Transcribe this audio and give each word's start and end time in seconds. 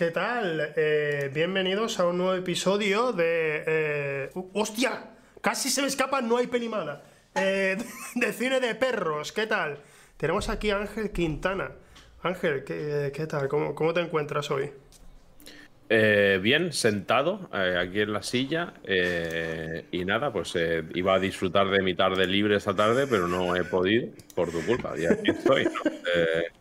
¿qué 0.00 0.10
tal? 0.12 0.72
Eh, 0.76 1.30
bienvenidos 1.30 2.00
a 2.00 2.06
un 2.06 2.16
nuevo 2.16 2.34
episodio 2.34 3.12
de... 3.12 3.64
Eh, 3.66 4.30
¡Hostia! 4.54 5.10
Casi 5.42 5.68
se 5.68 5.82
me 5.82 5.88
escapa, 5.88 6.22
no 6.22 6.38
hay 6.38 6.46
pelimada. 6.46 7.02
Eh, 7.34 7.76
de 8.14 8.32
cine 8.32 8.60
de 8.60 8.74
perros, 8.76 9.30
¿qué 9.30 9.46
tal? 9.46 9.76
Tenemos 10.16 10.48
aquí 10.48 10.70
a 10.70 10.78
Ángel 10.78 11.10
Quintana. 11.10 11.72
Ángel, 12.22 12.64
¿qué, 12.64 13.26
tal? 13.28 13.46
¿Cómo, 13.48 13.74
¿Cómo 13.74 13.92
te 13.92 14.00
encuentras 14.00 14.50
hoy? 14.50 14.70
Eh, 15.90 16.40
bien, 16.40 16.72
sentado 16.72 17.50
aquí 17.52 18.00
en 18.00 18.14
la 18.14 18.22
silla 18.22 18.72
y 19.92 20.04
nada, 20.06 20.32
pues 20.32 20.54
iba 20.94 21.12
a 21.12 21.18
disfrutar 21.18 21.68
de 21.68 21.82
mi 21.82 21.94
tarde 21.94 22.26
libre 22.26 22.56
esta 22.56 22.74
tarde, 22.74 23.06
pero 23.06 23.28
no 23.28 23.54
he 23.54 23.64
podido 23.64 24.08
por 24.34 24.50
tu 24.50 24.64
culpa. 24.64 24.94
Y 24.98 25.04
aquí 25.04 25.30
estoy. 25.30 25.68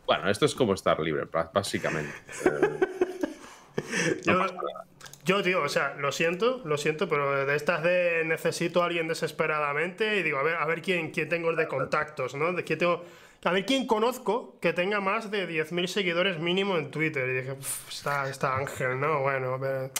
bueno, 0.05 0.29
esto 0.29 0.45
es 0.45 0.53
como 0.53 0.73
estar 0.73 0.99
libre, 0.99 1.23
básicamente. 1.53 2.11
yo, 5.25 5.43
tío, 5.43 5.61
o 5.61 5.69
sea, 5.69 5.95
lo 5.97 6.11
siento, 6.11 6.61
lo 6.65 6.77
siento, 6.77 7.07
pero 7.07 7.45
de 7.45 7.55
estas 7.55 7.83
de 7.83 8.23
necesito 8.25 8.81
a 8.81 8.85
alguien 8.85 9.07
desesperadamente 9.07 10.17
y 10.17 10.23
digo, 10.23 10.37
a 10.39 10.43
ver, 10.43 10.55
a 10.55 10.65
ver 10.65 10.81
quién, 10.81 11.11
quién 11.11 11.29
tengo 11.29 11.53
de 11.53 11.67
contactos, 11.67 12.35
¿no? 12.35 12.53
De 12.53 12.63
quién 12.63 12.79
tengo 12.79 13.03
a 13.43 13.51
ver 13.51 13.65
quién 13.65 13.87
conozco 13.87 14.57
que 14.59 14.73
tenga 14.73 14.99
más 14.99 15.31
de 15.31 15.47
10.000 15.47 15.87
seguidores 15.87 16.39
mínimo 16.39 16.77
en 16.77 16.91
Twitter. 16.91 17.29
Y 17.29 17.33
dije, 17.33 17.55
está, 17.87 18.29
está 18.29 18.57
Ángel, 18.57 18.99
¿no? 18.99 19.21
Bueno, 19.21 19.57
ver. 19.57 19.91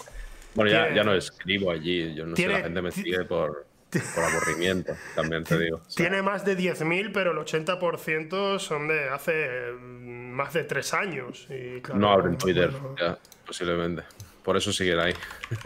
Bueno, 0.55 0.71
ya, 0.71 0.93
ya, 0.93 1.03
no 1.03 1.13
escribo 1.13 1.71
allí. 1.71 2.13
Yo 2.15 2.25
no 2.25 2.35
sé, 2.35 2.47
la 2.47 2.59
gente 2.59 2.81
me 2.81 2.91
sigue 2.91 3.23
por, 3.23 3.65
por 4.13 4.23
aburrimiento, 4.23 4.93
también 5.15 5.45
te 5.45 5.57
digo. 5.57 5.81
Tiene 5.95 6.21
más 6.21 6.43
de 6.43 6.57
10.000, 6.57 7.11
pero 7.13 7.31
el 7.31 7.37
80% 7.37 8.59
son 8.59 8.89
de 8.89 9.09
hace 9.09 9.71
mm, 9.71 10.31
más 10.31 10.53
de 10.53 10.65
tres 10.65 10.93
años. 10.93 11.47
Y 11.49 11.81
no 11.93 12.11
abren 12.11 12.37
Twitter, 12.37 12.73
ya, 12.99 13.17
posiblemente. 13.49 14.03
Por 14.43 14.57
eso 14.57 14.71
siguen 14.71 14.99
ahí. 14.99 15.13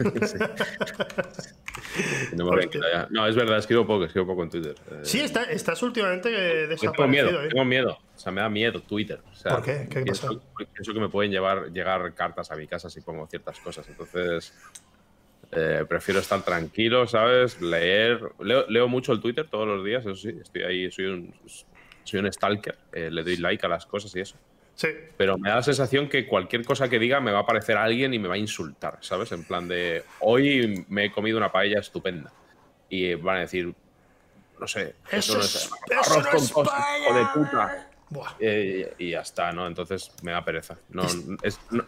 no, 3.10 3.26
es 3.26 3.36
verdad, 3.36 3.58
escribo 3.58 3.86
poco, 3.86 4.04
escribo 4.04 4.26
poco 4.26 4.42
en 4.42 4.50
Twitter. 4.50 4.74
Eh. 4.90 5.00
Sí, 5.02 5.20
estás 5.20 5.82
últimamente 5.82 6.30
desaparecido. 6.30 6.92
Tengo 6.92 7.08
miedo, 7.08 7.44
¿eh? 7.44 7.48
tengo 7.50 7.64
miedo. 7.66 7.92
O 7.92 8.18
sea, 8.18 8.32
me 8.32 8.40
da 8.40 8.48
miedo 8.48 8.80
Twitter. 8.80 9.20
¿Por 9.42 9.62
qué? 9.62 9.86
¿Qué 9.90 10.04
pasa? 10.06 10.30
Pienso, 10.72 10.94
que 10.94 11.00
me 11.00 11.10
pueden 11.10 11.30
llevar, 11.30 11.70
llegar 11.72 12.14
cartas 12.14 12.50
a 12.50 12.56
mi 12.56 12.66
casa 12.66 12.88
si 12.88 13.02
pongo 13.02 13.26
ciertas 13.26 13.60
cosas. 13.60 13.86
Entonces, 13.86 14.54
eh, 15.52 15.84
prefiero 15.86 16.20
estar 16.20 16.42
tranquilo, 16.42 17.06
¿sabes? 17.06 17.60
Leer. 17.60 18.18
Leo, 18.40 18.88
mucho 18.88 19.12
el 19.12 19.20
Twitter 19.20 19.46
todos 19.46 19.68
los 19.68 19.84
días, 19.84 20.06
eso 20.06 20.16
sí. 20.16 20.30
Estoy 20.40 20.62
ahí, 20.62 20.90
soy 20.90 21.04
un, 21.06 21.34
soy 22.02 22.20
un 22.20 22.32
stalker. 22.32 22.78
le 22.94 23.22
doy 23.22 23.36
like 23.36 23.66
a 23.66 23.68
las 23.68 23.84
cosas 23.84 24.16
y 24.16 24.20
eso. 24.20 24.38
Sí. 24.74 24.88
Pero 25.16 25.38
me 25.38 25.48
da 25.48 25.56
la 25.56 25.62
sensación 25.62 26.08
que 26.08 26.26
cualquier 26.26 26.64
cosa 26.64 26.88
que 26.88 26.98
diga 26.98 27.20
me 27.20 27.30
va 27.30 27.38
a 27.38 27.42
aparecer 27.42 27.76
alguien 27.76 28.12
y 28.12 28.18
me 28.18 28.28
va 28.28 28.34
a 28.34 28.38
insultar, 28.38 28.98
¿sabes? 29.00 29.30
En 29.32 29.44
plan 29.44 29.68
de, 29.68 30.02
hoy 30.20 30.84
me 30.88 31.06
he 31.06 31.12
comido 31.12 31.38
una 31.38 31.52
paella 31.52 31.80
estupenda. 31.80 32.32
Y 32.88 33.14
van 33.14 33.36
a 33.36 33.40
decir, 33.40 33.72
no 34.58 34.68
sé, 34.68 34.94
eso, 35.10 35.34
no 35.34 35.40
es, 35.40 35.70
arroz 35.90 36.48
con 36.52 36.66
o 36.66 37.18
de 37.18 37.26
puta. 37.34 37.88
Eh, 38.38 38.94
y 38.98 39.10
ya 39.10 39.20
está, 39.20 39.52
¿no? 39.52 39.66
Entonces 39.66 40.12
me 40.22 40.32
da 40.32 40.44
pereza. 40.44 40.76
No, 40.90 41.02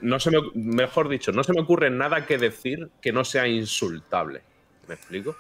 no, 0.01 0.20
se 0.20 0.31
me, 0.31 0.39
mejor 0.55 1.09
dicho, 1.09 1.33
no 1.33 1.45
se 1.45 1.53
me 1.53 1.61
ocurre 1.61 1.91
nada 1.91 2.27
que 2.27 2.39
decir 2.39 2.91
que 3.01 3.13
no 3.13 3.24
sea 3.24 3.47
insultable. 3.47 4.42
¿Me 4.89 4.95
explico? 4.95 5.36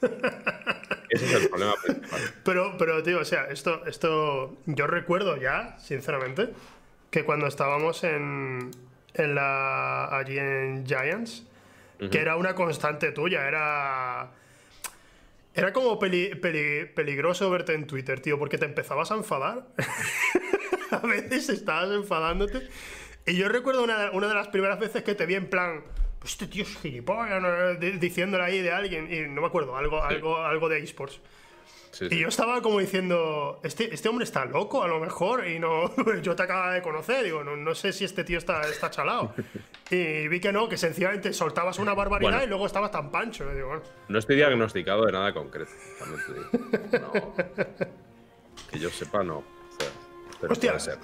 Ese 1.10 1.24
es 1.26 1.34
el 1.34 1.48
problema 1.48 1.74
principal. 1.84 2.20
Pero, 2.44 2.76
pero, 2.78 3.02
tío, 3.02 3.20
o 3.20 3.24
sea, 3.24 3.44
esto, 3.44 3.84
esto 3.86 4.56
yo 4.66 4.86
recuerdo 4.86 5.36
ya, 5.36 5.78
sinceramente, 5.78 6.50
que 7.12 7.24
cuando 7.24 7.46
estábamos 7.46 8.02
en, 8.04 8.70
en 9.14 9.34
la, 9.34 10.06
allí 10.16 10.38
en 10.38 10.84
Giants, 10.86 11.44
que 12.10 12.18
era 12.18 12.36
una 12.36 12.56
constante 12.56 13.12
tuya, 13.12 13.46
era... 13.46 14.32
Era 15.54 15.74
como 15.74 15.98
peligroso 15.98 17.50
verte 17.50 17.74
en 17.74 17.86
Twitter, 17.86 18.20
tío, 18.20 18.38
porque 18.38 18.56
te 18.56 18.64
empezabas 18.64 19.12
a 19.12 19.16
enfadar. 19.16 19.66
a 20.90 21.06
veces 21.06 21.50
estabas 21.50 21.90
enfadándote. 21.90 22.66
Y 23.26 23.36
yo 23.36 23.50
recuerdo 23.50 23.84
una, 23.84 24.10
una, 24.12 24.28
de 24.28 24.34
las 24.34 24.48
primeras 24.48 24.80
veces 24.80 25.02
que 25.02 25.14
te 25.14 25.26
vi 25.26 25.34
en 25.34 25.50
plan, 25.50 25.84
este 26.24 26.46
tío 26.46 26.62
es 26.62 26.74
gilipollas, 26.78 27.78
diciéndole 28.00 28.42
ahí 28.42 28.62
de 28.62 28.72
alguien, 28.72 29.12
y 29.12 29.28
no 29.28 29.42
me 29.42 29.46
acuerdo, 29.46 29.76
algo, 29.76 30.02
algo, 30.02 30.38
algo 30.38 30.70
de 30.70 30.78
esports. 30.78 31.20
Y 32.00 32.18
yo 32.18 32.28
estaba 32.28 32.62
como 32.62 32.78
diciendo, 32.78 33.60
este, 33.62 33.92
este 33.94 34.08
hombre 34.08 34.24
está 34.24 34.46
loco 34.46 34.82
a 34.82 34.88
lo 34.88 34.98
mejor 34.98 35.46
y 35.46 35.58
no, 35.58 35.94
yo 36.22 36.34
te 36.34 36.42
acabo 36.42 36.72
de 36.72 36.80
conocer, 36.80 37.24
digo, 37.24 37.44
no, 37.44 37.54
no 37.56 37.74
sé 37.74 37.92
si 37.92 38.04
este 38.04 38.24
tío 38.24 38.38
está, 38.38 38.62
está 38.62 38.90
chalado. 38.90 39.34
y 39.90 40.26
vi 40.28 40.40
que 40.40 40.52
no, 40.52 40.68
que 40.68 40.78
sencillamente 40.78 41.32
soltabas 41.34 41.78
una 41.78 41.92
barbaridad 41.94 42.42
y 42.44 42.46
luego 42.46 42.66
estabas 42.66 42.90
tan 42.90 43.10
pancho. 43.10 43.44
No 44.08 44.18
estoy 44.18 44.36
diagnosticado 44.36 45.04
de 45.04 45.12
nada 45.12 45.34
concreto, 45.34 45.70
que 48.70 48.78
yo 48.78 48.88
sepa, 48.88 49.22
no. 49.22 49.44
pero 50.40 50.52
Hostia. 50.52 50.72
puede 50.72 50.80
ser. 50.80 50.98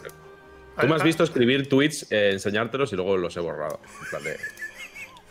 Tú 0.80 0.86
me 0.86 0.94
has 0.94 1.02
visto 1.02 1.24
escribir 1.24 1.68
tweets, 1.68 2.10
eh, 2.10 2.30
enseñártelos 2.32 2.92
y 2.92 2.96
luego 2.96 3.16
los 3.16 3.36
he 3.36 3.40
borrado. 3.40 3.80
En 4.04 4.10
plan 4.10 4.22
de, 4.22 4.36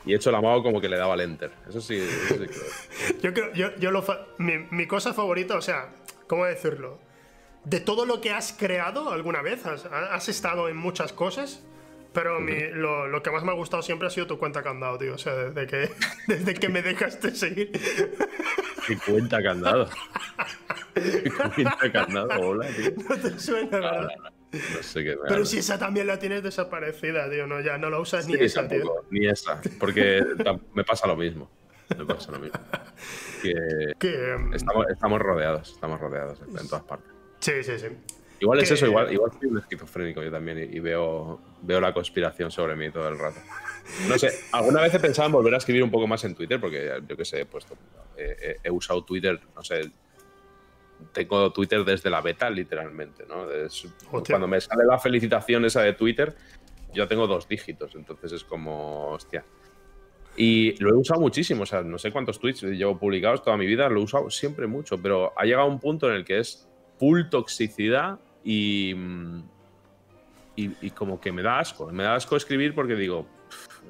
y 0.08 0.14
he 0.14 0.16
hecho 0.16 0.32
la 0.32 0.42
mano 0.42 0.64
como 0.64 0.80
que 0.80 0.88
le 0.88 0.98
daba 0.98 1.16
el 1.16 1.22
enter. 1.22 1.52
Eso 1.68 1.82
sí, 1.82 1.98
eso 1.98 2.36
sí 2.36 2.48
creo. 2.48 3.20
yo 3.22 3.34
creo, 3.34 3.54
yo, 3.54 3.76
yo 3.76 3.92
lo 3.92 4.04
mi, 4.38 4.54
mi, 4.72 4.88
cosa 4.88 5.14
favorita, 5.14 5.56
o 5.56 5.62
sea, 5.62 5.90
¿cómo 6.28 6.46
decirlo? 6.46 7.00
De 7.66 7.82
todo 7.82 8.06
lo 8.06 8.22
que 8.22 8.32
has 8.32 8.54
creado 8.54 9.12
alguna 9.12 9.42
vez, 9.42 9.66
has, 9.66 9.86
has 9.86 10.30
estado 10.30 10.70
en 10.70 10.78
muchas 10.78 11.12
cosas, 11.12 11.62
pero 12.14 12.40
mi, 12.40 12.58
lo, 12.72 13.08
lo, 13.08 13.22
que 13.22 13.30
más 13.30 13.44
me 13.44 13.52
ha 13.52 13.56
gustado 13.56 13.84
siempre 13.84 14.08
ha 14.08 14.12
sido 14.12 14.26
tu 14.28 14.40
cuenta 14.40 14.64
candado, 14.64 14.98
tío. 14.98 15.14
O 15.14 15.18
sea, 15.18 15.36
desde 15.36 15.68
que, 15.68 15.92
desde 16.28 16.54
que 16.54 16.70
me 16.70 16.82
dejaste 16.82 17.36
seguir. 17.36 17.72
¿Qué 18.88 18.98
cuenta 18.98 19.44
candado? 19.44 19.90
¿Qué 20.94 21.30
cuenta 21.30 21.92
candado? 21.92 22.30
Hola, 22.40 22.68
tío. 22.70 22.92
No 23.10 23.18
te 23.18 23.38
suena, 23.38 23.80
¿verdad? 23.80 24.10
No 24.52 24.84
sé 24.84 25.04
qué 25.04 25.18
Pero 25.28 25.46
si 25.46 25.58
esa 25.58 25.78
también 25.78 26.08
la 26.08 26.20
tienes 26.20 26.42
desaparecida, 26.42 27.30
tío, 27.30 27.48
no, 27.48 27.60
ya 27.62 27.78
no 27.78 27.90
la 27.90 28.00
usas 28.00 28.28
ni 28.28 28.36
esa, 28.36 28.68
tío. 28.68 29.06
Ni 29.10 29.28
esa, 29.28 29.62
porque 29.80 30.24
me 30.74 30.84
pasa 30.84 31.08
lo 31.08 31.16
mismo. 31.16 31.50
Me 31.98 32.06
pasa 32.06 32.32
lo 32.32 32.40
mismo. 32.40 32.60
Que, 33.42 33.52
em, 34.02 34.54
estamos, 34.54 35.22
rodeados, 35.22 35.72
estamos 35.72 36.00
rodeados 36.00 36.40
en 36.42 36.68
todas 36.68 36.84
partes. 36.84 37.12
Sí, 37.40 37.64
sí, 37.64 37.78
sí. 37.78 37.88
Igual 38.40 38.60
es 38.60 38.72
eso, 38.72 38.86
igual, 38.86 39.12
igual 39.12 39.32
soy 39.40 39.50
un 39.50 39.58
esquizofrénico 39.58 40.22
yo 40.22 40.32
también 40.32 40.58
y, 40.72 40.80
veo, 40.80 41.40
veo 41.62 41.82
la 41.82 41.94
conspiración 41.94 42.52
sobre 42.52 42.76
mí 42.76 42.92
todo 42.92 43.08
el 43.08 43.18
rato. 43.18 43.40
No 44.08 44.18
sé, 44.18 44.32
alguna 44.52 44.82
vez 44.82 44.94
he 44.94 45.00
pensado 45.00 45.28
en 45.28 45.32
volver 45.32 45.54
a 45.56 45.58
escribir 45.58 45.84
un 45.84 45.92
poco 45.92 46.08
más 46.08 46.24
en 46.24 46.36
Twitter, 46.36 46.60
porque 46.60 47.02
yo 47.08 47.18
que 47.18 47.26
sé, 47.26 47.42
he 47.42 47.46
puesto, 47.46 47.76
he 48.18 48.70
usado 48.70 49.04
Twitter, 49.04 49.40
no 49.56 49.64
sé, 49.64 49.92
tengo 51.12 51.52
Twitter 51.52 51.84
desde 51.84 52.10
la 52.10 52.22
beta, 52.22 52.50
literalmente, 52.50 53.26
¿no? 53.28 53.46
cuando 54.28 54.48
me 54.48 54.62
sale 54.62 54.86
la 54.86 55.00
felicitación 55.00 55.66
esa 55.66 55.82
de 55.82 55.94
Twitter, 55.94 56.36
yo 56.94 57.08
tengo 57.08 57.28
dos 57.28 57.48
dígitos, 57.48 57.96
entonces 57.96 58.32
es 58.32 58.44
como, 58.44 59.10
hostia. 59.10 59.44
Y 60.36 60.78
lo 60.82 60.92
he 60.92 60.94
usado 60.94 61.20
muchísimo, 61.20 61.64
o 61.64 61.66
sea, 61.66 61.82
no 61.82 61.98
sé 61.98 62.12
cuántos 62.12 62.40
tweets 62.40 62.62
llevo 62.64 62.98
publicados 63.00 63.44
toda 63.44 63.58
mi 63.58 63.66
vida, 63.66 63.90
lo 63.90 64.00
he 64.00 64.04
usado 64.04 64.30
siempre 64.30 64.68
mucho, 64.68 64.98
pero 64.98 65.34
ha 65.36 65.46
llegado 65.46 65.68
un 65.68 65.80
punto 65.80 66.08
en 66.10 66.16
el 66.16 66.26
que 66.26 66.40
es 66.40 66.68
full 67.00 67.24
toxicidad 67.30 68.20
y, 68.44 68.96
y, 70.56 70.90
como 70.92 71.20
que 71.20 71.32
me 71.32 71.42
da 71.42 71.60
asco, 71.60 71.92
me 71.92 72.04
da 72.04 72.16
asco 72.16 72.36
escribir 72.36 72.76
porque 72.76 72.96
digo, 72.96 73.26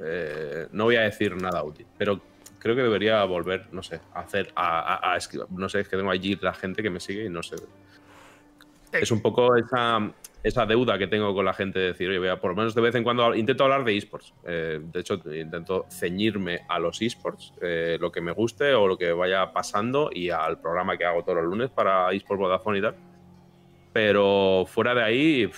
eh, 0.02 0.68
no 0.72 0.86
voy 0.86 0.96
a 0.96 1.02
decir 1.02 1.36
nada 1.36 1.64
útil, 1.64 1.86
pero 1.98 2.22
creo 2.60 2.76
que 2.76 2.82
debería 2.82 3.24
volver, 3.26 3.68
no 3.72 3.84
sé, 3.84 4.00
a 4.14 4.22
hacer, 4.22 4.52
a, 4.56 5.16
escribir. 5.18 5.48
No 5.52 5.70
sé, 5.70 5.82
es 5.82 5.90
que 5.90 5.98
tengo 5.98 6.12
allí 6.12 6.38
la 6.42 6.54
gente 6.54 6.84
que 6.84 6.90
me 6.90 7.00
sigue 7.00 7.26
y 7.26 7.30
no 7.30 7.44
sé. 7.44 7.56
Eh. 7.56 9.00
Es 9.02 9.12
un 9.12 9.22
poco 9.22 9.56
esa, 9.56 10.12
esa 10.44 10.66
deuda 10.66 10.98
que 10.98 11.08
tengo 11.08 11.34
con 11.34 11.46
la 11.46 11.54
gente 11.54 11.80
de 11.80 11.88
decir, 11.88 12.10
oye, 12.10 12.38
por 12.38 12.52
lo 12.52 12.58
menos 12.58 12.74
de 12.74 12.82
vez 12.82 12.96
en 12.96 13.04
cuando 13.04 13.36
intento 13.36 13.64
hablar 13.64 13.84
de 13.84 13.98
esports. 13.98 14.34
Eh, 14.46 14.80
de 14.82 15.00
hecho, 15.00 15.16
intento 15.34 15.86
ceñirme 15.90 16.62
a 16.68 16.80
los 16.80 17.02
esports, 17.02 17.54
eh, 17.62 17.98
lo 18.00 18.12
que 18.12 18.22
me 18.22 18.32
guste 18.32 18.74
o 18.74 18.88
lo 18.88 18.98
que 18.98 19.12
vaya 19.12 19.52
pasando 19.52 20.10
y 20.12 20.30
al 20.30 20.60
programa 20.60 20.98
que 20.98 21.06
hago 21.06 21.24
todos 21.24 21.38
los 21.38 21.46
lunes 21.46 21.70
para 21.70 22.12
esports 22.12 22.40
Vodafone 22.40 22.80
y 22.80 22.82
tal. 22.82 22.96
Pero 23.94 24.66
fuera 24.68 24.94
de 24.94 25.04
ahí, 25.04 25.52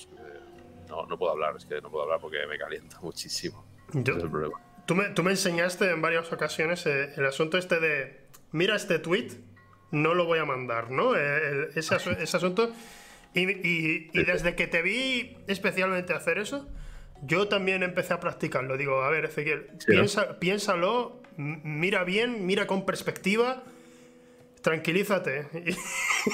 no, 0.88 1.06
no 1.06 1.18
puedo 1.18 1.32
hablar, 1.32 1.54
es 1.56 1.64
que 1.64 1.80
no 1.80 1.90
puedo 1.90 2.04
hablar 2.04 2.20
porque 2.20 2.38
me 2.48 2.58
calienta 2.58 3.00
muchísimo. 3.02 3.64
Ese 3.88 4.00
es 4.00 4.22
el 4.22 4.30
problema. 4.30 4.73
Tú 4.86 4.94
me, 4.94 5.04
tú 5.10 5.22
me 5.22 5.30
enseñaste 5.30 5.90
en 5.90 6.02
varias 6.02 6.30
ocasiones 6.32 6.84
eh, 6.86 7.12
el 7.16 7.26
asunto 7.26 7.56
este 7.56 7.80
de, 7.80 8.20
mira 8.52 8.76
este 8.76 8.98
tweet, 8.98 9.28
no 9.90 10.14
lo 10.14 10.26
voy 10.26 10.38
a 10.38 10.44
mandar, 10.44 10.90
¿no? 10.90 11.16
Eh, 11.16 11.70
ese, 11.74 11.96
ese, 12.20 12.36
asunto. 12.36 12.72
Y, 13.32 13.50
y, 13.50 14.24
desde 14.24 14.54
que 14.54 14.66
te 14.66 14.82
vi 14.82 15.38
especialmente 15.48 16.12
hacer 16.12 16.38
eso, 16.38 16.68
yo 17.22 17.48
también 17.48 17.82
empecé 17.82 18.12
a 18.12 18.20
practicarlo. 18.20 18.76
Digo, 18.76 19.02
a 19.02 19.10
ver, 19.10 19.24
Ezequiel, 19.24 19.68
piensa, 19.86 20.38
piénsalo, 20.38 21.22
mira 21.36 22.04
bien, 22.04 22.46
mira 22.46 22.66
con 22.66 22.84
perspectiva, 22.84 23.62
tranquilízate. 24.62 25.48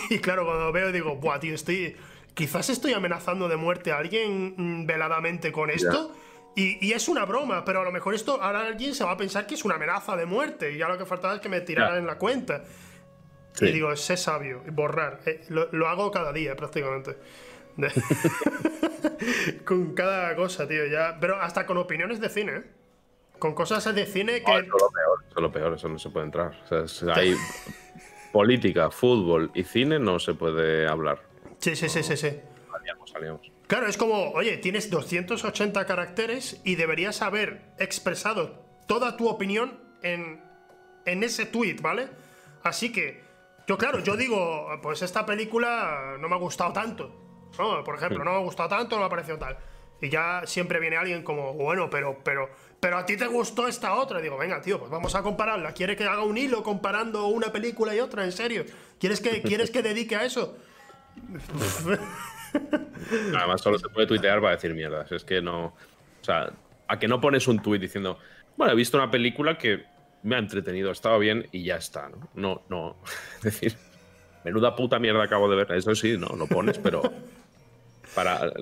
Y, 0.08 0.18
claro, 0.20 0.44
cuando 0.44 0.70
veo 0.70 0.92
digo, 0.92 1.16
buah, 1.16 1.40
tío, 1.40 1.52
estoy 1.52 1.96
quizás 2.34 2.70
estoy 2.70 2.92
amenazando 2.92 3.48
de 3.48 3.56
muerte 3.56 3.92
a 3.92 3.98
alguien 3.98 4.54
mm, 4.56 4.86
veladamente 4.86 5.52
con 5.52 5.70
esto. 5.70 6.14
Y, 6.56 6.92
es 6.92 7.08
una 7.08 7.24
broma, 7.24 7.64
pero 7.64 7.80
a 7.80 7.84
lo 7.84 7.92
mejor 7.92 8.14
esto 8.14 8.42
ahora 8.42 8.66
alguien 8.66 8.94
se 8.94 9.04
va 9.04 9.12
a 9.12 9.16
pensar 9.16 9.46
que 9.46 9.54
es 9.54 9.64
una 9.64 9.76
amenaza 9.76 10.16
de 10.16 10.26
muerte 10.26 10.72
y 10.72 10.78
ya 10.78 10.88
lo 10.88 10.98
que 10.98 11.06
faltaba 11.06 11.34
es 11.34 11.40
que 11.40 11.48
me 11.48 11.60
tiraran 11.60 11.98
en 11.98 12.06
la 12.06 12.18
cuenta. 12.18 12.64
Y 13.60 13.72
digo, 13.72 13.94
sé 13.96 14.16
sabio, 14.16 14.62
borrar. 14.72 15.20
Eh, 15.26 15.42
lo, 15.48 15.88
hago 15.88 16.10
cada 16.10 16.32
día 16.32 16.56
prácticamente. 16.56 17.16
con 19.64 19.94
cada 19.94 20.34
cosa, 20.36 20.66
tío, 20.66 20.86
ya. 20.86 21.16
Pero 21.20 21.40
hasta 21.40 21.66
con 21.66 21.76
opiniones 21.78 22.20
de 22.20 22.28
cine, 22.28 22.56
¿eh? 22.56 22.64
Con 23.38 23.54
cosas 23.54 23.94
de 23.94 24.06
cine 24.06 24.42
que. 24.42 24.52
eso 24.52 24.60
es 24.60 24.66
lo 24.68 24.90
peor, 24.90 25.24
eso 25.30 25.40
lo 25.40 25.52
peor, 25.52 25.74
eso 25.74 25.88
no 25.88 25.98
se 25.98 26.10
puede 26.10 26.26
entrar. 26.26 26.52
O 26.70 26.88
sea, 26.88 27.14
hay 27.14 27.36
política, 28.32 28.90
fútbol 28.90 29.50
y 29.54 29.64
cine 29.64 29.98
no 29.98 30.18
se 30.18 30.34
puede 30.34 30.86
hablar. 30.86 31.22
Sí, 31.58 31.74
sí, 31.74 31.88
sí, 31.88 32.02
sí, 32.02 32.16
sí. 32.16 32.40
Claro, 33.70 33.86
es 33.86 33.96
como, 33.96 34.32
oye, 34.32 34.56
tienes 34.56 34.90
280 34.90 35.86
caracteres 35.86 36.60
y 36.64 36.74
deberías 36.74 37.22
haber 37.22 37.72
expresado 37.78 38.64
toda 38.88 39.16
tu 39.16 39.28
opinión 39.28 39.78
en, 40.02 40.42
en 41.06 41.22
ese 41.22 41.46
tweet, 41.46 41.76
¿vale? 41.80 42.08
Así 42.64 42.90
que, 42.90 43.22
yo 43.68 43.78
claro, 43.78 44.00
yo 44.00 44.16
digo, 44.16 44.66
pues 44.82 45.02
esta 45.02 45.24
película 45.24 46.16
no 46.18 46.28
me 46.28 46.34
ha 46.34 46.38
gustado 46.38 46.72
tanto. 46.72 47.14
Por 47.56 47.94
ejemplo, 47.94 48.24
no 48.24 48.32
me 48.32 48.38
ha 48.38 48.40
gustado 48.40 48.70
tanto, 48.70 48.96
no 48.96 49.02
me 49.02 49.06
ha 49.06 49.08
parecido 49.08 49.38
tal. 49.38 49.56
Y 50.00 50.08
ya 50.08 50.42
siempre 50.46 50.80
viene 50.80 50.96
alguien 50.96 51.22
como, 51.22 51.52
bueno, 51.52 51.88
pero, 51.88 52.18
pero, 52.24 52.50
pero 52.80 52.98
a 52.98 53.06
ti 53.06 53.16
te 53.16 53.28
gustó 53.28 53.68
esta 53.68 53.94
otra. 53.94 54.18
Y 54.18 54.24
digo, 54.24 54.36
venga, 54.36 54.60
tío, 54.60 54.80
pues 54.80 54.90
vamos 54.90 55.14
a 55.14 55.22
compararla. 55.22 55.74
¿Quieres 55.74 55.96
que 55.96 56.02
haga 56.02 56.24
un 56.24 56.36
hilo 56.36 56.64
comparando 56.64 57.28
una 57.28 57.52
película 57.52 57.94
y 57.94 58.00
otra? 58.00 58.24
¿En 58.24 58.32
serio? 58.32 58.64
¿Quieres 58.98 59.20
que, 59.20 59.42
¿quieres 59.42 59.70
que 59.70 59.80
dedique 59.80 60.16
a 60.16 60.24
eso? 60.24 60.58
Además, 63.36 63.60
solo 63.60 63.78
se 63.78 63.88
puede 63.88 64.06
tuitear 64.06 64.40
para 64.40 64.54
decir 64.54 64.74
mierdas. 64.74 65.10
Es 65.12 65.24
que 65.24 65.40
no. 65.40 65.66
O 65.66 66.24
sea, 66.24 66.50
a 66.88 66.98
que 66.98 67.08
no 67.08 67.20
pones 67.20 67.46
un 67.48 67.62
tuit 67.62 67.80
diciendo, 67.80 68.18
bueno, 68.56 68.72
he 68.72 68.76
visto 68.76 68.96
una 68.96 69.10
película 69.10 69.56
que 69.56 69.84
me 70.22 70.36
ha 70.36 70.38
entretenido, 70.38 70.90
estaba 70.90 71.18
bien 71.18 71.46
y 71.52 71.64
ya 71.64 71.76
está, 71.76 72.08
¿no? 72.08 72.28
No, 72.34 72.62
no. 72.68 72.96
Es 73.38 73.42
decir, 73.42 73.76
menuda 74.44 74.76
puta 74.76 74.98
mierda 74.98 75.24
acabo 75.24 75.48
de 75.48 75.56
ver. 75.56 75.72
Eso 75.72 75.94
sí, 75.94 76.16
no, 76.18 76.28
lo 76.36 76.46
pones, 76.46 76.78
pero 76.78 77.02
para 78.14 78.52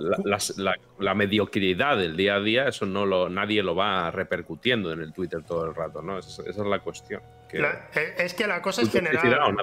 la, 0.99 1.15
mediocridad 1.15 1.97
del 1.97 2.17
día 2.17 2.37
a 2.37 2.41
día, 2.41 2.69
eso 2.69 2.87
no 2.87 3.07
lo, 3.07 3.29
nadie 3.29 3.63
lo 3.63 3.75
va 3.75 4.11
repercutiendo 4.11 4.93
en 4.93 5.01
el 5.01 5.13
Twitter 5.13 5.43
todo 5.43 5.65
el 5.67 5.75
rato, 5.75 6.03
¿no? 6.03 6.19
Esa, 6.19 6.43
es 6.43 6.57
la 6.59 6.81
cuestión. 6.81 7.23
Eh, 7.51 8.15
es 8.19 8.35
que 8.35 8.47
la 8.47 8.61
cosa 8.61 8.83
es 8.83 8.91
generar, 8.91 9.55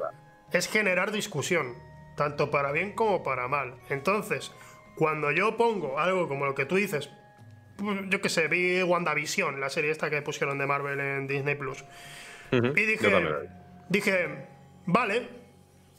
es 0.51 0.67
generar 0.67 1.11
discusión 1.11 1.75
tanto 2.15 2.51
para 2.51 2.71
bien 2.71 2.93
como 2.93 3.23
para 3.23 3.47
mal. 3.47 3.75
Entonces, 3.89 4.51
cuando 4.95 5.31
yo 5.31 5.57
pongo 5.57 5.99
algo 5.99 6.27
como 6.27 6.45
lo 6.45 6.55
que 6.55 6.65
tú 6.65 6.75
dices, 6.75 7.09
pues, 7.77 7.99
yo 8.09 8.21
que 8.21 8.29
sé, 8.29 8.47
vi 8.47 8.81
WandaVision, 8.83 9.59
la 9.59 9.69
serie 9.69 9.91
esta 9.91 10.09
que 10.09 10.21
pusieron 10.21 10.57
de 10.57 10.65
Marvel 10.65 10.99
en 10.99 11.27
Disney 11.27 11.55
Plus. 11.55 11.83
Y 12.51 12.85
dije, 12.85 13.11
dije, 13.89 14.47
vale, 14.85 15.27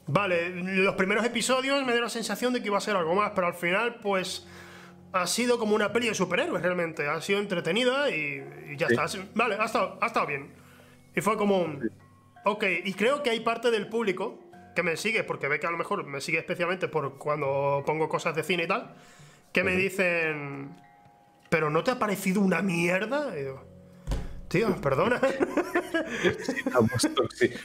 vale, 0.07 0.51
los 0.51 0.95
primeros 0.95 1.25
episodios 1.27 1.85
me 1.85 1.93
dio 1.93 2.01
la 2.01 2.09
sensación 2.09 2.53
de 2.55 2.63
que 2.63 2.69
iba 2.69 2.79
a 2.79 2.81
ser 2.81 2.97
algo 2.97 3.15
más, 3.15 3.33
pero 3.35 3.49
al 3.49 3.55
final, 3.55 3.97
pues 3.97 4.47
ha 5.13 5.27
sido 5.27 5.59
como 5.59 5.75
una 5.75 5.93
peli 5.93 6.09
de 6.09 6.15
superhéroes 6.15 6.63
realmente. 6.63 7.07
Ha 7.07 7.21
sido 7.21 7.41
entretenida 7.41 8.11
y, 8.11 8.77
ya 8.77 8.87
está. 8.87 9.07
Vale, 9.35 9.57
ha 9.57 9.65
estado, 9.65 9.99
ha 10.01 10.07
estado 10.07 10.27
bien. 10.27 10.55
Y 11.15 11.21
fue 11.21 11.37
como 11.37 11.59
un. 11.59 11.91
Ok, 12.45 12.65
y 12.85 12.93
creo 12.95 13.23
que 13.23 13.31
hay 13.31 13.41
parte 13.41 13.71
del 13.71 13.89
público 13.89 14.39
que 14.77 14.85
me 14.85 14.97
sigue, 14.97 15.25
porque 15.25 15.49
ve 15.49 15.59
que 15.59 15.67
a 15.67 15.71
lo 15.73 15.79
mejor 15.79 16.07
me 16.07 16.21
sigue 16.21 16.39
especialmente 16.39 16.87
por 16.87 17.19
cuando 17.19 17.83
pongo 17.85 18.09
cosas 18.09 18.37
de 18.37 18.45
cine 18.45 18.63
y 18.65 18.69
tal, 18.69 18.95
que 19.53 19.65
me 19.65 19.75
dicen, 19.75 20.77
¿pero 21.49 21.71
no 21.71 21.83
te 21.83 21.91
ha 21.91 21.99
parecido 21.99 22.41
una 22.41 22.63
mierda? 22.63 23.35
Tío, 24.49 24.81
perdona. 24.81 25.21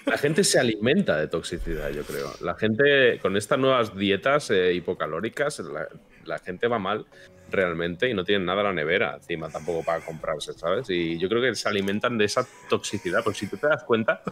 La 0.06 0.18
gente 0.18 0.44
se 0.44 0.58
alimenta 0.58 1.18
de 1.18 1.28
toxicidad, 1.28 1.92
yo 1.92 2.04
creo. 2.04 2.32
La 2.42 2.56
gente, 2.56 3.20
con 3.22 3.38
estas 3.38 3.60
nuevas 3.60 3.96
dietas 3.96 4.50
eh, 4.50 4.74
hipocalóricas, 4.74 5.60
la, 5.60 5.88
la, 6.26 6.40
gente 6.40 6.68
va 6.68 6.80
mal 6.80 7.06
realmente 7.52 8.10
y 8.10 8.16
no 8.16 8.24
tienen 8.24 8.46
nada 8.46 8.62
a 8.62 8.64
la 8.66 8.74
nevera 8.74 9.16
encima 9.16 9.50
tampoco 9.50 9.84
para 9.84 10.00
comprarse, 10.04 10.54
¿sabes? 10.54 10.90
Y 10.90 11.20
yo 11.20 11.30
creo 11.30 11.42
que 11.42 11.54
se 11.54 11.70
alimentan 11.70 12.18
de 12.18 12.26
esa 12.26 12.48
toxicidad. 12.68 13.24
Porque 13.24 13.40
si 13.40 13.48
tú 13.48 13.58
te 13.58 13.68
das 13.68 13.84
cuenta, 13.84 14.24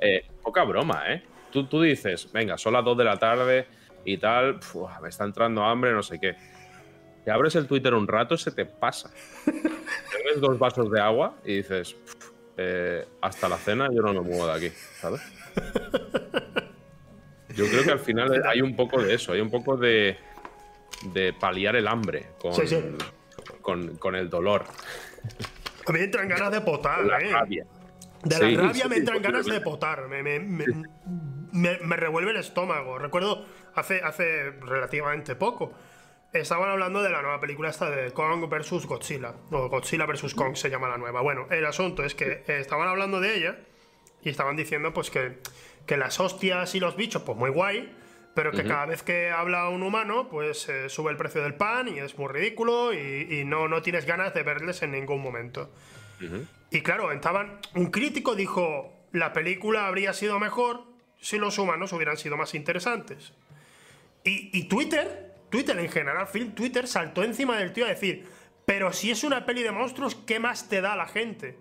eh, 0.00 0.24
poca 0.42 0.64
broma, 0.64 1.04
¿eh? 1.12 1.22
Tú, 1.52 1.82
dices, 1.82 2.30
venga, 2.32 2.58
son 2.58 2.72
las 2.72 2.84
2 2.84 2.98
de 2.98 3.04
la 3.04 3.18
tarde 3.18 3.66
y 4.04 4.18
tal, 4.18 4.58
me 5.00 5.08
está 5.08 5.24
entrando 5.24 5.62
hambre, 5.64 5.92
no 5.92 6.02
sé 6.02 6.18
qué. 6.18 6.34
Te 7.24 7.30
abres 7.30 7.54
el 7.54 7.66
Twitter 7.68 7.94
un 7.94 8.08
rato, 8.08 8.36
se 8.36 8.50
te 8.50 8.64
pasa. 8.64 9.10
Tienes 9.44 10.40
dos 10.40 10.58
vasos 10.58 10.90
de 10.90 11.00
agua 11.00 11.36
y 11.44 11.56
dices, 11.56 11.94
eh, 12.56 13.06
hasta 13.20 13.48
la 13.48 13.56
cena 13.58 13.88
yo 13.92 14.02
no 14.02 14.12
me 14.12 14.20
muevo 14.20 14.46
de 14.46 14.52
aquí, 14.52 14.76
¿sabes? 15.00 15.20
Yo 17.54 17.66
creo 17.66 17.84
que 17.84 17.90
al 17.92 18.00
final 18.00 18.42
hay 18.46 18.62
un 18.62 18.74
poco 18.74 19.00
de 19.00 19.14
eso, 19.14 19.32
hay 19.32 19.40
un 19.40 19.50
poco 19.50 19.76
de, 19.76 20.16
de 21.12 21.32
paliar 21.32 21.76
el 21.76 21.86
hambre 21.86 22.28
con, 22.38 23.96
Con, 23.98 24.14
el 24.14 24.30
dolor. 24.30 24.64
A 25.86 25.92
mí 25.92 25.98
me 25.98 26.04
entran 26.04 26.28
ganas 26.28 26.50
de 26.50 26.60
potar, 26.60 27.04
la 27.04 27.18
¿eh? 27.20 27.30
Rabia. 27.30 27.66
De 28.22 28.38
la 28.38 28.62
rabia 28.62 28.88
me 28.88 28.96
entran 28.96 29.20
ganas 29.20 29.46
de 29.46 29.60
potar. 29.60 30.08
Me, 30.08 30.22
me, 30.22 30.66
revuelve 31.52 32.30
el 32.30 32.38
estómago. 32.38 32.98
Recuerdo 32.98 33.46
hace, 33.74 34.02
hace 34.02 34.50
relativamente 34.60 35.34
poco. 35.36 35.72
Estaban 36.32 36.70
hablando 36.70 37.02
de 37.02 37.10
la 37.10 37.20
nueva 37.20 37.40
película 37.40 37.68
esta 37.68 37.90
de 37.90 38.10
Kong 38.12 38.48
vs 38.48 38.86
Godzilla. 38.86 39.34
O 39.50 39.68
Godzilla 39.68 40.06
vs 40.06 40.34
Kong 40.34 40.56
se 40.56 40.70
llama 40.70 40.88
la 40.88 40.96
nueva. 40.96 41.20
Bueno, 41.20 41.46
el 41.50 41.66
asunto 41.66 42.04
es 42.04 42.14
que 42.14 42.44
estaban 42.46 42.88
hablando 42.88 43.20
de 43.20 43.36
ella 43.36 43.58
y 44.22 44.30
estaban 44.30 44.56
diciendo 44.56 44.94
pues 44.94 45.10
que, 45.10 45.38
que 45.86 45.96
las 45.96 46.20
hostias 46.20 46.74
y 46.74 46.80
los 46.80 46.96
bichos, 46.96 47.22
pues 47.22 47.36
muy 47.36 47.50
guay, 47.50 47.94
pero 48.34 48.50
que 48.50 48.64
cada 48.64 48.86
vez 48.86 49.02
que 49.02 49.30
habla 49.30 49.68
un 49.68 49.82
humano, 49.82 50.28
pues 50.30 50.68
eh, 50.68 50.88
sube 50.88 51.10
el 51.10 51.16
precio 51.16 51.42
del 51.42 51.54
pan 51.54 51.88
y 51.88 51.98
es 51.98 52.16
muy 52.16 52.28
ridículo 52.28 52.94
y, 52.94 53.44
no, 53.44 53.68
no 53.68 53.82
tienes 53.82 54.06
ganas 54.06 54.32
de 54.32 54.42
verles 54.42 54.82
en 54.82 54.92
ningún 54.92 55.22
momento. 55.22 55.70
Y 56.70 56.80
claro, 56.82 57.10
estaban, 57.10 57.58
un 57.74 57.90
crítico 57.90 58.34
dijo, 58.34 59.06
la 59.12 59.32
película 59.32 59.86
habría 59.86 60.12
sido 60.12 60.38
mejor 60.38 60.84
si 61.22 61.38
los 61.38 61.56
humanos 61.56 61.92
hubieran 61.92 62.16
sido 62.16 62.36
más 62.36 62.52
interesantes. 62.54 63.32
Y, 64.24 64.64
Twitter, 64.64 65.34
Twitter 65.50 65.78
en 65.78 65.88
general, 65.88 66.28
Phil 66.30 66.52
Twitter 66.52 66.86
saltó 66.86 67.22
encima 67.22 67.56
del 67.56 67.72
tío 67.72 67.86
a 67.86 67.88
decir, 67.88 68.28
pero 68.64 68.92
si 68.92 69.10
es 69.10 69.24
una 69.24 69.46
peli 69.46 69.62
de 69.62 69.72
monstruos, 69.72 70.14
¿qué 70.14 70.38
más 70.38 70.68
te 70.68 70.80
da 70.80 70.94
la 70.96 71.06
gente? 71.06 71.58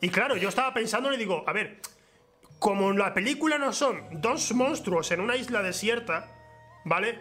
Y 0.00 0.10
claro, 0.10 0.36
yo 0.36 0.48
estaba 0.48 0.72
pensando 0.72 1.12
y 1.12 1.16
digo, 1.16 1.44
a 1.46 1.52
ver, 1.52 1.80
como 2.58 2.90
en 2.90 2.98
la 2.98 3.12
película 3.12 3.58
no 3.58 3.72
son 3.72 4.20
dos 4.20 4.52
monstruos 4.52 5.10
en 5.10 5.20
una 5.20 5.36
isla 5.36 5.62
desierta, 5.62 6.34
¿vale? 6.84 7.20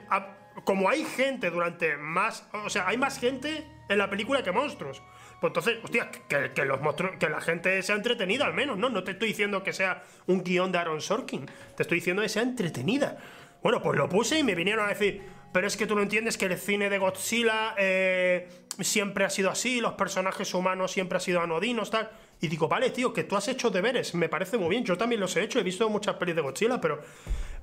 como 0.66 0.90
hay 0.90 1.06
gente 1.06 1.50
durante 1.50 1.98
más. 1.98 2.46
O 2.66 2.70
sea, 2.70 2.88
hay 2.88 2.98
más 2.98 3.20
gente 3.20 3.66
en 3.88 3.98
la 3.98 4.10
película 4.10 4.44
que 4.44 4.52
monstruos. 4.52 5.02
Pues 5.40 5.52
entonces, 5.52 5.78
hostia, 5.84 6.12
que, 6.12 6.66
los 6.66 6.80
que 7.18 7.30
la 7.30 7.42
gente 7.42 7.82
sea 7.82 7.96
entretenida 7.96 8.46
al 8.46 8.54
menos, 8.54 8.78
¿no? 8.78 8.90
No 8.90 9.04
te 9.04 9.12
estoy 9.12 9.30
diciendo 9.30 9.64
que 9.64 9.72
sea 9.72 10.04
un 10.28 10.44
guion 10.44 10.72
de 10.72 10.78
Aaron 10.78 11.02
Sorkin, 11.02 11.46
te 11.76 11.84
estoy 11.84 12.00
diciendo 12.00 12.22
que 12.22 12.30
sea 12.30 12.44
entretenida. 12.44 13.18
Bueno, 13.64 13.82
pues 13.82 13.98
lo 13.98 14.10
puse 14.10 14.40
y 14.40 14.44
me 14.44 14.56
vinieron 14.56 14.86
a 14.86 14.90
decir, 14.90 15.22
pero 15.54 15.68
es 15.68 15.78
que 15.78 15.88
tú 15.88 15.96
no 15.96 16.02
entiendes 16.02 16.38
que 16.38 16.46
el 16.46 16.58
cine 16.58 16.90
de 16.90 16.98
Godzilla 16.98 17.74
eh, 17.78 18.48
siempre 18.80 19.26
ha 19.26 19.30
sido 19.30 19.50
así, 19.50 19.82
los 19.82 19.94
personajes 19.94 20.54
humanos 20.54 20.92
siempre 20.92 21.18
han 21.18 21.22
sido 21.22 21.42
anodinos, 21.42 21.90
tal. 21.90 22.10
Y 22.42 22.48
digo, 22.48 22.68
vale, 22.68 22.90
tío, 22.92 23.12
que 23.12 23.24
tú 23.24 23.36
has 23.36 23.48
hecho 23.48 23.70
deberes, 23.70 24.16
me 24.16 24.30
parece 24.30 24.58
muy 24.58 24.70
bien, 24.70 24.84
yo 24.84 24.98
también 24.98 25.20
los 25.20 25.36
he 25.36 25.44
hecho, 25.44 25.60
he 25.60 25.64
visto 25.64 25.90
muchas 25.90 26.16
pelis 26.16 26.36
de 26.36 26.42
Godzilla, 26.42 26.80
pero 26.80 27.02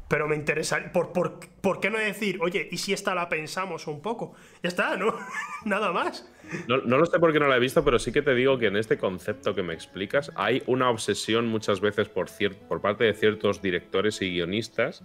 pero 0.09 0.29
me 0.29 0.37
interesa. 0.37 0.93
¿Por, 0.93 1.13
por, 1.13 1.81
qué 1.81 1.91
no 1.91 1.99
decir, 1.99 2.39
oye, 2.41 2.69
y 2.71 2.77
si 2.79 2.93
esta 2.93 3.15
la 3.15 3.29
pensamos 3.29 3.87
un 3.87 4.01
poco? 4.01 4.35
Ya 4.63 4.69
está, 4.69 4.97
¿no? 4.97 5.15
Nada 5.65 5.93
más. 5.93 6.31
No, 6.69 6.79
no, 6.79 6.99
lo 6.99 7.07
sé 7.07 7.19
por 7.19 7.33
qué 7.33 7.41
no 7.41 7.49
la 7.49 7.57
he 7.57 7.61
visto, 7.61 7.85
pero 7.85 7.99
sí 7.99 8.13
que 8.13 8.23
te 8.23 8.35
digo 8.35 8.59
que 8.59 8.67
en 8.67 8.77
este 8.77 8.99
concepto 8.99 9.55
que 9.55 9.63
me 9.63 9.75
explicas 9.75 10.31
hay 10.37 10.63
una 10.67 10.91
obsesión 10.91 11.49
muchas 11.49 11.81
veces 11.81 12.09
por, 12.09 12.29
por 12.69 12.81
parte 12.81 13.05
de 13.05 13.15
ciertos 13.15 13.61
directores 13.61 14.23
y 14.23 14.31
guionistas, 14.31 15.03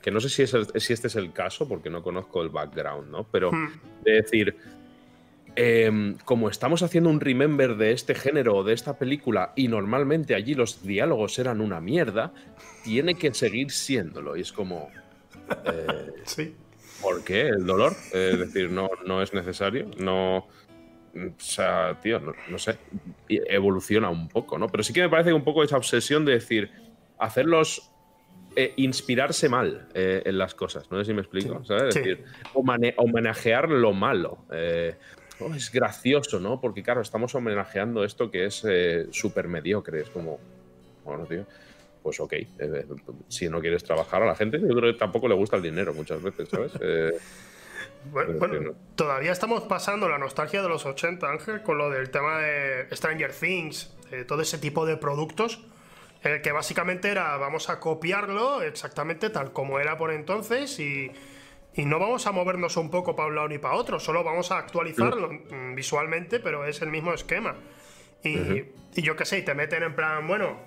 que 0.00 0.10
no 0.10 0.20
sé 0.20 0.28
si, 0.28 0.42
es 0.42 0.54
si 0.76 0.92
este 0.92 1.08
es 1.08 1.16
el 1.16 1.32
caso, 1.32 1.68
porque 1.68 1.90
no 1.90 2.02
conozco 2.02 2.42
el 2.42 2.50
background, 2.50 3.10
¿no? 3.10 3.24
Pero 3.24 3.50
hmm. 3.50 4.02
de 4.04 4.12
decir, 4.12 4.56
Em, 5.56 6.16
como 6.24 6.48
estamos 6.48 6.82
haciendo 6.82 7.10
un 7.10 7.20
remember 7.20 7.76
de 7.76 7.92
este 7.92 8.14
género 8.14 8.56
o 8.56 8.64
de 8.64 8.72
esta 8.72 8.98
película 8.98 9.52
y 9.56 9.68
normalmente 9.68 10.34
allí 10.34 10.54
los 10.54 10.82
diálogos 10.82 11.38
eran 11.38 11.60
una 11.60 11.80
mierda, 11.80 12.32
tiene 12.84 13.14
que 13.14 13.32
seguir 13.34 13.70
siéndolo. 13.70 14.36
Y 14.36 14.42
es 14.42 14.52
como... 14.52 14.90
Eh, 15.66 16.12
sí. 16.24 16.54
¿Por 17.00 17.24
qué? 17.24 17.48
¿El 17.48 17.66
dolor? 17.66 17.92
es 18.12 18.38
decir, 18.38 18.70
no, 18.70 18.90
no 19.06 19.22
es 19.22 19.32
necesario. 19.32 19.90
No... 19.98 20.48
O 21.12 21.32
sea, 21.38 21.98
tío, 22.00 22.20
no, 22.20 22.58
sé. 22.58 22.76
Evoluciona 23.28 24.10
un 24.10 24.28
poco, 24.28 24.58
¿no? 24.58 24.68
Pero 24.68 24.84
sí 24.84 24.92
que 24.92 25.02
me 25.02 25.08
parece 25.08 25.32
un 25.32 25.42
poco 25.42 25.64
esa 25.64 25.76
obsesión 25.76 26.24
de 26.24 26.34
decir, 26.34 26.70
hacerlos 27.18 27.90
eh, 28.56 28.74
inspirarse 28.76 29.48
mal 29.48 29.86
eh, 29.94 30.22
en 30.24 30.36
las 30.36 30.56
cosas, 30.56 30.90
no 30.90 30.98
sé 30.98 31.04
si 31.04 31.14
me 31.14 31.20
explico, 31.20 31.64
¿sabes? 31.64 31.94
Es 31.94 31.94
decir, 31.94 32.24
homenajear 32.96 33.68
lo 33.68 33.92
malo. 33.92 34.44
Eh, 34.52 34.96
oh, 35.38 35.54
es 35.54 35.70
gracioso, 35.70 36.40
¿no? 36.40 36.60
Porque 36.60 36.82
claro, 36.82 37.00
estamos 37.00 37.32
homenajeando 37.36 38.02
esto 38.02 38.30
que 38.30 38.46
es 38.46 38.64
súper 39.12 39.46
mediocre, 39.46 40.00
es 40.00 40.10
como, 40.10 40.40
bueno, 41.04 41.26
tío, 41.26 41.46
pues 42.02 42.20
ok, 42.20 42.34
si 43.28 43.48
no 43.48 43.60
quieres 43.60 43.84
trabajar 43.84 44.22
a 44.22 44.26
la 44.26 44.34
gente, 44.34 44.60
yo 44.60 44.68
creo 44.68 44.92
que 44.92 44.98
tampoco 44.98 45.28
le 45.28 45.34
gusta 45.34 45.56
el 45.56 45.62
dinero 45.62 45.94
muchas 45.94 46.22
veces, 46.22 46.48
¿sabes? 46.48 46.72
Bueno, 48.12 48.74
todavía 48.94 49.30
estamos 49.30 49.64
pasando 49.64 50.08
la 50.08 50.16
nostalgia 50.16 50.62
de 50.62 50.70
los 50.70 50.86
80, 50.86 51.30
Ángel, 51.30 51.62
con 51.62 51.76
lo 51.76 51.90
del 51.90 52.10
tema 52.10 52.38
de 52.38 52.86
Stranger 52.96 53.30
Things, 53.30 53.94
todo 54.26 54.40
ese 54.40 54.56
tipo 54.56 54.86
de 54.86 54.96
productos 54.96 55.60
el 56.22 56.42
que 56.42 56.52
básicamente 56.52 57.08
era 57.08 57.36
vamos 57.36 57.70
a 57.70 57.80
copiarlo 57.80 58.62
exactamente 58.62 59.30
tal 59.30 59.52
como 59.52 59.78
era 59.80 59.96
por 59.96 60.10
entonces 60.12 60.78
y, 60.78 61.12
no 61.76 61.98
vamos 61.98 62.26
a 62.26 62.32
movernos 62.32 62.76
un 62.76 62.90
poco 62.90 63.16
para 63.16 63.28
un 63.28 63.36
lado 63.36 63.48
ni 63.48 63.56
para 63.56 63.74
otro, 63.74 63.98
solo 63.98 64.22
vamos 64.22 64.50
a 64.50 64.58
actualizarlo 64.58 65.30
mm, 65.32 65.74
visualmente, 65.74 66.38
pero 66.38 66.66
es 66.66 66.82
el 66.82 66.90
mismo 66.90 67.14
esquema. 67.14 67.56
Y, 68.22 68.64
yo 69.00 69.16
qué 69.16 69.24
sé, 69.24 69.38
y 69.38 69.42
te 69.42 69.54
meten 69.54 69.84
en 69.84 69.94
plan, 69.94 70.26
bueno, 70.26 70.58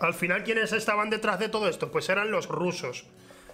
al 0.00 0.14
final 0.14 0.44
¿quiénes 0.44 0.72
estaban 0.72 1.10
detrás 1.10 1.38
de 1.38 1.48
todo 1.48 1.68
esto? 1.68 1.90
Pues 1.90 2.08
eran 2.08 2.30
los 2.30 2.48
rusos. 2.48 3.06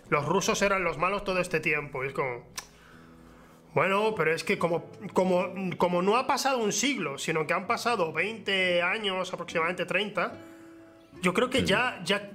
Los 0.09 0.27
rusos 0.27 0.61
eran 0.63 0.85
los 0.85 0.99
malos 0.99 1.25
todo 1.25 1.41
este 1.41 1.61
tiempo. 1.61 2.05
Y 2.05 2.09
es 2.09 2.13
como... 2.13 2.47
Bueno, 3.75 4.15
pero 4.15 4.35
es 4.35 4.45
que 4.45 4.59
como, 4.59 4.91
como, 5.15 5.49
como 5.79 6.03
no 6.03 6.19
ha 6.19 6.27
pasado 6.27 6.59
un 6.59 6.73
siglo, 6.73 7.17
sino 7.17 7.47
que 7.47 7.55
han 7.55 7.67
pasado 7.67 8.13
20 8.13 8.83
años, 8.83 9.33
aproximadamente 9.33 9.87
30, 9.87 10.35
yo 11.23 11.33
creo 11.33 11.49
que 11.49 11.65
ya, 11.65 12.03
ya 12.05 12.31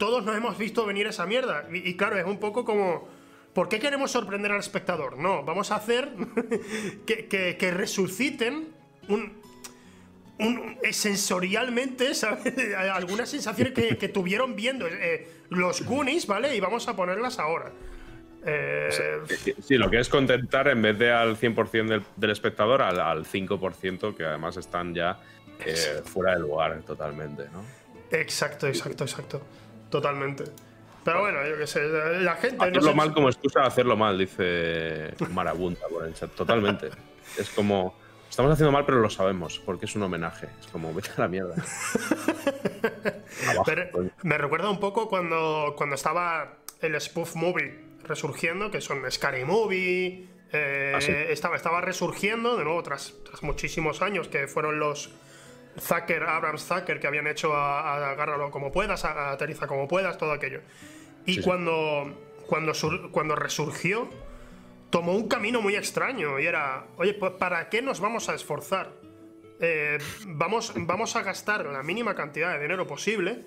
todos 0.00 0.24
nos 0.24 0.36
hemos 0.36 0.58
visto 0.58 0.84
venir 0.86 1.06
esa 1.06 1.26
mierda. 1.26 1.68
Y, 1.72 1.94
claro, 1.96 2.18
es 2.18 2.24
un 2.24 2.38
poco 2.38 2.64
como. 2.64 3.08
¿Por 3.52 3.68
qué 3.68 3.78
queremos 3.78 4.10
sorprender 4.10 4.50
al 4.52 4.60
espectador? 4.60 5.18
No, 5.18 5.44
vamos 5.44 5.70
a 5.70 5.76
hacer 5.76 6.12
que, 7.06 7.70
resuciten 7.72 8.68
un, 9.08 9.39
eh, 10.40 10.92
sensorialmente, 10.92 12.14
¿sabes? 12.14 12.54
Algunas 12.92 13.28
sensaciones 13.28 13.74
que, 13.74 14.08
tuvieron 14.08 14.56
viendo 14.56 14.86
eh, 14.86 15.28
los 15.50 15.84
Goonies, 15.84 16.26
¿vale? 16.26 16.56
Y 16.56 16.60
vamos 16.60 16.88
a 16.88 16.96
ponerlas 16.96 17.38
ahora. 17.38 17.72
Eh, 18.44 18.88
sí, 19.62 19.76
lo 19.76 19.90
que 19.90 20.00
es 20.00 20.08
contentar 20.08 20.68
en 20.68 20.80
vez 20.80 20.98
de 20.98 21.12
al 21.12 21.36
100% 21.36 22.02
del, 22.16 22.30
espectador, 22.30 22.80
al, 22.80 22.98
al, 22.98 23.26
5% 23.26 24.16
que 24.16 24.24
además 24.24 24.56
están 24.56 24.94
ya 24.94 25.18
fuera 26.04 26.32
de 26.32 26.40
lugar 26.40 26.80
totalmente, 26.82 27.44
¿no? 27.52 27.62
Exacto, 28.10 28.66
exacto, 28.66 29.04
exacto. 29.04 29.42
Totalmente. 29.90 30.44
Pero 31.04 31.20
bueno, 31.20 31.46
yo 31.46 31.56
qué 31.56 31.66
sé, 31.66 31.80
la 32.20 32.36
gente. 32.36 32.64
Hacerlo 32.64 32.94
mal 32.94 33.12
como 33.12 33.28
excusa 33.28 33.60
de 33.60 33.66
hacerlo 33.66 33.96
mal, 33.96 34.18
dice 34.18 35.14
Marabunta 35.30 35.86
por 35.88 36.06
el 36.06 36.14
chat. 36.14 36.30
Totalmente. 36.32 36.90
es 37.38 37.50
como. 37.50 37.94
Estamos 38.30 38.52
haciendo 38.52 38.70
mal, 38.70 38.86
pero 38.86 39.00
lo 39.00 39.10
sabemos, 39.10 39.58
porque 39.58 39.86
es 39.86 39.96
un 39.96 40.04
homenaje. 40.04 40.48
Es 40.60 40.68
como, 40.68 40.94
vete 40.94 41.10
a 41.16 41.20
la 41.20 41.28
mierda. 41.28 41.56
me 44.22 44.38
recuerda 44.38 44.70
un 44.70 44.78
poco 44.78 45.08
cuando, 45.08 45.74
cuando 45.76 45.96
estaba 45.96 46.58
el 46.80 46.98
spoof 47.00 47.34
movie 47.34 47.76
resurgiendo, 48.04 48.70
que 48.70 48.80
son 48.80 49.02
Scary 49.10 49.44
Movie. 49.44 50.28
Eh, 50.52 50.92
ah, 50.94 50.98
estaba, 51.30 51.56
estaba 51.56 51.80
resurgiendo 51.80 52.56
de 52.56 52.64
nuevo 52.64 52.82
tras, 52.82 53.14
tras 53.24 53.42
muchísimos 53.42 54.00
años, 54.00 54.28
que 54.28 54.46
fueron 54.46 54.78
los, 54.78 55.10
Zucker, 55.78 56.24
Abrams 56.24 56.62
Zucker, 56.62 57.00
que 57.00 57.06
habían 57.06 57.26
hecho 57.26 57.54
a, 57.54 58.10
Agárralo 58.10 58.50
como 58.50 58.72
puedas, 58.72 59.04
a, 59.04 59.32
Aterriza 59.32 59.66
como 59.66 59.88
puedas, 59.88 60.18
todo 60.18 60.32
aquello. 60.32 60.60
Y 61.26 61.40
cuando, 61.42 62.16
Cuando, 62.46 62.72
cuando 63.12 63.36
resurgió, 63.36 64.08
tomó 64.90 65.14
un 65.14 65.28
camino 65.28 65.62
muy 65.62 65.76
extraño 65.76 66.38
y 66.38 66.46
era, 66.46 66.86
oye, 66.96 67.14
pues 67.14 67.32
¿para 67.32 67.68
qué 67.68 67.80
nos 67.80 68.00
vamos 68.00 68.28
a 68.28 68.34
esforzar? 68.34 68.92
Eh, 69.60 69.98
vamos, 70.26 70.72
vamos 70.76 71.16
a 71.16 71.22
gastar 71.22 71.66
la 71.66 71.82
mínima 71.82 72.14
cantidad 72.14 72.52
de 72.54 72.62
dinero 72.62 72.86
posible 72.86 73.44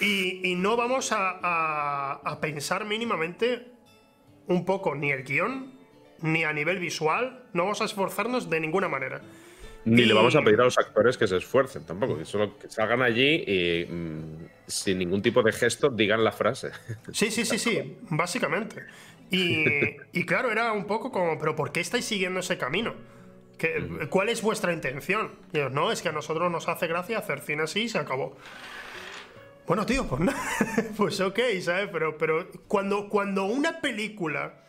y, 0.00 0.54
no 0.56 0.76
vamos 0.76 1.12
a, 1.12 2.20
a, 2.22 2.40
pensar 2.40 2.84
mínimamente 2.84 3.66
un 4.46 4.64
poco 4.66 4.94
ni 4.94 5.10
el 5.10 5.24
guion, 5.24 5.72
ni 6.20 6.44
a 6.44 6.52
nivel 6.52 6.78
visual, 6.78 7.44
no 7.54 7.64
vamos 7.64 7.80
a 7.80 7.86
esforzarnos 7.86 8.50
de 8.50 8.60
ninguna 8.60 8.88
manera. 8.88 9.22
Ni 9.86 10.04
le 10.04 10.12
vamos 10.12 10.36
a 10.36 10.42
pedir 10.42 10.60
a 10.60 10.64
los 10.64 10.76
actores 10.76 11.16
que 11.16 11.26
se 11.26 11.38
esfuercen 11.38 11.84
tampoco, 11.84 12.18
que 12.18 12.26
solo 12.26 12.58
que 12.58 12.68
salgan 12.68 13.00
allí 13.00 13.44
y 13.46 13.86
mm, 13.86 14.48
sin 14.66 14.98
ningún 14.98 15.22
tipo 15.22 15.42
de 15.42 15.52
gesto 15.52 15.88
digan 15.88 16.22
la 16.22 16.32
frase. 16.32 16.70
Sí, 17.12 17.30
sí, 17.30 17.46
sí, 17.46 17.58
sí, 17.58 17.96
básicamente. 18.10 18.84
Y, 19.30 20.24
claro, 20.24 20.50
era 20.50 20.72
un 20.72 20.86
poco 20.86 21.12
como, 21.12 21.38
pero 21.38 21.54
¿por 21.54 21.72
qué 21.72 21.80
estáis 21.80 22.04
siguiendo 22.04 22.40
ese 22.40 22.58
camino? 22.58 22.94
¿Cuál 24.08 24.30
es 24.30 24.42
vuestra 24.42 24.72
intención? 24.72 25.32
no, 25.72 25.92
es 25.92 26.02
que 26.02 26.08
a 26.08 26.12
nosotros 26.12 26.50
nos 26.50 26.68
hace 26.68 26.86
gracia 26.86 27.18
hacer 27.18 27.40
cine 27.40 27.64
así 27.64 27.82
y 27.82 27.88
se 27.88 27.98
acabó. 27.98 28.36
Bueno, 29.66 29.86
tío, 29.86 30.06
pues, 30.06 30.20
no, 30.20 30.32
pues 30.96 31.20
ok, 31.20 31.38
¿sabes? 31.60 31.88
Pero, 31.92 32.18
pero 32.18 32.48
cuando, 32.66 33.08
cuando 33.08 33.44
una 33.44 33.80
película 33.80 34.60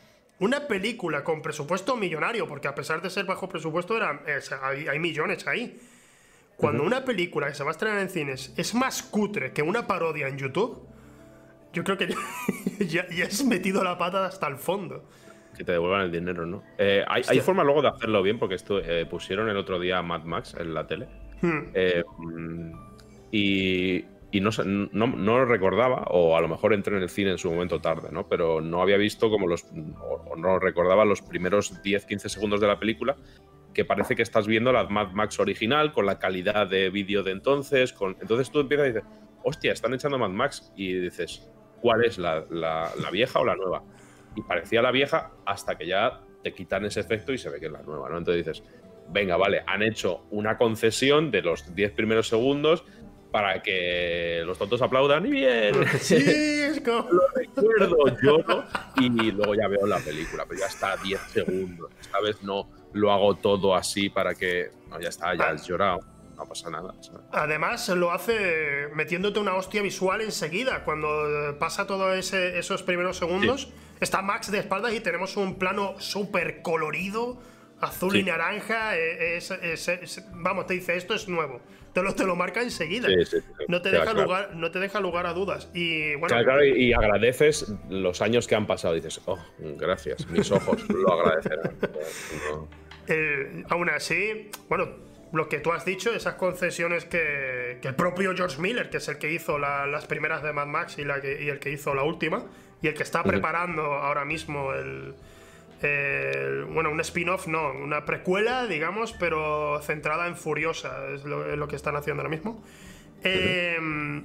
una 0.42 0.68
película 0.68 1.24
con 1.24 1.44
presupuesto 1.44 1.96
millonario, 1.96 2.48
porque 2.48 2.68
a 2.68 2.74
pesar 2.74 3.00
de 3.00 3.12
ser 3.12 3.26
bajo 3.26 3.48
presupuesto, 3.48 3.96
era, 3.96 4.24
hay, 4.64 4.98
millones 4.98 5.46
ahí. 5.46 5.80
Cuando 6.58 6.82
una 6.82 7.06
película 7.06 7.48
que 7.48 7.54
se 7.54 7.64
va 7.64 7.70
a 7.70 7.74
estrenar 7.74 8.00
en 8.00 8.10
cines 8.10 8.52
es 8.58 8.74
más 8.74 9.04
cutre 9.04 9.54
que 9.54 9.62
una 9.62 9.86
parodia 9.86 10.28
en 10.28 10.40
YouTube, 10.40 10.88
yo 11.74 11.84
creo 11.84 11.98
que 11.98 12.10
ya, 12.88 13.06
has 13.26 13.44
metido 13.44 13.84
la 13.84 13.98
pata 13.98 14.26
hasta 14.26 14.48
el 14.48 14.58
fondo. 14.58 15.08
Que 15.58 15.64
te 15.64 15.74
devuelvan 15.74 16.02
el 16.02 16.12
dinero, 16.12 16.46
¿no? 16.46 16.64
Eh, 16.78 17.04
hay, 17.08 17.40
forma 17.42 17.64
luego 17.64 17.82
de 17.82 17.90
hacerlo 17.90 18.24
bien, 18.24 18.40
porque 18.40 18.56
esto 18.56 18.80
eh, 18.80 19.06
pusieron 19.06 19.50
el 19.50 19.58
otro 19.58 19.80
día 19.80 20.02
Mad 20.02 20.24
Max 20.24 20.56
en 20.58 20.74
la 20.74 20.88
tele. 20.88 21.08
Hmm. 21.42 21.72
Eh, 21.74 22.04
y 23.32 24.06
y 24.32 24.40
no, 24.40 24.50
no, 24.66 25.08
no, 25.08 25.40
lo 25.40 25.46
recordaba, 25.46 26.06
o 26.10 26.38
a 26.38 26.42
lo 26.42 26.48
mejor 26.48 26.74
entré 26.74 26.96
en 26.96 27.04
el 27.04 27.10
cine 27.10 27.32
en 27.32 27.38
su 27.38 27.52
momento 27.52 27.82
tarde, 27.82 28.10
¿no? 28.12 28.30
Pero 28.30 28.62
no 28.62 28.82
había 28.82 28.96
visto 28.96 29.30
como 29.30 29.46
los, 29.46 29.66
o, 30.00 30.36
no 30.38 30.58
recordaba 30.58 31.04
los 31.04 31.22
primeros 31.22 31.84
10-15 31.84 32.30
segundos 32.30 32.62
de 32.62 32.68
la 32.68 32.80
película, 32.80 33.18
que 33.74 33.84
parece 33.84 34.16
que 34.16 34.22
estás 34.22 34.48
viendo 34.48 34.72
la 34.72 34.86
Mad 34.86 35.12
Max 35.12 35.38
original, 35.42 35.92
con 35.92 36.06
la 36.06 36.18
calidad 36.18 36.68
de 36.68 36.90
vídeo 36.90 37.24
de 37.24 37.32
entonces, 37.32 37.92
con, 37.92 38.16
entonces 38.22 38.50
tú 38.52 38.62
empiezas 38.62 38.88
y 38.88 38.94
dices, 38.94 39.10
hostia, 39.44 39.74
están 39.74 39.94
echando 39.94 40.18
Mad 40.18 40.30
Max, 40.30 40.72
y 40.78 40.94
dices, 40.94 41.52
¿cuál 41.82 42.06
es, 42.06 42.18
la, 42.18 42.46
la, 42.50 43.12
vieja 43.12 43.40
o 43.40 43.46
la 43.46 43.56
nueva? 43.56 43.84
Y 44.36 44.42
parecía 44.44 44.82
la 44.82 44.92
vieja 44.92 45.32
hasta 45.46 45.78
que 45.78 45.88
ya 45.88 46.22
te 46.44 46.54
quitan 46.54 46.86
ese 46.86 47.02
efecto 47.02 47.34
y 47.34 47.38
se 47.38 47.50
ve 47.50 47.60
que 47.60 47.66
es 47.66 47.72
la 47.72 47.82
nueva, 47.82 48.10
¿no? 48.10 48.18
Entonces 48.18 48.46
dices, 48.46 48.64
venga, 49.10 49.38
vale, 49.38 49.64
han 49.68 49.84
hecho 49.84 50.26
una 50.32 50.58
concesión 50.58 51.32
de 51.32 51.42
los 51.42 51.76
10 51.76 51.92
primeros 51.92 52.28
segundos, 52.28 52.86
para 53.32 53.62
que 53.62 54.44
los 54.46 54.58
tontos 54.58 54.82
aplaudan 54.82 55.26
y 55.26 55.32
bien. 55.32 55.76
Sí, 56.00 56.16
es 56.16 56.82
como... 56.86 57.10
Lo 57.10 57.28
recuerdo, 57.34 58.22
lloro 58.22 58.66
y 58.98 59.32
luego 59.32 59.56
ya 59.56 59.68
veo 59.68 59.88
la 59.88 60.00
película, 60.00 60.46
pero 60.48 60.60
ya 60.60 60.68
está 60.68 60.98
10 60.98 61.20
segundos. 61.22 61.90
Esta 62.00 62.20
vez 62.20 62.44
no 62.44 62.70
lo 62.94 63.12
hago 63.12 63.36
todo 63.36 63.74
así 63.74 64.10
para 64.10 64.36
que. 64.36 64.70
No, 64.90 65.00
ya 65.00 65.10
está, 65.10 65.34
ya 65.34 65.50
has 65.50 65.66
llorado. 65.66 66.00
No 66.42 66.48
pasa 66.48 66.70
nada. 66.70 66.94
Además, 67.32 67.88
lo 67.90 68.12
hace 68.12 68.88
metiéndote 68.96 69.40
una 69.40 69.56
hostia 69.56 69.82
visual 69.82 70.22
enseguida. 70.22 70.84
Cuando 70.84 71.56
pasa 71.60 71.86
todos 71.86 72.34
esos 72.34 72.84
primeros 72.84 73.18
segundos, 73.18 73.70
está 74.00 74.22
Max 74.22 74.52
de 74.52 74.60
espaldas 74.60 74.94
y 74.94 75.00
tenemos 75.02 75.38
un 75.38 75.60
plano 75.60 75.96
súper 76.00 76.62
colorido, 76.62 77.40
azul 77.80 78.16
y 78.16 78.24
naranja. 78.24 78.98
Eh, 78.98 79.40
vamos, 80.34 80.66
te 80.66 80.74
dice, 80.74 80.96
esto 80.96 81.14
es 81.14 81.28
nuevo 81.28 81.62
te 81.94 82.02
lo, 82.02 82.16
te 82.16 82.26
lo 82.26 82.36
marca 82.36 82.62
enseguida. 82.62 83.08
no, 83.68 83.82
te 83.82 83.92
deja 83.92 84.14
lugar, 84.14 84.56
no 84.56 84.72
te 84.72 84.80
deja 84.80 85.00
lugar 85.00 85.26
a 85.26 85.34
dudas. 85.34 85.70
Y, 85.74 86.16
bueno, 86.16 86.64
y, 86.64 86.94
agradeces 86.94 87.74
los 87.90 88.22
años 88.22 88.48
que 88.48 88.56
han 88.56 88.68
pasado. 88.68 88.94
Dices, 88.94 89.22
oh, 89.26 89.40
gracias, 89.78 90.28
mis 90.28 90.52
ojos 90.52 90.88
lo 90.90 91.14
agradecerán. 91.14 91.78
Eh, 93.08 93.64
aún 93.68 93.90
así, 93.90 94.52
bueno, 94.70 94.88
lo 95.32 95.48
que 95.48 95.60
tú 95.60 95.72
has 95.72 95.86
dicho, 95.86 96.14
esas 96.14 96.36
concesiones 96.36 97.06
que, 97.06 97.80
el 97.82 97.96
propio 97.96 98.36
George 98.36 98.62
Miller, 98.62 98.90
que 98.90 98.98
es 98.98 99.08
el 99.08 99.18
que 99.18 99.32
hizo 99.32 99.58
las 99.58 100.06
primeras 100.06 100.44
de 100.44 100.54
Mad 100.54 100.68
Max 100.68 100.98
y, 100.98 101.06
la 101.06 101.20
y 101.20 101.50
el 101.50 101.60
que 101.60 101.72
hizo 101.72 101.94
la 101.94 102.04
última, 102.04 102.46
y 102.82 102.88
el 102.88 102.94
que 102.94 103.04
está 103.04 103.24
preparando 103.24 103.84
ahora 103.84 104.26
mismo 104.26 104.74
el, 104.74 105.14
bueno, 106.70 106.92
un 106.92 107.00
spin-off 107.00 107.48
no, 107.48 107.72
una 107.72 108.06
precuela, 108.06 108.68
digamos, 108.68 109.14
pero 109.14 109.80
centrada 109.82 110.28
en 110.28 110.36
Furiosa, 110.36 111.08
es 111.14 111.24
lo, 111.24 111.68
que 111.68 111.76
están 111.76 111.96
haciendo 111.96 112.22
ahora 112.22 112.30
mismo. 112.30 112.64
Em, 113.24 114.24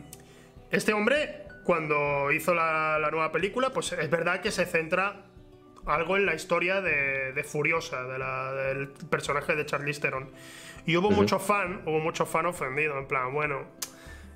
este 0.71 0.93
hombre, 0.93 1.45
cuando 1.65 2.31
hizo 2.33 2.55
la, 2.55 2.99
nueva 3.11 3.33
película, 3.33 3.71
pues 3.71 3.93
es 3.93 4.11
verdad 4.11 4.41
que 4.41 4.51
se 4.51 4.67
centra 4.67 5.25
algo 5.87 6.17
en 6.17 6.27
la 6.27 6.35
historia 6.35 6.81
de, 6.81 7.45
Furiosa, 7.45 8.03
del 8.05 8.89
personaje 8.89 9.55
de 9.55 9.65
Charlize 9.65 10.01
Theron. 10.01 10.31
Y 10.87 10.97
hubo 10.97 11.11
mucho 11.11 11.39
fan, 11.39 11.83
hubo 11.85 11.99
mucho 11.99 12.27
fan 12.27 12.47
ofendido, 12.47 12.99
en 12.99 13.07
plan, 13.07 13.33
bueno, 13.33 13.67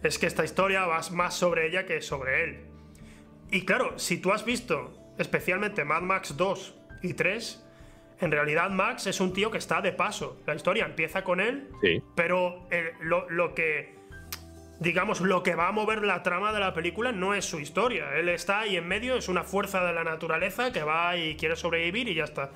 es 0.02 0.19
que 0.19 0.26
esta 0.26 0.45
historia 0.45 0.87
va 0.87 1.00
más 1.12 1.35
sobre 1.35 1.69
ella 1.69 1.87
que 1.87 2.02
sobre 2.02 2.45
él. 2.45 2.66
y 3.50 3.64
claro, 3.64 3.99
si 3.99 4.19
tú 4.19 4.33
has 4.33 4.45
visto 4.45 4.92
especialmente 5.19 5.85
Mad 5.85 6.02
Max 6.02 6.37
2 6.37 6.75
y 7.02 7.14
3, 7.14 7.64
en 8.21 8.30
realidad 8.30 8.71
Max 8.71 9.07
es 9.07 9.21
un 9.21 9.33
tío 9.33 9.50
que 9.50 9.59
está 9.59 9.80
de 9.80 9.92
paso. 9.92 10.40
La 10.47 10.54
historia 10.54 10.85
empieza 10.85 11.25
con 11.25 11.40
él, 11.40 11.69
pero 12.14 12.69
lo, 13.00 13.54
que, 13.54 13.95
digamos, 14.78 15.21
lo 15.21 15.42
que 15.42 15.54
va 15.54 15.69
a 15.69 15.73
mover 15.73 16.02
la 16.02 16.23
trama 16.23 16.52
de 16.52 16.61
la 16.61 16.75
película 16.75 17.12
no 17.12 17.35
es 17.35 17.47
su 17.47 17.61
historia. 17.61 18.14
Él 18.16 18.28
está 18.28 18.61
ahí 18.61 18.76
en 18.76 18.87
medio, 18.87 19.16
es 19.16 19.28
una 19.28 19.42
fuerza 19.42 19.85
de 19.85 19.95
la 19.95 20.04
naturaleza 20.04 20.71
que 20.71 20.83
va 20.83 21.16
y 21.16 21.37
quiere 21.37 21.57
sobrevivir 21.57 22.09
y 22.09 22.14
ya 22.14 22.25
está. 22.25 22.50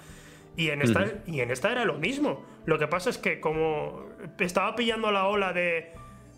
Y 0.57 0.71
en 0.71 0.83
esta, 0.83 1.07
y 1.27 1.41
en 1.41 1.51
esta 1.51 1.73
era 1.73 1.85
lo 1.85 1.95
mismo. 1.95 2.45
Lo 2.65 2.79
que 2.79 2.87
pasa 2.87 3.11
es 3.11 3.19
que 3.19 3.41
como 3.41 4.07
estaba 4.39 4.77
pillando 4.77 5.11
la 5.11 5.27
ola 5.27 5.53
de 5.53 5.93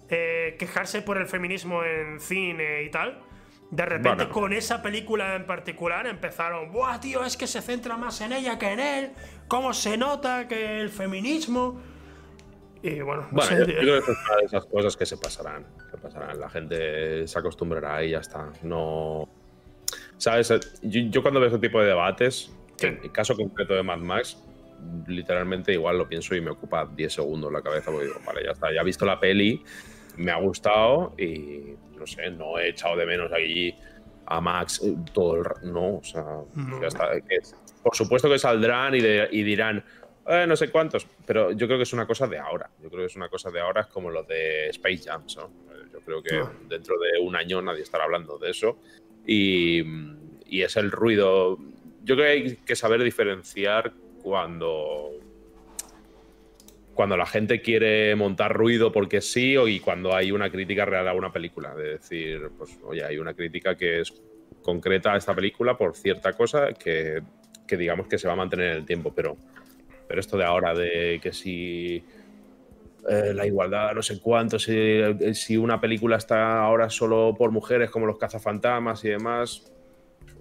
eh, 0.09 0.57
quejarse 0.59 1.03
por 1.03 1.19
el 1.19 1.27
feminismo 1.27 1.85
en 1.85 2.19
cine 2.21 2.83
y 2.83 2.91
tal, 2.91 3.21
de 3.71 3.85
repente 3.85 4.29
con 4.29 4.53
esa 4.53 4.81
película 4.81 5.35
en 5.35 5.45
particular 5.45 6.07
empezaron, 6.07 6.71
¡buah, 6.71 7.01
tío! 7.01 7.25
Es 7.25 7.37
que 7.37 7.47
se 7.47 7.61
centra 7.61 7.97
más 7.97 8.21
en 8.21 8.33
ella 8.33 8.59
que 8.59 8.73
en 8.73 8.81
él. 8.81 9.11
¿Cómo 9.49 9.73
se 9.75 9.97
nota 9.97 10.47
que 10.49 10.81
el 10.81 10.91
feminismo... 10.91 11.81
Y 12.83 13.01
bueno, 13.01 13.27
bueno 13.33 13.59
yo, 13.59 13.65
creo 13.65 14.05
que 14.05 14.13
es 14.13 14.19
una 14.29 14.37
de 14.37 14.45
esas 14.45 14.67
cosas 14.67 14.97
que 14.97 15.07
se 15.07 15.17
pasarán. 15.17 15.67
Se 15.91 15.99
pasarán. 15.99 16.39
La 16.39 16.49
gente 16.49 17.27
se 17.27 17.39
acostumbrará 17.39 18.05
y 18.05 18.11
ya 18.11 18.19
está. 18.19 18.53
No... 18.63 19.29
¿Sabes? 20.17 20.81
Yo, 20.83 21.23
cuando 21.23 21.41
veo 21.41 21.49
ese 21.49 21.59
tipo 21.59 21.81
de 21.81 21.87
debates, 21.87 22.53
en 22.81 23.01
el 23.03 23.13
caso 23.13 23.37
concreto 23.37 23.75
de 23.75 23.83
Mad 23.83 23.99
Max, 23.99 24.37
literalmente 25.07 25.73
igual 25.73 25.99
lo 25.99 26.09
pienso 26.09 26.35
y 26.35 26.41
me 26.41 26.51
ocupa 26.51 26.87
10 26.87 27.13
segundos 27.13 27.53
la 27.53 27.63
cabeza 27.63 27.91
porque 27.91 28.07
digo, 28.07 28.21
vale, 28.27 28.45
ya 28.45 28.53
está, 28.53 28.73
ya 28.73 28.81
he 28.81 28.85
visto 28.85 29.05
la 29.05 29.19
peli, 29.19 29.63
me 30.17 30.31
ha 30.31 30.37
gustado 30.37 31.15
y 31.19 31.75
no 31.97 32.07
sé, 32.07 32.31
no 32.31 32.59
he 32.59 32.71
echado 32.71 32.97
de 32.97 33.07
menos 33.07 33.33
aquí 33.33 33.75
a 34.27 34.41
Max 34.41 34.83
eh, 34.85 34.97
todo 35.13 35.37
el 35.37 35.73
no, 35.73 35.97
o 35.97 36.05
sea, 36.05 36.25
ya 36.81 36.89
está, 36.89 37.11
por 37.83 37.95
supuesto 37.95 38.29
que 38.29 38.39
saldrán 38.39 38.95
y, 38.95 39.01
dirán 39.43 39.85
eh, 40.27 40.45
no 40.47 40.57
sé 40.57 40.71
cuántos, 40.71 41.07
pero 41.25 41.53
yo 41.53 41.67
creo 41.67 41.79
que 41.79 41.85
es 41.85 41.93
una 41.93 42.05
cosa 42.05 42.27
de 42.27 42.37
ahora. 42.37 42.69
Yo 42.83 42.89
creo 42.89 43.03
que 43.03 43.07
es 43.07 43.15
una 43.15 43.29
cosa 43.29 43.49
de 43.53 43.61
ahora, 43.61 43.83
es 43.83 43.87
como 43.87 44.11
lo 44.11 44.25
de 44.25 44.71
Space 44.71 45.05
Jam, 45.05 45.23
¿no? 45.37 45.51
Yo 45.93 46.01
creo 46.01 46.21
que 46.21 46.35
ah. 46.35 46.53
dentro 46.69 46.97
de 46.99 47.21
un 47.21 47.37
año 47.37 47.63
nadie 47.63 47.83
estará 47.83 48.05
hablando 48.05 48.37
de 48.37 48.51
eso 48.51 48.79
y, 49.25 49.83
y 50.47 50.63
es 50.63 50.77
el 50.77 50.91
ruido 50.91 51.59
yo 52.07 52.15
creo 52.15 52.27
que 52.27 52.33
hay 52.33 52.57
que 52.57 52.77
saber 52.77 53.03
diferenciar 53.03 53.93
cuando 54.23 55.11
cuando 56.95 57.17
la 57.17 57.27
gente 57.27 57.61
quiere 57.61 58.15
montar 58.17 58.55
ruido 58.55 58.91
porque 58.91 59.21
sí 59.21 59.57
o 59.57 59.69
y 59.69 59.81
cuando 59.81 60.15
hay 60.15 60.33
una 60.33 60.51
crítica 60.51 60.87
real 60.87 61.07
a 61.09 61.13
una 61.13 61.31
película. 61.31 61.75
De 61.75 61.91
decir, 61.91 62.49
pues, 62.57 62.79
oye, 62.85 63.05
hay 63.05 63.19
una 63.19 63.35
crítica 63.35 63.77
que 63.77 64.01
es 64.01 64.15
concreta 64.63 65.13
a 65.13 65.19
esta 65.19 65.35
película 65.35 65.77
por 65.77 65.95
cierta 65.95 66.33
cosa 66.33 66.73
que, 66.73 67.23
digamos 67.69 68.07
que 68.07 68.19
se 68.19 68.27
va 68.27 68.33
a 68.33 68.37
mantener 68.37 68.71
en 68.71 68.77
el 68.79 68.87
tiempo. 68.87 69.13
Pero, 69.15 69.37
pero 70.09 70.21
esto 70.21 70.39
de 70.39 70.45
ahora, 70.45 70.75
de 70.75 71.21
que 71.23 71.33
si 71.33 72.03
eh, 73.11 73.35
la 73.35 73.47
igualdad, 73.47 73.93
no 73.95 74.03
sé 74.03 74.19
cuánto, 74.19 74.59
si, 74.59 75.01
si 75.35 75.57
una 75.59 75.79
película 75.81 76.17
está 76.17 76.61
ahora 76.61 76.89
solo 76.89 77.35
por 77.37 77.51
mujeres 77.51 77.91
como 77.91 78.07
los 78.07 78.17
cazafantasmas 78.17 79.05
y 79.05 79.11
demás, 79.11 79.71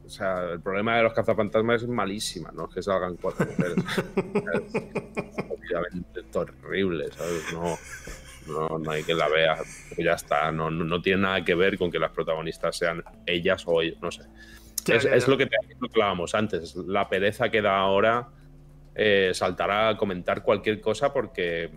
o 0.06 0.10
sea, 0.10 0.52
el 0.52 0.62
problema 0.62 0.98
de 0.98 1.04
los 1.04 1.14
cazafantasmas 1.14 1.82
es 1.82 1.90
malísima, 1.90 2.52
no 2.52 2.68
es 2.68 2.76
que 2.76 2.82
salgan 2.82 3.16
cuatro 3.18 3.46
mujeres. 3.46 3.78
es 3.78 5.46
obviamente 5.50 6.24
terrible, 6.32 7.12
¿sabes? 7.12 7.54
No, 8.48 8.78
no, 8.78 8.91
hay 8.91 9.04
que 9.04 9.15
la 9.15 9.28
vea, 9.28 9.58
ya 9.98 10.13
está. 10.13 10.52
No, 10.52 10.70
no, 10.70 11.02
tiene 11.02 11.24
nada 11.24 11.44
que 11.44 11.56
ver 11.56 11.78
con 11.78 11.89
que 11.89 12.00
las 12.00 12.12
protagonistas 12.12 12.78
sean 12.78 13.04
ellas 13.26 13.63
o 13.65 13.82
ellos, 13.82 13.98
no 14.02 14.12
sé. 14.12 14.24
es, 14.88 15.28
lo 15.28 15.38
que 15.38 15.48
te 15.48 15.56
hablábamos 15.91 16.36
antes. 16.36 16.76
La 16.76 17.10
pereza 17.10 17.50
que 17.50 17.62
da 17.62 17.78
ahora 17.78 18.30
eh, 18.94 19.32
saltará 19.34 19.89
a 19.89 19.98
comentar 19.98 20.44
cualquier 20.44 20.80
cosa 20.80 21.12
porque 21.12 21.72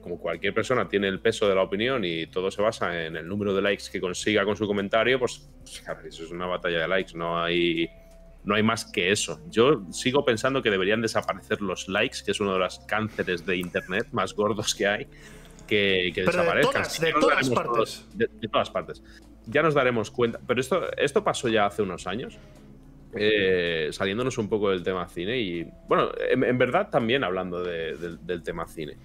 como 0.00 0.18
cualquier 0.18 0.54
persona 0.54 0.88
tiene 0.88 1.08
el 1.08 1.20
peso 1.20 1.48
de 1.48 1.54
la 1.54 1.62
opinión 1.62 2.04
y 2.04 2.26
todo 2.26 2.50
se 2.50 2.62
basa 2.62 3.06
en 3.06 3.16
el 3.16 3.28
número 3.28 3.54
de 3.54 3.62
likes 3.62 3.84
que 3.90 4.00
consiga 4.00 4.44
con 4.44 4.56
su 4.56 4.66
comentario, 4.66 5.18
pues, 5.18 5.48
pues 5.62 6.14
eso 6.14 6.24
es 6.24 6.30
una 6.30 6.46
batalla 6.46 6.80
de 6.80 6.88
likes, 6.88 7.16
no 7.16 7.42
hay, 7.42 7.88
no 8.44 8.54
hay 8.54 8.62
más 8.62 8.84
que 8.84 9.12
eso. 9.12 9.40
Yo 9.50 9.82
sigo 9.92 10.24
pensando 10.24 10.62
que 10.62 10.70
deberían 10.70 11.02
desaparecer 11.02 11.60
los 11.60 11.88
likes, 11.88 12.18
que 12.24 12.30
es 12.30 12.40
uno 12.40 12.54
de 12.54 12.58
los 12.60 12.78
cánceres 12.80 13.44
de 13.44 13.56
Internet 13.56 14.08
más 14.12 14.34
gordos 14.34 14.74
que 14.74 14.86
hay, 14.86 15.06
que, 15.66 16.12
desaparezcan. 16.14 16.82
De 17.00 17.12
todas, 17.12 17.50
partes. 17.50 18.06
de, 18.14 18.28
todas 18.48 18.70
partes. 18.70 19.02
Ya 19.46 19.62
nos 19.62 19.74
daremos 19.74 20.10
cuenta, 20.10 20.40
pero 20.46 20.60
esto, 20.60 20.90
esto 20.96 21.22
pasó 21.22 21.48
ya 21.48 21.66
hace 21.66 21.82
unos 21.82 22.06
años. 22.06 22.38
Eh, 23.12 23.88
saliéndonos 23.90 24.38
un 24.38 24.48
poco 24.48 24.70
del 24.70 24.84
tema 24.84 25.08
cine 25.08 25.36
y 25.36 25.68
bueno, 25.88 26.12
en, 26.30 26.56
verdad 26.56 26.90
también 26.90 27.24
hablando 27.24 27.62
del 27.62 28.42
tema 28.44 28.68
cine. 28.68 28.96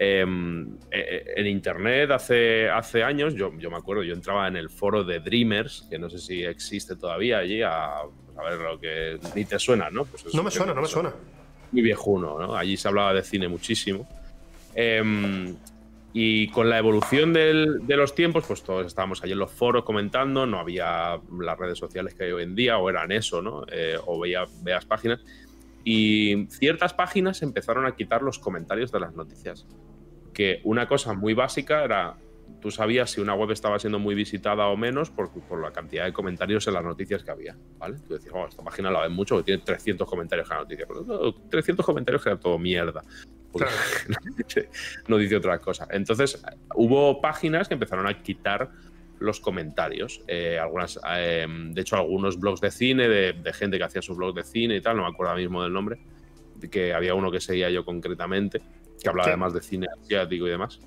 Em, 0.00 0.76
e, 0.92 1.00
e, 1.00 1.40
en 1.40 1.46
internet 1.48 2.12
hace, 2.12 2.70
hace 2.70 3.02
años, 3.02 3.34
yo, 3.34 3.52
yo, 3.58 3.68
me 3.68 3.76
acuerdo, 3.76 4.04
yo 4.04 4.14
entraba 4.14 4.46
en 4.46 4.56
el 4.56 4.70
foro 4.70 5.02
de 5.02 5.18
Dreamers, 5.18 5.88
que 5.90 5.98
no 5.98 6.08
sé 6.08 6.18
si 6.18 6.44
existe 6.44 6.94
todavía 6.94 7.38
allí, 7.38 7.62
a, 7.62 8.02
pues, 8.32 8.48
ver 8.48 8.60
lo 8.60 8.78
que 8.78 9.18
ni 9.34 9.44
te 9.44 9.58
suena, 9.58 9.90
¿no? 9.90 10.04
Pues 10.04 10.32
no 10.32 10.44
me 10.44 10.52
suena, 10.52 10.72
no 10.72 10.82
me 10.82 10.86
suena. 10.86 11.12
Muy 11.72 11.82
viejuno, 11.82 12.38
¿no? 12.38 12.54
Allí 12.54 12.76
se 12.76 12.86
hablaba 12.86 13.12
de 13.12 13.24
cine 13.24 13.48
muchísimo. 13.48 14.08
Em, 14.72 15.56
y 16.12 16.48
con 16.50 16.70
la 16.70 16.78
evolución 16.78 17.32
del, 17.32 17.84
de 17.84 17.96
los 17.96 18.14
tiempos, 18.14 18.44
pues 18.46 18.62
todos 18.62 18.86
estábamos 18.86 19.24
allí 19.24 19.32
en 19.32 19.40
los 19.40 19.50
foros 19.50 19.84
comentando, 19.84 20.46
no 20.46 20.60
había 20.60 21.20
las 21.40 21.58
redes 21.58 21.76
sociales 21.76 22.14
que 22.14 22.24
hay 22.24 22.30
hoy 22.30 22.44
en 22.44 22.54
día, 22.54 22.78
o 22.78 22.88
eran 22.88 23.10
eso, 23.10 23.42
¿no? 23.42 23.64
Eh, 23.72 23.96
o 24.06 24.20
veía, 24.20 24.44
veas 24.62 24.84
páginas. 24.84 25.20
Y 25.82 26.46
ciertas 26.50 26.94
páginas 26.94 27.42
empezaron 27.42 27.84
a 27.84 27.96
quitar 27.96 28.22
los 28.22 28.38
comentarios 28.38 28.92
de 28.92 29.00
las 29.00 29.14
noticias 29.14 29.66
que 30.32 30.60
una 30.64 30.86
cosa 30.86 31.14
muy 31.14 31.34
básica 31.34 31.84
era, 31.84 32.16
tú 32.60 32.70
sabías 32.70 33.10
si 33.10 33.20
una 33.20 33.34
web 33.34 33.50
estaba 33.50 33.78
siendo 33.78 33.98
muy 33.98 34.14
visitada 34.14 34.66
o 34.66 34.76
menos 34.76 35.10
por, 35.10 35.30
por 35.30 35.60
la 35.62 35.72
cantidad 35.72 36.04
de 36.04 36.12
comentarios 36.12 36.66
en 36.66 36.74
las 36.74 36.84
noticias 36.84 37.22
que 37.22 37.30
había, 37.30 37.56
¿vale? 37.78 37.98
Tú 38.06 38.14
decías, 38.14 38.32
oh, 38.34 38.46
esta 38.46 38.62
página 38.62 38.90
la 38.90 39.02
ven 39.02 39.12
mucho 39.12 39.36
porque 39.36 39.46
tiene 39.46 39.62
300 39.64 40.08
comentarios 40.08 40.48
la 40.48 40.56
noticia. 40.56 40.86
Pero 40.86 41.34
300 41.50 41.84
comentarios 41.84 42.22
que 42.22 42.30
era 42.30 42.40
todo 42.40 42.58
mierda. 42.58 43.02
no 45.08 45.16
dice 45.16 45.36
otra 45.36 45.58
cosa. 45.58 45.88
Entonces, 45.90 46.42
hubo 46.74 47.20
páginas 47.20 47.68
que 47.68 47.74
empezaron 47.74 48.06
a 48.06 48.22
quitar 48.22 48.70
los 49.20 49.40
comentarios. 49.40 50.22
Eh, 50.28 50.58
algunas, 50.58 50.98
eh, 51.16 51.46
de 51.48 51.80
hecho, 51.80 51.96
algunos 51.96 52.38
blogs 52.38 52.60
de 52.60 52.70
cine, 52.70 53.08
de, 53.08 53.32
de, 53.32 53.52
gente 53.52 53.78
que 53.78 53.84
hacía 53.84 54.02
su 54.02 54.14
blog 54.14 54.34
de 54.34 54.44
cine 54.44 54.76
y 54.76 54.80
tal, 54.80 54.96
no 54.96 55.02
me 55.02 55.08
acuerdo 55.08 55.30
ahora 55.30 55.42
mismo 55.42 55.62
del 55.62 55.72
nombre, 55.72 55.98
que 56.70 56.92
había 56.92 57.14
uno 57.14 57.30
que 57.30 57.40
seguía 57.40 57.70
yo 57.70 57.84
concretamente, 57.84 58.60
que 59.02 59.08
hablaba 59.08 59.28
además 59.28 59.54
de 59.54 59.62
cine 59.62 59.86
asiático 60.00 60.46
y 60.46 60.50
demás. 60.50 60.80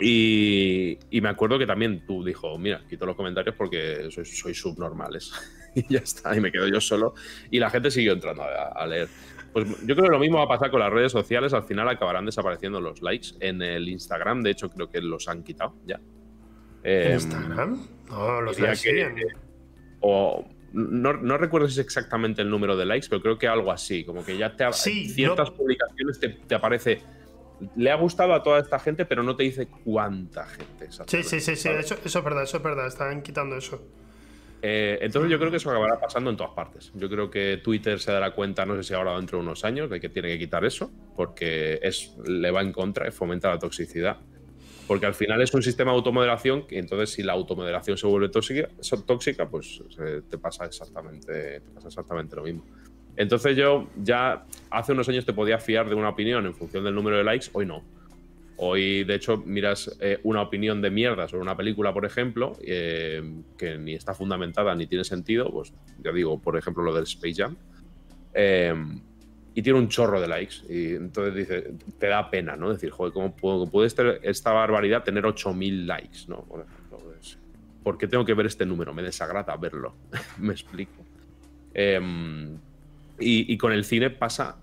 Y, 0.00 0.98
me 1.10 1.28
acuerdo 1.28 1.58
que 1.58 1.66
también 1.66 2.04
tú 2.06 2.24
dijo, 2.24 2.56
mira, 2.56 2.82
quito 2.88 3.04
los 3.04 3.16
comentarios 3.16 3.54
porque 3.56 4.08
soy, 4.10 4.54
subnormales. 4.54 5.32
y 5.74 5.92
ya 5.92 5.98
está, 5.98 6.36
y 6.36 6.40
me 6.40 6.52
quedo 6.52 6.68
yo 6.68 6.80
solo. 6.80 7.14
Y 7.50 7.58
la 7.58 7.70
gente 7.70 7.90
siguió 7.90 8.12
entrando 8.12 8.44
a, 8.44 8.86
leer. 8.86 9.08
Pues 9.52 9.66
yo 9.86 9.94
creo 9.96 10.06
que 10.06 10.12
lo 10.12 10.18
mismo 10.18 10.38
va 10.38 10.44
a 10.44 10.48
pasar 10.48 10.70
con 10.70 10.80
las 10.80 10.92
redes 10.92 11.10
sociales. 11.10 11.52
Al 11.52 11.64
final 11.64 11.88
acabarán 11.88 12.26
desapareciendo 12.26 12.80
los 12.80 13.02
likes. 13.02 13.28
En 13.40 13.60
el 13.60 13.88
Instagram, 13.88 14.42
de 14.42 14.50
hecho, 14.50 14.70
creo 14.70 14.88
que 14.88 15.00
los 15.00 15.26
han 15.26 15.42
quitado 15.42 15.74
ya. 15.84 16.00
¿En 16.84 17.08
em, 17.08 17.14
Instagram? 17.14 17.88
No, 18.08 18.40
los 18.40 18.60
likes 18.60 19.26
O 20.00 20.46
no, 20.72 21.14
no, 21.14 21.38
recuerdo 21.38 21.66
si 21.66 21.80
es 21.80 21.86
exactamente 21.86 22.42
el 22.42 22.50
número 22.50 22.76
de 22.76 22.84
likes, 22.84 23.08
pero 23.08 23.22
creo 23.22 23.38
que 23.38 23.48
algo 23.48 23.72
así. 23.72 24.04
Como 24.04 24.24
que 24.24 24.36
ya 24.36 24.54
te 24.54 24.70
sí, 24.72 25.08
ciertas 25.08 25.50
publicaciones 25.50 26.20
te, 26.20 26.28
te 26.28 26.54
aparece 26.54 27.00
le 27.76 27.90
ha 27.90 27.96
gustado 27.96 28.34
a 28.34 28.42
toda 28.42 28.60
esta 28.60 28.78
gente, 28.78 29.04
pero 29.04 29.22
no 29.22 29.36
te 29.36 29.42
dice 29.42 29.68
cuánta 29.84 30.46
gente. 30.46 30.88
Sí, 31.06 31.22
sí, 31.22 31.40
sí, 31.40 31.56
sí. 31.56 31.68
Eso, 31.68 31.96
es 32.04 32.24
verdad, 32.24 32.42
eso 32.44 32.56
es 32.58 32.62
verdad. 32.62 32.86
Están 32.86 33.22
quitando 33.22 33.56
eso. 33.56 33.80
Eh, 34.60 34.98
entonces 35.02 35.30
yo 35.30 35.38
creo 35.38 35.50
que 35.50 35.58
eso 35.58 35.70
acabará 35.70 36.00
pasando 36.00 36.30
en 36.30 36.36
todas 36.36 36.52
partes. 36.52 36.90
Yo 36.94 37.08
creo 37.08 37.30
que 37.30 37.60
Twitter 37.62 38.00
se 38.00 38.12
dará 38.12 38.32
cuenta, 38.32 38.66
no 38.66 38.76
sé 38.76 38.82
si 38.82 38.94
ahora 38.94 39.16
dentro 39.16 39.38
de 39.38 39.44
unos 39.44 39.64
años, 39.64 39.88
de 39.90 40.00
que 40.00 40.08
tiene 40.08 40.28
que 40.28 40.38
quitar 40.38 40.64
eso, 40.64 40.90
porque 41.16 41.78
es, 41.82 42.16
le 42.26 42.50
va 42.50 42.62
en 42.62 42.72
contra 42.72 43.06
y 43.08 43.12
fomenta 43.12 43.50
la 43.50 43.58
toxicidad. 43.58 44.18
Porque 44.86 45.04
al 45.04 45.14
final 45.14 45.42
es 45.42 45.52
un 45.52 45.62
sistema 45.62 45.90
de 45.92 45.98
automoderación 45.98 46.64
y 46.70 46.78
entonces 46.78 47.10
si 47.10 47.22
la 47.22 47.34
automoderación 47.34 47.98
se 47.98 48.06
vuelve 48.06 48.30
tóxica, 48.30 48.68
tóxica 49.06 49.46
pues 49.48 49.82
te 50.30 50.38
pasa 50.38 50.64
exactamente, 50.64 51.60
te 51.60 51.70
pasa 51.74 51.88
exactamente 51.88 52.34
lo 52.36 52.42
mismo. 52.44 52.64
Entonces 53.18 53.56
yo 53.56 53.88
ya 53.96 54.44
hace 54.70 54.92
unos 54.92 55.08
años 55.08 55.26
te 55.26 55.32
podía 55.32 55.58
fiar 55.58 55.88
de 55.88 55.96
una 55.96 56.08
opinión 56.08 56.46
en 56.46 56.54
función 56.54 56.84
del 56.84 56.94
número 56.94 57.16
de 57.16 57.24
likes, 57.24 57.48
hoy 57.52 57.66
no. 57.66 57.82
Hoy, 58.58 59.02
de 59.02 59.16
hecho, 59.16 59.38
miras 59.38 59.98
eh, 60.00 60.20
una 60.22 60.40
opinión 60.40 60.80
de 60.80 60.90
mierda 60.90 61.26
sobre 61.26 61.42
una 61.42 61.56
película, 61.56 61.92
por 61.92 62.06
ejemplo, 62.06 62.56
eh, 62.62 63.20
que 63.56 63.76
ni 63.76 63.94
está 63.94 64.14
fundamentada 64.14 64.72
ni 64.76 64.86
tiene 64.86 65.02
sentido, 65.02 65.50
pues 65.50 65.72
ya 65.98 66.12
digo, 66.12 66.40
por 66.40 66.56
ejemplo, 66.56 66.84
lo 66.84 66.94
del 66.94 67.04
Space 67.04 67.34
Jam, 67.34 67.56
eh, 68.34 68.72
y 69.52 69.62
tiene 69.62 69.80
un 69.80 69.88
chorro 69.88 70.20
de 70.20 70.28
likes. 70.28 70.54
Y 70.68 70.94
entonces 70.94 71.34
dice, 71.34 71.74
te 71.98 72.06
da 72.06 72.30
pena, 72.30 72.54
¿no? 72.54 72.72
Decir, 72.72 72.90
joder, 72.90 73.12
¿cómo 73.12 73.34
puede 73.34 73.88
esta 74.22 74.52
barbaridad 74.52 75.02
tener 75.02 75.24
8.000 75.24 75.86
likes, 75.86 76.18
¿no? 76.28 76.44
Por 76.44 76.60
ejemplo, 76.60 76.98
¿por 77.82 77.98
qué 77.98 78.06
tengo 78.06 78.24
que 78.24 78.34
ver 78.34 78.46
este 78.46 78.64
número? 78.64 78.94
Me 78.94 79.02
desagrada 79.02 79.56
verlo. 79.56 79.96
Me 80.38 80.52
explico. 80.52 81.04
Y, 83.18 83.52
y, 83.52 83.58
con 83.58 83.72
el 83.72 83.84
cine 83.84 84.10
pasa 84.10 84.58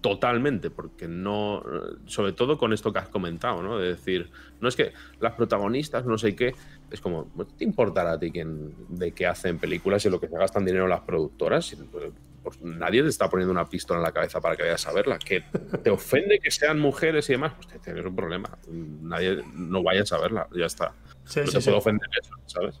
totalmente, 0.00 0.70
porque 0.70 1.08
no, 1.08 1.62
sobre 2.06 2.32
todo 2.32 2.56
con 2.56 2.72
esto 2.72 2.92
que 2.92 2.98
has 2.98 3.08
comentado, 3.08 3.62
¿no? 3.62 3.78
De 3.78 3.88
decir, 3.88 4.30
no 4.60 4.68
es 4.68 4.76
que 4.76 4.92
las 5.20 5.34
protagonistas, 5.34 6.06
no 6.06 6.16
sé 6.16 6.34
qué, 6.34 6.54
es 6.90 7.00
como, 7.00 7.30
¿te 7.56 7.64
importará 7.64 8.12
a 8.12 8.18
ti 8.18 8.30
quién, 8.30 8.74
de 8.88 9.12
qué 9.12 9.26
hacen 9.26 9.58
películas 9.58 10.04
y 10.06 10.10
lo 10.10 10.20
que 10.20 10.28
se 10.28 10.36
gastan 10.36 10.64
dinero 10.64 10.86
las 10.88 11.00
productoras? 11.00 11.76
Pues, 11.92 12.12
pues, 12.42 12.60
nadie 12.62 13.02
te 13.02 13.08
está 13.08 13.28
poniendo 13.28 13.52
una 13.52 13.68
pistola 13.68 13.98
en 13.98 14.04
la 14.04 14.12
cabeza 14.12 14.40
para 14.40 14.56
que 14.56 14.62
vayas 14.62 14.86
a 14.86 14.92
verla. 14.92 15.18
Que 15.18 15.44
te 15.82 15.90
ofende 15.90 16.40
que 16.40 16.50
sean 16.50 16.80
mujeres 16.80 17.28
y 17.28 17.34
demás, 17.34 17.52
pues 17.56 17.80
tienes 17.82 18.04
un 18.04 18.16
problema. 18.16 18.58
Nadie, 18.68 19.42
no 19.54 19.82
vayas 19.82 20.12
a 20.12 20.18
verla, 20.18 20.48
ya 20.56 20.66
está. 20.66 20.94
no 21.36 21.44
te 21.44 21.60
puede 21.60 21.76
ofender 21.76 22.08
eso, 22.20 22.34
¿sabes? 22.46 22.80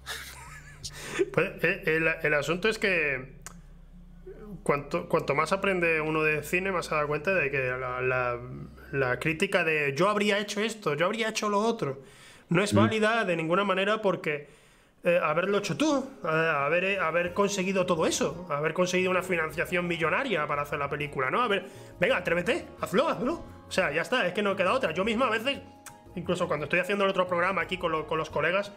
Pues, 1.32 1.62
eh, 1.62 1.82
el, 1.84 2.08
el 2.22 2.34
asunto 2.34 2.68
es 2.68 2.78
que 2.78 3.39
cuanto, 4.62 5.08
cuanto 5.08 5.34
más 5.34 5.52
aprende 5.52 6.00
uno 6.00 6.22
de 6.22 6.42
cine, 6.42 6.72
más 6.72 6.86
se 6.86 6.94
da 6.94 7.06
cuenta 7.06 7.34
de 7.34 7.50
que 7.50 7.72
la, 8.92 9.18
crítica 9.18 9.64
de 9.64 9.94
yo 9.96 10.08
habría 10.08 10.38
hecho 10.38 10.60
esto, 10.60 10.94
yo 10.94 11.06
habría 11.06 11.28
hecho 11.28 11.48
lo 11.48 11.60
otro, 11.60 12.02
no 12.48 12.62
es 12.62 12.74
mm. 12.74 12.76
válida 12.76 13.24
de 13.24 13.36
ninguna 13.36 13.64
manera 13.64 14.02
porque 14.02 14.48
eh, 15.02 15.18
haberlo 15.22 15.58
hecho 15.58 15.76
tú, 15.76 16.10
haber, 16.22 16.84
eh, 16.84 16.98
haber 16.98 17.32
conseguido 17.32 17.86
todo 17.86 18.06
eso, 18.06 18.46
haber 18.50 18.74
conseguido 18.74 19.10
una 19.10 19.22
financiación 19.22 19.86
millonaria 19.86 20.46
para 20.46 20.62
hacer 20.62 20.78
la 20.78 20.90
película, 20.90 21.30
¿no? 21.30 21.40
A 21.40 21.48
ver, 21.48 21.66
venga, 21.98 22.18
atrévete, 22.18 22.66
hazlo, 22.80 23.08
hazlo. 23.08 23.42
O 23.66 23.72
sea, 23.72 23.92
ya 23.92 24.02
está, 24.02 24.26
es 24.26 24.34
que 24.34 24.42
no 24.42 24.54
queda 24.56 24.74
otra. 24.74 24.92
Yo 24.92 25.04
misma 25.04 25.28
a 25.28 25.30
veces, 25.30 25.60
incluso 26.16 26.46
cuando 26.48 26.64
estoy 26.64 26.80
haciendo 26.80 27.04
el 27.04 27.10
otro 27.10 27.26
programa 27.26 27.62
aquí 27.62 27.78
con, 27.78 28.04
con 28.04 28.18
los 28.18 28.28
colegas, 28.28 28.72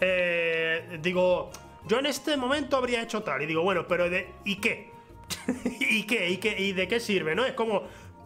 eh, 0.00 0.98
digo, 1.02 1.50
yo 1.86 1.98
en 1.98 2.06
este 2.06 2.36
momento 2.36 2.76
habría 2.76 3.02
hecho 3.02 3.22
tal. 3.22 3.42
Y 3.42 3.46
digo, 3.46 3.62
bueno, 3.62 3.86
pero 3.86 4.08
de, 4.08 4.32
¿y 4.44 4.56
qué? 4.60 4.95
¿Y 5.80 6.04
qué? 6.04 6.30
¿Y 6.30 6.36
qué? 6.38 6.58
¿Y 6.58 6.72
de 6.72 6.88
qué 6.88 7.00
sirve? 7.00 7.34
¿No? 7.34 7.44
Es 7.44 7.52
como, 7.52 7.84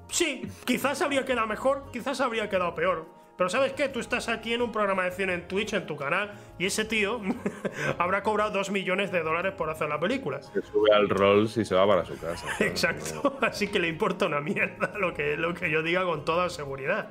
sí, 0.09 0.43
quizás 0.65 1.01
habría 1.03 1.25
quedado 1.25 1.47
mejor, 1.47 1.91
quizás 1.93 2.21
habría 2.21 2.49
quedado 2.49 2.75
peor. 2.75 3.21
Pero 3.37 3.49
¿sabes 3.49 3.73
qué? 3.73 3.89
Tú 3.89 4.01
estás 4.01 4.29
aquí 4.29 4.53
en 4.53 4.61
un 4.61 4.71
programa 4.71 5.05
de 5.05 5.13
cine 5.13 5.33
en 5.33 5.49
Twitch, 5.49 5.73
en 5.73 5.87
tu 5.87 5.97
canal, 5.97 6.35
y 6.59 6.67
ese 6.67 6.85
tío 6.85 7.23
habrá 7.99 8.23
cobrado 8.23 8.51
2 8.51 8.71
millones 8.71 9.11
de 9.13 9.23
dólares 9.23 9.55
por 9.55 9.71
hacer 9.71 9.89
la 9.89 9.99
película. 9.99 10.43
Se 10.43 10.61
sube 10.61 10.93
al 10.93 11.09
Rolls 11.09 11.57
y 11.57 11.65
se 11.65 11.75
va 11.75 11.87
para 11.87 12.05
su 12.05 12.19
casa. 12.19 12.47
Exacto. 12.61 13.39
Así 13.41 13.69
que 13.69 13.79
le 13.79 13.89
importa 13.89 14.27
una 14.27 14.43
mierda 14.43 14.93
lo 14.99 15.15
que, 15.15 15.39
lo 15.39 15.55
que 15.55 15.71
yo 15.71 15.83
diga 15.83 16.05
con 16.05 16.27
toda 16.27 16.51
seguridad. 16.51 17.09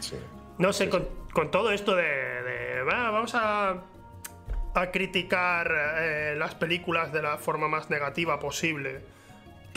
Sí. 0.00 0.16
No 0.56 0.72
sé, 0.72 0.88
con, 0.88 1.06
todo 1.50 1.70
esto 1.70 1.94
de, 1.94 2.82
vamos 2.86 3.34
a, 3.34 3.84
a 4.74 4.90
criticar 4.90 5.70
eh, 5.98 6.34
las 6.38 6.54
películas 6.54 7.12
de 7.12 7.20
la 7.20 7.36
forma 7.36 7.68
más 7.68 7.90
negativa 7.90 8.38
posible 8.40 9.17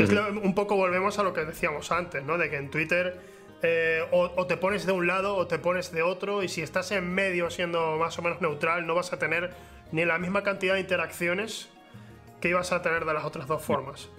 un 0.09 0.55
poco 0.55 0.75
volvemos 0.75 1.19
a 1.19 1.23
lo 1.23 1.33
que 1.33 1.45
decíamos 1.45 1.91
antes, 1.91 2.23
¿no? 2.23 2.37
De 2.37 2.49
que 2.49 2.57
en 2.57 2.69
Twitter 2.69 3.19
eh, 3.63 4.03
o, 4.11 4.47
te 4.47 4.57
pones 4.57 4.87
de 4.87 4.91
un 4.91 5.05
lado 5.05 5.35
o 5.35 5.45
te 5.45 5.59
pones 5.59 5.91
de 5.91 6.01
otro 6.01 6.41
y 6.41 6.47
si 6.47 6.61
estás 6.61 6.91
en 6.91 7.13
medio 7.13 7.51
siendo 7.51 7.97
más 7.97 8.17
o 8.17 8.23
menos 8.23 8.41
neutral 8.41 8.87
no 8.87 8.95
vas 8.95 9.13
a 9.13 9.19
tener 9.19 9.51
ni 9.91 10.03
la 10.03 10.17
misma 10.17 10.41
cantidad 10.41 10.73
de 10.73 10.79
interacciones 10.79 11.69
que 12.39 12.49
ibas 12.49 12.71
a 12.71 12.81
tener 12.81 13.05
de 13.05 13.13
las 13.13 13.23
otras 13.23 13.45
dos 13.45 13.61
formas. 13.61 14.09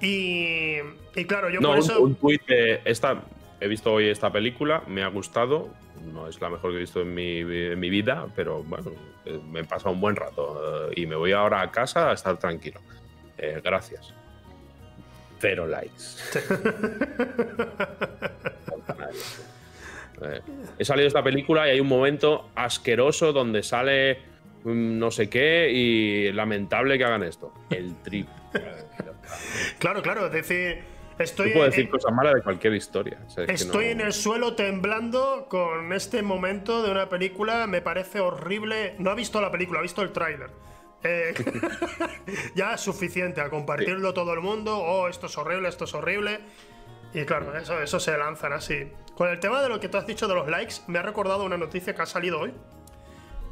Y, 0.00 0.78
claro, 1.26 1.50
yo 1.50 1.60
por 1.60 1.76
eso... 1.76 2.00
Un, 2.00 2.14
tweet 2.14 2.40
de 2.46 2.80
esta, 2.86 3.24
he 3.60 3.68
visto 3.68 3.92
hoy 3.92 4.08
esta 4.08 4.32
película, 4.32 4.82
me 4.86 5.02
ha 5.02 5.08
gustado, 5.08 5.68
no 6.14 6.28
es 6.28 6.40
la 6.40 6.48
mejor 6.48 6.70
que 6.70 6.76
he 6.78 6.80
visto 6.80 7.02
en 7.02 7.14
mi, 7.14 7.90
vida, 7.90 8.26
pero 8.34 8.62
bueno, 8.62 8.92
eh, 9.26 9.38
me 9.50 9.60
he 9.60 9.64
pasado 9.64 9.90
un 9.90 10.00
buen 10.00 10.16
rato 10.16 10.88
eh, 10.88 10.94
y 10.96 11.06
me 11.06 11.16
voy 11.16 11.32
ahora 11.32 11.60
a 11.60 11.70
casa 11.70 12.10
a 12.10 12.14
estar 12.14 12.38
tranquilo. 12.38 12.80
gracias 13.62 14.14
cero 15.38 15.66
likes. 15.66 16.16
Eh, 20.20 20.40
he 20.76 20.84
salido 20.84 21.04
de 21.04 21.08
esta 21.08 21.22
película 21.22 21.68
y 21.68 21.70
hay 21.70 21.80
un 21.80 21.86
momento 21.86 22.50
asqueroso 22.56 23.32
donde 23.32 23.62
sale 23.62 24.18
no 24.64 25.10
sé 25.10 25.28
qué 25.28 25.70
y 25.70 26.32
lamentable 26.32 26.98
que 26.98 27.04
hagan 27.04 27.22
esto. 27.22 27.52
El 27.70 27.94
trip. 28.02 28.26
claro, 29.78 30.02
claro, 30.02 30.26
es 30.26 30.32
decir, 30.32 30.78
estoy. 31.18 31.52
puedo 31.52 31.66
decir 31.66 31.88
cosas 31.88 32.12
malas 32.12 32.34
de 32.34 32.42
cualquier 32.42 32.74
historia. 32.74 33.18
estoy 33.46 33.86
en 33.86 34.00
el 34.00 34.12
suelo 34.12 34.54
temblando 34.54 35.46
con 35.48 35.92
este 35.92 36.22
momento 36.22 36.82
de 36.82 36.90
una 36.90 37.08
película, 37.08 37.66
me 37.66 37.80
parece 37.80 38.20
horrible. 38.20 38.94
No 38.98 39.10
ha 39.10 39.14
visto 39.14 39.40
la 39.40 39.50
película, 39.50 39.78
ha 39.78 39.82
visto 39.82 40.02
el 40.02 40.12
tráiler. 40.12 40.50
Eh, 41.04 41.34
ya 42.54 42.74
es 42.74 42.80
suficiente 42.80 43.40
a 43.40 43.48
compartirlo 43.48 44.12
todo 44.12 44.32
el 44.34 44.40
mundo. 44.40 44.76
Oh, 44.76 45.08
esto 45.08 45.26
es 45.26 45.38
horrible, 45.38 45.68
esto 45.68 45.84
es 45.84 45.94
horrible. 45.94 46.40
Y 47.14 47.24
claro, 47.24 47.56
eso, 47.56 47.80
eso 47.80 48.00
se 48.00 48.16
lanzan 48.16 48.52
así. 48.52 48.92
Con 49.14 49.28
el 49.28 49.40
tema 49.40 49.62
de 49.62 49.68
lo 49.68 49.80
que 49.80 49.88
tú 49.88 49.96
has 49.98 50.06
dicho 50.06 50.28
de 50.28 50.34
los 50.34 50.48
likes, 50.48 50.76
me 50.86 50.98
ha 50.98 51.02
recordado 51.02 51.44
una 51.44 51.56
noticia 51.56 51.94
que 51.94 52.02
ha 52.02 52.06
salido 52.06 52.40
hoy. 52.40 52.52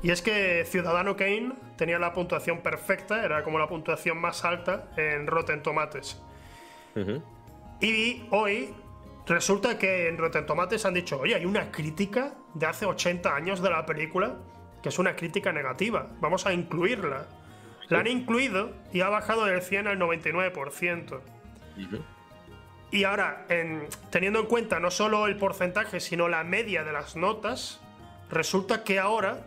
Y 0.02 0.10
es 0.10 0.22
que 0.22 0.64
Ciudadano 0.66 1.16
Kane 1.16 1.52
tenía 1.76 1.98
la 1.98 2.12
puntuación 2.12 2.60
perfecta, 2.60 3.24
era 3.24 3.42
como 3.42 3.58
la 3.58 3.66
puntuación 3.66 4.18
más 4.18 4.44
alta 4.44 4.88
en 4.96 5.26
Rotten 5.26 5.62
Tomates. 5.62 6.22
Y 7.80 8.24
hoy 8.30 8.74
resulta 9.26 9.78
que 9.78 10.08
en 10.08 10.18
Rotten 10.18 10.46
Tomates 10.46 10.84
han 10.86 10.94
dicho, 10.94 11.18
oye, 11.18 11.34
hay 11.34 11.44
una 11.44 11.70
crítica 11.70 12.34
de 12.54 12.66
hace 12.66 12.86
80 12.86 13.34
años 13.34 13.60
de 13.60 13.70
la 13.70 13.84
película 13.84 14.36
que 14.86 14.90
es 14.90 15.00
una 15.00 15.16
crítica 15.16 15.50
negativa. 15.50 16.06
Vamos 16.20 16.46
a 16.46 16.52
incluirla. 16.52 17.26
La 17.88 17.98
han 17.98 18.06
incluido 18.06 18.70
y 18.92 19.00
ha 19.00 19.08
bajado 19.08 19.44
del 19.44 19.60
100 19.60 19.88
al 19.88 19.98
99%. 19.98 21.20
Y 22.92 23.02
ahora, 23.02 23.48
teniendo 24.10 24.38
en 24.38 24.46
cuenta 24.46 24.78
no 24.78 24.92
solo 24.92 25.26
el 25.26 25.38
porcentaje, 25.38 25.98
sino 25.98 26.28
la 26.28 26.44
media 26.44 26.84
de 26.84 26.92
las 26.92 27.16
notas, 27.16 27.80
resulta 28.30 28.84
que 28.84 29.00
ahora 29.00 29.40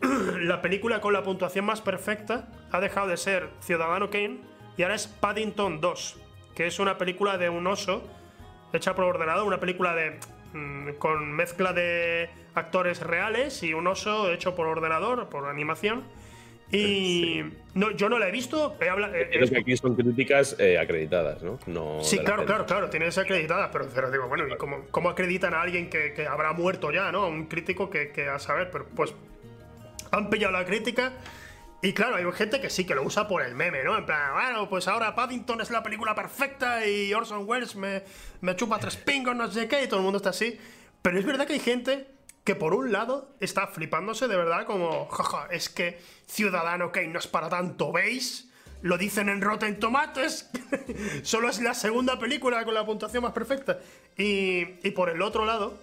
la 0.40 0.60
película 0.60 1.00
con 1.00 1.12
la 1.12 1.22
puntuación 1.22 1.66
más 1.66 1.80
perfecta 1.80 2.48
ha 2.72 2.80
dejado 2.80 3.06
de 3.06 3.16
ser 3.16 3.50
Ciudadano 3.60 4.10
Kane 4.10 4.40
y 4.76 4.82
ahora 4.82 4.96
es 4.96 5.06
Paddington 5.06 5.80
2, 5.80 6.16
que 6.56 6.66
es 6.66 6.80
una 6.80 6.98
película 6.98 7.38
de 7.38 7.48
un 7.48 7.64
oso 7.68 8.02
hecha 8.72 8.96
por 8.96 9.04
ordenador, 9.04 9.46
una 9.46 9.60
película 9.60 9.94
de 9.94 10.18
con 10.98 11.32
mezcla 11.32 11.72
de 11.72 12.30
actores 12.54 13.00
reales 13.00 13.62
y 13.62 13.74
un 13.74 13.86
oso 13.86 14.30
hecho 14.32 14.54
por 14.54 14.66
ordenador, 14.66 15.28
por 15.28 15.46
animación. 15.46 16.04
Y 16.72 17.42
no, 17.74 17.92
yo 17.92 18.08
no 18.08 18.18
la 18.18 18.28
he 18.28 18.32
visto. 18.32 18.76
He 18.80 18.86
Creo 18.86 19.48
que 19.48 19.58
aquí 19.58 19.76
son 19.76 19.94
críticas 19.94 20.56
eh, 20.58 20.78
acreditadas, 20.78 21.42
¿no? 21.42 21.58
sí, 22.02 22.18
claro, 22.18 22.44
claro, 22.44 22.66
claro, 22.66 22.90
tienen 22.90 23.08
que 23.08 23.12
ser 23.12 23.24
acreditadas, 23.24 23.70
pero, 23.72 24.10
digo, 24.10 24.26
bueno, 24.26 24.44
¿y 24.48 24.56
cómo, 24.56 25.08
acreditan 25.08 25.54
a 25.54 25.62
alguien 25.62 25.88
que, 25.88 26.26
habrá 26.28 26.52
muerto 26.52 26.90
ya, 26.90 27.12
¿no? 27.12 27.28
Un 27.28 27.46
crítico 27.46 27.90
que, 27.90 28.10
que, 28.10 28.28
a 28.28 28.38
saber, 28.38 28.70
pero 28.72 28.86
pues 28.86 29.14
han 30.10 30.30
pillado 30.30 30.52
la 30.52 30.64
crítica 30.64 31.12
y 31.84 31.92
claro, 31.92 32.16
hay 32.16 32.24
gente 32.32 32.62
que 32.62 32.70
sí, 32.70 32.86
que 32.86 32.94
lo 32.94 33.02
usa 33.02 33.28
por 33.28 33.42
el 33.42 33.54
meme, 33.54 33.84
¿no? 33.84 33.98
En 33.98 34.06
plan, 34.06 34.32
bueno, 34.32 34.70
pues 34.70 34.88
ahora 34.88 35.14
Paddington 35.14 35.60
es 35.60 35.68
la 35.68 35.82
película 35.82 36.14
perfecta 36.14 36.86
y 36.86 37.12
Orson 37.12 37.44
Welles 37.46 37.76
me, 37.76 38.02
me 38.40 38.56
chupa 38.56 38.78
tres 38.78 38.96
pingos, 38.96 39.36
no 39.36 39.52
sé 39.52 39.68
qué, 39.68 39.84
y 39.84 39.86
todo 39.86 39.98
el 39.98 40.04
mundo 40.04 40.16
está 40.16 40.30
así. 40.30 40.58
Pero 41.02 41.18
es 41.18 41.26
verdad 41.26 41.46
que 41.46 41.52
hay 41.52 41.60
gente 41.60 42.06
que 42.42 42.54
por 42.54 42.72
un 42.72 42.90
lado 42.90 43.36
está 43.38 43.66
flipándose 43.66 44.28
de 44.28 44.34
verdad 44.34 44.64
como, 44.64 45.10
jaja, 45.10 45.48
es 45.50 45.68
que 45.68 46.00
Ciudadano 46.26 46.90
Kane 46.90 47.08
no 47.08 47.18
es 47.18 47.26
para 47.26 47.50
tanto, 47.50 47.92
¿veis? 47.92 48.48
Lo 48.80 48.96
dicen 48.96 49.28
en 49.28 49.42
Rotten 49.42 49.78
Tomates. 49.78 50.48
Solo 51.22 51.50
es 51.50 51.60
la 51.60 51.74
segunda 51.74 52.18
película 52.18 52.64
con 52.64 52.72
la 52.72 52.86
puntuación 52.86 53.24
más 53.24 53.32
perfecta. 53.32 53.78
Y, 54.16 54.78
y 54.82 54.90
por 54.92 55.10
el 55.10 55.20
otro 55.20 55.44
lado, 55.44 55.78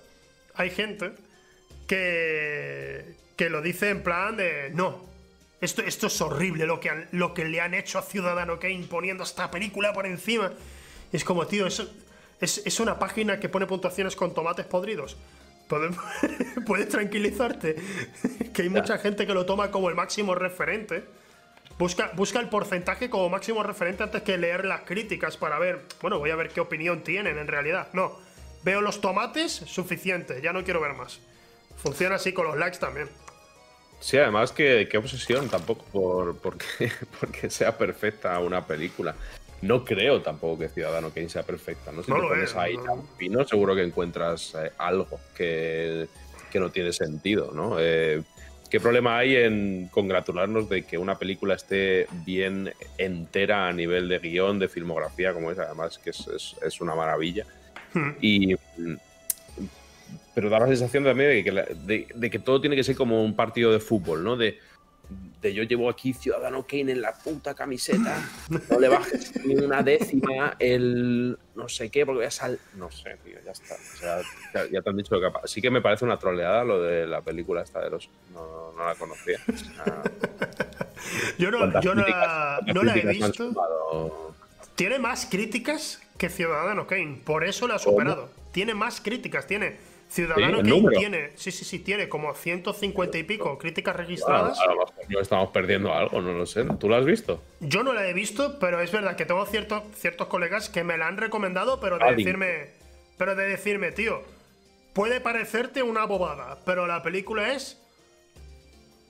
hay 0.56 0.72
gente 0.72 1.12
que, 1.88 3.18
que 3.36 3.52
lo 3.52 3.62
dice 3.62 3.90
en 3.90 4.02
plan 4.02 4.36
de, 4.36 4.72
no, 4.74 5.11
esto, 5.62 5.84
esto 5.84 6.08
es 6.08 6.19
horrible 6.21 6.65
lo 6.65 6.80
que, 6.80 7.08
lo 7.12 7.34
que 7.34 7.45
le 7.45 7.62
han 7.62 7.76
hecho 7.76 8.00
a 8.00 8.02
Ciudadano 8.02 8.60
Kane 8.60 8.86
poniendo 8.89 9.24
esta 9.24 9.52
película 9.52 9.93
por 9.93 10.08
encima. 10.08 10.52
Es 11.13 11.24
como, 11.24 11.45
tío, 11.45 11.67
es, 11.67 11.82
es, 12.41 12.80
una 12.80 12.97
página 12.97 13.39
que 13.39 13.47
pone 13.47 13.67
puntuaciones 13.67 14.15
con 14.15 14.34
tomates 14.34 14.65
podridos. 14.65 15.17
Puedes, 16.65 16.89
tranquilizarte 16.89 17.76
que 18.54 18.63
hay 18.63 18.69
mucha 18.69 18.97
gente 18.97 19.26
que 19.26 19.34
lo 19.34 19.45
toma 19.45 19.71
como 19.71 19.88
el 19.89 19.95
máximo 19.95 20.36
referente. 20.36 21.06
Busca, 21.78 22.12
busca 22.15 22.39
el 22.39 22.50
porcentaje 22.50 23.10
como 23.10 23.30
máximo 23.30 23.63
referente 23.63 24.04
antes 24.04 24.21
que 24.24 24.38
leer 24.38 24.65
las 24.65 24.82
críticas 24.82 25.38
para 25.38 25.58
ver, 25.60 25.86
bueno, 26.02 26.19
voy 26.19 26.32
a 26.32 26.36
ver 26.36 26.50
qué 26.50 26.60
opinión 26.60 27.04
tienen 27.04 27.38
en 27.38 27.47
realidad. 27.47 27.88
No, 27.93 28.19
veo 28.63 28.82
los 28.82 29.00
tomates, 29.00 29.52
suficiente, 29.52 30.41
ya 30.41 30.52
no 30.52 30.63
quiero 30.63 30.82
ver 30.82 30.93
más. 30.93 31.19
Funciona 31.78 32.15
así 32.15 32.34
con 32.34 32.47
los 32.47 32.58
likes 32.58 32.78
también. 32.78 33.10
Sí, 34.02 34.18
además 34.18 34.52
que 34.52 34.88
qué 34.90 34.98
obsesión 34.98 35.48
tampoco 35.48 35.86
por 35.92 36.36
porque, 36.38 36.92
porque 37.20 37.50
sea 37.50 37.78
perfecta 37.78 38.38
una 38.40 38.66
película. 38.66 39.16
No 39.62 39.86
creo 39.86 40.22
tampoco 40.24 40.60
que 40.60 40.70
Ciudadano 40.70 41.12
Kane 41.12 41.30
sea 41.30 41.44
perfecta. 41.44 41.92
¿no? 41.92 42.02
Si 42.02 42.12
te 42.12 42.20
pones 42.20 42.56
ahí 42.56 42.76
tan 42.78 43.08
fino, 43.18 43.46
seguro 43.46 43.76
que 43.76 43.84
encuentras 43.84 44.56
eh, 44.56 44.72
algo 44.80 45.20
que, 45.36 46.08
que, 46.52 46.60
no 46.60 46.72
tiene 46.72 46.92
sentido, 46.92 47.52
¿no? 47.54 47.76
Eh, 47.80 48.24
¿Qué 48.72 48.80
problema 48.80 49.20
hay 49.20 49.36
en 49.36 49.88
congratularnos 49.92 50.68
de 50.68 50.84
que 50.84 50.98
una 50.98 51.20
película 51.20 51.54
esté 51.54 52.08
bien 52.26 52.74
entera 52.98 53.68
a 53.68 53.74
nivel 53.74 54.10
de 54.10 54.18
guion, 54.18 54.58
de 54.58 54.68
filmografía, 54.68 55.34
como 55.34 55.52
es, 55.52 55.60
además 55.60 56.00
que 56.00 56.10
es, 56.10 56.82
una 56.82 56.96
maravilla? 56.96 57.46
Hmm. 57.94 58.12
Y, 58.22 58.56
pero 60.34 60.50
da 60.50 60.60
la 60.60 60.67
sensación 60.67 61.04
también 61.04 61.30
de 61.30 61.43
que, 61.43 62.06
de 62.13 62.30
que, 62.30 62.39
todo 62.39 62.62
tiene 62.62 62.76
que 62.76 62.84
ser 62.84 62.95
como 62.95 63.24
un 63.24 63.36
partido 63.36 63.71
de 63.71 63.80
fútbol, 63.80 64.24
¿no? 64.24 64.38
De 64.38 64.58
de 65.41 65.54
yo 65.54 65.63
llevo 65.63 65.89
aquí 65.89 66.13
Ciudadano 66.13 66.65
Kane 66.67 66.91
en 66.91 67.02
la 67.02 67.13
puta 67.13 67.56
camiseta, 67.56 68.15
no 68.69 68.80
le 68.80 68.88
bajes 68.89 69.43
ni 69.43 69.56
una 69.56 69.82
décima 69.82 70.56
el 70.60 71.38
no 71.56 71.67
sé 71.67 71.89
qué, 71.89 72.06
porque 72.06 72.17
voy 72.17 72.26
a 72.26 72.32
sal... 72.32 72.60
No 72.76 72.91
sé, 72.91 73.17
tío, 73.24 73.38
ya 73.43 73.52
está. 73.52 73.76
O 73.76 73.97
sea, 73.97 74.21
ya, 74.71 74.82
te 74.82 74.89
han 74.89 74.97
dicho 74.97 75.15
que 75.19 75.47
Sí 75.47 75.62
que 75.62 75.69
me 75.69 75.82
parece 75.82 76.06
una 76.06 76.17
troleada 76.17 76.63
lo 76.63 76.82
de 76.82 77.08
la 77.08 77.21
película 77.21 77.62
esta 77.62 77.82
de 77.82 77.89
los... 77.89 78.10
No, 78.34 78.71
no 78.78 78.86
la 78.86 78.95
conocía. 78.95 79.39
yo 81.38 81.52
no, 81.52 81.82
yo 81.82 81.93
la, 81.95 82.60
no 82.74 82.84
la 82.84 82.95
he 82.95 83.06
visto. 83.06 84.34
Tiene 84.76 85.00
más 85.00 85.26
críticas 85.26 86.02
que 86.17 86.30
Ciudadano 86.30 86.88
Kane, 86.88 87.19
por 87.26 87.43
eso 87.43 87.67
la 87.67 87.76
ha 87.76 87.80
superado. 87.80 88.30
Tiene 88.52 88.74
más 88.74 89.02
críticas, 89.02 89.47
tiene 89.47 89.78
Ciudadano 90.12 90.58
Kane 90.58 90.97
tiene, 90.97 91.32
sí, 91.36 91.52
sí, 91.52 91.63
sí, 91.63 91.80
tiene 91.80 92.10
como 92.10 92.34
150 92.34 93.17
y 93.17 93.24
pico 93.24 93.58
críticas 93.58 93.95
registradas. 93.95 94.60
a 94.60 94.65
lo 94.65 94.71
mejor 94.74 94.93
no 95.08 95.19
estamos 95.21 95.52
perdiendo 95.52 95.93
algo, 95.93 96.19
no 96.19 96.34
lo 96.34 96.45
sé. 96.45 96.65
¿Tú 96.78 96.89
lo 96.89 96.97
has 96.97 97.06
visto? 97.06 97.41
Yo 97.62 97.82
no 97.82 97.93
la 97.93 98.06
he 98.06 98.13
visto, 98.13 98.60
pero 98.60 98.82
es 98.82 98.91
verdad 98.91 99.15
que 99.15 99.26
tengo 99.26 99.45
ciertos, 99.45 99.84
ciertos 99.95 100.28
colegas 100.28 100.67
que 100.67 100.84
me 100.84 100.97
la 100.97 101.08
han 101.08 101.15
recomendado, 101.15 101.80
pero 101.80 101.97
de 101.97 102.13
decirme, 102.13 102.71
pero 103.17 103.36
de 103.36 103.45
decirme, 103.47 103.93
tío, 103.93 104.21
puede 104.91 105.21
parecerte 105.21 105.82
una 105.82 106.04
bobada, 106.04 106.58
pero 106.65 106.88
la 106.88 107.02
película 107.02 107.54
es 107.54 107.82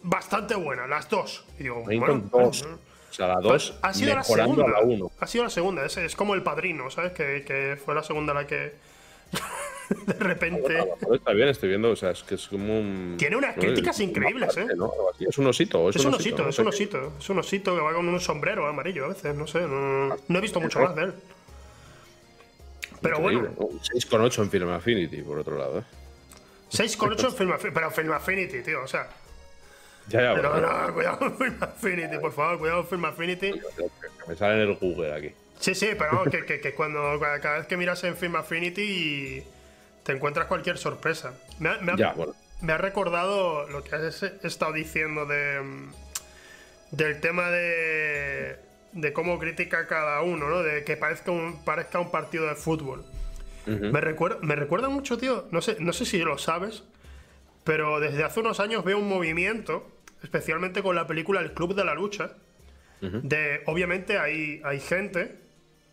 bastante 0.03 0.53
buena, 0.53 0.85
las 0.85 1.09
dos. 1.09 1.45
Y 1.57 1.63
digo, 1.63 1.81
bueno, 1.83 2.29
dos. 2.31 2.61
O 2.61 3.13
sea, 3.13 3.25
la 3.25 3.41
dos 3.41 3.73
ha 3.81 3.91
sido 3.91 4.13
la 4.13 4.23
segunda. 4.23 4.67
la 4.67 4.81
uno. 4.81 5.11
Ha 5.19 5.25
sido 5.25 5.45
la 5.45 5.49
segunda, 5.49 5.83
es, 5.83 5.97
es 5.97 6.15
como 6.15 6.35
el 6.35 6.43
padrino, 6.43 6.91
¿sabes? 6.91 7.13
Que, 7.13 7.43
que 7.43 7.75
fue 7.83 7.95
la 7.95 8.03
segunda 8.03 8.35
la 8.35 8.45
que. 8.45 8.75
de 10.05 10.13
repente. 10.13 10.77
está 11.13 11.33
bien, 11.33 11.49
estoy 11.49 11.69
viendo, 11.69 11.91
o 11.91 11.95
sea, 11.95 12.11
es 12.11 12.23
que 12.23 12.35
es 12.35 12.47
como 12.47 12.79
un. 12.79 13.15
Tiene 13.17 13.35
unas 13.35 13.55
críticas 13.55 13.99
increíbles, 13.99 14.55
¿eh? 14.57 14.67
Es 15.19 15.37
un 15.37 15.47
osito. 15.47 15.89
Es, 15.89 16.05
un 16.05 16.13
osito, 16.13 16.47
es 16.47 16.59
un 16.59 16.67
osito. 16.67 17.13
Es 17.19 17.29
un 17.29 17.39
osito 17.39 17.75
que 17.75 17.81
va 17.81 17.93
con 17.93 18.07
un 18.07 18.19
sombrero 18.19 18.67
amarillo 18.67 19.05
a 19.05 19.07
veces, 19.09 19.35
no 19.35 19.47
sé. 19.47 19.61
No, 19.61 20.37
he 20.37 20.41
visto 20.41 20.59
mucho 20.59 20.79
más 20.79 20.95
de 20.95 21.03
él. 21.03 21.13
Pero 23.01 23.19
bueno. 23.19 23.49
6,8 23.57 24.43
en 24.43 24.51
Film 24.51 24.69
Affinity, 24.69 25.21
por 25.23 25.39
otro 25.39 25.57
lado, 25.57 25.79
¿eh? 25.79 25.83
6,8 26.71 27.25
en 27.25 27.31
Film 27.35 27.51
Affinity, 27.51 27.73
pero 27.73 27.91
Film 27.91 28.11
Affinity, 28.13 28.61
tío, 28.61 28.83
o 28.83 28.87
sea. 28.87 29.09
Ya, 30.07 30.21
ya, 30.21 30.35
pero, 30.35 30.59
no, 30.59 30.93
cuidado 30.93 31.19
con 31.19 31.37
Film 31.37 31.57
Affinity, 31.61 32.17
por 32.17 32.31
favor, 32.31 32.59
cuidado 32.59 32.81
con 32.81 32.89
Film 32.89 33.05
Affinity. 33.05 33.53
me 34.27 34.35
sale 34.35 34.63
en 34.63 34.69
el 34.69 34.75
Google 34.75 35.13
aquí. 35.13 35.31
Sí, 35.59 35.75
sí, 35.75 35.89
pero 35.97 36.23
que, 36.31 36.45
que, 36.45 36.59
que, 36.59 36.73
cuando 36.73 37.19
cada 37.19 37.57
vez 37.57 37.67
que 37.67 37.77
miras 37.77 38.03
en 38.03 38.15
Film 38.15 38.35
Affinity 38.35 39.43
te 40.03 40.11
encuentras 40.13 40.47
cualquier 40.47 40.77
sorpresa. 40.77 41.33
Me 41.59 41.69
ha, 41.69 42.77
recordado 42.77 43.67
lo 43.69 43.83
que 43.83 43.95
has 43.95 44.23
estado 44.23 44.73
diciendo 44.73 45.25
de, 45.25 45.61
mm, 45.61 45.91
del 46.91 47.19
tema 47.19 47.49
de, 47.49 48.57
de 48.93 49.13
cómo 49.13 49.39
critica 49.39 49.87
cada 49.87 50.21
uno, 50.21 50.49
¿no? 50.49 50.63
De 50.63 50.83
que 50.83 50.97
parezca 50.97 51.31
un, 51.31 51.63
parezca 51.63 51.99
un 51.99 52.11
partido 52.11 52.47
de 52.47 52.55
fútbol. 52.55 53.05
me, 53.65 54.01
recuerda, 54.01 54.37
me 54.41 54.55
recuerda 54.55 54.89
mucho, 54.89 55.17
tío, 55.17 55.47
no 55.51 55.61
sé, 55.61 55.77
no 55.79 55.93
sé 55.93 56.05
si 56.05 56.17
lo 56.19 56.37
sabes, 56.37 56.83
pero 57.63 57.99
desde 57.99 58.23
hace 58.23 58.39
unos 58.39 58.59
años 58.59 58.83
veo 58.83 58.97
un 58.97 59.07
movimiento, 59.07 59.87
especialmente 60.23 60.81
con 60.81 60.95
la 60.95 61.07
película 61.07 61.41
El 61.41 61.53
Club 61.53 61.75
de 61.75 61.85
la 61.85 61.93
Lucha, 61.93 62.33
de, 63.01 63.63
obviamente 63.65 64.19
hay, 64.19 64.61
hay 64.63 64.79
gente 64.79 65.35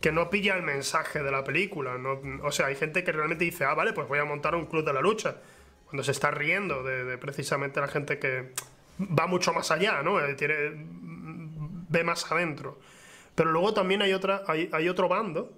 que 0.01 0.11
no 0.11 0.29
pilla 0.29 0.55
el 0.55 0.63
mensaje 0.63 1.21
de 1.23 1.31
la 1.31 1.43
película. 1.43 1.97
o 2.43 2.51
sea, 2.51 2.67
hay 2.67 2.75
gente 2.75 3.03
que 3.03 3.11
realmente 3.11 3.45
dice, 3.45 3.65
ah, 3.65 3.73
vale, 3.73 3.93
pues 3.93 4.07
voy 4.07 4.19
a 4.19 4.25
montar 4.25 4.55
un 4.55 4.65
club 4.65 4.85
de 4.85 4.93
la 4.93 5.01
lucha. 5.01 5.37
Cuando 5.85 6.03
se 6.03 6.11
está 6.11 6.31
riendo 6.31 6.83
de, 6.83 7.17
precisamente 7.17 7.81
la 7.81 7.87
gente 7.87 8.19
que 8.19 8.53
va 8.99 9.27
mucho 9.27 9.53
más 9.53 9.71
allá, 9.71 10.01
¿no? 10.03 10.23
Eh, 10.23 10.35
tiene, 10.35 10.55
ve 11.89 12.03
más 12.03 12.31
adentro. 12.31 12.79
Pero 13.35 13.51
luego 13.51 13.73
también 13.73 14.01
hay, 14.01 14.13
otra, 14.13 14.43
hay 14.47 14.89
otro 14.89 15.07
bando 15.07 15.53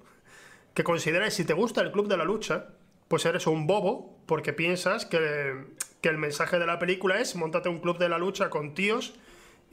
que 0.74 0.84
considera 0.84 1.26
que 1.26 1.32
si 1.32 1.46
te 1.46 1.54
gusta 1.54 1.82
el 1.82 1.92
club 1.92 2.08
de 2.08 2.18
la 2.18 2.24
lucha, 2.24 2.68
pues 3.08 3.26
eres 3.26 3.46
un 3.46 3.68
bobo 3.68 4.18
porque 4.26 4.54
piensas 4.54 5.06
que, 5.06 5.66
que 6.02 6.10
el 6.10 6.18
mensaje 6.18 6.60
de 6.60 6.66
la 6.66 6.80
película 6.80 7.20
es 7.20 7.36
montate 7.36 7.68
un 7.68 7.80
club 7.80 7.98
de 7.98 8.08
la 8.08 8.18
lucha 8.18 8.50
con 8.50 8.74
tíos 8.74 9.14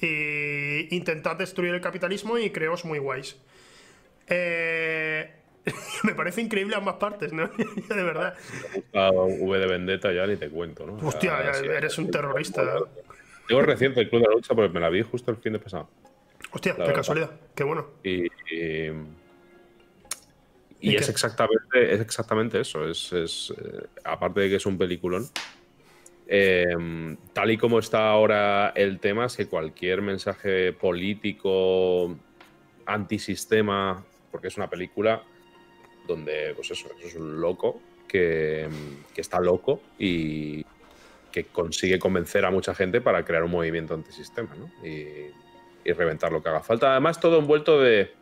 e 0.01 0.89
intentad 0.91 1.37
destruir 1.37 1.75
el 1.75 1.81
capitalismo 1.81 2.39
y 2.39 2.51
creos 2.51 2.85
muy 2.85 2.99
guays. 2.99 3.37
Eh, 4.29 5.31
me 6.05 6.15
parece 6.15 6.41
increíble 6.41 6.77
ambas 6.77 6.97
partes, 6.97 7.33
¿no? 7.33 7.49
de 7.89 8.03
verdad. 8.03 8.35
V 8.93 9.59
de 9.59 9.67
Vendetta 9.67 10.13
ya 10.13 10.27
ni 10.27 10.37
te 10.37 10.49
cuento, 10.49 10.87
¿no? 10.87 10.97
Hostia, 11.07 11.41
eres 11.41 11.99
un 11.99 12.11
terrorista. 12.11 12.63
Tengo 13.47 13.63
reciente 13.63 14.01
el 14.01 14.11
Club 14.11 14.23
de 14.23 14.29
la 14.29 14.35
Lucha 14.35 14.55
porque 14.55 14.73
me 14.73 14.81
la 14.81 14.91
vi 14.91 15.03
justo 15.03 15.31
el 15.31 15.39
fin 15.39 15.55
de 15.55 15.59
pasado. 15.59 15.89
Hostia, 16.51 16.77
qué 16.77 16.93
casualidad, 16.93 17.31
qué 17.55 17.65
bueno. 17.65 17.87
Y, 18.03 18.27
y, 20.81 20.97
es, 20.97 21.09
exactamente, 21.09 21.95
es 21.95 22.01
exactamente 22.01 22.61
eso. 22.61 22.89
Es, 22.89 23.13
eh, 23.13 23.87
aparte 24.05 24.41
de 24.41 24.51
que 24.51 24.57
es 24.57 24.67
un 24.67 24.79
peliculón, 24.79 25.27
em, 26.27 27.17
tal 27.33 27.51
y 27.51 27.59
como 27.59 27.79
está 27.79 28.11
ahora 28.11 28.73
el 28.77 28.99
tema, 29.01 29.27
es 29.27 29.37
que 29.37 29.47
cualquier 29.47 30.03
mensaje 30.03 30.73
político 30.73 32.17
antisistema 32.87 34.05
porque 34.31 34.49
es 34.49 34.57
una 34.57 34.69
película 34.69 35.23
donde, 36.07 36.53
pues 36.55 36.71
eso, 36.71 36.89
es 37.03 37.15
un 37.15 37.41
loco 37.41 37.81
que, 38.09 38.69
está 39.17 39.41
loco 39.41 39.83
y 39.99 40.65
que 41.31 41.45
consigue 41.45 41.99
convencer 41.99 42.45
a 42.45 42.51
mucha 42.51 42.75
gente 42.75 43.01
para 43.01 43.25
crear 43.25 43.45
un 43.45 43.51
movimiento 43.51 43.95
antisistema 43.95 44.55
¿no? 44.57 44.71
y, 44.87 45.31
reventar 45.93 46.31
lo 46.31 46.43
que 46.43 46.51
haga 46.51 46.61
falta. 46.61 46.91
Además, 46.91 47.19
todo 47.19 47.39
envuelto 47.39 47.81
de, 47.81 48.13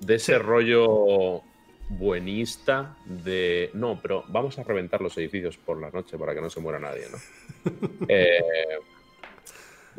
de 0.00 0.14
ese 0.16 0.38
rollo 0.38 1.42
buenista 1.88 2.96
de 3.04 3.70
no, 3.74 3.98
pero 4.00 4.24
vamos 4.28 4.58
a 4.58 4.62
reventar 4.62 5.00
los 5.00 5.16
edificios 5.18 5.56
por 5.56 5.80
la 5.80 5.90
noche 5.90 6.18
para 6.18 6.34
que 6.34 6.40
no 6.40 6.50
se 6.50 6.60
muera 6.60 6.78
nadie, 6.78 7.06
¿no? 7.10 7.18
Eh, 8.08 8.38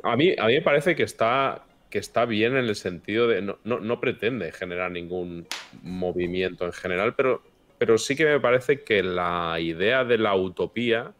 a, 0.03 0.15
mí, 0.15 0.35
a 0.37 0.47
mí 0.47 0.53
me 0.53 0.61
parece 0.61 0.95
que 0.95 1.03
está, 1.03 1.65
que 1.93 1.99
está 1.99 2.25
bien 2.25 2.57
en 2.57 2.65
el 2.65 2.75
sentido 2.75 3.27
de 3.27 3.43
no, 3.43 3.59
no, 3.63 3.99
pretende 3.99 4.51
generar 4.51 4.89
ningún 4.89 5.45
movimiento 5.83 6.65
en 6.65 6.73
general, 6.73 7.13
pero, 7.13 7.43
pero 7.77 7.99
sí 7.99 8.15
que 8.15 8.25
me 8.25 8.39
parece 8.39 8.81
que 8.81 9.03
la 9.03 9.59
idea 9.59 10.03
de 10.03 10.17
la 10.17 10.35
utopía 10.35 11.13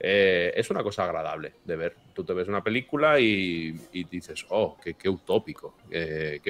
eh, 0.00 0.52
es 0.56 0.68
una 0.70 0.82
cosa 0.82 1.04
agradable 1.04 1.52
de 1.64 1.76
ver. 1.76 1.96
Tú 2.14 2.24
te 2.24 2.32
ves 2.32 2.48
una 2.48 2.64
película 2.64 3.20
y, 3.20 3.70
dices, 4.10 4.44
oh, 4.48 4.76
qué, 4.82 5.08
utópico. 5.08 5.76
Eh, 5.88 6.40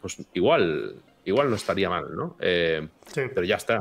pues 0.00 0.16
igual, 0.34 0.96
igual 1.24 1.48
no 1.48 1.54
estaría 1.54 1.88
mal, 1.88 2.12
¿no? 2.12 2.36
Eh, 2.40 2.88
pero 3.14 3.44
ya 3.44 3.54
está. 3.54 3.80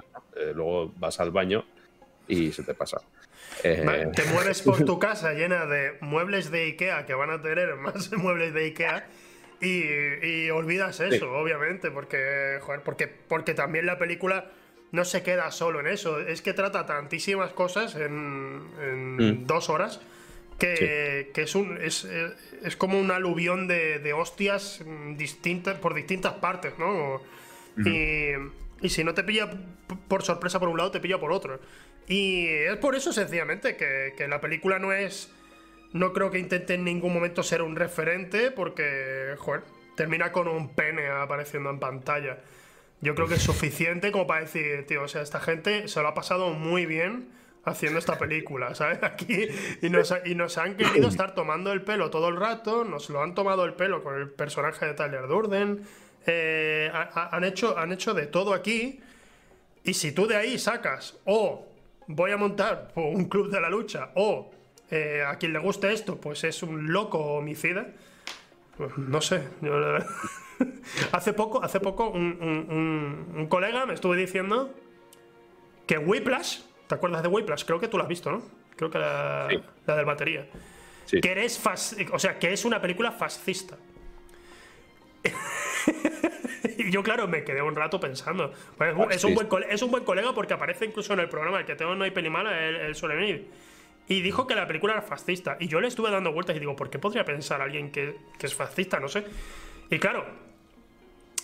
luego 0.53 0.93
vas 0.97 1.19
al 1.19 1.31
baño 1.31 1.65
y 2.27 2.51
se 2.51 2.61
te 2.61 2.75
pasa. 2.75 3.01
Eh, 3.63 4.11
te 4.15 4.23
mueves 4.25 4.61
por 4.61 4.83
tu 4.83 4.99
casa 4.99 5.33
llena 5.33 5.65
de 5.65 5.97
muebles 6.01 6.51
de 6.51 6.65
Ikea 6.65 7.05
que 7.05 7.13
van 7.13 7.29
a 7.29 7.41
tener 7.41 7.75
más 7.77 8.11
muebles 8.13 8.53
de 8.53 8.65
Ikea 8.65 9.07
y, 9.61 10.49
olvidas 10.49 10.99
eso, 10.99 11.31
obviamente, 11.31 11.89
porque, 11.89 12.59
porque, 12.83 13.07
porque 13.07 13.53
también 13.53 13.85
la 13.85 13.97
película 13.97 14.51
no 14.91 15.05
se 15.05 15.23
queda 15.23 15.49
solo 15.51 15.79
en 15.79 15.87
eso. 15.87 16.19
Es 16.19 16.41
que 16.41 16.53
trata 16.53 16.85
tantísimas 16.85 17.51
cosas 17.51 17.95
en, 17.95 19.17
mm. 19.17 19.47
dos 19.47 19.69
horas 19.69 20.01
que, 20.59 21.31
es, 21.35 21.55
un, 21.55 21.77
es, 21.81 22.05
como 22.77 22.99
un 22.99 23.11
aluvión 23.11 23.67
de, 23.67 24.13
hostias 24.13 24.83
distintas, 25.15 25.79
por 25.79 25.93
distintas 25.93 26.33
partes, 26.33 26.73
¿no? 26.77 27.21
y, 27.77 28.31
y 28.81 28.89
si 28.89 29.03
no 29.03 29.13
te 29.13 29.23
pilla 29.23 29.49
por 30.07 30.23
sorpresa 30.23 30.59
por 30.59 30.69
un 30.69 30.77
lado, 30.77 30.91
te 30.91 30.99
pilla 30.99 31.19
por 31.19 31.31
otro. 31.31 31.59
Y 32.07 32.47
es 32.47 32.77
por 32.77 32.95
eso, 32.95 33.11
sencillamente, 33.11 33.75
que, 33.75 34.27
la 34.27 34.41
película 34.41 34.79
no 34.79 34.93
es. 34.93 35.31
No 35.93 36.13
creo 36.13 36.29
que 36.29 36.39
intente 36.39 36.73
en 36.73 36.83
ningún 36.83 37.13
momento 37.13 37.41
ser 37.41 37.61
un 37.61 37.75
referente, 37.75 38.51
porque, 38.51 39.35
joder, 39.37 39.61
termina 39.95 40.31
con 40.31 40.47
un 40.47 40.73
pene 40.75 41.07
apareciendo 41.07 41.69
en 41.69 41.79
pantalla. 41.79 42.39
Yo 43.01 43.15
creo 43.15 43.27
que 43.27 43.35
es 43.35 43.43
suficiente 43.43 44.11
como 44.11 44.27
para 44.27 44.41
decir, 44.41 44.85
tío, 44.87 45.03
o 45.03 45.07
sea, 45.07 45.21
esta 45.21 45.39
gente 45.39 45.87
se 45.87 46.01
lo 46.01 46.07
ha 46.07 46.13
pasado 46.13 46.49
muy 46.51 46.85
bien 46.85 47.29
haciendo 47.65 47.99
esta 47.99 48.17
película, 48.17 48.75
¿sabes? 48.75 48.99
Aquí, 49.03 49.47
y 49.81 49.89
nos, 49.89 50.13
y 50.25 50.35
nos 50.35 50.57
han 50.57 50.75
querido 50.75 51.07
estar 51.07 51.33
tomando 51.33 51.71
el 51.71 51.81
pelo 51.81 52.09
todo 52.09 52.29
el 52.29 52.37
rato, 52.37 52.83
nos 52.83 53.09
lo 53.09 53.21
han 53.21 53.33
tomado 53.35 53.65
el 53.65 53.73
pelo 53.73 54.03
con 54.03 54.15
el 54.15 54.29
personaje 54.29 54.85
de 54.85 54.93
Tyler 54.93 55.27
Durden, 55.27 55.83
eh, 56.27 56.91
han, 56.93 57.43
hecho, 57.43 57.77
han 57.77 57.91
hecho 57.91 58.13
de 58.13 58.27
todo 58.27 58.53
aquí, 58.53 59.01
y 59.83 59.93
si 59.93 60.11
tú 60.11 60.27
de 60.27 60.35
ahí 60.35 60.57
sacas 60.57 61.17
o 61.25 61.67
voy 62.07 62.31
a 62.31 62.37
montar 62.37 62.91
un 62.95 63.25
club 63.25 63.49
de 63.49 63.61
la 63.61 63.69
lucha 63.69 64.11
o 64.15 64.51
eh, 64.91 65.23
a 65.25 65.37
quien 65.37 65.53
le 65.53 65.59
guste 65.59 65.91
esto, 65.91 66.19
pues 66.19 66.43
es 66.43 66.63
un 66.63 66.91
loco 66.91 67.19
homicida. 67.19 67.87
Pues 68.77 68.97
no 68.97 69.21
sé. 69.21 69.47
hace 71.11 71.33
poco, 71.33 71.63
hace 71.63 71.79
poco 71.79 72.09
un, 72.09 73.47
colega 73.49 73.85
me 73.85 73.93
estuvo 73.93 74.13
diciendo 74.13 74.73
que 75.87 75.97
Whiplash, 75.97 76.59
¿te 76.87 76.95
acuerdas 76.95 77.23
de 77.23 77.29
Whiplash? 77.29 77.63
Creo 77.65 77.79
que 77.79 77.87
tú 77.87 77.97
lo 77.97 78.03
has 78.03 78.09
visto, 78.09 78.31
¿no? 78.31 78.41
Creo 78.75 78.89
que 78.89 78.99
la, 78.99 79.47
la 79.85 79.95
del 79.95 80.05
batería. 80.05 80.47
Que 81.09 81.31
eres 81.31 81.61
o 82.11 82.19
sea, 82.19 82.39
que 82.39 82.51
es 82.51 82.65
una 82.65 82.81
película 82.81 83.11
fascista. 83.11 83.77
Y 86.77 86.91
yo, 86.91 87.03
claro, 87.03 87.27
me 87.27 87.43
quedé 87.43 87.61
un 87.61 87.75
rato 87.75 87.99
pensando. 87.99 88.53
Pues, 88.77 88.95
es, 89.11 89.23
un 89.23 89.35
buen, 89.35 89.47
es, 89.69 89.81
un 89.81 89.91
buen, 89.91 90.03
colega 90.03 90.33
porque 90.33 90.53
aparece 90.53 90.85
incluso 90.85 91.13
en 91.13 91.19
el 91.19 91.29
programa, 91.29 91.59
el 91.59 91.65
que 91.65 91.75
tengo 91.75 91.95
no 91.95 92.03
hay 92.03 92.11
peli 92.11 92.29
mala, 92.29 92.65
él, 92.65 92.95
suele 92.95 93.15
venir. 93.15 93.49
Y 94.07 94.21
dijo 94.21 94.45
que 94.45 94.55
la 94.55 94.67
película 94.67 94.93
era 94.93 95.01
fascista. 95.01 95.57
Y 95.59 95.67
yo 95.67 95.79
le 95.81 95.87
estuve 95.87 96.11
dando 96.11 96.31
vueltas 96.31 96.55
y 96.55 96.59
digo, 96.59 96.75
¿por 96.75 96.89
qué 96.89 96.99
podría 96.99 97.25
pensar 97.25 97.61
alguien 97.61 97.91
que, 97.91 98.15
que, 98.37 98.45
es 98.45 98.53
fascista? 98.53 98.99
No 98.99 99.07
sé. 99.07 99.25
Y 99.89 99.97
claro, 99.97 100.25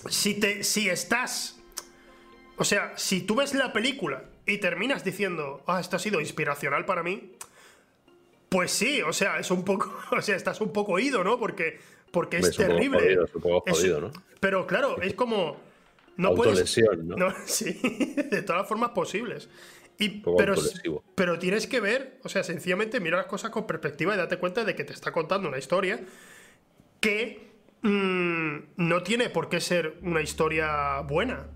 si, 0.09 0.39
te, 0.39 0.63
si 0.63 0.89
estás. 0.89 1.59
O 2.57 2.63
sea, 2.63 2.93
si 2.95 3.21
tú 3.21 3.35
ves 3.35 3.55
la 3.55 3.73
película 3.73 4.25
y 4.45 4.57
terminas 4.57 5.03
diciendo, 5.03 5.63
ah, 5.65 5.79
esto 5.79 5.95
ha 5.95 5.99
sido 5.99 6.19
inspiracional 6.19 6.85
para 6.85 7.01
mí, 7.01 7.35
pues 8.49 8.71
sí, 8.71 9.01
o 9.01 9.13
sea, 9.13 9.39
es 9.39 9.49
un 9.49 9.63
poco. 9.63 9.91
O 10.11 10.21
sea, 10.21 10.35
estás 10.35 10.61
un 10.61 10.73
poco 10.73 10.93
oído, 10.93 11.23
¿no? 11.23 11.39
Porque 11.39 11.79
porque 12.11 12.37
es, 12.37 12.55
terrible. 12.55 13.15
¿no? 13.15 14.11
Pero 14.39 14.67
claro, 14.67 15.01
es 15.01 15.13
como. 15.13 15.57
No 16.17 16.35
puedes. 16.35 16.77
¿no? 17.03 17.33
Sí, 17.45 18.15
de 18.29 18.41
todas 18.41 18.61
las 18.61 18.69
formas 18.69 18.91
posibles. 18.91 19.49
Y, 19.97 20.21
pero, 20.35 20.55
pero 21.13 21.37
tienes 21.37 21.67
que 21.67 21.79
ver, 21.79 22.17
o 22.23 22.29
sea, 22.29 22.43
sencillamente 22.43 22.99
mira 22.99 23.17
las 23.17 23.27
cosas 23.27 23.51
con 23.51 23.67
perspectiva 23.67 24.15
y 24.15 24.17
date 24.17 24.37
cuenta 24.37 24.63
de 24.65 24.73
que 24.73 24.83
te 24.83 24.93
está 24.93 25.11
contando 25.11 25.47
una 25.47 25.59
historia 25.59 25.99
que 26.99 27.51
mm, 27.83 28.57
no 28.77 29.03
tiene 29.03 29.29
por 29.29 29.47
qué 29.47 29.59
ser 29.59 29.97
una 30.01 30.21
historia 30.21 31.01
buena. 31.01 31.47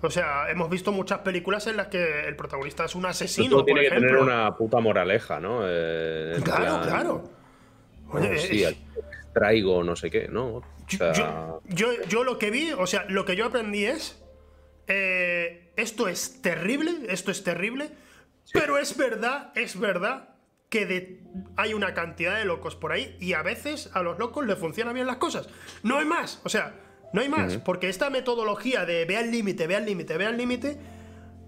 O 0.00 0.10
sea, 0.10 0.50
hemos 0.50 0.68
visto 0.68 0.92
muchas 0.92 1.20
películas 1.20 1.66
en 1.66 1.76
las 1.76 1.86
que 1.86 2.26
el 2.26 2.36
protagonista 2.36 2.84
es 2.84 2.94
un 2.94 3.06
asesino. 3.06 3.50
Todo 3.50 3.64
tiene 3.64 3.82
que 3.82 3.90
tener 3.90 4.16
una 4.16 4.56
puta 4.56 4.80
moraleja, 4.80 5.40
¿no? 5.40 5.60
Eh, 5.64 6.40
claro, 6.42 6.80
claro. 6.82 7.30
Oye, 8.10 8.38
sí, 8.38 8.64
traigo 9.34 9.84
no 9.84 9.96
sé 9.96 10.10
qué, 10.10 10.28
¿no? 10.28 10.62
yo, 11.68 12.02
yo, 12.08 12.24
lo 12.24 12.38
que 12.38 12.50
vi, 12.50 12.72
o 12.72 12.86
sea, 12.86 13.04
lo 13.08 13.24
que 13.24 13.36
yo 13.36 13.46
aprendí 13.46 13.84
es, 13.84 14.22
eh, 14.86 15.72
esto 15.76 16.08
es 16.08 16.40
terrible, 16.40 16.92
esto 17.08 17.30
es 17.30 17.42
terrible, 17.42 17.90
pero 18.52 18.78
es 18.78 18.96
verdad, 18.96 19.52
es 19.54 19.78
verdad 19.78 20.30
que 20.68 21.20
hay 21.56 21.74
una 21.74 21.94
cantidad 21.94 22.36
de 22.36 22.44
locos 22.44 22.74
por 22.74 22.92
ahí 22.92 23.16
y 23.20 23.34
a 23.34 23.42
veces 23.42 23.90
a 23.92 24.02
los 24.02 24.18
locos 24.18 24.46
les 24.46 24.58
funcionan 24.58 24.94
bien 24.94 25.06
las 25.06 25.16
cosas. 25.16 25.48
No 25.82 25.98
hay 25.98 26.04
más, 26.04 26.40
o 26.44 26.48
sea, 26.48 26.74
no 27.12 27.20
hay 27.20 27.28
más, 27.28 27.58
porque 27.58 27.88
esta 27.88 28.10
metodología 28.10 28.84
de 28.84 29.04
ve 29.04 29.16
al 29.16 29.30
límite, 29.30 29.66
ve 29.66 29.76
al 29.76 29.86
límite, 29.86 30.16
ve 30.16 30.26
al 30.26 30.36
límite, 30.36 30.78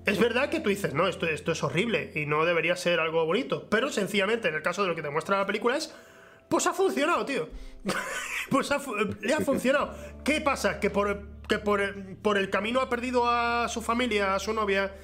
es 0.05 0.21
verdad 0.21 0.49
que 0.49 0.61
tú 0.61 0.71
dices, 0.71 0.95
no, 0.95 1.09
esto, 1.09 1.27
esto 1.27 1.51
es 1.51 1.63
horrible 1.65 2.13
y 2.15 2.27
no 2.27 2.45
debería 2.45 2.77
ser 2.77 3.01
algo 3.01 3.27
bonito, 3.27 3.69
pero 3.69 3.91
sencillamente 3.91 4.49
en 4.49 4.55
el 4.55 4.63
caso 4.63 4.83
de 4.83 4.89
lo 4.89 4.95
que 4.95 5.03
te 5.03 5.11
muestra 5.11 5.39
la 5.39 5.47
película 5.47 5.77
es 5.77 5.93
pues 6.49 6.67
ha 6.67 6.73
funcionado, 6.73 7.25
tío. 7.25 7.49
pues 8.51 8.71
le 9.21 9.35
ha 9.35 9.41
funcionado. 9.41 9.95
¿Qué 10.25 10.41
pasa? 10.41 10.81
Que 10.81 10.91
por, 10.91 11.23
que 11.49 11.59
por, 11.59 11.81
el 12.39 12.51
camino 12.51 12.81
ha 12.81 12.89
perdido 12.89 13.29
a 13.29 13.69
su 13.69 13.83
familia, 13.83 14.35
a 14.35 14.39
su 14.39 14.53
novia, 14.53 14.95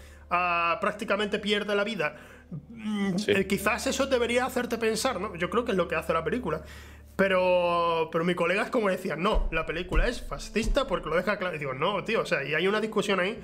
prácticamente 0.81 1.39
pierde 1.39 1.75
la 1.75 1.85
vida. 1.85 2.17
Mm, 2.69 3.15
eh, 3.29 3.47
quizás 3.47 3.87
eso 3.87 4.07
debería 4.07 4.45
hacerte 4.45 4.77
pensar, 4.77 5.21
¿no? 5.21 5.35
Yo 5.37 5.49
creo 5.49 5.65
que 5.65 5.73
es 5.73 5.77
lo 5.77 5.89
que 5.89 5.97
hace 5.97 6.13
la 6.13 6.25
película. 6.25 6.63
Pero, 7.17 8.09
pero 8.11 8.25
mi 8.25 8.35
colega 8.35 8.63
es 8.63 8.71
como 8.71 8.89
decía, 8.89 9.17
no, 9.17 9.49
la 9.53 9.67
película 9.67 10.09
es 10.09 10.23
fascista 10.23 10.87
porque 10.87 11.09
lo 11.09 11.17
deja 11.17 11.39
claro. 11.39 11.55
Y 11.57 11.59
digo, 11.59 11.75
no, 11.75 12.03
tío, 12.05 12.23
o 12.23 12.27
sea, 12.27 12.43
y 12.45 12.55
hay 12.55 12.67
una 12.67 12.81
discusión 12.81 13.21
ahí 13.21 13.39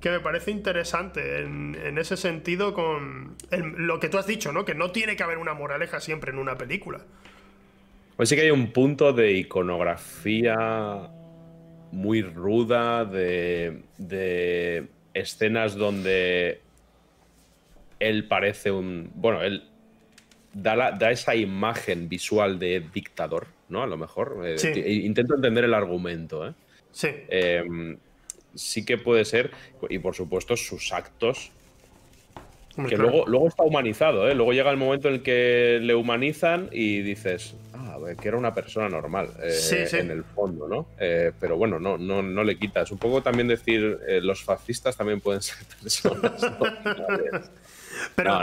que 0.00 0.10
me 0.10 0.20
parece 0.20 0.50
interesante 0.50 1.40
en, 1.40 1.98
ese 1.98 2.16
sentido 2.16 2.72
con 2.72 3.36
lo 3.50 4.00
que 4.00 4.08
tú 4.08 4.18
has 4.18 4.26
dicho, 4.26 4.52
¿no? 4.52 4.64
Que 4.64 4.74
no 4.74 4.90
tiene 4.92 5.14
que 5.14 5.22
haber 5.22 5.38
una 5.38 5.52
moraleja 5.52 6.00
siempre 6.00 6.32
en 6.32 6.38
una 6.38 6.56
película. 6.56 7.04
Pues 8.20 8.28
sí 8.28 8.36
que 8.36 8.42
hay 8.42 8.50
un 8.50 8.70
punto 8.70 9.14
de 9.14 9.32
iconografía 9.32 11.08
muy 11.90 12.20
ruda, 12.20 13.06
de, 13.06 14.84
escenas 15.14 15.74
donde 15.74 16.60
él 17.98 18.28
parece 18.28 18.72
un. 18.72 19.10
Bueno, 19.14 19.40
él 19.40 19.64
da, 20.52 20.90
da, 20.90 21.10
esa 21.10 21.34
imagen 21.34 22.10
visual 22.10 22.58
de 22.58 22.84
dictador, 22.92 23.46
¿no? 23.70 23.82
A 23.82 23.86
lo 23.86 23.96
mejor. 23.96 24.42
Eh, 24.44 25.00
intento 25.02 25.36
entender 25.36 25.64
el 25.64 25.72
argumento, 25.72 26.46
¿eh? 26.46 26.52
Sí. 26.92 27.08
Em, 27.30 27.96
sí 28.54 28.84
que 28.84 28.98
puede 28.98 29.24
ser. 29.24 29.50
Y 29.88 29.98
por 29.98 30.14
supuesto, 30.14 30.58
sus 30.58 30.92
actos. 30.92 31.52
Que 32.88 32.96
luego, 32.96 33.24
luego 33.26 33.48
está 33.48 33.62
humanizado, 33.62 34.28
¿eh? 34.28 34.34
Luego 34.34 34.52
llega 34.52 34.70
el 34.70 34.76
momento 34.76 35.08
en 35.08 35.14
el 35.14 35.22
que 35.22 35.78
le 35.82 35.94
humanizan 35.94 36.68
y 36.72 37.02
dices, 37.02 37.54
que 38.20 38.28
era 38.28 38.36
una 38.36 38.54
persona 38.54 38.88
normal 38.88 39.28
eh, 39.42 39.88
en 39.92 40.10
el 40.10 40.24
fondo, 40.24 40.68
¿no? 40.68 40.86
Eh, 40.98 41.32
pero 41.38 41.56
bueno, 41.56 41.78
no, 41.78 41.98
no, 41.98 42.22
no 42.22 42.44
le 42.44 42.56
quitas. 42.56 42.90
Un 42.90 42.98
poco 42.98 43.22
también 43.22 43.48
decir, 43.48 43.98
eh, 44.06 44.20
los 44.22 44.42
fascistas 44.42 44.96
también 44.96 45.20
pueden 45.20 45.42
ser 45.42 45.58
personas 45.80 46.32
pero, 48.16 48.42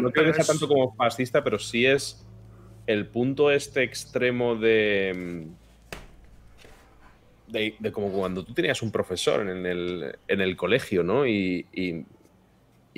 no, 0.00 0.10
creo 0.10 0.26
que 0.26 0.34
sea 0.34 0.44
tanto 0.44 0.68
como 0.68 0.94
fascista, 0.94 1.44
pero 1.44 1.58
sí 1.58 1.86
es 1.86 2.24
el 2.86 3.06
punto 3.06 3.50
este 3.50 3.82
extremo 3.82 4.54
de, 4.54 5.46
de, 7.48 7.92
como 7.92 8.10
cuando 8.10 8.44
tú 8.44 8.54
tenías 8.54 8.80
un 8.82 8.90
profesor 8.90 9.40
en 9.40 9.66
el, 9.66 10.16
en 10.28 10.40
el 10.40 10.56
colegio, 10.56 11.02
¿no? 11.02 11.26
y 11.26 11.66
y 11.72 12.04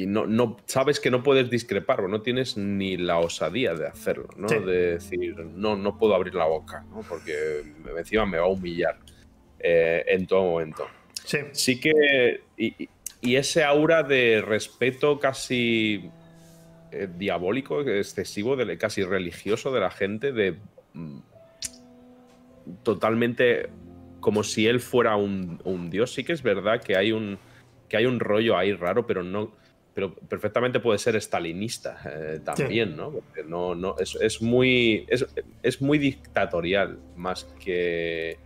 no, 0.06 0.26
no, 0.26 0.58
sabes 0.66 1.00
que 1.00 1.10
no 1.10 1.22
puedes 1.22 1.50
discrepar, 1.50 2.08
no 2.08 2.20
tienes 2.22 2.56
ni 2.56 2.96
la 2.96 3.18
osadía 3.18 3.74
de 3.74 3.86
hacerlo, 3.86 4.28
¿no? 4.36 4.46
De 4.48 4.94
decir, 4.94 5.36
no, 5.36 5.76
no 5.76 5.98
puedo 5.98 6.14
abrir 6.14 6.34
la 6.34 6.46
boca, 6.46 6.84
¿no? 6.90 7.00
Porque 7.08 7.62
encima 7.96 8.26
me 8.26 8.38
va 8.38 8.44
a 8.44 8.48
humillar 8.48 8.98
eh, 9.58 10.04
en 10.06 10.26
todo 10.26 10.42
momento. 10.42 10.86
Sí. 11.24 11.38
Sí 11.52 11.80
que. 11.80 12.42
Y, 12.56 12.88
ese 13.20 13.64
aura 13.64 14.04
de 14.04 14.40
respeto 14.40 15.18
casi 15.18 16.08
eh, 16.92 17.08
diabólico, 17.18 17.80
excesivo, 17.80 18.54
de, 18.54 18.78
casi 18.78 19.02
religioso 19.02 19.72
de 19.72 19.80
la 19.80 19.90
gente, 19.90 20.32
de. 20.32 20.56
Mm, 20.94 21.18
totalmente 22.82 23.68
como 24.20 24.44
si 24.44 24.66
él 24.66 24.80
fuera 24.80 25.16
un, 25.16 25.60
un, 25.64 25.90
dios. 25.90 26.12
Sí 26.12 26.22
que 26.22 26.32
es 26.32 26.42
verdad 26.42 26.80
que 26.82 26.96
hay 26.96 27.12
un, 27.12 27.38
que 27.88 27.96
hay 27.96 28.06
un 28.06 28.20
rollo 28.20 28.56
ahí 28.56 28.72
raro, 28.72 29.06
pero 29.06 29.22
no 29.22 29.52
pero 29.98 30.14
perfectamente 30.14 30.78
puede 30.78 30.96
ser 30.96 31.16
estalinista 31.16 32.00
eh, 32.04 32.38
también, 32.44 32.96
¿no? 32.96 33.10
Porque 33.10 33.42
no, 33.42 33.74
no, 33.74 33.96
es, 33.98 34.40
muy, 34.40 35.04
es, 35.08 35.82
muy 35.82 35.98
dictatorial 35.98 37.00
más 37.16 37.42
que, 37.58 38.38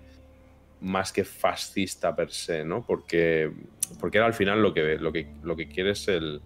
más 0.81 1.13
que 1.13 1.25
fascista 1.25 2.17
per 2.17 2.31
se, 2.31 2.65
¿no? 2.65 2.83
Porque, 2.87 3.53
porque 4.01 4.19
al 4.19 4.33
final 4.33 4.63
lo 4.63 4.73
que, 4.73 4.97
lo 4.97 5.13
que, 5.13 5.27
lo 5.43 5.55
que 5.55 5.69
quiere 5.69 5.91
es 5.91 6.09
el, 6.09 6.41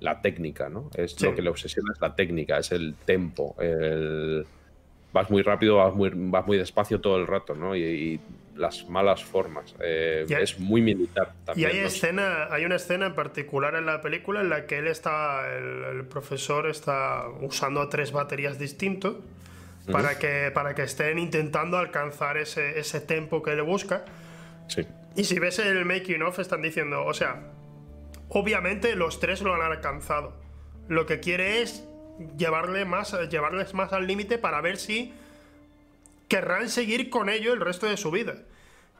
la 0.00 0.20
técnica, 0.20 0.68
¿no? 0.68 0.90
Es 0.94 1.18
lo 1.22 1.34
que 1.34 1.40
le 1.40 1.48
obsesiona 1.48 1.90
es 1.94 2.00
la 2.02 2.14
técnica, 2.14 2.58
es 2.58 2.72
el 2.72 2.94
tempo, 3.06 3.56
el 3.58 4.44
vas 5.14 5.30
muy 5.30 5.40
rápido, 5.40 5.76
vas 5.76 5.94
muy, 5.94 6.10
vas 6.12 6.46
muy 6.46 6.58
despacio 6.58 7.00
todo 7.00 7.16
el 7.16 7.26
rato, 7.26 7.54
¿no? 7.54 7.74
Y, 7.74 8.20
las 8.56 8.88
malas 8.88 9.24
formas. 9.24 9.74
Eh, 9.80 10.26
es 10.28 10.58
muy 10.58 10.82
militar 10.82 11.32
también. 11.44 11.70
Y 11.70 11.72
hay, 11.72 11.78
escena, 11.84 12.48
hay 12.50 12.64
una 12.64 12.76
escena 12.76 13.06
en 13.06 13.14
particular 13.14 13.74
en 13.74 13.86
la 13.86 14.00
película 14.00 14.40
en 14.40 14.50
la 14.50 14.66
que 14.66 14.78
él 14.78 14.86
está, 14.86 15.46
el, 15.56 16.04
profesor 16.04 16.68
está 16.68 17.26
usando 17.40 17.88
tres 17.88 18.12
baterías 18.12 18.58
distintos 18.58 19.16
para, 19.90 20.18
que, 20.18 20.50
para 20.52 20.74
que 20.74 20.82
estén 20.82 21.18
intentando 21.18 21.78
alcanzar 21.78 22.36
ese, 22.36 22.78
ese 22.78 23.00
tempo 23.00 23.42
que 23.42 23.52
él 23.52 23.62
busca. 23.62 24.04
Sí. 24.68 24.86
Y 25.16 25.24
si 25.24 25.38
ves 25.38 25.58
el 25.58 25.84
making 25.84 26.22
of, 26.22 26.38
están 26.38 26.62
diciendo, 26.62 27.04
o 27.04 27.14
sea, 27.14 27.40
obviamente 28.28 28.96
los 28.96 29.20
tres 29.20 29.42
lo 29.42 29.54
han 29.54 29.62
alcanzado. 29.62 30.34
Lo 30.88 31.06
que 31.06 31.20
quiere 31.20 31.62
es 31.62 31.84
llevarle 32.36 32.84
más, 32.84 33.16
llevarles 33.30 33.74
más 33.74 33.92
al 33.92 34.06
límite 34.06 34.38
para 34.38 34.60
ver 34.60 34.76
si 34.76 35.14
querrán 36.32 36.70
seguir 36.70 37.10
con 37.10 37.28
ello 37.28 37.52
el 37.52 37.60
resto 37.60 37.86
de 37.86 37.98
su 37.98 38.10
vida. 38.10 38.36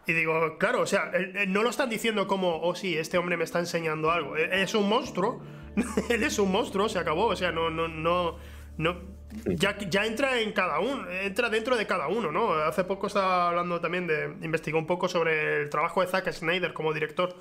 Y 0.07 0.13
digo, 0.13 0.59
claro, 0.59 0.83
o 0.83 0.87
sea, 0.87 1.11
no 1.49 1.63
lo 1.63 1.71
están 1.71 1.89
diciendo 1.89 2.27
como, 2.27 2.61
oh 2.61 2.75
sí, 2.75 2.99
este 2.99 3.17
hombre 3.17 3.39
me 3.39 3.45
está 3.45 3.59
enseñando 3.59 4.11
algo. 4.11 4.37
E, 4.37 4.63
es 4.63 4.75
un 4.75 4.87
monstruo, 4.87 5.43
él 6.11 6.25
es 6.25 6.39
un 6.39 6.53
monstruo, 6.53 6.91
se 6.91 6.99
acabó, 6.99 7.29
o 7.29 7.37
sea, 7.37 7.51
no, 7.51 7.71
no, 7.71 7.89
no, 7.89 8.37
no, 8.77 9.01
ya, 9.47 9.79
ya 9.79 10.05
entra 10.05 10.43
en 10.43 10.53
cada 10.53 10.79
uno, 10.81 11.11
entra 11.11 11.49
dentro 11.49 11.79
de 11.79 11.87
cada 11.87 12.09
uno, 12.09 12.31
¿no? 12.31 12.53
Hace 12.53 12.85
poco 12.85 13.07
estaba 13.07 13.49
hablando 13.49 13.81
también 13.81 14.07
de, 14.07 14.35
investigó 14.43 14.77
un 14.77 14.87
poco 14.87 15.09
sobre 15.09 15.63
el 15.63 15.71
trabajo 15.71 16.03
de 16.03 16.09
Zack 16.09 16.31
Snyder 16.33 16.75
como 16.75 16.93
director 16.93 17.35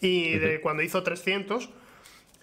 y 0.00 0.36
de 0.36 0.60
cuando 0.60 0.82
hizo 0.82 1.04
300 1.04 1.70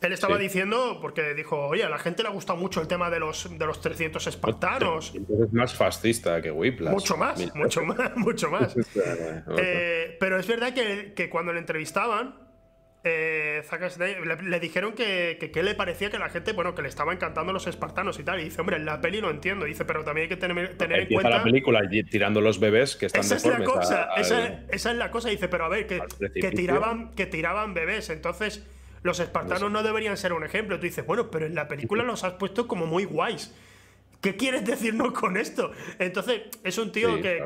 Él 0.01 0.13
estaba 0.13 0.37
diciendo, 0.37 0.99
porque 1.01 1.33
dijo, 1.33 1.67
oye, 1.67 1.83
a 1.83 1.89
la 1.89 1.97
gente 1.97 2.21
le 2.21 2.29
ha 2.29 2.31
gustado 2.31 2.59
mucho 2.59 2.81
el 2.81 2.87
tema 2.87 3.09
de 3.09 3.19
los, 3.19 3.57
de 3.57 3.65
los 3.65 3.81
300 3.81 4.27
espartanos. 4.27 5.13
Entonces 5.15 5.47
es 5.47 5.53
más 5.53 5.73
fascista 5.73 6.41
que 6.41 6.51
Whiplash. 6.51 6.93
Mucho 6.93 7.17
más, 7.17 7.55
mucho 7.55 7.81
más, 7.83 8.11
mucho 8.15 8.49
más. 8.51 8.75
Eh, 9.57 10.17
pero 10.19 10.39
es 10.39 10.47
verdad 10.47 10.73
que, 10.73 11.13
que 11.15 11.29
cuando 11.29 11.53
le 11.53 11.59
entrevistaban, 11.59 12.45
eh, 13.07 13.63
le, 14.43 14.59
dijeron 14.59 14.93
que, 14.93 15.37
que, 15.53 15.63
le 15.63 15.75
parecía 15.75 16.09
que 16.09 16.17
la 16.17 16.29
gente, 16.29 16.53
bueno, 16.53 16.73
que 16.73 16.81
le 16.81 16.87
estaba 16.87 17.13
encantando 17.13 17.53
los 17.53 17.67
espartanos 17.67 18.19
y 18.19 18.23
tal. 18.23 18.39
Y 18.39 18.45
dice, 18.45 18.61
hombre, 18.61 18.77
en 18.77 18.85
la 18.85 18.99
peli 18.99 19.21
lo 19.21 19.29
entiendo. 19.29 19.65
dice, 19.65 19.85
pero 19.85 20.03
también 20.03 20.23
hay 20.23 20.29
que 20.29 20.37
tener, 20.37 20.75
tener 20.75 21.01
en 21.01 21.07
cuenta. 21.09 21.29
la 21.29 21.43
película 21.43 21.81
tirando 22.09 22.41
los 22.41 22.59
bebés 22.59 22.95
que 22.95 23.05
están 23.05 23.21
esa 23.21 23.35
es 23.35 23.45
la 23.45 23.63
cosa, 23.63 24.09
esa, 24.17 24.63
esa, 24.69 24.91
es 24.91 24.97
la 24.97 25.11
cosa. 25.11 25.29
Dice, 25.29 25.47
pero 25.47 25.65
a 25.65 25.69
ver, 25.69 25.85
que, 25.85 26.01
que, 26.33 26.49
tiraban, 26.49 27.11
que 27.11 27.27
tiraban 27.27 27.75
bebés. 27.75 28.09
Entonces, 28.09 28.65
los 29.05 29.19
espartanos 29.19 29.69
no 29.69 29.83
deberían 29.83 30.17
ser 30.17 30.33
un 30.33 30.43
ejemplo. 30.43 30.79
Tú 30.79 30.87
dices, 30.87 31.05
bueno, 31.05 31.29
pero 31.29 31.45
en 31.45 31.53
la 31.53 31.67
película 31.67 32.03
los 32.03 32.23
has 32.23 32.33
puesto 32.33 32.67
como 32.67 32.87
muy 32.87 33.05
guays. 33.05 33.53
¿Qué 34.19 34.35
quieres 34.35 34.65
decirnos 34.65 35.13
con 35.13 35.37
esto? 35.37 35.71
Entonces, 35.99 36.41
es 36.63 36.75
un 36.79 36.91
tío 36.91 37.21
que, 37.21 37.43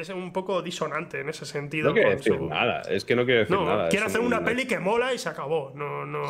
es 0.00 0.08
un 0.10 0.32
poco 0.32 0.62
disonante 0.62 1.18
en 1.18 1.28
ese 1.28 1.44
sentido. 1.44 1.88
No 1.88 1.94
quiere 1.94 2.14
decir 2.14 2.40
nada, 2.40 2.82
es 2.82 3.04
que 3.04 3.16
no 3.16 3.24
quiere 3.24 3.40
decir 3.40 3.58
nada. 3.58 3.88
Quiere 3.88 4.06
hacer 4.06 4.20
una 4.20 4.44
peli 4.44 4.64
que 4.64 4.78
mola 4.78 5.12
y 5.12 5.18
se 5.18 5.28
acabó. 5.28 5.72
No, 5.74 6.06
no. 6.06 6.22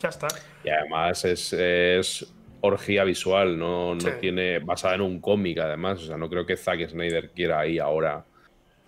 Ya 0.00 0.08
está. 0.08 0.26
Y 0.64 0.70
además 0.70 1.24
es, 1.24 2.26
orgía 2.62 3.04
visual, 3.04 3.56
no, 3.56 3.94
no 3.94 4.12
tiene. 4.14 4.58
basada 4.58 4.96
en 4.96 5.02
un 5.02 5.20
cómic, 5.20 5.58
además. 5.58 6.02
O 6.02 6.06
sea, 6.06 6.16
no 6.16 6.28
creo 6.28 6.44
que 6.44 6.56
Zack 6.56 6.88
Snyder 6.88 7.30
quiera 7.30 7.60
ahí 7.60 7.78
ahora. 7.78 8.24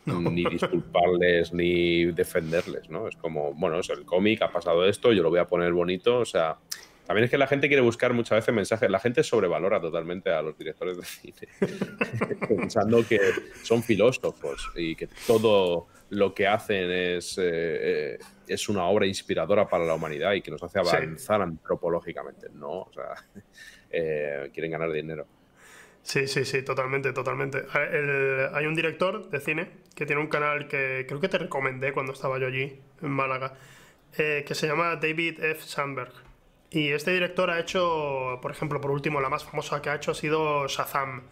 ni 0.32 0.44
disculparles 0.44 1.52
ni 1.52 2.06
defenderles, 2.06 2.88
¿no? 2.88 3.08
Es 3.08 3.16
como, 3.16 3.52
bueno, 3.54 3.80
es 3.80 3.90
el 3.90 4.04
cómic, 4.04 4.42
ha 4.42 4.50
pasado 4.50 4.86
esto, 4.86 5.12
yo 5.12 5.22
lo 5.22 5.30
voy 5.30 5.40
a 5.40 5.48
poner 5.48 5.72
bonito, 5.72 6.18
o 6.18 6.24
sea, 6.24 6.58
también 7.06 7.24
es 7.24 7.30
que 7.30 7.38
la 7.38 7.46
gente 7.46 7.68
quiere 7.68 7.82
buscar 7.82 8.12
muchas 8.12 8.38
veces 8.38 8.52
mensajes. 8.52 8.90
La 8.90 8.98
gente 8.98 9.22
sobrevalora 9.22 9.80
totalmente 9.80 10.30
a 10.30 10.42
los 10.42 10.58
directores 10.58 10.96
de 10.96 11.04
cine, 11.04 11.48
pensando 12.48 13.06
que 13.06 13.20
son 13.62 13.82
filósofos 13.82 14.70
y 14.74 14.96
que 14.96 15.08
todo 15.26 15.86
lo 16.10 16.34
que 16.34 16.48
hacen 16.48 16.90
es, 16.90 17.38
eh, 17.38 17.44
eh, 17.44 18.18
es 18.48 18.68
una 18.68 18.84
obra 18.86 19.06
inspiradora 19.06 19.68
para 19.68 19.84
la 19.84 19.94
humanidad 19.94 20.32
y 20.32 20.42
que 20.42 20.50
nos 20.50 20.62
hace 20.64 20.80
avanzar 20.80 21.42
antropológicamente. 21.42 22.48
No, 22.52 22.80
o 22.82 22.92
sea, 22.92 23.14
eh, 23.90 24.50
quieren 24.52 24.72
ganar 24.72 24.90
dinero. 24.90 25.28
Sí, 26.06 26.28
sí, 26.28 26.44
sí, 26.44 26.62
totalmente, 26.62 27.12
totalmente. 27.12 27.64
hay 27.74 28.66
un 28.66 28.76
director 28.76 29.28
de 29.28 29.40
cine 29.40 29.68
que 29.96 30.06
tiene 30.06 30.22
un 30.22 30.28
canal 30.28 30.68
que 30.68 31.04
creo 31.08 31.20
que 31.20 31.28
te 31.28 31.36
recomendé 31.36 31.92
cuando 31.92 32.12
estaba 32.12 32.38
yo 32.38 32.46
allí, 32.46 32.80
en 33.02 33.10
Málaga, 33.10 33.54
que 34.16 34.54
se 34.54 34.68
llama 34.68 34.94
David 34.94 35.42
F. 35.42 35.62
Sandberg. 35.62 36.12
Y 36.70 36.90
este 36.90 37.10
director 37.12 37.50
ha 37.50 37.58
hecho, 37.58 38.38
por 38.40 38.52
ejemplo, 38.52 38.80
por 38.80 38.92
último, 38.92 39.20
la 39.20 39.28
más 39.28 39.44
famosa 39.44 39.82
que 39.82 39.90
ha 39.90 39.96
hecho 39.96 40.12
ha 40.12 40.14
sido 40.14 40.68
Shazam. 40.68 41.24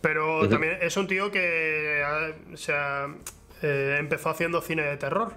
Pero 0.00 0.48
también 0.48 0.78
es 0.80 0.96
un 0.96 1.06
tío 1.06 1.30
que 1.30 2.02
se 2.54 2.72
eh, 3.60 3.96
empezó 3.98 4.30
haciendo 4.30 4.62
cine 4.62 4.84
de 4.84 4.96
terror. 4.96 5.34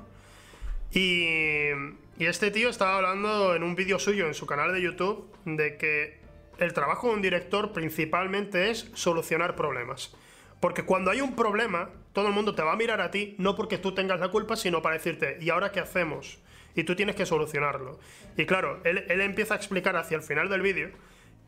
Y, 0.94 1.72
y 2.18 2.26
este 2.26 2.52
tío 2.52 2.70
estaba 2.70 2.96
hablando 2.96 3.54
en 3.54 3.64
un 3.64 3.76
vídeo 3.76 4.00
suyo 4.00 4.28
en 4.28 4.34
su 4.34 4.46
canal 4.46 4.72
de 4.72 4.82
YouTube 4.82 5.30
de 5.44 5.76
que 5.76 6.21
el 6.62 6.74
trabajo 6.74 7.10
de 7.10 7.16
un 7.16 7.22
director 7.22 7.74
principalmente 7.74 8.72
es 8.72 8.90
solucionar 8.94 9.56
problemas. 9.56 10.16
Porque 10.60 10.86
cuando 10.86 11.12
hay 11.12 11.22
un 11.22 11.36
problema, 11.36 11.90
todo 12.14 12.28
el 12.28 12.34
mundo 12.34 12.56
te 12.56 12.62
va 12.62 12.74
a 12.74 12.76
mirar 12.78 13.02
a 13.02 13.12
ti, 13.12 13.36
no 13.38 13.56
porque 13.56 13.78
tú 13.78 13.94
tengas 13.94 14.20
la 14.20 14.30
culpa, 14.30 14.56
sino 14.56 14.82
para 14.82 14.96
decirte, 14.96 15.38
¿y 15.42 15.50
ahora 15.50 15.72
qué 15.72 15.80
hacemos? 15.80 16.40
y 16.76 16.84
tú 16.84 16.96
tienes 16.96 17.16
que 17.16 17.26
solucionarlo. 17.26 18.00
Y 18.38 18.46
claro, 18.46 18.80
él, 18.84 19.22
empieza 19.22 19.54
a 19.54 19.58
explicar 19.58 19.96
hacia 19.96 20.18
el 20.18 20.24
final 20.24 20.50
del 20.50 20.62
vídeo 20.62 20.90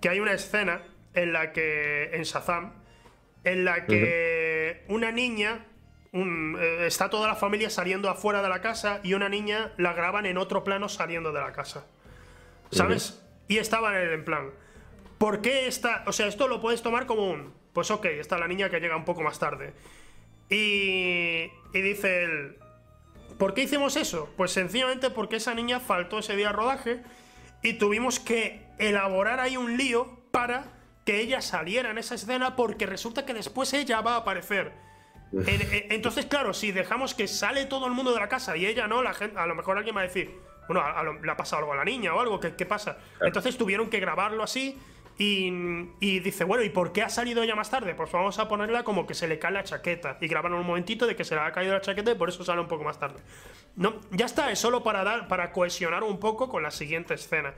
que 0.01 0.09
hay 0.09 0.19
una 0.19 0.33
escena 0.33 0.83
en 1.13 1.31
la 1.33 1.53
que, 1.53 2.09
en 2.13 2.23
Shazam, 2.23 2.73
en 3.43 3.65
la 3.65 3.85
que 3.85 4.83
una 4.87 5.11
niña, 5.11 5.65
eh, 6.11 6.85
está 6.85 7.09
toda 7.09 7.27
la 7.27 7.35
familia 7.35 7.69
saliendo 7.69 8.09
afuera 8.09 8.41
de 8.41 8.49
la 8.49 8.61
casa 8.61 8.99
y 9.03 9.13
una 9.13 9.29
niña 9.29 9.71
la 9.77 9.93
graban 9.93 10.25
en 10.25 10.37
otro 10.37 10.63
plano 10.63 10.89
saliendo 10.89 11.31
de 11.31 11.39
la 11.39 11.51
casa. 11.53 11.85
¿Sabes? 12.71 13.23
Y 13.47 13.59
estaban 13.59 13.95
en 13.95 14.25
plan, 14.25 14.51
¿por 15.17 15.41
qué 15.41 15.67
está? 15.67 16.03
O 16.07 16.13
sea, 16.13 16.27
esto 16.27 16.47
lo 16.47 16.61
puedes 16.61 16.81
tomar 16.81 17.05
como 17.05 17.29
un, 17.29 17.53
pues 17.73 17.91
ok, 17.91 18.05
está 18.05 18.37
la 18.37 18.47
niña 18.47 18.69
que 18.69 18.79
llega 18.79 18.95
un 18.95 19.05
poco 19.05 19.21
más 19.21 19.39
tarde. 19.39 19.73
Y, 20.49 21.49
y 21.73 21.81
dice 21.81 22.23
él, 22.23 22.57
¿Por 23.37 23.53
qué 23.53 23.63
hicimos 23.63 23.95
eso? 23.95 24.29
Pues 24.37 24.51
sencillamente 24.51 25.09
porque 25.09 25.37
esa 25.37 25.53
niña 25.53 25.79
faltó 25.79 26.19
ese 26.19 26.35
día 26.35 26.47
de 26.47 26.53
rodaje 26.53 27.01
y 27.61 27.73
tuvimos 27.73 28.19
que 28.19 28.65
elaborar 28.77 29.39
ahí 29.39 29.57
un 29.57 29.77
lío 29.77 30.19
para 30.31 30.65
que 31.05 31.19
ella 31.19 31.41
saliera 31.41 31.91
en 31.91 31.97
esa 31.97 32.15
escena 32.15 32.55
porque 32.55 32.85
resulta 32.85 33.25
que 33.25 33.33
después 33.33 33.73
ella 33.73 34.01
va 34.01 34.13
a 34.13 34.17
aparecer. 34.17 34.71
Entonces, 35.33 36.27
claro, 36.27 36.53
si 36.53 36.71
dejamos 36.71 37.15
que 37.15 37.27
sale 37.27 37.65
todo 37.65 37.87
el 37.87 37.93
mundo 37.93 38.13
de 38.13 38.19
la 38.19 38.29
casa 38.29 38.55
y 38.55 38.67
ella 38.67 38.87
no, 38.87 39.01
la 39.01 39.13
gente, 39.13 39.37
a 39.37 39.47
lo 39.47 39.55
mejor 39.55 39.77
alguien 39.77 39.95
va 39.95 40.01
a 40.01 40.03
decir, 40.03 40.39
bueno, 40.67 40.83
le 41.21 41.31
ha 41.31 41.35
pasado 41.35 41.61
algo 41.61 41.73
a 41.73 41.75
la 41.75 41.85
niña 41.85 42.13
o 42.13 42.19
algo, 42.19 42.39
¿qué, 42.39 42.55
qué 42.55 42.65
pasa? 42.65 42.97
Entonces 43.19 43.57
tuvieron 43.57 43.89
que 43.89 43.99
grabarlo 43.99 44.43
así 44.43 44.79
y, 45.17 46.19
dice, 46.19 46.43
bueno, 46.43 46.63
¿y 46.63 46.69
por 46.69 46.91
qué 46.91 47.03
ha 47.03 47.09
salido 47.09 47.43
ella 47.43 47.55
más 47.55 47.69
tarde? 47.69 47.93
Pues 47.93 48.11
vamos 48.11 48.39
a 48.39 48.47
ponerla 48.47 48.83
como 48.83 49.05
que 49.05 49.13
se 49.13 49.27
le 49.27 49.37
cae 49.37 49.51
la 49.51 49.63
chaqueta. 49.63 50.17
Y 50.21 50.27
grabaron 50.27 50.59
un 50.59 50.65
momentito 50.65 51.05
de 51.05 51.15
que 51.15 51.23
se 51.23 51.35
le 51.35 51.41
ha 51.41 51.51
caído 51.51 51.73
la 51.73 51.81
chaqueta 51.81 52.11
y 52.11 52.15
por 52.15 52.29
eso 52.29 52.43
sale 52.43 52.61
un 52.61 52.67
poco 52.67 52.83
más 52.83 52.99
tarde. 52.99 53.19
No, 53.75 54.01
ya 54.11 54.25
está, 54.25 54.51
es 54.51 54.59
solo 54.59 54.83
para 54.83 55.03
dar, 55.03 55.27
para 55.27 55.51
cohesionar 55.51 56.03
un 56.03 56.19
poco 56.19 56.49
con 56.49 56.63
la 56.63 56.71
siguiente 56.71 57.13
escena. 57.13 57.53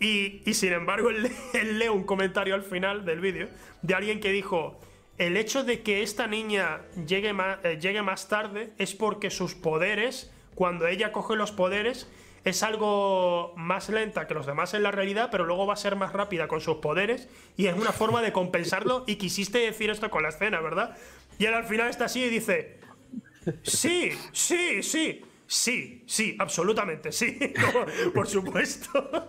Y, 0.00 0.42
sin 0.52 0.72
embargo, 0.72 1.10
él, 1.52 1.78
lee 1.78 1.88
un 1.88 2.04
comentario 2.04 2.54
al 2.54 2.62
final 2.62 3.04
del 3.04 3.20
vídeo 3.20 3.48
de 3.82 3.94
alguien 3.94 4.20
que 4.20 4.32
dijo. 4.32 4.80
El 5.18 5.36
hecho 5.36 5.64
de 5.64 5.82
que 5.82 6.02
esta 6.02 6.26
niña 6.26 6.80
llegue 7.06 7.34
eh, 7.62 7.78
llegue 7.78 8.00
más 8.00 8.28
tarde 8.28 8.72
es 8.78 8.94
porque 8.94 9.28
sus 9.28 9.54
poderes, 9.54 10.32
cuando 10.54 10.86
ella 10.86 11.12
coge 11.12 11.36
los 11.36 11.52
poderes, 11.52 12.10
es 12.44 12.62
algo 12.62 13.52
más 13.56 13.88
lenta 13.88 14.26
que 14.26 14.34
los 14.34 14.46
demás 14.46 14.72
en 14.74 14.82
la 14.82 14.90
realidad, 14.90 15.28
pero 15.30 15.44
luego 15.44 15.66
va 15.66 15.74
a 15.74 15.76
ser 15.76 15.96
más 15.96 16.12
rápida 16.12 16.48
con 16.48 16.60
sus 16.60 16.76
poderes 16.76 17.28
y 17.56 17.66
es 17.66 17.74
una 17.74 17.92
forma 17.92 18.22
de 18.22 18.32
compensarlo 18.32 19.04
y 19.06 19.16
quisiste 19.16 19.58
decir 19.58 19.90
esto 19.90 20.10
con 20.10 20.22
la 20.22 20.30
escena, 20.30 20.60
¿verdad? 20.60 20.96
Y 21.38 21.46
él 21.46 21.54
al 21.54 21.64
final 21.64 21.88
está 21.88 22.06
así 22.06 22.22
y 22.22 22.28
dice, 22.28 22.78
sí, 23.62 24.10
sí, 24.32 24.82
sí. 24.82 25.24
Sí, 25.52 26.04
sí, 26.06 26.36
absolutamente, 26.38 27.10
sí, 27.10 27.36
por 28.14 28.28
supuesto. 28.28 29.26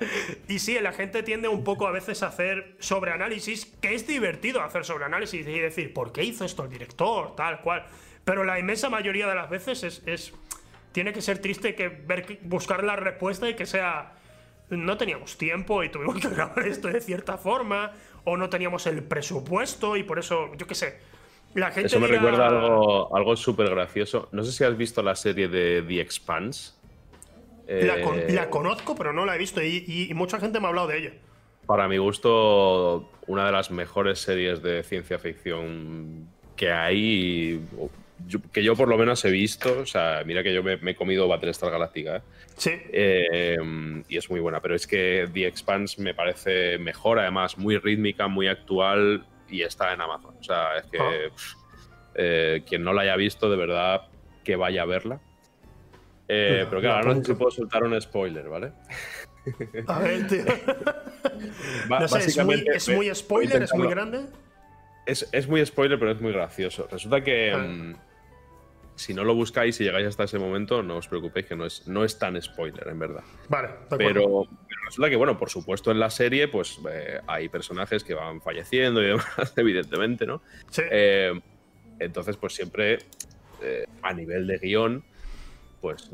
Y 0.48 0.60
sí, 0.60 0.80
la 0.80 0.94
gente 0.94 1.24
tiende 1.24 1.48
un 1.48 1.64
poco 1.64 1.88
a 1.88 1.92
veces 1.92 2.22
a 2.22 2.28
hacer 2.28 2.76
sobreanálisis, 2.78 3.66
que 3.82 3.96
es 3.96 4.06
divertido 4.06 4.62
hacer 4.62 4.86
sobreanálisis 4.86 5.48
y 5.48 5.60
decir, 5.60 5.96
¿por 5.96 6.12
qué 6.12 6.24
hizo 6.24 6.46
esto 6.46 6.64
el 6.64 6.70
director? 6.70 7.36
Tal 7.36 7.62
cual. 7.62 7.88
Pero 8.24 8.44
la 8.44 8.60
inmensa 8.60 8.88
mayoría 8.88 9.26
de 9.26 9.34
las 9.34 9.50
veces 9.50 10.04
es 10.06 10.32
tiene 10.92 11.14
que 11.14 11.22
ser 11.22 11.40
triste 11.40 11.76
que 11.76 11.90
ver, 11.90 12.40
buscar 12.44 12.84
la 12.84 12.96
respuesta 12.96 13.50
y 13.50 13.56
que 13.56 13.66
sea 13.66 14.14
no 14.70 14.98
teníamos 14.98 15.38
tiempo 15.38 15.84
y 15.84 15.90
tuvimos 15.90 16.20
que 16.20 16.30
grabar 16.36 16.66
esto 16.68 16.88
de 16.88 17.02
cierta 17.02 17.38
forma, 17.38 17.92
o 18.24 18.38
no 18.38 18.50
teníamos 18.50 18.88
el 18.88 19.04
presupuesto 19.04 19.98
y 19.98 20.04
por 20.04 20.20
eso, 20.20 20.54
yo 20.56 20.68
qué 20.68 20.76
sé. 20.76 21.00
La 21.54 21.72
gente 21.72 21.88
eso 21.88 22.00
me 22.00 22.08
recuerda 22.08 22.48
algo, 22.48 23.14
algo 23.16 23.36
súper 23.36 23.70
gracioso. 23.70 24.30
No 24.32 24.44
sé 24.44 24.54
si 24.54 24.64
has 24.64 24.78
visto 24.78 25.04
la 25.04 25.16
serie 25.16 25.50
de 25.50 25.82
The 25.82 26.00
Expanse. 26.00 26.74
La, 27.68 27.98
eh, 27.98 28.48
conozco, 28.50 28.96
pero 28.96 29.12
no 29.12 29.26
la 29.26 29.36
he 29.36 29.38
visto 29.38 29.62
y, 29.62 30.08
y, 30.10 30.14
mucha 30.14 30.40
gente 30.40 30.60
me 30.60 30.66
ha 30.66 30.70
hablado 30.70 30.88
de 30.88 30.98
ella. 30.98 31.14
Para 31.66 31.88
mi 31.88 31.98
gusto, 31.98 33.10
una 33.28 33.46
de 33.46 33.52
las 33.52 33.72
mejores 33.72 34.20
series 34.20 34.62
de 34.62 34.84
ciencia 34.84 35.20
ficción 35.20 36.28
que 36.56 36.72
hay, 36.72 37.62
que 38.52 38.64
yo 38.64 38.76
por 38.76 38.88
lo 38.88 38.98
menos 38.98 39.24
he 39.26 39.32
visto, 39.32 39.80
o 39.80 39.86
sea, 39.86 40.24
mira 40.26 40.44
que 40.44 40.54
yo 40.54 40.64
me, 40.64 40.74
he 40.74 40.96
comido 40.96 41.28
Battlestar 41.28 41.72
Galactica, 41.72 42.18
¿eh? 42.18 42.22
Sí. 42.58 42.72
Eh, 42.92 43.58
y 44.08 44.18
es 44.18 44.30
muy 44.30 44.40
buena, 44.40 44.62
pero 44.62 44.76
es 44.76 44.88
que 44.88 45.28
The 45.34 45.48
Expanse 45.48 46.02
me 46.02 46.14
parece 46.14 46.78
mejor, 46.78 47.20
además, 47.20 47.58
muy 47.58 47.78
rítmica, 47.78 48.28
muy 48.28 48.48
actual 48.48 49.26
y 49.50 49.64
está 49.64 49.94
en 49.94 50.02
Amazon. 50.02 50.36
O 50.40 50.44
sea, 50.44 50.78
es 50.78 50.86
que 50.86 51.00
ah. 51.00 51.12
eh, 52.16 52.64
quien 52.68 52.84
no 52.84 52.94
la 52.94 53.04
haya 53.04 53.16
visto, 53.16 53.50
de 53.50 53.58
verdad, 53.58 54.04
que 54.44 54.56
vaya 54.56 54.84
a 54.84 54.86
verla. 54.86 55.20
pero 56.28 56.82
claro, 56.82 57.14
no 57.14 57.16
sé 57.16 57.26
si 57.26 57.34
puedo 57.34 57.52
soltar 57.52 57.84
un 57.84 58.00
spoiler, 58.00 58.48
¿vale? 58.48 58.72
A 59.88 60.00
ver, 60.00 60.28
tío. 60.28 60.44
no 61.90 62.08
sé, 62.08 62.20
es 62.20 62.46
muy, 62.46 62.64
es 62.74 62.90
muy 62.90 63.14
spoiler, 63.16 63.64
es 63.64 63.74
muy 63.74 63.88
grande. 63.90 64.26
Es, 65.06 65.28
es, 65.32 65.48
muy 65.48 65.66
spoiler, 65.66 65.98
pero 65.98 66.12
es 66.12 66.22
muy 66.22 66.32
gracioso. 66.32 66.88
Resulta 66.92 67.24
que. 67.24 67.52
Ah. 67.52 67.96
Si 69.02 69.16
no 69.16 69.24
lo 69.24 69.34
buscáis 69.34 69.82
y 69.82 69.84
llegáis 69.84 70.06
hasta 70.06 70.26
ese 70.26 70.38
momento, 70.38 70.84
no 70.84 70.98
os 70.98 71.08
preocupéis 71.08 71.48
que 71.48 71.56
no 71.56 71.66
es, 71.66 71.88
no 71.88 72.04
es 72.04 72.20
tan 72.20 72.40
spoiler, 72.40 72.88
en 72.88 73.00
verdad. 73.00 73.24
Vale, 73.50 73.70
pero, 73.98 74.48
resulta 74.86 75.10
que, 75.10 75.16
bueno, 75.16 75.40
por 75.40 75.50
supuesto 75.50 75.90
en 75.90 76.00
la 76.00 76.12
serie, 76.12 76.48
pues 76.48 76.80
eh, 76.88 77.20
hay 77.26 77.50
personajes 77.50 78.04
que 78.04 78.14
van 78.14 78.42
falleciendo 78.42 79.02
y 79.02 79.06
demás, 79.08 79.54
evidentemente, 79.56 80.28
¿no? 80.28 80.44
Sí. 80.70 80.84
Eh, 80.92 81.34
entonces, 81.98 82.38
pues 82.38 82.54
siempre 82.54 83.00
eh, 83.64 83.88
a 84.04 84.14
nivel 84.14 84.46
de 84.46 84.60
guion, 84.60 85.04
pues 85.82 86.12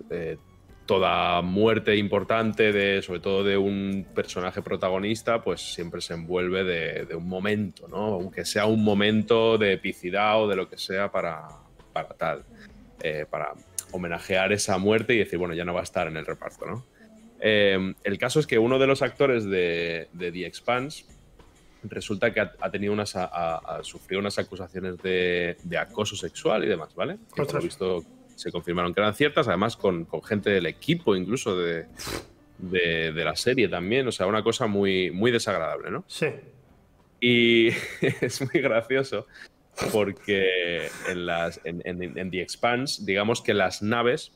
toda 0.86 1.42
muerte 1.42 1.98
importante, 1.98 2.72
de, 2.72 3.02
sobre 3.02 3.20
todo 3.20 3.44
de 3.44 3.58
un 3.58 4.08
personaje 4.16 4.62
protagonista, 4.62 5.44
pues 5.44 5.74
siempre 5.74 6.00
se 6.00 6.14
envuelve 6.14 6.64
de, 6.64 7.14
un 7.18 7.28
momento, 7.28 7.90
¿no? 7.90 8.14
Aunque 8.14 8.46
sea 8.46 8.66
un 8.66 8.82
momento 8.82 9.58
de 9.58 9.74
epicidad 9.74 10.42
o 10.42 10.48
de 10.48 10.56
lo 10.56 10.70
que 10.70 10.78
sea 10.78 11.12
para, 11.12 11.50
para 11.92 12.08
tal, 12.16 12.46
eh, 13.02 13.26
para 13.30 13.54
homenajear 13.92 14.52
esa 14.52 14.78
muerte 14.78 15.14
y 15.14 15.20
decir, 15.20 15.40
bueno, 15.40 15.54
ya 15.54 15.66
no 15.66 15.74
va 15.74 15.82
a 15.82 15.84
estar 15.84 16.08
en 16.08 16.18
el 16.18 16.26
reparto, 16.26 16.66
¿no? 16.66 16.86
Eh, 17.40 17.94
el 18.04 18.18
caso 18.18 18.40
es 18.40 18.48
que 18.48 18.58
uno 18.58 18.80
de 18.80 18.88
los 18.88 19.02
actores 19.02 19.46
de, 19.46 20.10
The 20.18 20.46
Expanse 20.46 21.06
resulta 21.84 22.34
que 22.34 22.42
ha, 22.42 22.72
tenido 22.72 22.92
unas, 22.94 23.16
ha, 23.16 23.80
sufrido 23.84 24.20
unas 24.20 24.38
acusaciones 24.40 24.98
de, 25.02 25.56
acoso 25.80 26.16
sexual 26.16 26.64
y 26.64 26.68
demás, 26.68 26.96
¿vale? 26.96 27.18
Que 27.34 27.46
por 27.46 27.64
visto 27.64 28.04
se 28.36 28.52
confirmaron 28.52 28.94
que 28.94 29.00
eran 29.00 29.14
ciertas, 29.16 29.48
además 29.48 29.78
con, 29.78 30.08
gente 30.24 30.50
del 30.50 30.66
equipo 30.66 31.16
incluso 31.16 31.58
de, 31.58 31.86
la 32.60 33.36
serie 33.36 33.68
también, 33.68 34.08
o 34.08 34.12
sea, 34.12 34.26
una 34.26 34.44
cosa 34.44 34.68
muy, 34.68 35.12
muy 35.12 35.32
desagradable, 35.32 35.92
¿no? 35.92 36.04
Sí. 36.08 36.28
Y 37.20 37.68
es 38.22 38.42
muy 38.42 38.62
gracioso 38.62 39.28
porque 39.92 40.90
en, 41.08 42.32
The 42.32 42.42
Expanse, 42.42 43.04
digamos 43.06 43.42
que 43.42 43.54
las 43.54 43.82
naves 43.82 44.32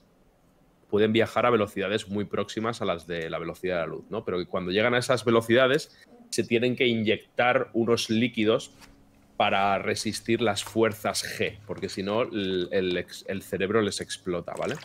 pueden 0.89 1.13
viajar 1.13 1.45
a 1.45 1.49
velocidades 1.49 2.09
muy 2.09 2.25
próximas 2.25 2.81
a 2.81 2.85
las 2.85 3.07
de 3.07 3.29
la 3.29 3.39
velocidad 3.39 3.75
de 3.75 3.81
la 3.81 3.87
luz, 3.87 4.05
¿no? 4.09 4.25
Pero 4.25 4.37
que 4.37 4.45
cuando 4.45 4.71
llegan 4.71 4.93
a 4.93 4.97
esas 4.97 5.23
velocidades 5.23 5.97
se 6.29 6.43
tienen 6.43 6.75
que 6.75 6.85
inyectar 6.85 7.69
unos 7.73 8.09
líquidos 8.09 8.71
para 9.37 9.79
resistir 9.79 10.41
las 10.41 10.63
fuerzas 10.63 11.23
G, 11.23 11.57
porque 11.65 11.89
si 11.89 12.03
no 12.03 12.21
el, 12.21 13.05
cerebro 13.41 13.81
les 13.81 13.99
explota, 14.01 14.53
¿vale? 14.57 14.75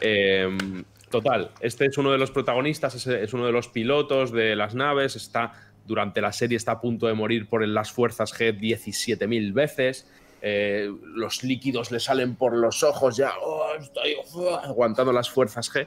Em, 0.00 0.84
total, 1.08 1.50
este 1.60 1.86
es 1.86 1.96
uno 1.96 2.12
de 2.12 2.18
los 2.18 2.30
protagonistas, 2.30 3.06
es 3.06 3.32
uno 3.32 3.46
de 3.46 3.52
los 3.52 3.68
pilotos 3.68 4.32
de 4.32 4.56
las 4.56 4.74
naves, 4.74 5.16
está 5.16 5.69
durante 5.86 6.20
la 6.20 6.32
serie 6.32 6.56
está 6.56 6.72
a 6.72 6.80
punto 6.80 7.06
de 7.06 7.14
morir 7.14 7.48
por 7.48 7.66
las 7.66 7.90
fuerzas 7.92 8.32
G 8.32 8.58
17.000 8.58 9.52
veces. 9.52 10.10
Eh, 10.42 10.90
los 11.02 11.42
líquidos 11.44 11.90
le 11.90 12.00
salen 12.00 12.34
por 12.34 12.56
los 12.56 12.82
ojos 12.82 13.16
ya, 13.16 13.32
oh, 13.42 13.74
estoy 13.78 14.16
aguantando 14.62 15.12
las 15.12 15.28
fuerzas 15.28 15.70
G. 15.72 15.86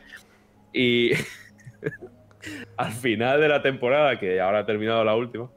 Y 0.74 1.12
al 2.78 2.92
final 2.92 3.40
de 3.40 3.48
la 3.48 3.62
temporada, 3.62 4.20
que 4.20 4.40
ahora 4.40 4.60
ha 4.60 4.66
terminado 4.66 5.04
la 5.04 5.16
última, 5.16 5.50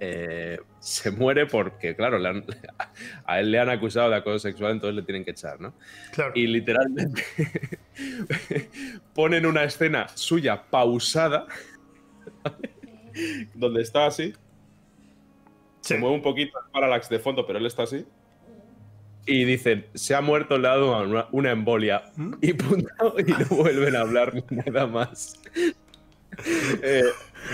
eh, 0.00 0.58
se 0.80 1.12
muere 1.12 1.46
porque, 1.46 1.94
claro, 1.94 2.18
a 3.24 3.40
él 3.40 3.52
le 3.52 3.58
han 3.60 3.68
acusado 3.68 4.10
de 4.10 4.16
acoso 4.16 4.40
sexual, 4.40 4.72
entonces 4.72 4.96
le 4.96 5.02
tienen 5.02 5.24
que 5.24 5.30
echar, 5.30 5.60
¿no? 5.60 5.74
Y 6.34 6.48
literalmente 6.48 7.22
ponen 9.14 9.46
una 9.46 9.62
escena 9.62 10.08
suya 10.08 10.60
pausada 10.60 11.46
donde 13.54 13.82
está 13.82 14.06
así. 14.06 14.32
Se 15.80 15.98
mueve 15.98 16.14
un 16.14 16.22
poquito 16.22 16.58
el 16.58 16.70
parallax 16.70 17.08
de 17.08 17.18
fondo, 17.18 17.46
pero 17.46 17.58
él 17.58 17.66
está 17.66 17.82
así. 17.82 18.04
Y 19.26 19.44
dicen, 19.44 19.86
se 19.94 20.14
ha 20.14 20.20
muerto, 20.20 20.58
le 20.58 20.68
ha 20.68 20.72
dado 20.72 21.28
una, 21.30 21.50
embolia. 21.50 22.04
¿Mm? 22.16 22.34
Y 22.40 22.52
punto, 22.54 23.14
y 23.18 23.24
no 23.24 23.46
vuelven 23.50 23.96
a 23.96 24.00
hablar 24.00 24.32
nada 24.50 24.86
más. 24.86 25.40
Eh, 26.82 27.04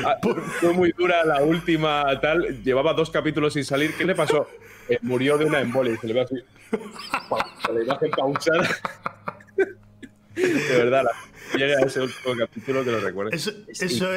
ah, 0.07 0.19
fue 0.61 0.73
muy 0.73 0.93
dura 0.93 1.25
la 1.25 1.43
última 1.43 2.05
tal. 2.21 2.63
Llevaba 2.63 2.95
dos 2.95 3.11
capítulos 3.11 3.55
sin 3.55 3.65
salir. 3.65 3.93
¿Qué 3.99 4.05
le 4.05 4.15
pasó? 4.15 4.47
Eh, 4.89 5.01
murió 5.03 5.37
de 5.37 5.47
una 5.47 5.61
embolia 5.61 5.95
y 5.95 5.97
se 5.97 6.07
le 6.07 6.15
ve 6.15 6.21
así. 6.21 6.37
La 7.75 7.83
imagen 7.83 8.11
pausada. 8.13 8.69
De 10.37 10.77
verdad, 10.77 11.03
la 11.03 11.11
llegue 11.57 11.75
a 11.75 11.81
ese 11.81 12.01
último 12.01 12.35
capítulo 12.37 12.85
que 12.85 12.91
lo 12.91 13.01
recuerdo. 13.01 13.33
Eso, 13.33 13.51
es, 13.69 13.81
eso 13.81 14.13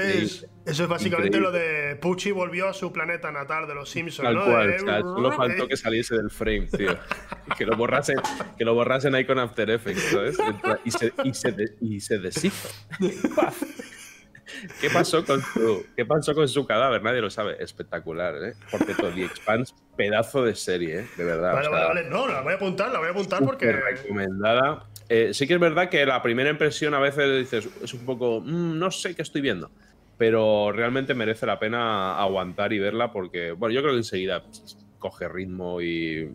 es 0.83 0.87
básicamente 0.87 1.39
lo 1.39 1.51
de 1.51 1.97
Pucci 2.01 2.31
volvió 2.31 2.67
a 2.67 2.73
su 2.73 2.91
planeta 2.91 3.31
natal 3.31 3.67
de 3.67 3.75
los 3.75 3.89
Simpsons. 3.89 4.27
Tal 4.27 4.35
¿no? 4.35 4.45
cual, 4.45 4.79
solo 5.01 5.31
faltó 5.31 5.67
que 5.67 5.77
saliese 5.77 6.15
del 6.15 6.29
frame, 6.29 6.67
tío. 6.67 6.97
que 7.57 7.65
lo 7.65 7.75
borrasen, 7.75 8.17
que 8.57 8.65
lo 8.65 8.73
borrasen 8.73 9.15
ahí 9.15 9.25
con 9.25 9.39
After 9.39 9.69
Effects, 9.69 10.11
¿sabes? 10.11 10.37
Y 10.83 10.91
se, 10.91 11.13
y 11.23 11.33
se, 11.33 11.55
y 11.81 11.99
se 11.99 12.19
deshizo. 12.19 12.69
¿Qué 14.79 14.89
pasó, 14.89 15.25
con 15.25 15.41
su, 15.41 15.85
¿Qué 15.95 16.05
pasó 16.05 16.33
con 16.33 16.47
su 16.47 16.65
cadáver? 16.65 17.01
Nadie 17.01 17.21
lo 17.21 17.29
sabe. 17.29 17.61
Espectacular, 17.63 18.35
¿eh? 18.43 18.53
Porque 18.69 18.93
todo 18.93 19.11
The 19.11 19.25
Expanse, 19.25 19.73
pedazo 19.95 20.43
de 20.43 20.55
serie, 20.55 20.99
¿eh? 20.99 21.07
De 21.17 21.23
verdad. 21.23 21.53
Vale, 21.53 21.69
vale, 21.69 21.85
vale. 21.85 22.09
No, 22.09 22.27
la 22.27 22.41
voy 22.41 22.53
a 22.53 22.55
apuntar, 22.55 22.91
la 22.91 22.99
voy 22.99 23.07
a 23.07 23.11
apuntar 23.11 23.43
porque. 23.43 23.71
Recomendada. 23.71 24.90
Eh, 25.13 25.33
sí 25.33 25.45
que 25.45 25.55
es 25.55 25.59
verdad 25.59 25.89
que 25.89 26.05
la 26.05 26.21
primera 26.21 26.49
impresión 26.49 26.93
a 26.93 26.99
veces 26.99 27.37
dices, 27.37 27.69
es 27.83 27.93
un 27.93 28.05
poco, 28.05 28.39
mm, 28.39 28.79
no 28.79 28.89
sé 28.91 29.13
qué 29.13 29.23
estoy 29.23 29.41
viendo, 29.41 29.69
pero 30.17 30.71
realmente 30.71 31.13
merece 31.13 31.45
la 31.45 31.59
pena 31.59 32.17
aguantar 32.17 32.71
y 32.71 32.79
verla 32.79 33.11
porque, 33.11 33.51
bueno, 33.51 33.75
yo 33.75 33.81
creo 33.81 33.91
que 33.91 33.97
enseguida 33.97 34.41
coge 34.99 35.27
ritmo 35.27 35.81
y... 35.81 36.31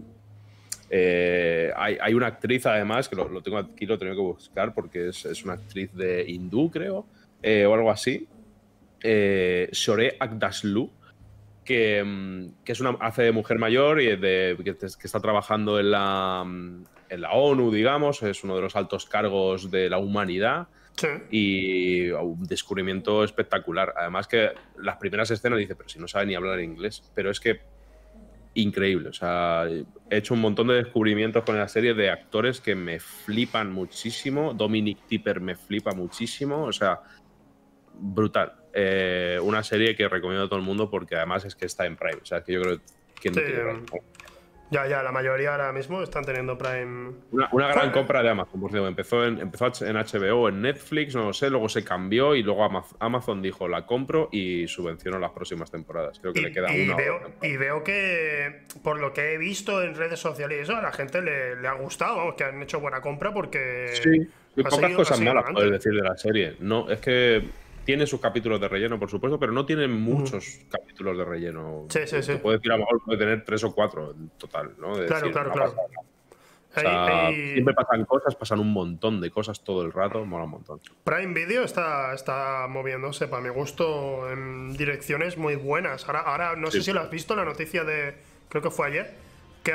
Eh, 0.91 1.73
hay, 1.75 2.13
una 2.13 2.27
actriz 2.27 2.67
además, 2.67 3.09
que 3.09 3.17
lo, 3.17 3.41
tengo 3.41 3.57
aquí, 3.57 3.87
lo 3.87 3.97
tengo 3.97 4.13
que 4.13 4.21
buscar 4.21 4.75
porque 4.75 5.09
es, 5.09 5.43
una 5.43 5.55
actriz 5.55 5.95
de 5.95 6.27
hindú, 6.29 6.71
creo, 6.71 7.07
eh, 7.43 7.65
o 7.65 7.73
algo 7.73 7.91
así, 7.91 8.29
eh, 9.03 9.71
Shore 9.73 10.19
Akdaslu, 10.21 10.91
que, 11.65 12.05
mm, 12.05 12.63
que, 12.63 12.73
es 12.73 12.81
una, 12.81 12.91
hace 13.01 13.23
de 13.23 13.33
mujer 13.33 13.59
mayor 13.59 14.03
y 14.03 14.17
de, 14.17 14.55
que, 14.63 14.77
que 14.77 14.87
está 14.87 15.19
trabajando 15.19 15.81
en 15.81 15.91
la, 15.91 16.45
mm, 16.47 16.85
en 17.09 17.21
la 17.21 17.33
ONU, 17.33 17.71
digamos, 17.71 18.23
es 18.23 18.45
uno 18.45 18.57
de 18.57 18.63
los 18.63 18.77
altos 18.77 19.07
cargos 19.07 19.71
de 19.71 19.89
la 19.89 19.99
humanidad. 19.99 20.69
Y 21.31 22.09
un 22.11 22.45
descubrimiento 22.45 23.23
espectacular. 23.23 23.93
Además 23.99 24.27
que 24.27 24.53
las 24.79 24.97
primeras 24.97 25.31
escenas 25.31 25.59
dice, 25.59 25.77
pero 25.77 25.89
si 25.89 25.99
no 25.99 26.09
sabe 26.09 26.27
ni 26.27 26.35
hablar 26.35 26.61
inglés. 26.61 27.03
Pero 27.15 27.31
es 27.31 27.39
que 27.39 27.61
increíble. 28.55 29.11
O 29.11 29.13
sea, 29.13 29.67
he 29.69 30.17
hecho 30.17 30.35
un 30.35 30.41
montón 30.41 30.69
de 30.69 30.75
descubrimientos 30.75 31.45
con 31.45 31.59
la 31.59 31.69
serie 31.69 31.93
de 31.93 32.11
actores 32.11 32.61
que 32.61 32.75
me 32.75 32.99
flipan 32.99 33.73
muchísimo. 33.73 34.55
Dominic 34.55 35.07
Tipper 35.07 35.41
me 35.41 35.55
flipa 35.55 35.93
muchísimo. 35.93 36.65
O 36.65 36.73
sea, 36.73 37.01
brutal. 37.93 38.55
Eh, 38.73 39.39
una 39.43 39.63
serie 39.63 39.95
que 39.95 40.09
recomiendo 40.09 40.47
a 40.47 40.49
todo 40.49 40.59
el 40.59 40.65
mundo 40.65 40.91
porque 40.91 41.17
además 41.17 41.45
es 41.45 41.55
que 41.55 41.67
está 41.67 41.87
en 41.87 41.97
Prime. 41.97 42.21
O 42.23 42.27
sea, 42.27 42.43
que 42.43 42.55
yo 42.55 42.63
creo 42.63 42.81
que 43.21 43.31
no 43.31 43.37
tiene 43.37 43.63
ya, 44.71 44.87
ya, 44.87 45.03
la 45.03 45.13
mayoría 45.13 45.53
ahora 45.53 45.73
mismo 45.73 46.03
están 46.03 46.25
teniendo 46.25 46.59
Prime. 46.59 47.13
Una, 47.31 47.69
gran 47.69 47.93
compra 47.93 48.23
de 48.23 48.31
Amazon, 48.31 48.61
por 48.61 48.71
cierto. 48.71 48.89
Empezó 48.89 49.25
en, 49.25 49.39
empezó 49.39 49.67
en 49.85 49.97
HBO, 49.97 50.49
en 50.49 50.63
Netflix, 50.63 51.15
no 51.15 51.25
lo 51.25 51.33
sé, 51.33 51.51
luego 51.51 51.69
se 51.69 51.85
cambió 51.85 52.35
y 52.35 52.43
luego 52.43 52.65
Amazon 52.99 53.43
dijo 53.43 53.69
la 53.69 53.87
compro 53.87 54.29
y 54.33 54.67
subvenciono 54.67 55.19
las 55.19 55.31
próximas 55.31 55.71
temporadas. 55.71 56.19
Creo 56.19 56.33
que 56.33 56.41
le 56.41 56.53
queda 56.53 56.69
una. 56.71 56.97
Veo, 56.97 57.21
y 57.43 57.57
veo 57.57 57.85
que, 57.85 58.63
por 58.83 58.99
lo 58.99 59.13
que 59.13 59.35
he 59.35 59.39
visto 59.39 59.83
en 59.83 59.95
redes 59.95 60.19
sociales 60.19 60.59
y 60.59 60.63
eso, 60.63 60.77
a 60.77 60.83
la 60.83 60.93
gente 60.93 61.23
le, 61.23 61.67
ha 61.67 61.75
gustado, 61.75 62.17
vamos, 62.17 62.35
que 62.35 62.45
han 62.45 62.63
hecho 62.63 62.81
buena 62.81 63.01
compra 63.01 63.33
porque. 63.33 63.91
Sí, 63.93 64.29
y 64.57 64.63
pocas 64.63 64.93
cosas 64.95 65.21
malas 65.21 65.45
puedes 65.53 65.71
decir 65.71 65.93
de 65.93 66.03
la 66.03 66.17
serie. 66.17 66.57
No, 66.61 66.91
es 66.91 67.01
que 67.01 67.45
tiene 67.87 68.07
sus 68.07 68.21
capítulos 68.21 68.61
de 68.61 68.69
relleno, 68.69 68.99
por 68.99 69.09
supuesto, 69.09 69.39
pero 69.39 69.53
no 69.53 69.65
tiene 69.65 69.87
muchos 69.87 70.59
capítulos 70.69 71.17
de 71.17 71.25
relleno. 71.25 71.87
Sí, 71.89 72.01
sí, 72.05 72.21
sí. 72.21 72.35
puede 72.35 72.59
decir, 72.59 72.73
a 72.73 72.75
lo 72.75 72.81
mejor 72.81 73.03
puede 73.05 73.19
tener 73.19 73.45
tres 73.45 73.63
o 73.63 73.73
cuatro 73.73 74.11
en 74.11 74.29
total, 74.31 74.73
¿no? 74.79 74.95
claro, 75.07 75.31
claro, 75.31 75.53
claro. 75.53 75.75
Siempre 77.31 77.75
pasan 77.75 78.05
cosas, 78.05 78.35
pasan 78.35 78.61
un 78.61 78.73
montón 78.73 79.21
de 79.21 79.31
cosas 79.31 79.63
todo 79.63 79.83
el 79.83 79.93
rato, 79.93 80.25
mola 80.27 80.45
un 80.45 80.51
montón. 80.51 80.81
Prime 81.05 81.33
Video 81.33 81.63
está, 81.63 82.13
está 82.13 82.67
moviéndose, 82.69 83.29
para 83.29 83.41
mi 83.41 83.51
gusto, 83.51 84.31
en 84.31 84.77
direcciones 84.77 85.39
muy 85.39 85.55
buenas. 85.55 86.07
Ahora, 86.07 86.21
ahora 86.21 86.57
no 86.57 86.71
sé 86.73 86.83
si 86.83 86.93
lo 86.93 87.01
has 87.01 87.11
visto, 87.11 87.37
la 87.37 87.45
noticia 87.45 87.85
de, 87.85 88.17
creo 88.49 88.63
que 88.63 88.71
fue 88.71 88.89
ayer, 88.89 89.15
que, 89.63 89.73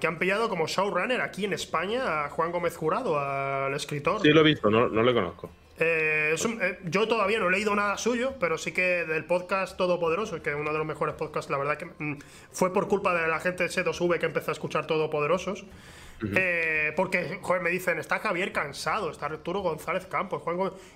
que, 0.00 0.06
han 0.06 0.18
pillado 0.18 0.48
como 0.48 0.66
showrunner 0.66 1.20
aquí 1.20 1.44
en 1.44 1.52
España 1.52 2.24
a 2.24 2.30
Juan 2.30 2.50
Gómez 2.50 2.74
Jurado, 2.76 3.18
al 3.18 3.74
escritor. 3.74 4.22
Sí, 4.22 4.30
lo 4.30 4.40
he 4.40 4.44
visto, 4.44 4.70
no, 4.70 4.88
no 4.88 5.02
lo 5.02 5.14
conozco. 5.14 5.50
Eh, 5.78 6.36
eh, 6.36 6.78
yo 6.84 7.08
todavía 7.08 7.40
no 7.40 7.48
he 7.48 7.50
leído 7.50 7.74
nada 7.74 7.98
suyo, 7.98 8.34
pero 8.38 8.58
sí 8.58 8.72
que 8.72 9.04
del 9.04 9.24
podcast 9.24 9.76
Todopoderoso, 9.76 10.40
que 10.40 10.50
es 10.50 10.56
uno 10.56 10.72
de 10.72 10.78
los 10.78 10.86
mejores 10.86 11.16
podcasts, 11.16 11.50
la 11.50 11.58
verdad 11.58 11.78
que 11.78 11.86
mm, 11.86 12.18
fue 12.52 12.72
por 12.72 12.86
culpa 12.86 13.12
de 13.14 13.26
la 13.26 13.40
gente 13.40 13.64
de 13.64 13.70
C2V 13.70 14.18
que 14.18 14.26
empezó 14.26 14.50
a 14.50 14.52
escuchar 14.52 14.86
Todopoderosos. 14.86 15.64
Eh, 16.36 16.92
porque, 16.96 17.38
joder, 17.42 17.60
me 17.60 17.70
dicen, 17.70 17.98
está 17.98 18.18
Javier 18.18 18.52
Cansado, 18.52 19.10
está 19.10 19.26
Arturo 19.26 19.60
González 19.60 20.06
Campos, 20.06 20.42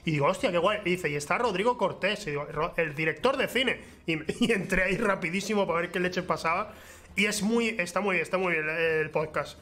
Y 0.04 0.12
digo, 0.12 0.26
hostia, 0.26 0.50
qué 0.50 0.58
guay. 0.58 0.80
Y 0.84 0.90
dice, 0.90 1.10
y 1.10 1.16
está 1.16 1.36
Rodrigo 1.38 1.76
Cortés, 1.76 2.26
y 2.28 2.30
digo, 2.30 2.46
el 2.76 2.94
director 2.94 3.36
de 3.36 3.48
cine. 3.48 3.80
Y, 4.06 4.52
entré 4.52 4.84
ahí 4.84 4.96
rapidísimo 4.96 5.66
para 5.66 5.80
ver 5.80 5.90
qué 5.90 6.00
leche 6.00 6.22
pasaba. 6.22 6.72
Y 7.14 7.26
es 7.26 7.42
muy, 7.42 7.76
está 7.78 8.00
muy 8.00 8.14
bien, 8.14 8.22
está 8.22 8.38
muy 8.38 8.54
bien 8.54 8.68
el 8.68 9.10
podcast. 9.10 9.58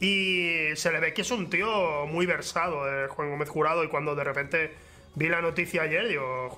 Y 0.00 0.74
se 0.76 0.90
le 0.90 0.98
ve 0.98 1.12
que 1.12 1.20
es 1.20 1.30
un 1.30 1.50
tío 1.50 2.06
muy 2.06 2.24
versado, 2.24 2.88
eh, 2.88 3.06
Juan 3.08 3.30
Gómez 3.30 3.50
Jurado, 3.50 3.84
y 3.84 3.88
cuando 3.88 4.14
de 4.14 4.24
repente 4.24 4.74
vi 5.14 5.28
la 5.28 5.42
noticia 5.42 5.82
ayer, 5.82 6.08
digo, 6.08 6.56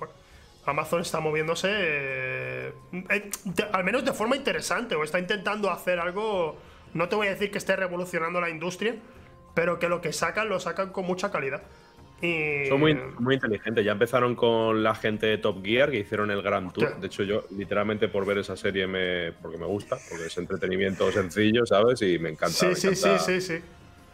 Amazon 0.65 1.01
está 1.01 1.19
moviéndose, 1.19 1.67
eh, 1.69 2.73
eh, 3.09 3.31
al 3.73 3.83
menos 3.83 4.05
de 4.05 4.13
forma 4.13 4.37
interesante, 4.37 4.95
o 4.95 5.03
está 5.03 5.19
intentando 5.19 5.69
hacer 5.69 5.99
algo, 5.99 6.57
no 6.93 7.09
te 7.09 7.15
voy 7.17 7.27
a 7.27 7.31
decir 7.31 7.51
que 7.51 7.57
esté 7.57 7.75
revolucionando 7.75 8.39
la 8.39 8.49
industria, 8.49 8.95
pero 9.53 9.77
que 9.77 9.89
lo 9.89 9.99
que 9.99 10.13
sacan 10.13 10.47
lo 10.47 10.61
sacan 10.61 10.91
con 10.91 11.05
mucha 11.05 11.29
calidad. 11.29 11.63
Y... 12.23 12.67
Son 12.69 12.79
muy, 12.79 12.97
muy 13.19 13.35
inteligentes. 13.35 13.83
Ya 13.83 13.91
empezaron 13.91 14.35
con 14.35 14.81
la 14.81 14.95
gente 14.95 15.25
de 15.27 15.37
Top 15.37 15.63
Gear 15.63 15.91
que 15.91 15.99
hicieron 15.99 16.31
el 16.31 16.41
Grand 16.41 16.71
Tour. 16.71 16.97
De 16.97 17.07
hecho, 17.07 17.23
yo 17.23 17.43
literalmente 17.51 18.07
por 18.07 18.25
ver 18.25 18.37
esa 18.37 18.55
serie 18.55 18.87
me. 18.87 19.33
porque 19.33 19.57
me 19.57 19.65
gusta, 19.65 19.97
porque 20.09 20.27
es 20.27 20.37
entretenimiento 20.37 21.11
sencillo, 21.11 21.65
¿sabes? 21.65 22.01
Y 22.01 22.17
me 22.19 22.29
encanta. 22.29 22.55
Sí, 22.55 22.67
me 22.67 22.75
sí, 22.75 22.87
encanta, 22.87 23.19
sí, 23.19 23.41
sí, 23.41 23.55
sí. 23.59 23.63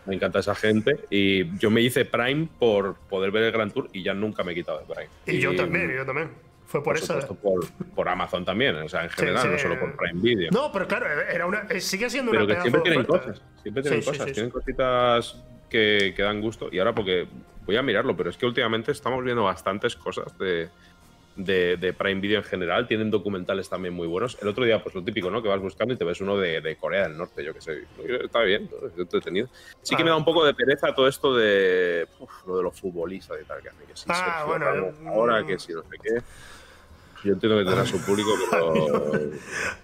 Me 0.07 0.15
encanta 0.15 0.39
esa 0.39 0.55
gente. 0.55 1.01
Y 1.11 1.55
yo 1.59 1.69
me 1.69 1.81
hice 1.81 2.03
Prime 2.03 2.47
por 2.57 2.95
poder 2.95 3.29
ver 3.29 3.43
el 3.43 3.51
Grand 3.51 3.71
Tour 3.71 3.89
y 3.93 4.01
ya 4.01 4.15
nunca 4.15 4.43
me 4.43 4.53
he 4.53 4.55
quitado 4.55 4.79
de 4.79 4.85
Prime. 4.85 5.09
Y, 5.27 5.39
yo 5.39 5.55
también, 5.55 5.91
yo 5.95 6.03
también. 6.03 6.31
Fue 6.65 6.83
por, 6.83 6.97
eso. 6.97 7.19
Por, 7.41 7.67
por, 7.95 8.09
Amazon 8.09 8.45
también, 8.45 8.75
o 8.75 8.89
sea, 8.89 9.03
en 9.03 9.09
general, 9.09 9.41
sí. 9.41 9.49
no 9.49 9.57
solo 9.57 9.79
por 9.79 9.95
Prime 9.97 10.21
Video. 10.21 10.49
No, 10.51 10.71
pero 10.71 10.87
claro, 10.87 11.07
era 11.07 11.47
una, 11.47 11.67
sigue 11.79 12.09
siendo 12.11 12.31
pero 12.31 12.45
una 12.45 12.55
que 12.55 12.61
siempre 12.61 12.81
tienen 12.81 13.05
cosas, 13.05 13.41
siempre 13.61 13.83
tienen 13.83 14.03
cosas, 14.03 14.31
tienen 14.31 14.51
cositas 14.51 15.43
que, 15.69 16.13
que, 16.15 16.21
dan 16.21 16.41
gusto. 16.41 16.69
Y 16.71 16.79
ahora 16.79 16.93
porque 16.93 17.27
voy 17.65 17.75
a 17.75 17.81
mirarlo, 17.81 18.15
pero 18.15 18.29
es 18.29 18.37
que 18.37 18.45
últimamente 18.45 18.91
estamos 18.91 19.23
viendo 19.23 19.43
bastantes 19.43 19.95
cosas 19.95 20.37
de, 20.37 20.69
de, 21.35 21.77
de, 21.77 21.93
Prime 21.93 22.19
Video 22.19 22.39
en 22.39 22.43
general. 22.43 22.87
Tienen 22.87 23.11
documentales 23.11 23.69
también 23.69 23.93
muy 23.93 24.07
buenos. 24.07 24.37
El 24.41 24.47
otro 24.47 24.65
día, 24.65 24.81
pues 24.81 24.95
lo 24.95 25.03
típico, 25.03 25.29
¿no? 25.29 25.41
Que 25.41 25.49
vas 25.49 25.61
buscando 25.61 25.93
y 25.93 25.97
te 25.97 26.03
ves 26.03 26.19
uno 26.21 26.37
de, 26.37 26.61
de 26.61 26.75
Corea 26.75 27.07
del 27.07 27.17
Norte, 27.17 27.43
yo 27.43 27.53
que 27.53 27.61
sé. 27.61 27.83
Está 28.23 28.41
bien, 28.41 28.69
¿no? 28.69 28.87
es 28.87 28.97
entretenido. 28.97 29.47
Sí 29.81 29.95
que 29.95 30.03
me 30.03 30.09
da 30.09 30.15
un 30.15 30.25
poco 30.25 30.45
de 30.45 30.53
pereza 30.53 30.93
todo 30.93 31.07
esto 31.07 31.35
de 31.35 32.07
uf, 32.19 32.47
lo 32.47 32.57
de 32.57 32.63
los 32.63 32.79
futbolistas 32.79 33.37
y 33.41 33.45
tal, 33.45 33.61
que 33.61 33.69
hace 33.69 33.83
que 33.85 33.95
sí, 33.95 34.05
ah, 34.09 34.43
bueno, 34.47 34.65
ahora 35.07 35.45
que 35.45 35.57
si 35.59 35.73
no 35.73 35.81
sé 35.83 35.97
qué. 36.01 36.21
Yo 37.23 37.33
entiendo 37.33 37.57
que 37.57 37.65
tendrá 37.65 37.85
su 37.85 37.99
público, 38.05 38.29
pero. 38.49 39.31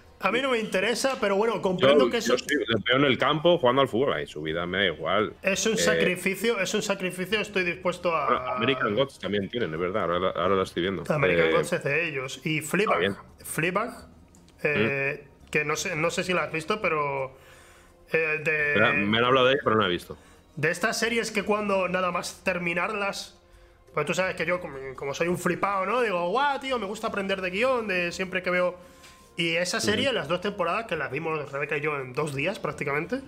A 0.20 0.32
mí 0.32 0.40
no 0.40 0.50
me 0.50 0.58
interesa, 0.58 1.18
pero 1.20 1.36
bueno, 1.36 1.60
comprendo 1.60 2.06
yo, 2.06 2.10
que 2.10 2.16
eso. 2.18 2.36
Yo 2.36 2.46
veo 2.86 2.96
en 2.96 3.04
el 3.04 3.18
campo 3.18 3.58
jugando 3.58 3.82
al 3.82 3.88
fútbol, 3.88 4.14
ahí 4.14 4.26
su 4.26 4.40
vida 4.42 4.64
me 4.66 4.78
da 4.78 4.84
igual. 4.86 5.34
Es 5.42 5.66
un 5.66 5.74
Eh, 5.74 5.76
sacrificio, 5.78 6.58
es 6.58 6.72
un 6.72 6.82
sacrificio, 6.82 7.38
estoy 7.40 7.64
dispuesto 7.64 8.10
bueno, 8.10 8.24
a. 8.36 8.56
American 8.56 8.94
Gods 8.94 9.18
también 9.18 9.48
tienen, 9.50 9.72
es 9.74 9.78
verdad, 9.78 10.04
ahora, 10.04 10.30
ahora 10.30 10.54
lo 10.56 10.62
estoy 10.62 10.82
viendo. 10.82 11.04
American 11.12 11.48
Eh, 11.48 11.52
Gods 11.52 11.72
es 11.74 11.84
de 11.84 12.08
ellos. 12.08 12.40
Y. 12.44 12.62
Fleabag. 12.62 13.16
Fleabag, 13.44 13.92
eh, 14.62 15.26
que 15.50 15.64
no 15.66 15.76
sé, 15.76 15.94
no 15.96 16.10
sé 16.10 16.24
si 16.24 16.32
la 16.32 16.44
has 16.44 16.52
visto, 16.52 16.80
pero. 16.80 17.36
de, 18.12 18.92
Me 18.96 19.18
han 19.18 19.24
hablado 19.24 19.46
de 19.46 19.52
ella, 19.52 19.60
pero 19.64 19.76
no 19.76 19.82
la 19.82 19.88
he 19.88 19.92
visto. 19.92 20.16
de 20.56 20.70
estas 20.70 20.98
series 20.98 21.30
que 21.30 21.42
cuando 21.42 21.88
nada 21.88 22.10
más 22.10 22.42
terminarlas. 22.42 23.34
Pues 23.92 24.04
tú 24.06 24.12
sabes 24.12 24.36
que 24.36 24.44
yo, 24.44 24.60
como, 24.60 24.76
como 24.94 25.14
soy 25.14 25.28
un 25.28 25.38
flipado, 25.38 25.86
¿no? 25.86 26.02
Digo, 26.02 26.28
guau, 26.28 26.60
tío, 26.60 26.78
me 26.78 26.84
gusta 26.84 27.06
aprender 27.06 27.40
de 27.40 27.48
guion, 27.50 27.86
de 27.88 28.12
siempre 28.12 28.42
que 28.42 28.50
veo. 28.50 28.76
Y 29.36 29.56
esa 29.56 29.80
serie, 29.80 30.12
las 30.12 30.28
dos 30.28 30.40
temporadas 30.40 30.86
que 30.86 30.96
las 30.96 31.10
vimos 31.10 31.50
Rebeca 31.52 31.76
y 31.76 31.80
yo 31.82 31.98
en 32.00 32.12
dos 32.14 32.34
días 32.34 32.58
prácticamente, 32.58 33.20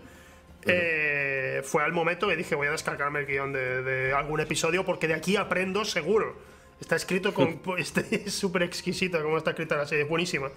eh, 0.64 1.62
fue 1.64 1.82
al 1.82 1.92
momento 1.92 2.28
que 2.28 2.36
dije, 2.36 2.54
voy 2.54 2.66
a 2.66 2.70
descargarme 2.72 3.20
el 3.20 3.26
guion 3.26 3.52
de, 3.52 3.82
de 3.82 4.12
algún 4.12 4.40
episodio 4.40 4.84
porque 4.84 5.06
de 5.06 5.14
aquí 5.14 5.36
aprendo 5.36 5.84
seguro. 5.84 6.36
Está 6.80 6.96
escrito 6.96 7.34
con. 7.34 7.60
este, 7.78 8.24
es 8.26 8.34
súper 8.34 8.62
exquisito 8.62 9.22
como 9.22 9.36
está 9.38 9.50
escrita 9.50 9.76
la 9.76 9.86
serie, 9.86 10.04
es 10.04 10.08
buenísima. 10.08 10.50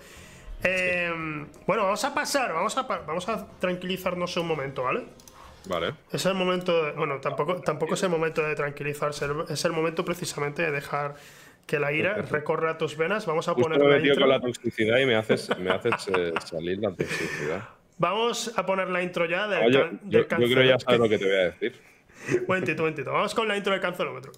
Eh, 0.63 1.11
bueno, 1.65 1.83
vamos 1.83 2.03
a 2.05 2.13
pasar, 2.13 2.53
vamos 2.53 2.77
a, 2.77 2.83
vamos 2.83 3.27
a 3.27 3.47
tranquilizarnos 3.59 4.37
un 4.37 4.47
momento, 4.47 4.83
¿vale? 4.83 5.05
Vale. 5.65 5.93
Es 6.11 6.25
el 6.25 6.33
momento, 6.35 6.85
de- 6.85 6.91
bueno, 6.93 7.19
tampoco, 7.19 7.61
tampoco 7.61 7.95
es 7.95 8.03
el 8.03 8.09
momento 8.09 8.41
de 8.43 8.55
tranquilizarse, 8.55 9.25
es 9.49 9.65
el 9.65 9.71
momento 9.71 10.05
precisamente 10.05 10.61
de 10.61 10.71
dejar 10.71 11.15
que 11.71 11.79
la 11.79 11.93
ira 11.93 12.15
recorra 12.29 12.77
tus 12.77 12.97
venas. 12.97 13.25
Vamos 13.25 13.47
a 13.47 13.53
Justo 13.53 13.69
poner 13.69 13.81
la 13.87 13.97
intro. 14.05 14.19
con 14.19 14.29
la 14.29 14.41
toxicidad 14.41 14.97
y 14.99 15.05
me 15.05 15.15
haces, 15.15 15.49
me 15.57 15.71
haces 15.71 16.05
eh, 16.09 16.33
salir 16.43 16.79
la 16.79 16.91
toxicidad. 16.91 17.61
Vamos 17.97 18.53
a 18.57 18.65
poner 18.65 18.89
la 18.89 19.01
intro 19.01 19.25
ya 19.25 19.47
del, 19.47 19.71
yo, 19.71 19.79
can- 19.87 19.99
yo- 20.03 20.19
del 20.19 20.27
yo 20.41 20.47
creo 20.53 20.63
ya 20.65 20.79
sabes 20.79 20.99
lo 20.99 21.07
que 21.07 21.17
te 21.17 21.23
voy 21.25 21.33
a 21.33 21.43
decir. 21.51 21.79
Momentito, 22.47 22.81
momentito. 22.83 23.13
Vamos 23.13 23.33
con 23.33 23.47
la 23.47 23.55
intro 23.55 23.71
del 23.71 23.81
cancelómetro. 23.81 24.33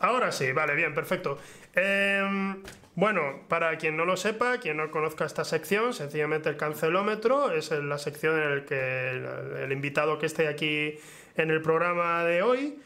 Ahora 0.00 0.30
sí, 0.32 0.52
vale, 0.52 0.74
bien, 0.74 0.94
perfecto. 0.94 1.38
Em, 1.74 2.62
bueno, 2.94 3.42
para 3.48 3.76
quien 3.78 3.96
no 3.96 4.04
lo 4.04 4.16
sepa, 4.16 4.58
quien 4.58 4.76
no 4.76 4.90
conozca 4.90 5.24
esta 5.24 5.44
sección, 5.44 5.92
sencillamente 5.92 6.48
el 6.48 6.56
cancelómetro 6.56 7.52
es 7.52 7.70
la 7.70 7.98
sección 7.98 8.40
en 8.40 8.56
la 8.56 8.64
que 8.64 9.10
el, 9.10 9.26
el 9.64 9.72
invitado 9.72 10.18
que 10.18 10.26
esté 10.26 10.48
aquí 10.48 10.98
en 11.36 11.50
el 11.50 11.62
programa 11.62 12.24
de 12.24 12.42
hoy 12.42 12.78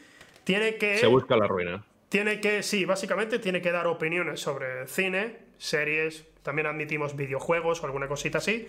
tiene 0.43 0.75
que 0.75 0.97
Se 0.97 1.07
busca 1.07 1.35
la 1.37 1.47
ruina. 1.47 1.83
tiene 2.09 2.39
que, 2.39 2.63
sí, 2.63 2.85
básicamente 2.85 3.39
tiene 3.39 3.61
que 3.61 3.71
dar 3.71 3.87
opiniones 3.87 4.39
sobre 4.39 4.87
cine, 4.87 5.37
series, 5.57 6.25
también 6.43 6.67
admitimos 6.67 7.15
videojuegos 7.15 7.81
o 7.81 7.85
alguna 7.85 8.07
cosita 8.07 8.39
así, 8.39 8.67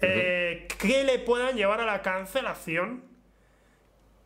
eh, 0.00 0.66
que 0.78 1.04
le 1.04 1.18
puedan 1.20 1.56
llevar 1.56 1.80
a 1.80 1.86
la 1.86 2.02
cancelación 2.02 3.04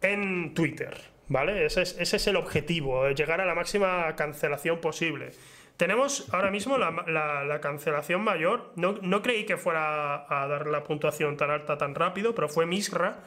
en 0.00 0.54
Twitter, 0.54 0.96
¿vale? 1.28 1.64
Ese 1.66 1.82
es, 1.82 1.96
ese 1.98 2.16
es 2.16 2.26
el 2.26 2.36
objetivo, 2.36 3.08
llegar 3.10 3.40
a 3.40 3.46
la 3.46 3.54
máxima 3.54 4.14
cancelación 4.16 4.80
posible. 4.80 5.30
Tenemos 5.76 6.32
ahora 6.34 6.50
mismo 6.50 6.76
la, 6.78 6.90
la- 7.06 7.44
la 7.44 7.60
cancelación 7.60 8.22
mayor, 8.22 8.72
no, 8.76 8.94
no 9.02 9.22
creí 9.22 9.44
que 9.46 9.56
fuera 9.56 10.26
a 10.28 10.46
dar 10.48 10.66
la 10.66 10.82
puntuación 10.84 11.36
tan 11.36 11.50
alta 11.50 11.78
tan 11.78 11.94
rápido, 11.94 12.34
pero 12.34 12.48
fue 12.48 12.66
Misra, 12.66 13.20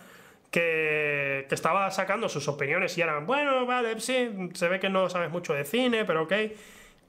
que, 0.51 1.45
que 1.47 1.55
estaba 1.55 1.89
sacando 1.91 2.27
sus 2.27 2.47
opiniones 2.49 2.97
y 2.97 3.01
eran, 3.01 3.25
bueno, 3.25 3.65
vale, 3.65 3.99
sí, 4.01 4.49
se 4.53 4.67
ve 4.67 4.79
que 4.81 4.89
no 4.89 5.09
sabes 5.09 5.31
mucho 5.31 5.53
de 5.53 5.63
cine, 5.63 6.03
pero 6.05 6.23
ok. 6.23 6.33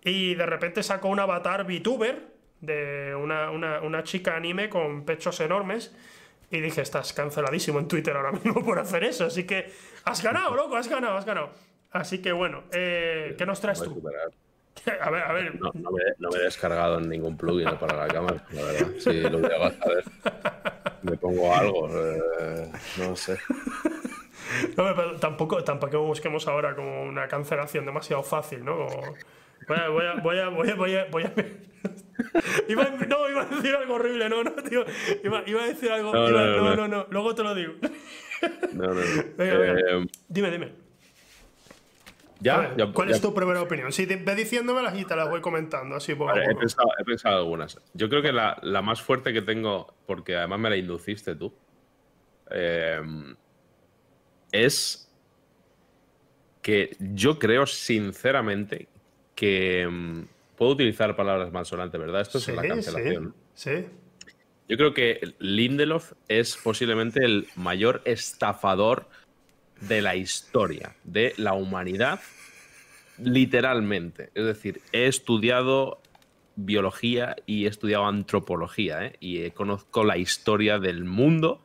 Y 0.05 0.35
de 0.35 0.47
repente 0.47 0.83
sacó 0.83 1.09
un 1.09 1.19
avatar 1.21 1.65
VTuber 1.65 2.21
de 2.61 3.15
una, 3.17 3.51
una, 3.51 3.81
una 3.81 4.03
chica 4.05 4.37
anime 4.37 4.69
con 4.69 5.05
pechos 5.05 5.41
enormes. 5.41 5.93
Y 6.53 6.61
dije, 6.61 6.83
estás 6.83 7.13
canceladísimo 7.15 7.79
en 7.81 7.89
Twitter 7.89 8.15
ahora 8.17 8.31
mismo 8.31 8.63
por 8.65 8.79
hacer 8.79 9.03
eso. 9.05 9.25
Así 9.25 9.45
que 9.45 9.73
has 10.05 10.23
ganado, 10.23 10.55
loco, 10.55 10.77
has 10.77 10.87
ganado, 10.87 11.17
has 11.17 11.25
ganado. 11.25 11.51
Así 11.91 12.21
que 12.23 12.31
bueno, 12.31 12.65
eh, 12.73 13.35
¿qué 13.37 13.45
nos 13.47 13.61
traes 13.61 13.83
tú? 13.83 14.01
A 15.01 15.11
ver, 15.11 15.23
a 15.23 15.33
ver. 15.35 15.61
No, 15.61 15.71
no 15.75 15.91
me, 15.91 16.01
no 16.19 16.31
me 16.31 16.39
he 16.39 16.43
descargado 16.45 16.99
ningún 16.99 17.37
plugin 17.37 17.77
para 17.81 17.95
la 17.95 18.09
cámara, 18.09 18.43
la 18.53 18.63
verdad. 18.63 18.89
Si 18.99 19.21
lo 19.21 19.39
llegas 19.39 19.75
a 19.81 19.89
ver, 19.89 20.05
me 21.03 21.17
pongo 21.19 21.55
algo. 21.55 21.89
eh, 21.91 22.71
no 22.99 23.17
sé. 23.17 23.39
No, 24.77 24.85
pero 24.95 25.17
tampoco, 25.19 25.65
tampoco 25.65 26.03
busquemos 26.03 26.47
ahora 26.47 26.75
como 26.77 27.05
una 27.05 27.27
cancelación 27.27 27.87
demasiado 27.87 28.23
fácil, 28.23 28.63
¿no? 28.63 28.87
Como, 28.87 29.15
voy 29.69 29.77
a, 29.79 29.89
voy 29.89 30.05
a, 30.07 30.15
voy 30.15 30.39
a, 30.39 30.49
voy 30.49 30.69
a, 30.71 30.75
voy 30.75 30.95
a, 30.95 31.05
voy 31.11 31.23
a- 31.25 31.33
Iba 32.69 32.83
a- 32.85 32.91
no, 32.91 33.29
iba 33.29 33.43
a 33.43 33.47
decir 33.47 33.75
algo 33.75 33.95
horrible, 33.95 34.29
no, 34.29 34.45
no, 34.45 34.53
tío. 34.55 34.85
Iba, 35.25 35.43
iba 35.47 35.63
a 35.63 35.67
decir 35.67 35.91
algo. 35.91 36.13
No, 36.13 36.29
iba- 36.29 36.41
no, 36.47 36.57
no, 36.57 36.63
no. 36.63 36.77
no, 36.77 36.89
no, 36.89 37.07
luego 37.11 37.35
te 37.35 37.43
lo 37.43 37.55
digo. 37.55 37.75
No, 38.73 38.87
no, 38.89 38.95
no. 38.95 39.01
Venga, 39.37 39.59
venga. 39.59 39.81
Eh, 39.81 40.07
Dime, 40.29 40.51
dime. 40.51 40.73
Ya, 42.41 42.59
ver, 42.59 42.77
ya, 42.77 42.93
¿Cuál 42.93 43.09
ya- 43.09 43.15
es 43.15 43.21
tu 43.21 43.33
primera 43.35 43.63
opinión? 43.63 43.93
Sí, 43.93 44.07
te- 44.07 44.17
ve 44.17 44.35
diciéndomelas 44.35 44.99
y 44.99 45.05
te 45.05 45.15
las 45.15 45.29
voy 45.29 45.41
comentando, 45.41 45.95
así 45.95 46.15
poco 46.15 46.31
a 46.31 46.35
Vale, 46.35 46.47
he, 46.51 46.55
pensado, 46.57 46.89
he 46.99 47.05
pensado 47.05 47.37
algunas. 47.39 47.79
Yo 47.95 48.09
creo 48.09 48.21
que 48.23 48.33
la, 48.33 48.59
la 48.63 48.83
más 48.83 49.01
fuerte 49.01 49.33
que 49.33 49.43
tengo, 49.43 49.95
porque 50.07 50.37
además 50.37 50.59
me 50.59 50.71
la 50.71 50.77
induciste 50.77 51.37
tú, 51.37 51.55
eh, 52.51 53.01
es 54.51 55.09
que 56.63 56.97
yo 56.99 57.39
creo 57.39 57.65
sinceramente 57.67 58.89
que 59.43 59.89
mm, 59.91 60.23
puedo 60.57 60.71
utilizar 60.71 61.17
palabras 61.17 61.51
malsonantes, 61.53 62.01
¿verdad? 62.01 62.21
Esto 62.21 62.39
es 62.39 62.45
Sí, 62.45 62.53
la 62.53 62.63
cancelación. 62.63 63.35
sí, 63.55 63.71
sí. 63.75 63.87
Yo 64.69 64.77
creo 64.77 64.95
que 64.95 65.21
Lindelof 65.41 66.13
es 66.29 66.57
posiblemente 66.57 67.25
el 67.25 67.49
mayor 67.57 68.01
estafador 68.05 69.09
de 69.81 70.01
la 70.01 70.15
historia, 70.15 70.95
de 71.03 71.35
la 71.39 71.55
humanidad, 71.55 72.21
literalmente. 73.19 74.31
Es 74.35 74.45
decir, 74.45 74.81
he 74.93 75.07
estudiado 75.09 76.01
biología 76.55 77.35
y 77.45 77.65
he 77.65 77.69
estudiado 77.69 78.07
antropología, 78.07 79.07
¿eh? 79.07 79.17
y 79.19 79.51
conozco 79.51 80.05
la 80.05 80.19
historia 80.19 80.79
del 80.79 81.05
mundo 81.05 81.61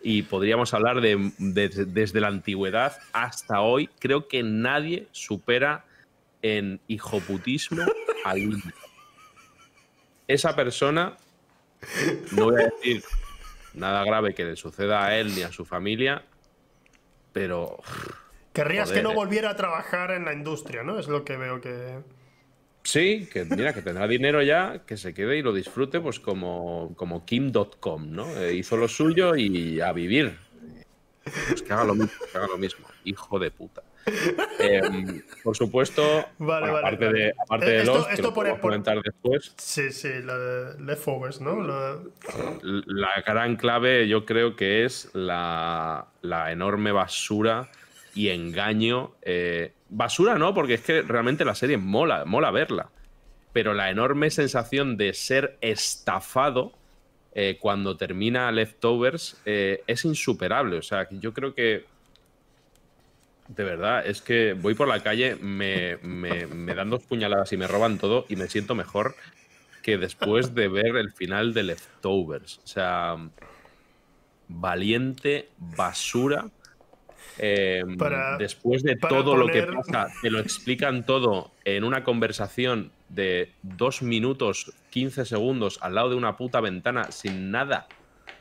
y 0.00 0.22
podríamos 0.22 0.72
hablar 0.72 1.00
de, 1.00 1.32
de- 1.38 1.68
desde 1.86 2.20
la 2.20 2.28
antigüedad 2.28 2.96
hasta 3.12 3.60
hoy. 3.60 3.88
Creo 3.98 4.28
que 4.28 4.44
nadie 4.44 5.08
supera 5.10 5.84
en 6.42 6.80
hijoputismo 6.88 7.82
a 8.24 8.34
Lindelof. 8.34 8.74
Esa 10.26 10.54
persona 10.54 11.16
no 12.32 12.44
voy 12.46 12.62
a 12.62 12.66
decir 12.66 13.02
nada 13.74 14.04
grave 14.04 14.34
que 14.34 14.44
le 14.44 14.56
suceda 14.56 15.06
a 15.06 15.16
él 15.16 15.34
ni 15.34 15.42
a 15.42 15.52
su 15.52 15.64
familia, 15.64 16.24
pero 17.32 17.80
Querrías 18.52 18.88
Joder, 18.88 19.02
que 19.02 19.04
no 19.04 19.12
eh. 19.12 19.14
volviera 19.14 19.50
a 19.50 19.56
trabajar 19.56 20.10
en 20.10 20.24
la 20.24 20.32
industria, 20.32 20.82
¿no? 20.82 20.98
Es 20.98 21.06
lo 21.06 21.24
que 21.24 21.36
veo 21.36 21.60
que. 21.60 22.00
sí, 22.82 23.28
que 23.32 23.44
mira, 23.44 23.72
que 23.72 23.82
tendrá 23.82 24.08
dinero 24.08 24.42
ya, 24.42 24.82
que 24.84 24.96
se 24.96 25.14
quede 25.14 25.38
y 25.38 25.42
lo 25.42 25.52
disfrute, 25.52 26.00
pues 26.00 26.18
como, 26.18 26.92
como 26.96 27.24
Kim.com, 27.24 28.10
¿no? 28.10 28.28
Eh, 28.36 28.54
hizo 28.54 28.76
lo 28.76 28.88
suyo 28.88 29.36
y 29.36 29.80
a 29.80 29.92
vivir. 29.92 30.36
Pues 31.48 31.62
que 31.62 31.72
haga 31.72 31.84
lo 31.84 31.94
mismo, 31.94 32.26
que 32.32 32.38
haga 32.38 32.48
lo 32.48 32.58
mismo, 32.58 32.86
hijo 33.04 33.38
de 33.38 33.50
puta. 33.50 33.82
Em, 34.58 35.22
por 35.42 35.56
supuesto, 35.56 36.02
Vale, 36.38 36.66
vale, 36.70 36.78
aparte 36.78 37.06
vale. 37.06 37.18
de, 37.18 37.32
aparte 37.38 37.66
Eh, 37.66 37.70
de 37.70 37.78
esto- 37.78 37.94
los, 37.94 38.06
que 38.06 38.14
esto 38.14 38.22
lo 38.28 38.28
por- 38.28 38.34
podemos 38.44 38.60
por- 38.60 38.70
comentar 38.70 39.02
después, 39.02 39.54
Sí, 39.56 39.90
sí, 39.92 40.08
la 40.24 40.36
de 40.38 40.80
Leftovers, 40.82 41.40
¿no? 41.40 41.62
La- 41.62 41.98
la 42.62 43.22
gran 43.26 43.56
clave 43.56 44.08
yo 44.08 44.24
creo 44.24 44.56
que 44.56 44.84
es 44.84 45.10
la, 45.14 46.06
la 46.22 46.52
enorme 46.52 46.92
basura 46.92 47.68
y 48.14 48.28
engaño. 48.30 49.12
eh, 49.22 49.72
basura 49.90 50.36
no, 50.38 50.52
porque 50.54 50.74
es 50.74 50.80
que 50.82 51.02
realmente 51.02 51.44
la 51.44 51.54
serie 51.54 51.76
mola, 51.78 52.24
mola 52.24 52.50
verla. 52.50 52.90
Pero 53.52 53.72
la 53.74 53.90
enorme 53.90 54.30
sensación 54.30 54.96
de 54.98 55.14
ser 55.14 55.56
estafado 55.62 56.72
eh, 57.34 57.56
cuando 57.60 57.96
termina 57.96 58.50
Leftovers 58.52 59.40
es 59.44 60.04
insuperable. 60.04 60.76
O 60.78 60.82
sea, 60.82 61.06
yo 61.10 61.32
creo 61.32 61.54
que. 61.54 61.84
De 63.48 63.64
verdad, 63.64 64.06
es 64.06 64.20
que 64.20 64.52
voy 64.52 64.74
por 64.74 64.88
la 64.88 65.02
calle, 65.02 65.36
me, 65.36 65.96
me- 66.02 66.46
me 66.46 66.74
dan 66.74 66.90
dos 66.90 67.02
puñaladas 67.08 67.50
y 67.52 67.56
me 67.56 67.66
roban 67.66 67.98
todo 67.98 68.26
y 68.28 68.36
me 68.36 68.46
siento 68.48 68.74
mejor 68.74 69.16
que 69.82 69.96
después 69.96 70.54
de 70.54 70.68
ver 70.68 70.96
el 70.96 71.12
final 71.12 71.54
de 71.54 71.62
Leftovers. 71.62 72.58
O 72.58 72.66
sea, 72.66 73.16
valiente 74.46 75.50
basura. 75.56 76.50
eh, 77.40 77.82
Para- 77.98 78.36
después 78.38 78.82
de 78.82 78.96
todo 78.96 79.36
lo 79.36 79.46
que 79.46 79.62
pasa, 79.62 80.08
te 80.22 80.30
lo 80.30 80.40
explican 80.40 81.06
todo 81.06 81.52
en 81.64 81.84
una 81.84 82.04
conversación 82.04 82.92
de 83.08 83.54
dos 83.62 84.02
minutos, 84.02 84.72
15 84.90 85.24
segundos 85.24 85.78
al 85.82 85.94
lado 85.94 86.10
de 86.10 86.16
una 86.16 86.36
puta 86.36 86.60
ventana 86.60 87.10
sin 87.12 87.50
nada, 87.50 87.86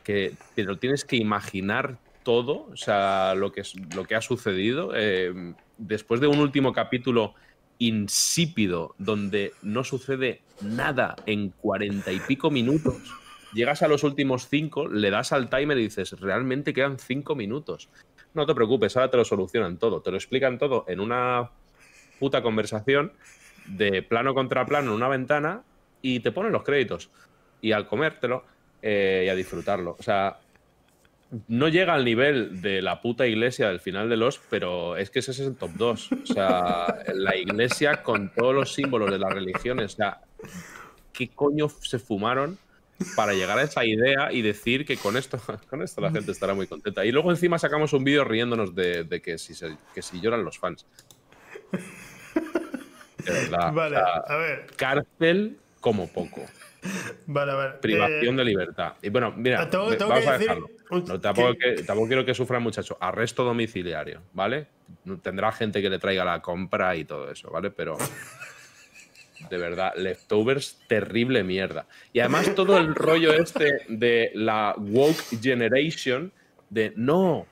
que 0.04 0.38
te 0.56 0.64
lo 0.64 0.80
tienes 0.80 1.06
que 1.06 1.16
imaginar 1.18 2.00
todo, 2.28 2.68
o 2.70 2.76
sea, 2.76 3.36
lo 3.36 3.54
que, 3.54 3.64
lo 3.96 4.04
que 4.04 4.16
ha 4.16 4.22
sucedido. 4.22 4.92
eh, 4.94 5.54
después 5.78 6.20
de 6.20 6.28
un 6.28 6.40
último 6.40 6.74
capítulo 6.74 7.36
insípido, 7.80 8.96
donde 8.98 9.54
no 9.62 9.86
sucede 9.86 10.42
nada 10.62 11.16
en 11.26 11.52
cuarenta 11.52 12.12
y 12.12 12.20
pico 12.20 12.52
minutos, 12.52 12.98
llegas 13.54 13.82
a 13.82 13.88
los 13.88 14.04
últimos 14.04 14.50
cinco, 14.50 14.90
le 14.90 15.10
das 15.10 15.32
al 15.32 15.50
timer 15.50 15.78
y 15.78 15.84
dices, 15.84 16.20
realmente 16.20 16.74
quedan 16.74 17.00
cinco 17.00 17.34
minutos. 17.34 17.88
No 18.34 18.46
te 18.46 18.54
preocupes, 18.54 18.98
ahora 18.98 19.10
te 19.10 19.16
lo 19.16 19.24
solucionan 19.24 19.78
todo, 19.78 20.02
te 20.02 20.12
lo 20.12 20.18
explican 20.18 20.58
todo 20.58 20.84
en 20.90 21.00
una 21.00 21.50
puta 22.20 22.42
conversación 22.44 23.14
de 23.68 24.02
plano 24.04 24.34
contra 24.34 24.66
plano 24.66 24.90
en 24.90 24.98
una 24.98 25.08
ventana 25.08 25.64
y 26.02 26.20
te 26.20 26.34
ponen 26.34 26.52
los 26.52 26.64
créditos. 26.64 27.10
Y 27.62 27.72
al 27.72 27.88
comértelo 27.88 28.44
eh, 28.82 29.24
y 29.26 29.30
a 29.30 29.36
disfrutarlo. 29.36 29.96
O 29.98 30.04
sea, 30.04 30.40
no 31.48 31.68
llega 31.68 31.94
al 31.94 32.06
nivel 32.06 32.62
de 32.62 32.82
la 32.82 33.02
puta 33.02 33.28
iglesia 33.28 33.68
del 33.68 33.80
final 33.80 34.10
de 34.10 34.18
los, 34.18 34.40
pero 34.50 34.96
es 34.98 35.10
que 35.10 35.20
ese 35.20 35.32
es 35.32 35.40
el 35.40 35.56
top 35.56 35.72
2. 35.76 36.10
O 36.24 36.26
sea, 36.26 37.00
la 37.14 37.36
iglesia 37.36 38.02
con 38.04 38.32
todos 38.34 38.56
los 38.56 38.74
símbolos 38.74 39.12
de 39.12 39.20
las 39.20 39.34
religiones. 39.34 39.94
O 39.94 39.96
sea, 39.98 40.22
¿qué 41.14 41.30
coño 41.30 41.68
se 41.70 42.00
fumaron 42.00 42.58
para 43.16 43.34
llegar 43.34 43.60
a 43.60 43.64
esa 43.64 43.86
idea 43.86 44.32
y 44.32 44.42
decir 44.42 44.86
que 44.86 44.98
con 44.98 45.18
esto, 45.18 45.38
con 45.70 45.82
esto 45.82 46.00
la 46.02 46.12
gente 46.12 46.32
estará 46.32 46.54
muy 46.54 46.68
contenta? 46.68 47.04
Y 47.06 47.12
luego 47.12 47.30
encima 47.32 47.60
sacamos 47.60 47.92
un 47.94 48.04
vídeo 48.04 48.24
riéndonos 48.24 48.74
de, 48.74 49.04
de 49.04 49.22
que, 49.22 49.38
si 49.38 49.54
se- 49.54 49.78
que 49.94 50.02
si 50.02 50.22
lloran 50.22 50.44
los 50.46 50.58
fans. 50.58 50.86
Vale, 53.74 53.98
a 53.98 54.36
ver, 54.38 54.68
cárcel 54.78 55.58
como 55.82 56.08
poco. 56.08 56.46
vale, 57.28 57.54
vale. 57.54 57.74
Privación 57.82 58.36
Eh, 58.36 58.38
de 58.38 58.46
libertad. 58.46 58.94
Y 59.02 59.10
bueno, 59.10 59.34
mira, 59.36 59.70
tengo- 59.70 59.88
ve- 59.90 59.96
tengo 59.98 60.10
vamos 60.12 60.28
a 60.28 60.38
dejarlo. 60.38 60.70
un- 60.92 61.06
No, 61.06 61.20
tampoco, 61.20 61.54
que- 61.54 61.76
que- 61.76 61.84
tampoco 61.84 62.08
quiero 62.08 62.26
que 62.26 62.34
sufra 62.34 62.58
el 62.58 62.64
muchacho. 62.64 62.98
Arresto 63.00 63.44
domiciliario, 63.44 64.22
¿vale? 64.34 64.68
Tendrá 65.22 65.52
gente 65.52 65.82
que 65.82 65.90
le 65.90 66.00
traiga 66.00 66.24
la 66.24 66.42
compra 66.42 66.96
y 66.96 67.06
todo 67.06 67.30
eso, 67.32 67.50
¿vale? 67.52 67.72
Pero. 67.72 67.98
De 69.52 69.58
verdad, 69.58 69.94
leftovers, 69.96 70.80
terrible 70.88 71.44
mierda. 71.44 71.86
Y 72.12 72.20
además 72.22 72.56
todo 72.56 72.76
el 72.80 72.96
rollo 72.96 73.34
este 73.34 73.82
de 73.88 74.32
la 74.34 74.74
woke 74.78 75.24
generation, 75.42 76.32
de 76.72 76.92
no, 76.96 77.46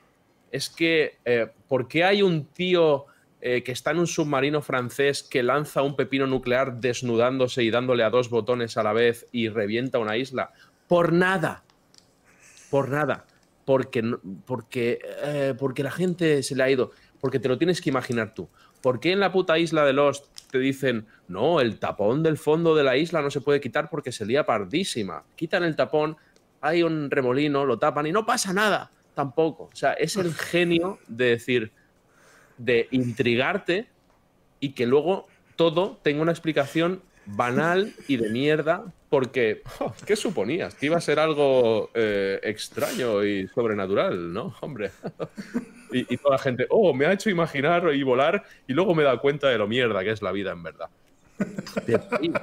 es 0.50 0.68
que, 0.68 1.18
eh, 1.24 1.46
¿por 1.68 1.86
qué 1.86 2.02
hay 2.02 2.22
un 2.22 2.46
tío 2.46 3.06
eh, 3.40 3.62
que 3.62 3.72
está 3.72 3.90
en 3.90 3.98
un 3.98 4.06
submarino 4.06 4.62
francés 4.62 5.22
que 5.22 5.42
lanza 5.42 5.82
un 5.82 5.96
pepino 5.96 6.26
nuclear 6.26 6.80
desnudándose 6.80 7.62
y 7.62 7.70
dándole 7.70 8.02
a 8.02 8.10
dos 8.10 8.30
botones 8.30 8.76
a 8.76 8.82
la 8.82 8.92
vez 8.92 9.26
y 9.32 9.48
revienta 9.48 9.98
una 9.98 10.16
isla? 10.16 10.52
Por 10.88 11.12
nada. 11.12 11.64
Por 12.70 12.88
nada. 12.88 13.26
Porque, 13.64 14.02
porque, 14.46 15.00
eh, 15.22 15.54
porque 15.58 15.82
la 15.82 15.90
gente 15.90 16.42
se 16.42 16.54
le 16.54 16.62
ha 16.62 16.70
ido. 16.70 16.92
Porque 17.20 17.38
te 17.38 17.48
lo 17.48 17.58
tienes 17.58 17.80
que 17.80 17.90
imaginar 17.90 18.34
tú. 18.34 18.48
¿Por 18.80 19.00
qué 19.00 19.12
en 19.12 19.20
la 19.20 19.32
puta 19.32 19.58
isla 19.58 19.84
de 19.84 19.92
Lost 19.92 20.26
te 20.50 20.58
dicen, 20.58 21.06
no, 21.28 21.60
el 21.60 21.78
tapón 21.78 22.22
del 22.22 22.38
fondo 22.38 22.74
de 22.74 22.84
la 22.84 22.96
isla 22.96 23.22
no 23.22 23.30
se 23.30 23.40
puede 23.40 23.60
quitar 23.60 23.90
porque 23.90 24.12
se 24.12 24.24
lía 24.24 24.46
pardísima? 24.46 25.24
Quitan 25.34 25.64
el 25.64 25.74
tapón, 25.74 26.16
hay 26.60 26.82
un 26.82 27.10
remolino, 27.10 27.64
lo 27.64 27.78
tapan 27.78 28.06
y 28.06 28.12
no 28.12 28.24
pasa 28.24 28.52
nada 28.52 28.92
tampoco. 29.16 29.64
O 29.72 29.76
sea, 29.76 29.94
es 29.94 30.16
el 30.16 30.34
genio 30.34 30.98
de 31.08 31.30
decir, 31.30 31.72
de 32.58 32.88
intrigarte 32.90 33.86
y 34.60 34.70
que 34.70 34.86
luego 34.86 35.26
todo 35.56 35.98
tenga 36.02 36.22
una 36.22 36.32
explicación 36.32 37.02
banal 37.26 37.92
y 38.06 38.16
de 38.16 38.30
mierda, 38.30 38.84
porque 39.08 39.62
¿qué 40.06 40.16
suponías? 40.16 40.74
Que 40.74 40.86
iba 40.86 40.96
a 40.96 41.00
ser 41.00 41.18
algo 41.18 41.90
eh, 41.94 42.40
extraño 42.42 43.24
y 43.24 43.48
sobrenatural, 43.48 44.32
¿no? 44.32 44.54
Hombre. 44.60 44.90
y, 45.92 46.12
y 46.12 46.16
toda 46.16 46.36
la 46.36 46.42
gente, 46.42 46.66
oh, 46.70 46.94
me 46.94 47.06
ha 47.06 47.12
hecho 47.12 47.30
imaginar 47.30 47.94
y 47.94 48.02
volar 48.02 48.44
y 48.66 48.72
luego 48.72 48.94
me 48.94 49.02
da 49.02 49.18
cuenta 49.18 49.48
de 49.48 49.58
lo 49.58 49.66
mierda 49.66 50.04
que 50.04 50.10
es 50.10 50.22
la 50.22 50.32
vida 50.32 50.52
en 50.52 50.62
verdad. 50.62 50.88
Terrible, 51.84 52.40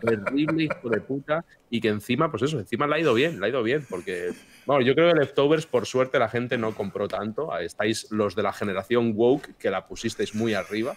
terrible 0.00 0.64
hijo 0.64 0.88
de 0.88 1.00
puta 1.00 1.44
y 1.70 1.80
que 1.80 1.88
encima, 1.88 2.30
pues 2.30 2.42
eso, 2.42 2.58
encima 2.58 2.86
le 2.86 2.96
ha 2.96 2.98
ido 3.00 3.14
bien, 3.14 3.40
le 3.40 3.46
ha 3.46 3.48
ido 3.48 3.62
bien, 3.62 3.86
porque, 3.88 4.30
bueno, 4.66 4.82
yo 4.84 4.94
creo 4.94 5.12
que 5.12 5.18
Leftovers, 5.20 5.66
por 5.66 5.86
suerte, 5.86 6.18
la 6.18 6.28
gente 6.28 6.58
no 6.58 6.74
compró 6.74 7.08
tanto, 7.08 7.56
estáis 7.58 8.10
los 8.10 8.34
de 8.34 8.42
la 8.42 8.52
generación 8.52 9.12
woke, 9.14 9.56
que 9.58 9.70
la 9.70 9.86
pusisteis 9.86 10.34
muy 10.34 10.54
arriba, 10.54 10.94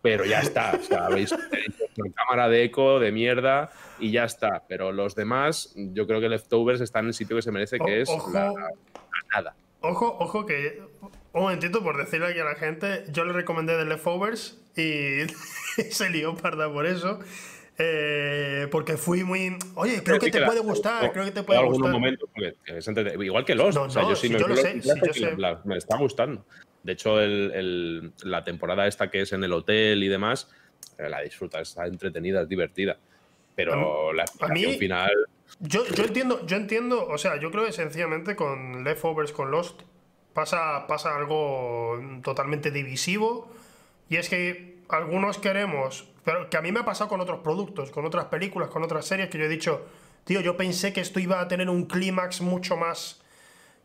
pero 0.00 0.24
ya 0.24 0.40
está, 0.40 0.74
o 0.78 0.82
sea, 0.82 1.06
habéis 1.06 1.32
una 1.32 2.12
cámara 2.14 2.48
de 2.48 2.64
eco 2.64 3.00
de 3.00 3.10
mierda 3.10 3.70
y 3.98 4.12
ya 4.12 4.24
está, 4.24 4.62
pero 4.68 4.92
los 4.92 5.14
demás, 5.16 5.74
yo 5.76 6.06
creo 6.06 6.20
que 6.20 6.28
Leftovers 6.28 6.80
está 6.80 7.00
en 7.00 7.06
el 7.08 7.14
sitio 7.14 7.34
que 7.36 7.42
se 7.42 7.50
merece, 7.52 7.78
que 7.78 7.98
O- 7.98 8.02
es 8.02 8.08
ojo. 8.08 8.30
la, 8.32 8.46
la 8.52 8.70
nada. 9.34 9.56
Ojo, 9.80 10.16
ojo 10.18 10.44
que. 10.44 10.82
Un 11.32 11.42
momentito 11.42 11.84
por 11.84 11.96
decirle 11.96 12.26
aquí 12.28 12.40
a 12.40 12.44
la 12.44 12.56
gente. 12.56 13.04
Yo 13.12 13.24
le 13.24 13.32
recomendé 13.32 13.76
The 13.76 13.84
Leftovers 13.84 14.60
y 14.78 15.26
se 15.90 16.10
lió 16.10 16.34
parda 16.36 16.72
por 16.72 16.86
eso. 16.86 17.18
eh, 17.80 18.66
porque 18.70 18.96
fui 18.96 19.22
muy. 19.24 19.56
Oye, 19.76 20.02
creo 20.02 20.18
que 20.18 20.30
te 20.30 20.40
la- 20.40 20.46
puede 20.46 20.60
gustar, 20.60 21.04
o- 21.06 21.12
creo 21.12 21.24
que 21.24 21.30
te 21.30 21.42
puede 21.44 21.58
algunos 21.60 21.78
gustar. 21.78 21.92
momentos, 21.92 22.28
es 22.66 22.88
entrete- 22.88 23.24
igual 23.24 23.44
que 23.44 23.54
los, 23.54 23.74
No, 23.74 23.82
o 23.82 23.90
sea, 23.90 24.02
no, 24.02 24.10
yo 24.10 24.16
sí 24.16 24.26
si 24.28 24.32
me 24.32 24.38
yo 24.40 24.48
lo 24.48 24.56
sé, 24.56 24.74
los 24.74 24.82
si 24.82 24.88
yo 25.00 25.10
y 25.14 25.14
sé. 25.14 25.36
la- 25.36 25.60
me 25.64 25.76
está 25.76 25.96
gustando. 25.96 26.44
De 26.82 26.92
hecho, 26.92 27.20
el- 27.20 27.52
el- 27.54 28.12
la 28.24 28.42
temporada 28.44 28.86
esta 28.86 29.10
que 29.10 29.20
es 29.20 29.32
en 29.32 29.44
el 29.44 29.52
hotel 29.52 30.02
y 30.02 30.08
demás, 30.08 30.48
eh, 30.98 31.08
la 31.08 31.20
disfrutas, 31.20 31.68
está 31.68 31.86
entretenida, 31.86 32.42
es 32.42 32.48
divertida. 32.48 32.96
Pero 33.54 34.12
la 34.12 34.22
explicación 34.22 34.70
mí- 34.72 34.78
final, 34.78 35.10
Yo, 35.60 35.84
yo 35.86 36.04
entiendo, 36.04 36.46
yo 36.46 36.56
entiendo, 36.56 37.06
o 37.08 37.16
sea, 37.18 37.40
yo 37.40 37.50
creo 37.50 37.64
que 37.64 37.72
sencillamente 37.72 38.36
con 38.36 38.84
Leftovers, 38.84 39.32
con 39.32 39.50
Lost, 39.50 39.80
pasa, 40.34 40.86
pasa 40.86 41.16
algo 41.16 42.00
totalmente 42.22 42.70
divisivo. 42.70 43.52
Y 44.08 44.16
es 44.16 44.28
que 44.28 44.78
algunos 44.88 45.38
queremos, 45.38 46.08
pero 46.24 46.48
que 46.50 46.56
a 46.56 46.62
mí 46.62 46.72
me 46.72 46.80
ha 46.80 46.84
pasado 46.84 47.08
con 47.08 47.20
otros 47.20 47.40
productos, 47.40 47.90
con 47.90 48.04
otras 48.04 48.26
películas, 48.26 48.68
con 48.68 48.82
otras 48.82 49.06
series, 49.06 49.28
que 49.28 49.38
yo 49.38 49.44
he 49.44 49.48
dicho, 49.48 49.86
tío, 50.24 50.40
yo 50.40 50.56
pensé 50.56 50.92
que 50.92 51.00
esto 51.00 51.20
iba 51.20 51.40
a 51.40 51.48
tener 51.48 51.68
un 51.68 51.86
clímax 51.86 52.40
mucho 52.40 52.76
más 52.76 53.20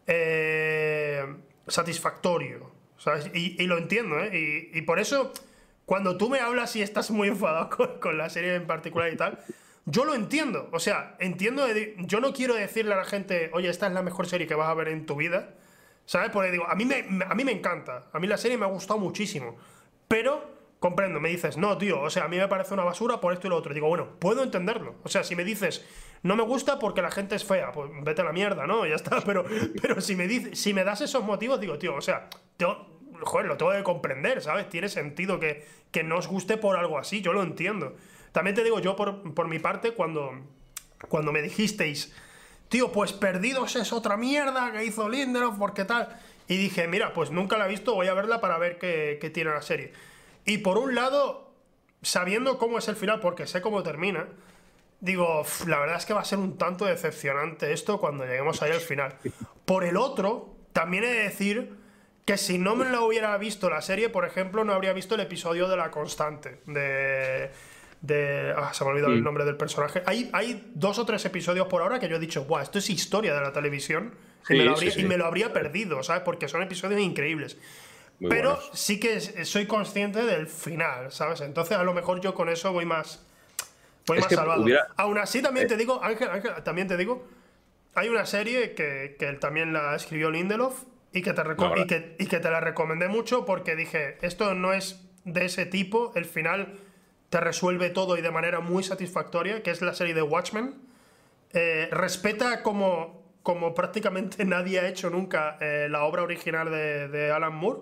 eh, 0.07 1.25
satisfactorio. 1.67 2.71
¿sabes? 3.03 3.29
Y, 3.33 3.61
y 3.61 3.67
lo 3.67 3.77
entiendo, 3.77 4.17
¿eh? 4.19 4.69
Y, 4.73 4.77
y 4.77 4.81
por 4.83 4.97
eso, 4.97 5.33
cuando 5.85 6.17
tú 6.17 6.29
me 6.29 6.39
hablas 6.39 6.75
y 6.77 6.81
estás 6.81 7.11
muy 7.11 7.27
enfadado 7.27 7.69
con, 7.75 7.99
con 7.99 8.17
la 8.17 8.29
serie 8.29 8.55
en 8.55 8.65
particular 8.65 9.11
y 9.11 9.17
tal, 9.17 9.39
yo 9.85 10.05
lo 10.05 10.15
entiendo. 10.15 10.69
O 10.71 10.79
sea, 10.79 11.17
entiendo. 11.19 11.65
yo 11.97 12.21
no 12.21 12.33
quiero 12.33 12.55
decirle 12.55 12.93
a 12.93 12.97
la 12.97 13.05
gente, 13.05 13.49
oye, 13.53 13.69
esta 13.69 13.87
es 13.87 13.93
la 13.93 14.01
mejor 14.01 14.27
serie 14.27 14.47
que 14.47 14.55
vas 14.55 14.69
a 14.69 14.73
ver 14.73 14.87
en 14.87 15.05
tu 15.05 15.17
vida. 15.17 15.53
¿Sabes? 16.05 16.31
Porque 16.31 16.51
digo, 16.51 16.65
a 16.67 16.75
mí 16.75 16.85
me, 16.85 17.05
a 17.25 17.33
mí 17.33 17.43
me 17.43 17.51
encanta. 17.51 18.03
A 18.11 18.19
mí 18.19 18.27
la 18.27 18.37
serie 18.37 18.57
me 18.57 18.65
ha 18.65 18.69
gustado 18.69 18.99
muchísimo. 18.99 19.57
Pero 20.13 20.43
comprendo, 20.77 21.19
me 21.19 21.29
dices, 21.29 21.57
no, 21.57 21.75
tío, 21.75 21.99
o 21.99 22.09
sea, 22.11 22.25
a 22.25 22.27
mí 22.27 22.37
me 22.37 22.47
parece 22.47 22.75
una 22.75 22.83
basura 22.83 23.19
por 23.19 23.33
esto 23.33 23.47
y 23.47 23.49
lo 23.49 23.57
otro. 23.57 23.73
Digo, 23.73 23.87
bueno, 23.87 24.19
puedo 24.19 24.43
entenderlo. 24.43 24.93
O 25.01 25.09
sea, 25.09 25.23
si 25.23 25.35
me 25.35 25.43
dices, 25.43 25.83
no 26.21 26.35
me 26.35 26.43
gusta 26.43 26.77
porque 26.77 27.01
la 27.01 27.09
gente 27.09 27.33
es 27.33 27.43
fea, 27.43 27.71
pues 27.71 27.89
vete 28.03 28.21
a 28.21 28.25
la 28.25 28.31
mierda, 28.31 28.67
¿no? 28.67 28.85
Ya 28.85 28.93
está. 28.93 29.21
Pero, 29.25 29.43
pero 29.81 29.99
si, 30.01 30.15
me 30.15 30.27
dices, 30.27 30.59
si 30.59 30.71
me 30.71 30.83
das 30.83 31.01
esos 31.01 31.23
motivos, 31.23 31.59
digo, 31.59 31.79
tío, 31.79 31.95
o 31.95 32.01
sea, 32.01 32.29
joder, 33.21 33.47
lo 33.47 33.57
tengo 33.57 33.71
que 33.71 33.81
comprender, 33.81 34.39
¿sabes? 34.43 34.69
Tiene 34.69 34.87
sentido 34.87 35.39
que, 35.39 35.65
que 35.89 36.03
no 36.03 36.19
os 36.19 36.27
guste 36.27 36.57
por 36.57 36.77
algo 36.77 36.99
así, 36.99 37.21
yo 37.21 37.33
lo 37.33 37.41
entiendo. 37.41 37.95
También 38.31 38.55
te 38.55 38.63
digo, 38.63 38.79
yo 38.79 38.95
por, 38.95 39.33
por 39.33 39.47
mi 39.47 39.57
parte, 39.57 39.93
cuando, 39.93 40.29
cuando 41.09 41.31
me 41.31 41.41
dijisteis, 41.41 42.13
tío, 42.69 42.91
pues 42.91 43.13
Perdidos 43.13 43.75
es 43.77 43.91
otra 43.91 44.15
mierda 44.15 44.71
que 44.73 44.85
hizo 44.85 45.09
Lindelof, 45.09 45.57
porque 45.57 45.85
tal. 45.85 46.19
Y 46.47 46.57
dije, 46.57 46.87
mira, 46.87 47.13
pues 47.13 47.31
nunca 47.31 47.57
la 47.57 47.65
he 47.65 47.69
visto, 47.69 47.95
voy 47.95 48.07
a 48.07 48.13
verla 48.13 48.41
para 48.41 48.57
ver 48.57 48.77
qué, 48.77 49.31
tiene 49.33 49.51
la 49.51 49.61
serie. 49.61 49.93
Y 50.45 50.59
por 50.59 50.77
un 50.77 50.95
lado, 50.95 51.51
sabiendo 52.01 52.57
cómo 52.57 52.77
es 52.77 52.87
el 52.87 52.95
final, 52.95 53.19
porque 53.19 53.47
sé 53.47 53.61
cómo 53.61 53.83
termina, 53.83 54.27
digo, 54.99 55.43
la 55.67 55.79
verdad 55.79 55.97
es 55.97 56.05
que 56.05 56.13
va 56.13 56.21
a 56.21 56.25
ser 56.25 56.39
un 56.39 56.57
tanto 56.57 56.85
decepcionante 56.85 57.71
esto 57.71 57.99
cuando 57.99 58.25
lleguemos 58.25 58.61
ahí 58.61 58.71
al 58.71 58.81
final. 58.81 59.15
Por 59.65 59.83
el 59.83 59.97
otro, 59.97 60.55
también 60.73 61.05
he 61.05 61.07
de 61.07 61.23
decir 61.23 61.77
que 62.25 62.37
si 62.37 62.57
no 62.57 62.75
me 62.75 62.85
lo 62.85 63.05
hubiera 63.05 63.37
visto 63.37 63.69
la 63.69 63.81
serie, 63.81 64.09
por 64.09 64.25
ejemplo, 64.25 64.63
no 64.63 64.73
habría 64.73 64.93
visto 64.93 65.15
el 65.15 65.21
episodio 65.21 65.67
de 65.67 65.77
La 65.77 65.91
Constante, 65.91 66.61
de... 66.65 67.51
de 68.03 68.53
ah, 68.55 68.71
se 68.73 68.83
me 68.83 68.89
ha 68.89 68.93
olvidado 68.93 69.13
el 69.13 69.21
Mm. 69.21 69.23
nombre 69.23 69.45
del 69.45 69.55
personaje. 69.57 70.03
Hay, 70.05 70.29
hay 70.33 70.69
dos 70.75 70.99
o 70.99 71.05
tres 71.05 71.23
episodios 71.25 71.67
por 71.67 71.81
ahora 71.81 71.99
que 71.99 72.07
yo 72.09 72.17
he 72.17 72.19
dicho, 72.19 72.43
guau, 72.43 72.61
esto 72.61 72.77
es 72.79 72.89
historia 72.89 73.33
de 73.33 73.41
la 73.41 73.51
televisión. 73.53 74.13
Sí, 74.45 74.55
y, 74.55 74.57
me 74.57 74.65
lo 74.65 74.73
habría, 74.73 74.91
sí. 74.91 75.01
y 75.01 75.03
me 75.05 75.17
lo 75.17 75.25
habría 75.25 75.53
perdido, 75.53 76.03
¿sabes? 76.03 76.21
Porque 76.23 76.47
son 76.49 76.61
episodios 76.61 76.99
increíbles. 76.99 77.57
Muy 78.19 78.29
Pero 78.29 78.55
buenos. 78.55 78.69
sí 78.73 78.99
que 78.99 79.15
es- 79.15 79.33
soy 79.49 79.65
consciente 79.67 80.23
del 80.25 80.47
final, 80.47 81.11
¿sabes? 81.13 81.39
Entonces 81.41 81.77
a 81.77 81.83
lo 81.83 81.93
mejor 81.93 82.19
yo 82.21 82.33
con 82.33 82.49
eso 82.49 82.71
voy 82.73 82.85
más. 82.85 83.25
Voy 84.05 84.17
Es 84.17 84.25
más 84.25 84.33
salvado. 84.33 84.63
hubiera- 84.63 84.81
Eh. 84.83 84.93
Aún 84.97 85.17
así 85.17 85.41
también 85.41 85.67
te 85.69 85.77
digo, 85.77 86.03
Ángel, 86.03 86.29
Ángel, 86.29 86.51
también 86.63 86.89
te 86.89 86.97
digo, 86.97 87.25
hay 87.95 88.09
una 88.09 88.25
serie 88.25 88.73
que, 88.75 89.15
que 89.17 89.31
también 89.33 89.71
la 89.71 89.95
escribió 89.95 90.29
Lindelof 90.29 90.83
y 91.13 91.21
que, 91.21 91.31
te 91.31 91.41
y, 91.77 91.87
que, 91.87 92.15
y 92.19 92.25
que 92.27 92.39
te 92.39 92.49
la 92.49 92.59
recomendé 92.59 93.07
mucho 93.07 93.45
porque 93.45 93.77
dije, 93.77 94.17
esto 94.21 94.53
no 94.55 94.73
es 94.73 94.99
de 95.23 95.45
ese 95.45 95.65
tipo, 95.65 96.11
el 96.15 96.25
final 96.25 96.73
te 97.33 97.39
resuelve 97.39 97.89
todo 97.89 98.15
y 98.15 98.21
de 98.21 98.29
manera 98.29 98.59
muy 98.59 98.83
satisfactoria, 98.83 99.63
que 99.63 99.71
es 99.71 99.81
la 99.81 99.95
serie 99.95 100.13
de 100.13 100.21
Watchmen. 100.21 100.75
Eh, 101.51 101.87
respeta 101.89 102.61
como, 102.61 103.23
como 103.41 103.73
prácticamente 103.73 104.45
nadie 104.45 104.79
ha 104.79 104.87
hecho 104.87 105.09
nunca 105.09 105.57
eh, 105.59 105.87
la 105.89 106.03
obra 106.03 106.21
original 106.21 106.69
de, 106.69 107.07
de 107.07 107.31
Alan 107.31 107.55
Moore. 107.55 107.79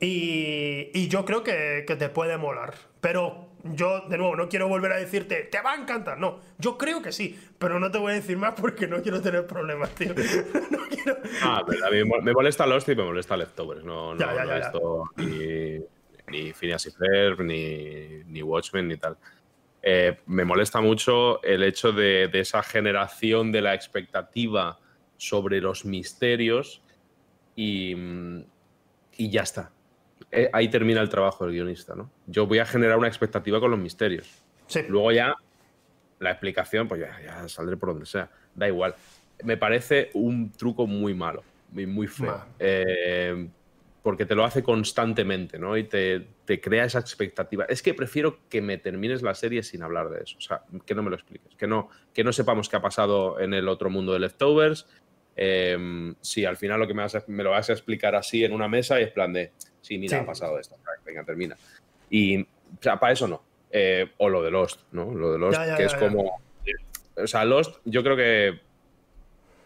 Y, 0.00 0.88
y 0.94 1.08
yo 1.08 1.26
creo 1.26 1.42
que, 1.42 1.84
que 1.86 1.96
te 1.96 2.08
puede 2.08 2.38
molar. 2.38 2.72
Pero 3.02 3.48
yo, 3.62 4.00
de 4.08 4.16
nuevo, 4.16 4.36
no 4.36 4.48
quiero 4.48 4.68
volver 4.68 4.92
a 4.92 4.96
decirte, 4.96 5.42
te 5.42 5.60
va 5.60 5.72
a 5.72 5.76
encantar. 5.76 6.16
No, 6.18 6.40
yo 6.58 6.78
creo 6.78 7.02
que 7.02 7.12
sí, 7.12 7.38
pero 7.58 7.78
no 7.78 7.90
te 7.90 7.98
voy 7.98 8.12
a 8.12 8.14
decir 8.14 8.38
más 8.38 8.54
porque 8.58 8.86
no 8.86 9.02
quiero 9.02 9.20
tener 9.20 9.46
problemas, 9.46 9.90
tío. 9.90 10.14
no 10.70 10.78
quiero. 10.88 11.18
Ah, 11.42 11.62
pero 11.66 11.86
a 11.86 11.90
mí 11.90 11.98
me 12.22 12.32
molesta 12.32 12.66
Lost 12.66 12.88
y 12.88 12.96
me 12.96 13.04
molesta 13.04 13.36
Leftovers. 13.36 13.84
No, 13.84 14.14
no, 14.14 14.20
Ya, 14.20 14.34
ya, 14.34 14.44
no 14.44 14.48
ya, 14.48 14.58
ya. 14.60 14.70
visto 14.70 15.04
ni, 16.28 16.52
Phineas 16.52 16.86
y 16.86 16.90
Ferb, 16.90 17.40
ni, 17.42 18.24
ni 18.26 18.42
Watchmen, 18.42 18.88
ni 18.88 18.96
tal. 18.96 19.16
Eh, 19.82 20.18
me 20.26 20.44
molesta 20.44 20.80
mucho 20.80 21.42
el 21.42 21.62
hecho 21.62 21.92
de, 21.92 22.28
de 22.28 22.40
esa 22.40 22.62
generación 22.62 23.52
de 23.52 23.62
la 23.62 23.74
expectativa 23.74 24.78
sobre 25.16 25.60
los 25.60 25.84
misterios 25.84 26.82
y, 27.54 27.94
y 29.16 29.30
ya 29.30 29.42
está. 29.42 29.70
Eh, 30.30 30.50
ahí 30.52 30.68
termina 30.68 31.00
el 31.00 31.08
trabajo 31.08 31.44
del 31.44 31.54
guionista, 31.54 31.94
¿no? 31.94 32.10
Yo 32.26 32.46
voy 32.46 32.58
a 32.58 32.66
generar 32.66 32.98
una 32.98 33.08
expectativa 33.08 33.60
con 33.60 33.70
los 33.70 33.80
misterios. 33.80 34.42
Sí, 34.66 34.80
Luego 34.88 35.12
ya 35.12 35.34
la 36.18 36.30
explicación, 36.30 36.88
pues 36.88 37.00
ya, 37.00 37.20
ya 37.22 37.48
saldré 37.48 37.76
por 37.76 37.90
donde 37.90 38.06
sea. 38.06 38.30
Da 38.54 38.66
igual. 38.66 38.94
Me 39.44 39.56
parece 39.56 40.10
un 40.14 40.50
truco 40.50 40.86
muy 40.86 41.14
malo, 41.14 41.42
muy, 41.70 41.86
muy 41.86 42.06
feo. 42.06 42.44
Eh, 42.58 43.48
porque 44.06 44.24
te 44.24 44.36
lo 44.36 44.44
hace 44.44 44.62
constantemente, 44.62 45.58
¿no? 45.58 45.76
Y 45.76 45.82
te, 45.82 46.24
te 46.44 46.60
crea 46.60 46.84
esa 46.84 47.00
expectativa. 47.00 47.64
Es 47.64 47.82
que 47.82 47.92
prefiero 47.92 48.38
que 48.48 48.62
me 48.62 48.78
termines 48.78 49.20
la 49.20 49.34
serie 49.34 49.64
sin 49.64 49.82
hablar 49.82 50.10
de 50.10 50.22
eso. 50.22 50.38
O 50.38 50.40
sea, 50.40 50.62
que 50.86 50.94
no 50.94 51.02
me 51.02 51.10
lo 51.10 51.16
expliques. 51.16 51.56
Que 51.56 51.66
no, 51.66 51.88
que 52.14 52.22
no 52.22 52.32
sepamos 52.32 52.68
qué 52.68 52.76
ha 52.76 52.80
pasado 52.80 53.40
en 53.40 53.52
el 53.52 53.66
otro 53.68 53.90
mundo 53.90 54.12
de 54.12 54.20
Leftovers. 54.20 54.86
Eh, 55.34 56.14
si 56.20 56.44
al 56.44 56.56
final 56.56 56.78
lo 56.78 56.86
que 56.86 56.94
me, 56.94 57.02
vas 57.02 57.16
a- 57.16 57.24
me 57.26 57.42
lo 57.42 57.50
vas 57.50 57.68
a 57.68 57.72
explicar 57.72 58.14
así 58.14 58.44
en 58.44 58.52
una 58.52 58.68
mesa 58.68 59.00
y 59.00 59.02
es 59.02 59.10
plan 59.10 59.32
de, 59.32 59.50
sí, 59.80 59.98
mira, 59.98 60.18
Sí. 60.18 60.22
ha 60.22 60.26
pasado 60.26 60.56
esto. 60.60 60.76
Venga, 61.04 61.24
termina. 61.24 61.56
Y, 62.08 62.42
o 62.42 62.46
sea, 62.80 63.00
para 63.00 63.12
eso 63.12 63.26
no. 63.26 63.42
Eh, 63.72 64.08
o 64.18 64.28
lo 64.28 64.40
de 64.40 64.52
Lost, 64.52 64.82
¿no? 64.92 65.12
Lo 65.12 65.32
de 65.32 65.38
Lost, 65.40 65.58
Ya, 65.58 65.66
ya, 65.66 65.76
que 65.78 65.82
ya, 65.82 65.86
es 65.88 65.94
como. 65.94 66.38
O 67.16 67.26
sea, 67.26 67.44
Lost, 67.44 67.80
yo 67.84 68.04
creo 68.04 68.14
que. 68.16 68.60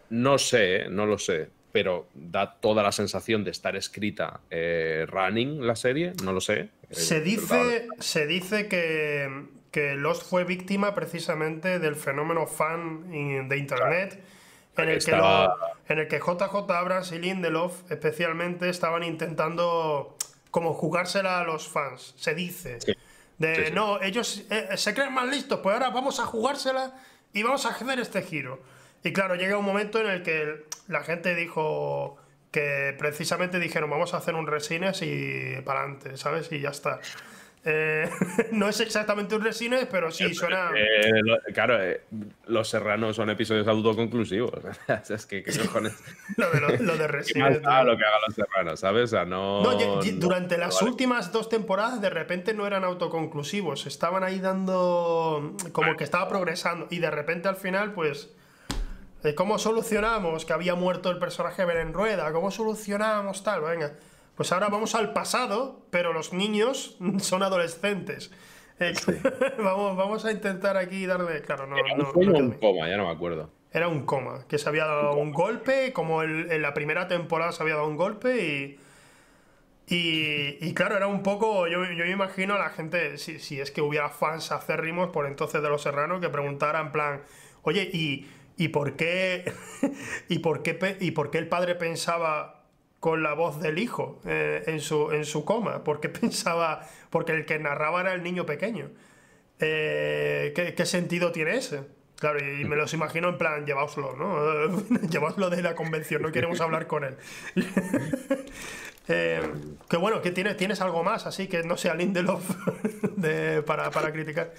No 0.09 0.39
sé, 0.39 0.77
¿eh? 0.77 0.87
no 0.89 1.05
lo 1.05 1.19
sé. 1.19 1.49
Pero 1.71 2.07
da 2.13 2.55
toda 2.59 2.83
la 2.83 2.91
sensación 2.91 3.43
de 3.43 3.51
estar 3.51 3.75
escrita 3.75 4.41
eh, 4.49 5.05
running 5.07 5.65
la 5.65 5.75
serie, 5.75 6.13
no 6.23 6.33
lo 6.33 6.41
sé. 6.41 6.59
Eh, 6.59 6.69
Se 6.95 7.21
dice, 7.21 7.87
se 7.99 8.27
dice 8.27 8.67
que, 8.67 9.45
que 9.71 9.95
Lost 9.95 10.23
fue 10.29 10.43
víctima 10.43 10.93
precisamente 10.93 11.79
del 11.79 11.95
fenómeno 11.95 12.45
fan 12.47 13.09
de 13.09 13.57
internet, 13.57 14.19
en 14.77 14.83
el, 14.89 14.93
que 14.95 15.11
Estaba- 15.11 15.47
lo- 15.47 15.55
en 15.93 15.99
el 15.99 16.07
que 16.07 16.19
JJ 16.19 16.71
Abrams 16.71 17.11
y 17.11 17.19
Lindelof 17.19 17.89
especialmente 17.91 18.69
estaban 18.69 19.03
intentando 19.03 20.17
como 20.49 20.73
jugársela 20.73 21.39
a 21.39 21.43
los 21.45 21.67
fans, 21.69 22.13
se 22.17 22.33
dice. 22.35 22.79
Sí. 22.81 22.93
De 23.37 23.55
Sí, 23.55 23.61
sí. 23.67 23.71
no, 23.73 24.01
ellos 24.01 24.45
eh, 24.49 24.69
se 24.75 24.93
creen 24.93 25.13
más 25.13 25.27
listos, 25.29 25.59
pues 25.63 25.73
ahora 25.73 25.89
vamos 25.89 26.19
a 26.19 26.25
jugársela 26.25 26.93
y 27.33 27.41
vamos 27.43 27.65
a 27.65 27.69
hacer 27.69 27.99
este 27.99 28.21
giro. 28.21 28.61
Y 29.03 29.13
claro, 29.13 29.35
llega 29.35 29.57
un 29.57 29.65
momento 29.65 29.99
en 29.99 30.07
el 30.07 30.21
que 30.23 30.65
la 30.91 31.01
gente 31.03 31.33
dijo 31.35 32.17
que 32.51 32.93
precisamente 32.99 33.59
dijeron 33.59 33.89
vamos 33.89 34.13
a 34.13 34.17
hacer 34.17 34.35
un 34.35 34.45
resines 34.45 35.01
y 35.01 35.55
para 35.65 35.79
adelante, 35.81 36.17
¿sabes? 36.17 36.51
Y 36.51 36.59
ya 36.59 36.69
está. 36.69 36.99
Eh, 37.63 38.09
no 38.53 38.67
es 38.67 38.79
exactamente 38.81 39.35
un 39.35 39.43
resines, 39.43 39.85
pero 39.89 40.09
sí 40.11 40.33
suena. 40.33 40.71
Eh, 40.75 41.11
lo- 41.23 41.37
claro, 41.53 41.81
eh, 41.81 42.01
Los 42.47 42.67
Serranos 42.69 43.15
son 43.15 43.29
episodios 43.29 43.67
autoconclusivos. 43.67 44.51
es 45.09 45.25
que, 45.27 45.43
¿qué 45.43 45.51
cojones? 45.59 45.93
Lo 46.37 46.49
de, 46.49 46.59
lo, 46.59 46.67
lo 46.69 46.75
de 46.75 46.79
¿Qué 46.83 46.89
más 46.97 47.11
resines. 47.11 47.61
da 47.61 47.81
tío. 47.81 47.91
lo 47.91 47.97
que 47.97 48.03
haga 48.03 48.17
Los 48.27 48.35
Serranos, 48.35 48.79
¿sabes? 48.79 49.03
O 49.03 49.07
sea, 49.07 49.25
no. 49.25 49.61
No- 49.61 50.01
durante 50.15 50.57
no 50.57 50.65
las 50.65 50.75
vale. 50.75 50.89
últimas 50.89 51.31
dos 51.31 51.49
temporadas 51.49 52.01
de 52.01 52.09
repente 52.09 52.53
no 52.55 52.65
eran 52.65 52.83
autoconclusivos, 52.83 53.85
estaban 53.85 54.23
ahí 54.23 54.39
dando 54.39 55.55
como 55.71 55.95
que 55.95 56.03
estaba 56.03 56.27
progresando 56.27 56.87
y 56.89 56.97
de 56.99 57.11
repente 57.11 57.47
al 57.47 57.55
final 57.57 57.93
pues 57.93 58.31
¿cómo 59.35 59.57
solucionamos 59.59 60.45
que 60.45 60.53
había 60.53 60.75
muerto 60.75 61.09
el 61.11 61.19
personaje 61.19 61.65
Belén 61.65 61.93
Rueda? 61.93 62.31
¿Cómo 62.31 62.51
solucionamos 62.51 63.43
tal? 63.43 63.61
Venga, 63.61 63.93
pues 64.35 64.51
ahora 64.51 64.69
vamos 64.69 64.95
al 64.95 65.13
pasado, 65.13 65.85
pero 65.91 66.13
los 66.13 66.33
niños 66.33 66.97
son 67.19 67.43
adolescentes. 67.43 68.31
Eh, 68.79 68.93
vamos, 69.59 69.95
vamos 69.95 70.25
a 70.25 70.31
intentar 70.31 70.75
aquí 70.77 71.05
darle, 71.05 71.41
claro, 71.41 71.67
no, 71.67 71.77
Era 71.77 71.93
un 71.93 71.99
no 71.99 72.37
un 72.39 72.51
coma, 72.53 72.89
ya 72.89 72.97
no 72.97 73.05
me 73.05 73.11
acuerdo. 73.11 73.49
Era 73.71 73.87
un 73.87 74.05
coma, 74.05 74.45
que 74.49 74.57
se 74.57 74.67
había 74.67 74.85
dado 74.85 75.13
un 75.15 75.31
golpe, 75.31 75.93
como 75.93 76.23
el- 76.23 76.51
en 76.51 76.61
la 76.61 76.73
primera 76.73 77.07
temporada 77.07 77.51
se 77.51 77.63
había 77.63 77.75
dado 77.75 77.87
un 77.87 77.95
golpe 77.97 78.35
y. 78.45 78.79
Y, 79.87 80.57
y 80.61 80.73
claro, 80.73 80.95
era 80.95 81.07
un 81.07 81.21
poco. 81.21 81.67
Yo, 81.67 81.83
yo 81.83 82.05
me 82.05 82.11
imagino 82.11 82.53
a 82.55 82.59
la 82.59 82.69
gente, 82.69 83.17
si, 83.17 83.39
si 83.39 83.59
es 83.59 83.71
que 83.71 83.81
hubiera 83.81 84.09
fans 84.09 84.51
acérrimos 84.51 85.09
por 85.09 85.25
entonces 85.27 85.61
de 85.61 85.69
Los 85.69 85.81
Serranos, 85.81 86.21
que 86.21 86.29
preguntaran 86.29 86.87
en 86.87 86.91
plan, 86.91 87.21
oye, 87.63 87.89
¿y, 87.91 88.29
y 88.57 88.69
por 88.69 88.95
qué. 88.95 89.51
y, 90.29 90.39
por 90.39 90.63
qué 90.63 90.97
¿Y 90.99 91.11
por 91.11 91.31
qué 91.31 91.37
el 91.37 91.47
padre 91.47 91.75
pensaba 91.75 92.63
con 92.99 93.23
la 93.23 93.33
voz 93.33 93.59
del 93.59 93.79
hijo 93.79 94.21
eh, 94.25 94.63
en, 94.67 94.79
su, 94.79 95.11
en 95.11 95.25
su 95.25 95.45
coma? 95.45 95.83
¿Por 95.83 95.99
qué 95.99 96.09
pensaba.? 96.09 96.87
Porque 97.09 97.33
el 97.33 97.45
que 97.45 97.59
narraba 97.59 98.01
era 98.01 98.13
el 98.13 98.23
niño 98.23 98.45
pequeño. 98.45 98.89
Eh, 99.59 100.53
¿qué, 100.55 100.85
sentido 100.85 101.31
tiene 101.31 101.55
ese? 101.55 101.81
Claro, 102.17 102.39
y 102.39 102.65
me 102.65 102.75
los 102.75 102.93
imagino 102.93 103.29
en 103.29 103.37
plan, 103.37 103.65
llevaoslo, 103.65 104.15
¿no? 104.15 104.87
llevaoslo 105.09 105.49
de 105.49 105.61
la 105.61 105.75
convención, 105.75 106.21
no 106.21 106.31
queremos 106.31 106.61
hablar 106.61 106.87
con 106.87 107.03
él. 107.03 107.15
Eh, 109.07 109.41
que 109.89 109.97
bueno, 109.97 110.21
que 110.21 110.31
tienes, 110.31 110.55
tienes 110.55 110.79
algo 110.79 111.03
más, 111.03 111.25
así 111.25 111.47
que 111.47 111.63
no 111.63 111.75
sea 111.75 111.95
Lindelof 111.95 112.49
de, 113.17 113.61
para, 113.63 113.89
para 113.91 114.13
criticar. 114.13 114.53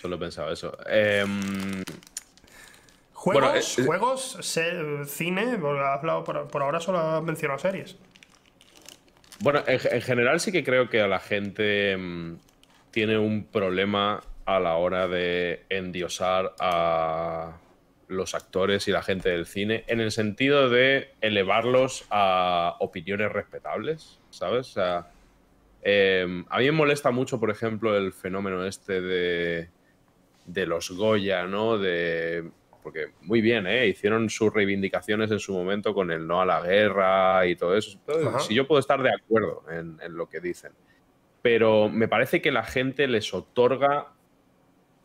Solo 0.00 0.16
he 0.16 0.18
pensado 0.18 0.50
eso. 0.50 0.78
Em, 0.86 1.82
Juegos, 3.20 3.42
Bueno, 3.42 3.54
eh, 3.58 3.62
eh, 3.76 3.84
juegos, 3.84 4.38
se- 4.40 5.04
cine, 5.04 5.58
hablado 5.62 6.24
por, 6.24 6.48
por 6.48 6.62
ahora 6.62 6.80
solo 6.80 7.00
has 7.00 7.22
mencionado 7.22 7.58
series. 7.58 7.98
Bueno, 9.40 9.62
en, 9.66 9.78
en 9.92 10.00
general 10.00 10.40
sí 10.40 10.50
que 10.52 10.64
creo 10.64 10.88
que 10.88 11.02
a 11.02 11.06
la 11.06 11.20
gente 11.20 11.98
mm, 11.98 12.36
tiene 12.90 13.18
un 13.18 13.44
problema 13.44 14.22
a 14.46 14.58
la 14.58 14.76
hora 14.76 15.06
de 15.06 15.66
endiosar 15.68 16.54
a 16.60 17.58
los 18.08 18.34
actores 18.34 18.88
y 18.88 18.90
la 18.90 19.02
gente 19.02 19.28
del 19.28 19.44
cine 19.44 19.84
en 19.86 20.00
el 20.00 20.12
sentido 20.12 20.70
de 20.70 21.10
elevarlos 21.20 22.06
a 22.08 22.76
opiniones 22.80 23.30
respetables, 23.30 24.18
¿sabes? 24.30 24.70
O 24.70 24.72
sea, 24.72 25.10
eh, 25.82 26.42
a 26.48 26.58
mí 26.58 26.64
me 26.64 26.72
molesta 26.72 27.10
mucho, 27.10 27.38
por 27.38 27.50
ejemplo, 27.50 27.94
el 27.98 28.14
fenómeno 28.14 28.64
este 28.64 29.02
de, 29.02 29.68
de 30.46 30.66
los 30.66 30.90
Goya, 30.90 31.44
¿no? 31.44 31.76
De, 31.76 32.50
porque 32.82 33.12
muy 33.22 33.40
bien, 33.40 33.66
¿eh? 33.66 33.86
Hicieron 33.86 34.30
sus 34.30 34.52
reivindicaciones 34.52 35.30
en 35.30 35.38
su 35.38 35.52
momento 35.52 35.94
con 35.94 36.10
el 36.10 36.26
no 36.26 36.40
a 36.40 36.46
la 36.46 36.60
guerra 36.60 37.46
y 37.46 37.56
todo 37.56 37.76
eso. 37.76 37.98
Entonces, 38.06 38.46
si 38.46 38.54
yo 38.54 38.66
puedo 38.66 38.80
estar 38.80 39.02
de 39.02 39.10
acuerdo 39.10 39.64
en, 39.70 39.98
en 40.02 40.16
lo 40.16 40.28
que 40.28 40.40
dicen. 40.40 40.72
Pero 41.42 41.88
me 41.88 42.08
parece 42.08 42.42
que 42.42 42.50
la 42.50 42.64
gente 42.64 43.06
les 43.06 43.32
otorga 43.32 44.12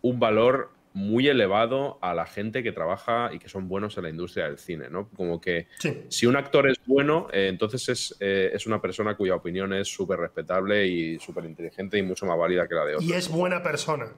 un 0.01 0.19
valor 0.19 0.76
muy 0.95 1.28
elevado 1.28 1.99
a 2.01 2.13
la 2.13 2.26
gente 2.26 2.63
que 2.63 2.71
trabaja 2.71 3.30
y 3.34 3.38
que 3.38 3.49
son 3.49 3.67
buenos 3.67 3.97
en 3.97 4.03
la 4.03 4.09
industria 4.09 4.45
del 4.45 4.57
cine, 4.57 4.89
¿no? 4.89 5.09
Como 5.09 5.41
que 5.41 5.67
si 6.07 6.26
un 6.26 6.38
actor 6.38 6.69
es 6.69 6.78
bueno, 6.86 7.28
eh, 7.34 7.47
entonces 7.49 7.89
es, 7.89 8.15
eh, 8.21 8.51
es, 8.53 8.65
una 8.65 8.82
persona 8.82 9.17
cuya 9.17 9.36
opinión 9.36 9.73
es 9.73 9.89
súper 9.89 10.19
respetable 10.19 10.88
y 10.88 11.19
súper 11.19 11.43
inteligente 11.43 11.97
y 11.97 12.01
mucho 12.01 12.26
más 12.26 12.38
válida 12.38 12.65
que 12.65 12.76
la 12.76 12.86
de 12.86 12.95
otros. 12.95 13.09
Y 13.09 13.11
es 13.11 13.28
buena 13.28 13.61
persona. 13.61 14.13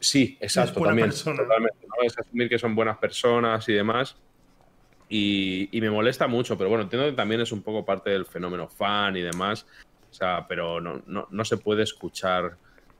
Sí, 0.00 0.36
exacto, 0.40 0.80
también. 0.80 1.10
Totalmente, 1.10 1.86
Es 2.02 2.18
asumir 2.18 2.48
que 2.48 2.58
son 2.58 2.74
buenas 2.74 2.98
personas 2.98 3.68
y 3.68 3.72
demás. 3.72 4.16
Y, 5.08 5.68
y, 5.70 5.80
me 5.80 5.90
molesta 5.90 6.26
mucho, 6.26 6.58
pero 6.58 6.68
bueno, 6.68 6.82
entiendo 6.82 7.08
que 7.08 7.14
también 7.14 7.40
es 7.40 7.52
un 7.52 7.62
poco 7.62 7.84
parte 7.84 8.10
del 8.10 8.26
fenómeno 8.26 8.68
fan 8.68 9.16
y 9.16 9.22
demás. 9.22 9.64
O 10.10 10.14
sea, 10.14 10.46
pero 10.48 10.80
no, 10.80 11.02
no, 11.06 11.28
no 11.30 11.44
se 11.44 11.58
puede 11.58 11.84
escuchar 11.84 12.56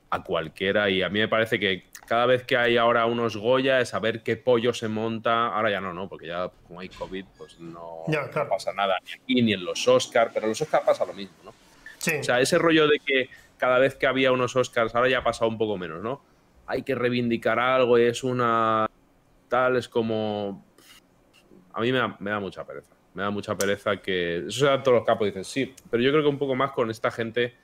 a 0.09 0.23
cualquiera 0.23 0.89
y 0.89 1.01
a 1.01 1.09
mí 1.09 1.19
me 1.19 1.27
parece 1.27 1.59
que 1.59 1.85
cada 2.05 2.25
vez 2.25 2.43
que 2.43 2.55
hay 2.55 2.77
ahora 2.77 3.05
unos 3.05 3.35
Goya 3.35 3.81
es 3.81 3.89
saber 3.89 4.23
qué 4.23 4.37
pollo 4.37 4.73
se 4.73 4.87
monta, 4.87 5.47
ahora 5.47 5.69
ya 5.69 5.81
no, 5.81 5.93
no, 5.93 6.07
porque 6.07 6.27
ya 6.27 6.49
como 6.67 6.79
hay 6.79 6.89
COVID 6.89 7.25
pues 7.37 7.59
no, 7.59 8.05
pasa 8.49 8.71
nada 8.73 8.97
ni 9.05 9.11
aquí 9.11 9.41
ni 9.41 9.53
en 9.53 9.65
los 9.65 9.85
Oscars, 9.87 10.31
pero 10.33 10.45
en 10.45 10.51
los 10.51 10.61
Oscars 10.61 10.85
pasa 10.85 11.05
lo 11.05 11.13
mismo, 11.13 11.35
¿no? 11.43 11.49
O 11.49 12.23
sea, 12.23 12.39
ese 12.39 12.57
rollo 12.57 12.87
de 12.87 12.99
que 12.99 13.29
cada 13.57 13.79
vez 13.79 13.95
que 13.95 14.07
había 14.07 14.31
unos 14.31 14.55
Oscars, 14.55 14.95
ahora 14.95 15.09
ya 15.09 15.19
ha 15.19 15.23
pasado 15.23 15.49
un 15.49 15.57
poco 15.57 15.77
menos, 15.77 16.01
¿no? 16.01 16.21
Hay 16.67 16.83
que 16.83 16.95
reivindicar 16.95 17.59
algo 17.59 17.97
y 17.97 18.03
es 18.03 18.23
una 18.23 18.87
tal, 19.47 19.77
es 19.77 19.87
como... 19.89 20.65
A 21.73 21.81
mí 21.81 21.91
me 21.91 21.99
da, 21.99 22.17
me 22.19 22.31
da 22.31 22.39
mucha 22.39 22.65
pereza, 22.65 22.95
me 23.13 23.23
da 23.23 23.29
mucha 23.29 23.55
pereza 23.55 23.97
que... 23.97 24.45
Eso 24.47 24.59
se 24.59 24.65
da 24.65 24.83
todos 24.83 24.97
los 24.97 25.05
capos, 25.05 25.27
dicen, 25.27 25.43
sí, 25.43 25.73
pero 25.89 26.03
yo 26.03 26.11
creo 26.11 26.23
que 26.23 26.29
un 26.29 26.39
poco 26.39 26.55
más 26.55 26.71
con 26.71 26.89
esta 26.89 27.11
gente 27.11 27.55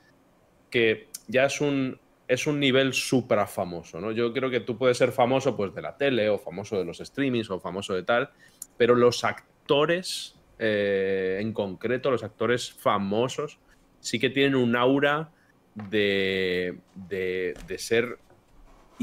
que 0.69 1.09
ya 1.27 1.45
es 1.45 1.61
un, 1.61 1.99
es 2.27 2.47
un 2.47 2.59
nivel 2.59 2.93
supra 2.93 3.45
famoso, 3.45 3.99
¿no? 3.99 4.11
Yo 4.11 4.33
creo 4.33 4.49
que 4.49 4.59
tú 4.59 4.77
puedes 4.77 4.97
ser 4.97 5.11
famoso 5.11 5.55
pues 5.55 5.73
de 5.75 5.81
la 5.81 5.97
tele 5.97 6.29
o 6.29 6.37
famoso 6.37 6.77
de 6.77 6.85
los 6.85 6.97
streamings 6.97 7.49
o 7.49 7.59
famoso 7.59 7.93
de 7.93 8.03
tal, 8.03 8.31
pero 8.77 8.95
los 8.95 9.23
actores 9.23 10.35
eh, 10.59 11.39
en 11.41 11.51
concreto, 11.53 12.09
los 12.09 12.23
actores 12.23 12.71
famosos, 12.71 13.59
sí 13.99 14.19
que 14.19 14.29
tienen 14.29 14.55
un 14.55 14.75
aura 14.75 15.31
de, 15.75 16.79
de, 16.95 17.55
ser 17.77 18.19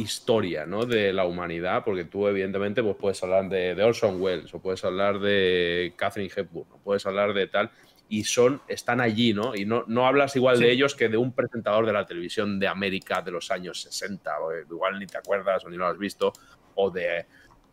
historia, 0.01 0.66
¿no? 0.66 0.86
De 0.86 1.12
la 1.12 1.24
humanidad, 1.24 1.84
porque 1.84 2.05
tú 2.05 2.26
evidentemente 2.26 2.82
pues, 2.82 2.96
puedes 2.96 3.22
hablar 3.22 3.48
de, 3.48 3.74
de 3.74 3.82
Orson 3.82 4.20
Welles 4.20 4.53
o 4.55 4.61
puedes 4.61 4.84
hablar 4.84 5.18
de 5.20 5.92
Catherine 5.96 6.32
Hepburn 6.34 6.72
o 6.72 6.78
puedes 6.78 7.05
hablar 7.07 7.34
de 7.34 7.46
tal 7.46 7.70
y 8.09 8.24
son, 8.24 8.61
están 8.66 9.01
allí, 9.01 9.32
¿no? 9.32 9.55
Y 9.55 9.64
no, 9.64 9.84
no 9.86 10.05
hablas 10.05 10.34
igual 10.34 10.59
de 10.59 10.72
ellos 10.72 10.96
que 10.96 11.09
de 11.09 11.16
un 11.16 11.32
presentador 11.32 11.86
de 11.86 11.92
la 11.92 12.07
televisión 12.07 12.59
de 12.59 12.66
América 12.66 13.22
de 13.22 13.30
los 13.30 13.53
años 13.53 13.82
60, 13.82 14.40
o 14.40 14.53
igual 14.53 14.98
ni 14.98 15.07
te 15.07 15.16
acuerdas 15.16 15.64
o 15.64 15.70
ni 15.70 15.76
lo 15.76 15.86
has 15.86 15.96
visto, 15.96 16.32
o 16.74 16.90
de 16.90 17.26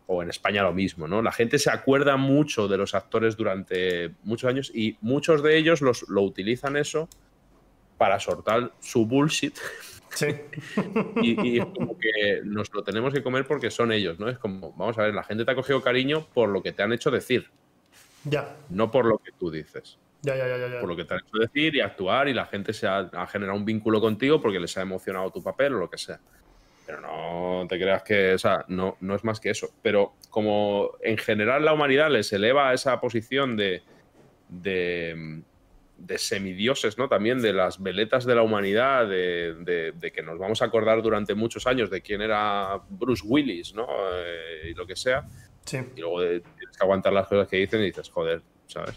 o 0.06 0.22
en 0.22 0.30
España 0.30 0.62
lo 0.62 0.72
mismo, 0.72 1.06
¿no? 1.06 1.20
La 1.20 1.32
gente 1.32 1.58
se 1.58 1.70
acuerda 1.70 2.16
mucho 2.16 2.66
de 2.66 2.78
los 2.78 2.94
actores 2.94 3.36
durante 3.36 4.14
muchos 4.22 4.48
años 4.48 4.72
y 4.72 4.96
muchos 5.02 5.42
de 5.42 5.58
ellos 5.58 5.82
los, 5.82 6.08
lo 6.08 6.22
utilizan 6.22 6.76
eso 6.76 7.10
para 7.98 8.18
soltar 8.18 8.72
su 8.80 9.04
bullshit. 9.04 9.58
Sí. 10.18 10.26
y, 11.22 11.48
y, 11.48 11.58
es 11.60 11.66
como 11.66 11.96
que 11.96 12.40
nos 12.42 12.72
lo 12.74 12.82
tenemos 12.82 13.14
que 13.14 13.22
comer 13.22 13.46
porque 13.46 13.70
son 13.70 13.92
ellos, 13.92 14.18
¿no? 14.18 14.28
Es 14.28 14.38
como, 14.38 14.72
vamos 14.72 14.98
a 14.98 15.02
ver, 15.02 15.14
la 15.14 15.22
gente 15.22 15.44
te 15.44 15.50
ha 15.52 15.54
cogido 15.54 15.80
cariño 15.80 16.26
por 16.34 16.48
lo 16.48 16.60
que 16.60 16.72
te 16.72 16.82
han 16.82 16.92
hecho 16.92 17.12
decir. 17.12 17.48
Ya. 18.24 18.56
No 18.68 18.90
por 18.90 19.04
lo 19.04 19.18
que 19.18 19.30
tú 19.38 19.48
dices. 19.48 19.96
Ya, 20.22 20.34
ya, 20.34 20.48
ya, 20.48 20.80
Por 20.80 20.88
lo 20.88 20.96
que 20.96 21.04
te 21.04 21.14
han 21.14 21.20
hecho 21.20 21.38
decir 21.38 21.76
y 21.76 21.80
actuar 21.80 22.26
y 22.26 22.34
la 22.34 22.46
gente 22.46 22.72
se 22.72 22.88
ha, 22.88 23.08
generado 23.30 23.56
un 23.56 23.64
vínculo 23.64 24.00
contigo 24.00 24.40
porque 24.40 24.58
les 24.58 24.76
ha 24.76 24.82
emocionado 24.82 25.30
tu 25.30 25.40
papel 25.40 25.74
o 25.74 25.78
lo 25.78 25.88
que 25.88 25.98
sea. 25.98 26.18
Pero 26.84 27.00
no 27.00 27.66
te 27.68 27.78
creas 27.78 28.02
que, 28.02 28.34
o 28.34 28.38
sea, 28.38 28.64
no, 28.66 28.96
no 29.00 29.14
es 29.14 29.22
más 29.22 29.38
que 29.38 29.50
eso. 29.50 29.68
Pero 29.82 30.14
como 30.30 30.90
en 31.02 31.16
general 31.16 31.64
la 31.64 31.72
humanidad 31.72 32.10
les 32.10 32.32
eleva 32.32 32.70
a 32.70 32.74
esa 32.74 33.00
posición 33.00 33.56
de, 33.56 33.82
de, 34.48 35.42
de 35.98 36.16
semidioses, 36.16 36.96
¿no? 36.96 37.08
También 37.08 37.42
de 37.42 37.52
las 37.52 37.82
veletas 37.82 38.24
de 38.24 38.34
la 38.34 38.42
humanidad, 38.42 39.06
de, 39.08 39.92
de, 39.94 40.12
que 40.12 40.22
nos 40.22 40.38
vamos 40.38 40.62
a 40.62 40.66
acordar 40.66 41.02
durante 41.02 41.34
muchos 41.34 41.66
años 41.66 41.90
de 41.90 42.00
quién 42.00 42.22
era 42.22 42.80
Bruce 42.88 43.22
Willis, 43.26 43.74
¿no? 43.74 43.86
Eh, 44.12 44.70
y 44.70 44.74
lo 44.74 44.86
que 44.86 44.96
sea. 44.96 45.26
Sí. 45.64 45.78
Y 45.96 46.00
luego 46.00 46.20
tienes 46.20 46.76
que 46.78 46.82
aguantar 46.84 47.12
las 47.12 47.26
cosas 47.26 47.48
que 47.48 47.58
dicen 47.58 47.80
y 47.80 47.86
dices, 47.86 48.08
joder, 48.08 48.40
¿sabes? 48.66 48.94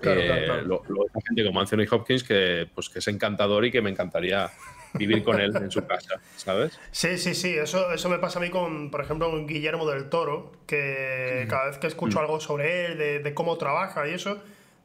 Claro, 0.00 0.20
eh, 0.20 0.62
Lo, 0.66 0.82
gente 1.26 1.44
como 1.44 1.60
Anthony 1.60 1.86
Hopkins 1.90 2.24
que, 2.24 2.68
pues, 2.74 2.88
que 2.88 2.98
es 2.98 3.08
encantador 3.08 3.64
y 3.64 3.70
que 3.70 3.80
me 3.80 3.90
encantaría 3.90 4.50
vivir 4.94 5.22
con 5.22 5.40
él 5.40 5.54
en 5.56 5.70
su 5.70 5.86
casa, 5.86 6.20
¿sabes? 6.36 6.78
Sí, 6.90 7.16
sí, 7.18 7.34
sí. 7.34 7.54
Eso, 7.56 7.92
eso 7.92 8.08
me 8.08 8.18
pasa 8.18 8.38
a 8.38 8.42
mí 8.42 8.50
con, 8.50 8.90
por 8.90 9.00
ejemplo, 9.00 9.30
con 9.30 9.46
Guillermo 9.46 9.88
del 9.88 10.08
Toro, 10.08 10.52
que 10.66 11.46
cada 11.48 11.66
vez 11.66 11.78
que 11.78 11.86
escucho 11.86 12.18
mm. 12.18 12.22
algo 12.22 12.40
sobre 12.40 12.86
él, 12.86 13.22
de, 13.22 13.34
cómo 13.34 13.56
trabaja 13.56 14.06
y 14.08 14.12
eso, 14.12 14.42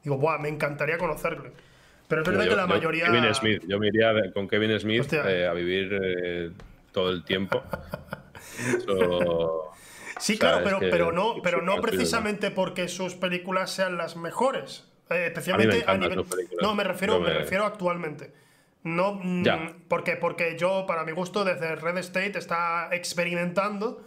digo, 0.08 0.18
Buah, 0.18 0.38
me 0.38 0.48
encantaría 0.48 0.98
conocerle. 0.98 1.52
Pero 2.08 2.22
es 2.22 2.28
verdad 2.28 2.48
que 2.48 2.56
la 2.56 2.66
mayoría. 2.66 3.04
Kevin 3.04 3.34
Smith, 3.34 3.62
yo 3.66 3.78
me 3.78 3.88
iría 3.88 4.12
con 4.32 4.48
Kevin 4.48 4.78
Smith 4.80 5.12
eh, 5.12 5.46
a 5.46 5.52
vivir 5.52 5.98
eh, 6.02 6.50
todo 6.92 7.10
el 7.10 7.24
tiempo. 7.24 7.62
Sí, 10.20 10.36
claro, 10.36 10.62
pero, 10.64 10.80
pero 10.80 11.12
no, 11.12 11.36
pero 11.44 11.62
no 11.62 11.80
precisamente 11.80 12.50
porque 12.50 12.88
sus 12.88 13.14
películas 13.14 13.70
sean 13.70 13.96
las 13.96 14.16
mejores. 14.16 14.84
Eh, 15.10 15.26
especialmente 15.28 15.84
a, 15.86 15.96
nivel. 15.96 16.24
No, 16.60 16.74
me 16.74 16.82
refiero, 16.82 17.20
me... 17.20 17.32
refiero 17.32 17.64
actualmente. 17.64 18.32
No, 18.82 19.20
mm, 19.22 19.44
porque, 19.86 20.16
porque 20.16 20.56
yo, 20.58 20.86
para 20.88 21.04
mi 21.04 21.12
gusto, 21.12 21.44
desde 21.44 21.76
Red 21.76 21.98
State 21.98 22.36
está 22.36 22.88
experimentando. 22.90 24.02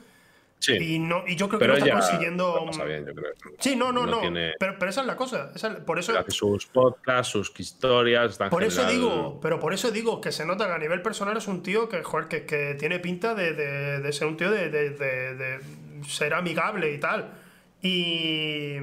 Sí. 0.62 0.74
Y, 0.74 1.00
no, 1.00 1.24
y 1.28 1.36
yo 1.36 1.50
creo 1.50 1.60
que 1.60 1.68
no 1.68 1.74
está 1.74 1.92
consiguiendo. 1.92 2.70
bien, 2.86 3.06
yo 3.06 3.16
creo. 3.16 3.32
Sí, 3.58 3.76
no, 3.76 3.92
no, 3.92 4.06
no. 4.06 4.22
Pero, 4.22 4.76
pero, 4.78 4.90
esa 4.90 5.02
es 5.02 5.08
la 5.08 5.16
cosa. 5.16 5.52
por 5.86 5.98
eso... 5.98 6.18
Hace 6.18 6.32
sus 6.32 6.68
podcasts, 6.68 7.32
sus 7.32 7.52
historias. 7.60 8.38
Por 8.50 8.64
eso 8.64 8.86
digo, 8.86 9.40
pero 9.42 9.60
por 9.60 9.74
eso 9.74 9.90
digo 9.90 10.22
que 10.22 10.32
se 10.32 10.46
nota 10.46 10.68
que 10.68 10.74
a 10.74 10.78
nivel 10.78 11.02
personal 11.02 11.36
es 11.36 11.48
un 11.48 11.64
tío 11.64 11.90
que, 11.90 12.04
joder, 12.04 12.28
que, 12.28 12.46
que 12.46 12.76
tiene 12.76 13.00
pinta 13.00 13.34
de, 13.34 13.54
de, 13.54 14.00
de 14.02 14.14
ser 14.14 14.28
un 14.28 14.38
tío 14.38 14.52
de, 14.52 14.70
de, 14.70 15.60
ser 16.08 16.36
amigable 16.36 16.94
y 16.94 17.00
tal. 17.00 17.34
Y. 17.82 18.76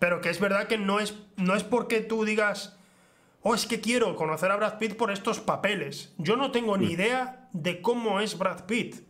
Pero 0.00 0.20
que 0.20 0.30
es 0.30 0.40
verdad 0.40 0.66
que 0.66 0.78
no 0.78 0.98
es, 0.98 1.14
no 1.36 1.54
es 1.54 1.62
porque 1.62 2.00
tú 2.00 2.24
digas, 2.24 2.76
oh, 3.42 3.54
es 3.54 3.66
que 3.66 3.80
quiero 3.80 4.16
conocer 4.16 4.50
a 4.50 4.56
Brad 4.56 4.78
Pitt 4.78 4.96
por 4.96 5.12
estos 5.12 5.38
papeles. 5.38 6.12
Yo 6.18 6.36
no 6.36 6.50
tengo 6.50 6.76
ni 6.76 6.86
mm. 6.86 6.90
idea 6.90 7.48
de 7.52 7.82
cómo 7.82 8.18
es 8.18 8.36
Brad 8.36 8.64
Pitt. 8.64 9.09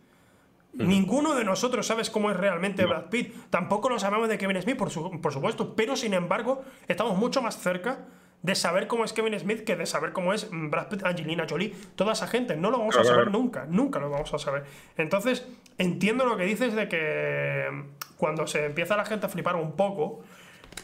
Mm. 0.73 0.87
Ninguno 0.87 1.35
de 1.35 1.45
nosotros 1.45 1.87
sabes 1.87 2.11
cómo 2.11 2.31
es 2.31 2.37
realmente 2.37 2.85
Brad 2.85 3.07
Pitt. 3.11 3.35
Tampoco 3.51 3.89
lo 3.89 3.99
sabemos 3.99 4.29
de 4.29 4.39
Kevin 4.39 4.61
Smith, 4.63 4.77
por, 4.77 5.21
por 5.21 5.33
supuesto. 5.33 5.75
Pero 5.75 5.97
sin 5.97 6.15
embargo, 6.15 6.63
estamos 6.89 7.17
mucho 7.17 7.43
más 7.43 7.59
cerca 7.59 8.07
de 8.43 8.55
saber 8.55 8.87
cómo 8.87 9.05
es 9.05 9.13
Kevin 9.13 9.39
Smith 9.39 9.65
que 9.65 9.77
de 9.77 9.87
saber 9.87 10.13
cómo 10.13 10.33
es 10.33 10.49
Brad 10.51 10.89
Pitt, 10.89 11.05
Angelina 11.05 11.47
Jolie, 11.49 11.75
toda 11.95 12.13
esa 12.13 12.27
gente. 12.27 12.57
No 12.57 12.71
lo 12.71 12.79
vamos 12.79 12.97
a 12.97 13.05
saber 13.05 13.31
nunca, 13.31 13.67
nunca 13.69 13.99
lo 13.99 14.11
vamos 14.11 14.33
a 14.33 14.39
saber. 14.39 14.65
Entonces, 14.97 15.47
entiendo 15.79 16.25
lo 16.25 16.37
que 16.37 16.45
dices 16.45 16.75
de 16.75 16.89
que 16.89 17.69
cuando 18.17 18.47
se 18.47 18.67
empieza 18.67 18.97
la 18.97 19.05
gente 19.05 19.27
a 19.27 19.29
flipar 19.29 19.57
un 19.57 19.77
poco, 19.77 20.21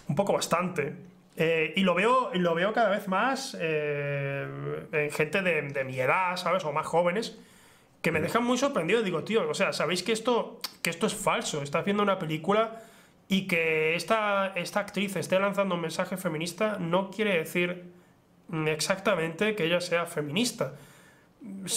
un 0.08 0.14
poco 0.14 0.32
bastante. 0.32 0.94
Eh, 1.36 1.74
y 1.76 1.80
lo 1.80 1.94
veo, 1.94 2.30
lo 2.34 2.54
veo 2.54 2.72
cada 2.72 2.88
vez 2.88 3.08
más 3.08 3.56
eh, 3.60 4.46
en 4.92 5.10
gente 5.10 5.42
de, 5.42 5.84
mi 5.84 5.98
edad, 6.00 6.36
¿sabes? 6.36 6.64
O 6.64 6.72
más 6.72 6.86
jóvenes, 6.86 7.38
que 8.06 8.12
me 8.12 8.20
dejan 8.20 8.44
muy 8.44 8.56
sorprendido. 8.56 9.02
Digo, 9.02 9.24
tío, 9.24 9.50
o 9.50 9.52
sea, 9.52 9.72
¿sabéis 9.72 10.04
que 10.04 10.12
esto, 10.12 10.60
que 10.80 10.90
esto 10.90 11.08
es 11.08 11.14
falso? 11.16 11.60
Estás 11.60 11.84
viendo 11.84 12.04
una 12.04 12.20
película 12.20 12.80
y 13.26 13.48
que 13.48 13.96
esta, 13.96 14.52
esta 14.54 14.78
actriz 14.78 15.16
esté 15.16 15.40
lanzando 15.40 15.74
un 15.74 15.80
mensaje 15.80 16.16
feminista 16.16 16.76
no 16.78 17.10
quiere 17.10 17.38
decir 17.38 17.82
exactamente 18.66 19.56
que 19.56 19.64
ella 19.64 19.80
sea 19.80 20.06
feminista. 20.06 20.74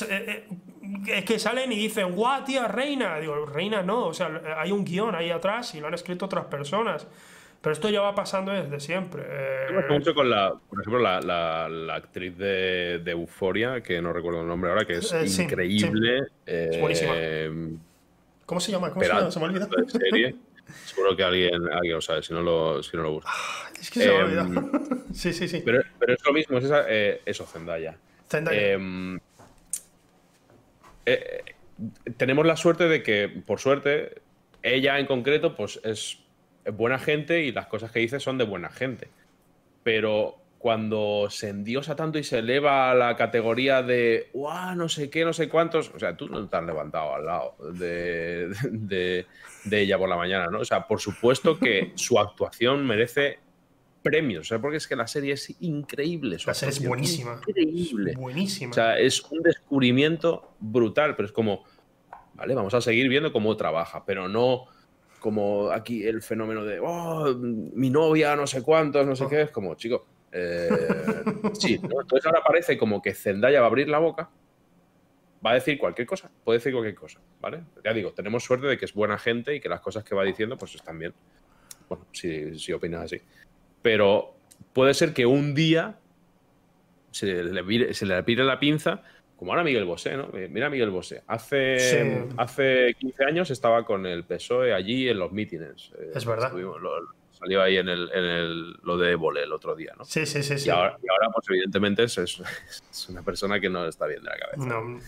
Eh, 0.07 0.47
es 1.07 1.25
que 1.25 1.39
salen 1.39 1.71
y 1.71 1.77
dicen, 1.77 2.13
guau, 2.13 2.43
tía, 2.43 2.67
reina. 2.67 3.17
Digo, 3.19 3.47
reina 3.47 3.82
no, 3.82 4.05
o 4.05 4.13
sea, 4.13 4.30
hay 4.55 4.71
un 4.71 4.86
guion 4.86 5.15
ahí 5.15 5.32
atrás 5.32 5.73
y 5.73 5.80
lo 5.80 5.88
han 5.88 5.95
escrito 5.95 6.27
otras 6.27 6.45
personas. 6.45 7.07
Pero 7.62 7.74
esto 7.74 7.89
ya 7.89 8.01
va 8.01 8.16
pasando 8.16 8.53
desde 8.53 8.80
siempre. 8.80 9.24
Eh... 9.28 9.68
mucho 9.89 10.14
con 10.14 10.30
la, 10.30 10.53
por 10.70 10.80
ejemplo, 10.80 10.99
la, 10.99 11.20
la, 11.20 11.95
actriz 11.95 12.38
de, 12.38 12.99
de, 13.03 13.12
Euforia, 13.12 13.82
que 13.82 14.01
no 14.01 14.14
recuerdo 14.14 14.41
el 14.41 14.47
nombre 14.47 14.72
ahora, 14.72 14.86
que 14.86 14.97
es 14.97 15.12
eh, 15.12 15.43
increíble. 15.43 16.22
es 16.45 16.80
buenísima. 16.80 17.12
Eh, 17.16 17.76
¿Cómo 18.45 18.62
se 18.62 18.72
llama? 18.72 18.91
¿Cómo 18.91 19.03
se 19.03 19.10
llama? 19.10 19.32
Se 19.32 19.39
me 19.39 19.45
olvida. 19.45 19.68
Serie. 19.88 20.36
Seguro 20.86 21.16
que 21.18 21.24
alguien, 21.24 21.68
alguien 21.72 21.95
lo 21.95 22.01
sabe, 22.01 22.24
si 22.24 22.32
no 22.32 22.41
lo, 22.41 22.82
si 22.82 22.95
no 22.95 23.03
lo 23.03 23.14
busca. 23.14 23.30
Ah, 23.34 23.70
es 23.80 23.89
que 23.89 24.01
se 24.01 24.07
me 24.07 24.16
ha 24.16 24.24
olvidado. 24.24 24.47
Em, 24.47 25.03
sí, 25.14 25.34
sí, 25.34 25.47
sí. 25.47 25.62
Pero, 25.66 25.82
pero, 25.99 26.14
es 26.14 26.20
lo 26.26 26.32
mismo, 26.32 26.57
es 26.60 26.66
esa, 26.66 26.86
eh, 26.88 27.22
eso, 27.26 27.45
Zendaya. 27.45 27.97
Zendaya. 28.30 28.74
Em, 28.74 29.20
tenemos 32.18 32.45
la 32.45 32.55
suerte 32.55 32.88
de 32.88 33.03
que, 33.03 33.28
por 33.45 33.60
suerte, 33.60 34.22
ella 34.62 34.99
en 34.99 35.07
concreto, 35.07 35.55
pues 35.55 35.80
es 35.84 36.20
buena 36.72 36.99
gente 36.99 37.43
y 37.43 37.51
las 37.51 37.67
cosas 37.67 37.91
que 37.91 37.99
dice 37.99 38.20
son 38.20 38.38
de 38.38 38.45
buena 38.45 38.70
gente. 38.70 39.09
Pero 39.84 40.36
cuando 40.57 41.28
se 41.30 41.49
endiosa 41.49 41.95
tanto 41.95 42.20
y 42.20 42.24
se 42.24 42.39
eleva 42.39 42.91
a 42.91 42.93
la 42.93 43.15
categoría 43.15 43.82
de, 43.82 44.30
¡guau! 44.34 44.76
No 44.76 44.89
sé 44.89 45.09
qué, 45.09 45.24
no 45.24 45.32
sé 45.34 45.47
cuántos. 45.47 45.89
O 45.95 45.99
sea, 45.99 46.17
tú 46.17 46.28
no 46.28 46.47
te 46.47 46.57
has 46.57 46.63
levantado 46.63 47.15
al 47.15 47.26
lado 47.26 47.55
de, 47.74 48.53
de, 48.70 49.26
de 49.63 49.82
ella 49.82 49.97
por 49.97 50.09
la 50.09 50.17
mañana, 50.17 50.47
¿no? 50.47 50.59
O 50.59 50.65
sea, 50.65 50.86
por 50.86 50.99
supuesto 50.99 51.57
que 51.57 51.93
su 51.95 52.20
actuación 52.20 52.86
merece 52.86 53.39
premios, 54.01 54.51
¿eh? 54.51 54.59
porque 54.59 54.78
es 54.78 54.88
que 54.88 54.95
la 54.95 55.07
serie 55.07 55.34
es 55.34 55.55
increíble. 55.61 56.38
la 56.45 56.53
serie 56.53 56.74
es 56.74 56.86
buenísima. 56.86 57.39
Increíble. 57.47 58.13
Buenísima. 58.15 58.72
O 58.72 58.74
sea, 58.74 58.99
es 58.99 59.22
un 59.24 59.41
descubrimiento 59.41 60.53
brutal, 60.59 61.15
pero 61.15 61.28
es 61.28 61.32
como, 61.32 61.63
vale, 62.34 62.55
vamos 62.55 62.74
a 62.74 62.82
seguir 62.82 63.07
viendo 63.09 63.32
cómo 63.32 63.55
trabaja, 63.57 64.05
pero 64.05 64.28
no 64.28 64.65
como 65.20 65.72
aquí 65.72 66.05
el 66.05 66.22
fenómeno 66.22 66.63
de, 66.63 66.80
oh, 66.80 67.34
mi 67.36 67.89
novia, 67.89 68.36
no 68.36 68.47
sé 68.47 68.63
cuántos, 68.63 69.05
no 69.05 69.15
sé 69.15 69.28
qué, 69.30 69.41
es 69.43 69.51
como, 69.51 69.76
chico, 69.76 70.05
eh, 70.32 70.70
sí, 71.59 71.80
entonces 71.82 72.26
ahora 72.26 72.41
parece 72.45 72.78
como 72.78 73.01
que 73.01 73.13
Zendaya 73.13 73.59
va 73.59 73.67
a 73.67 73.70
abrir 73.70 73.89
la 73.89 73.99
boca, 73.99 74.30
va 75.45 75.51
a 75.51 75.53
decir 75.55 75.78
cualquier 75.78 76.07
cosa, 76.07 76.30
puede 76.43 76.59
decir 76.59 76.74
cualquier 76.74 76.95
cosa, 76.95 77.20
¿vale? 77.39 77.63
Ya 77.84 77.93
digo, 77.93 78.11
tenemos 78.13 78.43
suerte 78.43 78.67
de 78.67 78.78
que 78.78 78.86
es 78.86 78.93
buena 78.93 79.17
gente 79.17 79.55
y 79.55 79.59
que 79.59 79.70
las 79.70 79.82
cosas 79.82 80.03
que 80.03 80.15
va 80.15 80.24
diciendo 80.24 80.57
pues 80.57 80.76
están 80.76 80.99
bien. 80.99 81.13
Bueno, 81.88 82.05
si, 82.11 82.72
opinas 82.72 83.05
así. 83.05 83.22
Pero 83.82 84.36
puede 84.74 84.93
ser 84.93 85.13
que 85.13 85.26
un 85.26 85.55
día 85.55 85.97
se 87.11 87.43
le, 87.43 87.93
se 87.93 88.05
le 88.05 88.22
pire 88.24 88.43
la 88.43 88.59
pinza, 88.59 89.01
como 89.39 89.53
ahora 89.53 89.63
Miguel 89.63 89.85
Bosé, 89.85 90.17
¿no? 90.17 90.29
Eh, 90.33 90.49
mira 90.51 90.69
Miguel 90.69 90.89
Bosé. 90.89 91.23
Hace, 91.25 92.27
hace 92.35 92.93
15 92.99 93.23
años 93.23 93.49
estaba 93.49 93.85
con 93.85 94.05
el 94.05 94.25
PSOE 94.25 94.73
allí 94.73 95.07
en 95.07 95.17
los 95.17 95.31
mítines. 95.31 95.93
Eh, 95.97 96.11
es 96.13 96.25
verdad. 96.25 96.51
salió 97.31 97.61
ahí 97.61 97.77
en, 97.77 97.87
el, 97.87 98.73
lo 98.83 98.97
de 98.97 99.13
Évole 99.13 99.43
el 99.43 99.53
otro 99.53 99.77
día, 99.77 99.93
¿no? 99.97 100.03
Sí, 100.03 100.25
sí, 100.25 100.43
sí. 100.43 100.67
Y, 100.67 100.69
Ahora, 100.69 100.97
pues 101.33 101.47
evidentemente 101.51 102.03
es, 102.03 102.17
es, 102.17 102.41
una 103.07 103.23
persona 103.23 103.61
que 103.61 103.69
no 103.69 103.87
está 103.87 104.07
bien 104.07 104.21
de 104.23 104.29
la 104.29 104.37
cabeza. 104.37 104.65
No. 104.65 104.99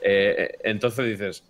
Eh, 0.00 0.56
entonces 0.62 1.06
dices, 1.06 1.44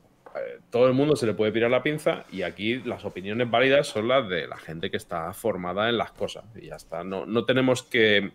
todo 0.70 0.88
el 0.88 0.94
mundo 0.94 1.14
se 1.14 1.26
le 1.26 1.34
puede 1.34 1.52
pirar 1.52 1.70
la 1.70 1.84
pinza 1.84 2.24
y 2.32 2.42
aquí 2.42 2.78
las 2.80 3.04
opiniones 3.04 3.48
válidas 3.48 3.86
son 3.86 4.08
las 4.08 4.28
de 4.28 4.48
la 4.48 4.56
gente 4.56 4.90
que 4.90 4.96
está 4.96 5.32
formada 5.32 5.88
en 5.88 5.98
las 5.98 6.10
cosas 6.10 6.44
y 6.56 6.66
ya 6.66 6.74
está. 6.74 7.04
No, 7.04 7.24
no 7.24 7.44
tenemos 7.44 7.84
que 7.84 8.32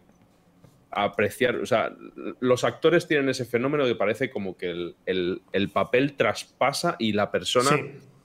apreciar, 0.92 1.58
o 1.58 1.66
sea, 1.66 1.96
los 2.40 2.64
actores 2.64 3.08
tienen 3.08 3.30
ese 3.30 3.46
fenómeno 3.46 3.86
que 3.86 3.96
parece 3.96 4.30
como 4.30 4.58
que 4.58 4.94
el, 5.06 5.72
papel 5.72 6.14
traspasa 6.14 6.96
y 7.00 7.14
la 7.14 7.32
persona 7.32 7.72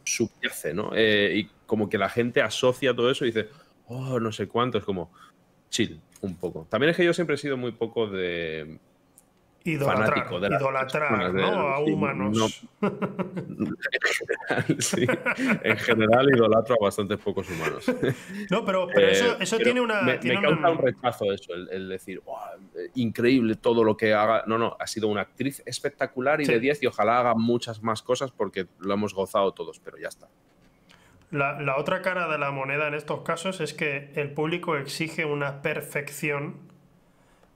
subyace, 0.04 0.74
¿no? 0.74 0.92
Eh, 0.94 1.32
y 1.36 1.50
como 1.66 1.88
que 1.88 1.98
la 1.98 2.08
gente 2.08 2.40
asocia 2.40 2.94
todo 2.94 3.10
eso 3.10 3.24
y 3.24 3.28
dice, 3.28 3.48
oh, 3.86 4.18
no 4.18 4.32
sé 4.32 4.48
cuánto, 4.48 4.78
es 4.78 4.84
como 4.84 5.12
chill 5.68 6.00
un 6.20 6.36
poco. 6.36 6.66
También 6.70 6.90
es 6.90 6.96
que 6.96 7.04
yo 7.04 7.12
siempre 7.12 7.34
he 7.34 7.38
sido 7.38 7.56
muy 7.56 7.72
poco 7.72 8.06
de 8.06 8.78
Idolatrar, 9.66 10.26
idolatrar 10.30 11.32
¿no? 11.32 11.46
a 11.46 11.78
humanos. 11.80 12.66
en, 15.62 15.78
general, 15.78 16.28
idolatro 16.28 16.76
a 16.78 16.84
bastantes 16.84 17.18
pocos 17.18 17.48
humanos. 17.48 17.86
No, 18.50 18.62
pero, 18.62 18.90
eso, 18.90 19.38
eh, 19.40 19.64
tiene 19.64 19.80
una. 19.80 20.02
Me, 20.02 20.18
causa 20.18 20.70
un 20.70 20.78
rechazo 20.78 21.32
eso, 21.32 21.54
el, 21.54 21.88
decir, 21.88 22.20
increíble 22.94 23.54
todo 23.54 23.82
lo 23.84 23.96
que 23.96 24.12
haga. 24.12 24.44
No, 24.46 24.58
no, 24.58 24.76
ha 24.78 24.86
sido 24.86 25.08
una 25.08 25.22
actriz 25.22 25.62
espectacular 25.64 26.42
y 26.42 26.44
de 26.44 26.60
10 26.60 26.82
y 26.82 26.86
ojalá 26.86 27.20
haga 27.20 27.34
muchas 27.34 27.82
más 27.82 28.02
cosas 28.02 28.32
porque 28.32 28.66
lo 28.80 28.92
hemos 28.92 29.14
gozado 29.14 29.52
todos, 29.52 29.80
pero 29.80 29.96
ya 29.96 30.08
está. 30.08 30.28
La, 31.30 31.58
la 31.58 31.78
otra 31.78 32.02
cara 32.02 32.28
de 32.28 32.36
la 32.36 32.50
moneda 32.50 32.86
en 32.88 32.92
estos 32.92 33.22
casos 33.22 33.62
es 33.62 33.72
que 33.72 34.12
el 34.14 34.30
público 34.30 34.76
exige 34.76 35.24
una 35.24 35.62
perfección 35.62 36.56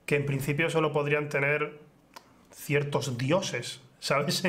que 0.07 0.17
en 0.17 0.25
principio 0.25 0.71
solo 0.71 0.91
podrían 0.91 1.29
tener 1.29 1.87
ciertos 2.59 3.17
dioses, 3.17 3.81
¿sabes? 4.01 4.43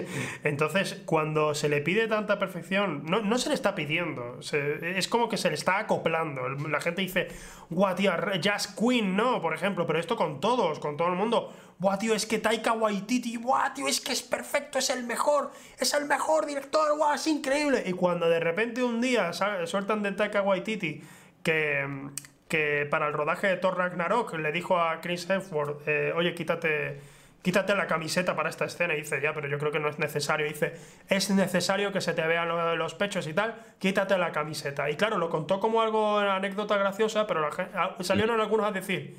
Entonces, 0.44 1.02
cuando 1.06 1.54
se 1.54 1.70
le 1.70 1.82
pide 1.82 2.08
tanta 2.08 2.40
perfección, 2.40 3.04
no, 3.06 3.22
no 3.22 3.38
se 3.38 3.50
le 3.50 3.56
está 3.56 3.76
pidiendo, 3.76 4.40
es 4.42 5.08
como 5.08 5.30
que 5.30 5.38
se 5.38 5.50
le 5.50 5.56
está 5.56 5.80
acoplando. 5.80 6.50
La 6.50 6.82
gente 6.82 7.02
dice, 7.02 7.30
guau, 7.70 7.96
tío, 7.96 8.12
Jazz 8.42 8.68
Queen, 8.68 9.16
no, 9.16 9.42
por 9.42 9.54
ejemplo, 9.54 9.86
pero 9.86 10.00
esto 10.00 10.16
con 10.16 10.40
todos, 10.40 10.80
con 10.80 10.98
todo 10.98 11.10
el 11.10 11.16
mundo. 11.16 11.54
Buah, 11.80 11.98
tío, 11.98 12.14
es 12.14 12.26
que 12.26 12.40
Taika 12.40 12.74
Waititi, 12.74 13.38
buah, 13.38 13.74
tío, 13.74 13.88
es 13.88 14.02
que 14.02 14.12
es 14.12 14.22
perfecto, 14.22 14.80
es 14.80 14.90
el 14.90 15.06
mejor, 15.06 15.52
es 15.78 15.94
el 15.94 16.08
mejor 16.08 16.46
director, 16.46 16.98
buah, 16.98 17.16
es 17.16 17.26
increíble. 17.26 17.84
Y 17.86 17.94
cuando 17.94 18.28
de 18.28 18.42
repente 18.42 18.84
un 18.84 19.00
día 19.00 19.32
sueltan 19.32 20.04
de 20.04 20.12
Taika 20.12 20.42
Waititi 20.42 21.02
que, 21.42 22.10
que 22.50 22.86
para 22.92 23.08
el 23.08 23.14
rodaje 23.14 23.48
de 23.48 23.56
Thor 23.56 23.78
Ragnarok 23.78 24.34
le 24.34 24.52
dijo 24.52 24.78
a 24.78 25.00
Chris 25.00 25.30
Hemsworth, 25.30 25.88
eh, 25.88 26.12
oye, 26.14 26.36
quítate 26.36 27.00
quítate 27.42 27.76
la 27.76 27.88
camiseta 27.88 28.36
para 28.36 28.50
esta 28.50 28.66
escena. 28.66 28.94
Y 28.96 28.98
dice, 28.98 29.22
ya, 29.22 29.34
pero 29.34 29.48
yo 29.48 29.58
creo 29.58 29.72
que 29.72 29.80
no 29.80 29.90
es 29.90 30.00
necesario. 30.00 30.48
dice, 30.48 30.74
es 31.08 31.30
necesario 31.30 31.92
que 31.92 32.02
se 32.02 32.14
te 32.14 32.26
vean 32.26 32.50
los 32.78 32.94
pechos 32.96 33.28
y 33.28 33.34
tal, 33.34 33.56
quítate 33.80 34.18
la 34.18 34.32
camiseta. 34.32 34.90
Y 34.90 34.96
claro, 34.96 35.18
lo 35.18 35.30
contó 35.30 35.60
como 35.60 35.82
algo, 35.82 36.20
anécdota 36.20 36.78
graciosa, 36.78 37.28
pero 37.28 37.42
la 37.42 37.50
ah, 37.76 37.96
salieron 38.02 38.40
algunos 38.40 38.68
a 38.68 38.72
decir, 38.72 39.18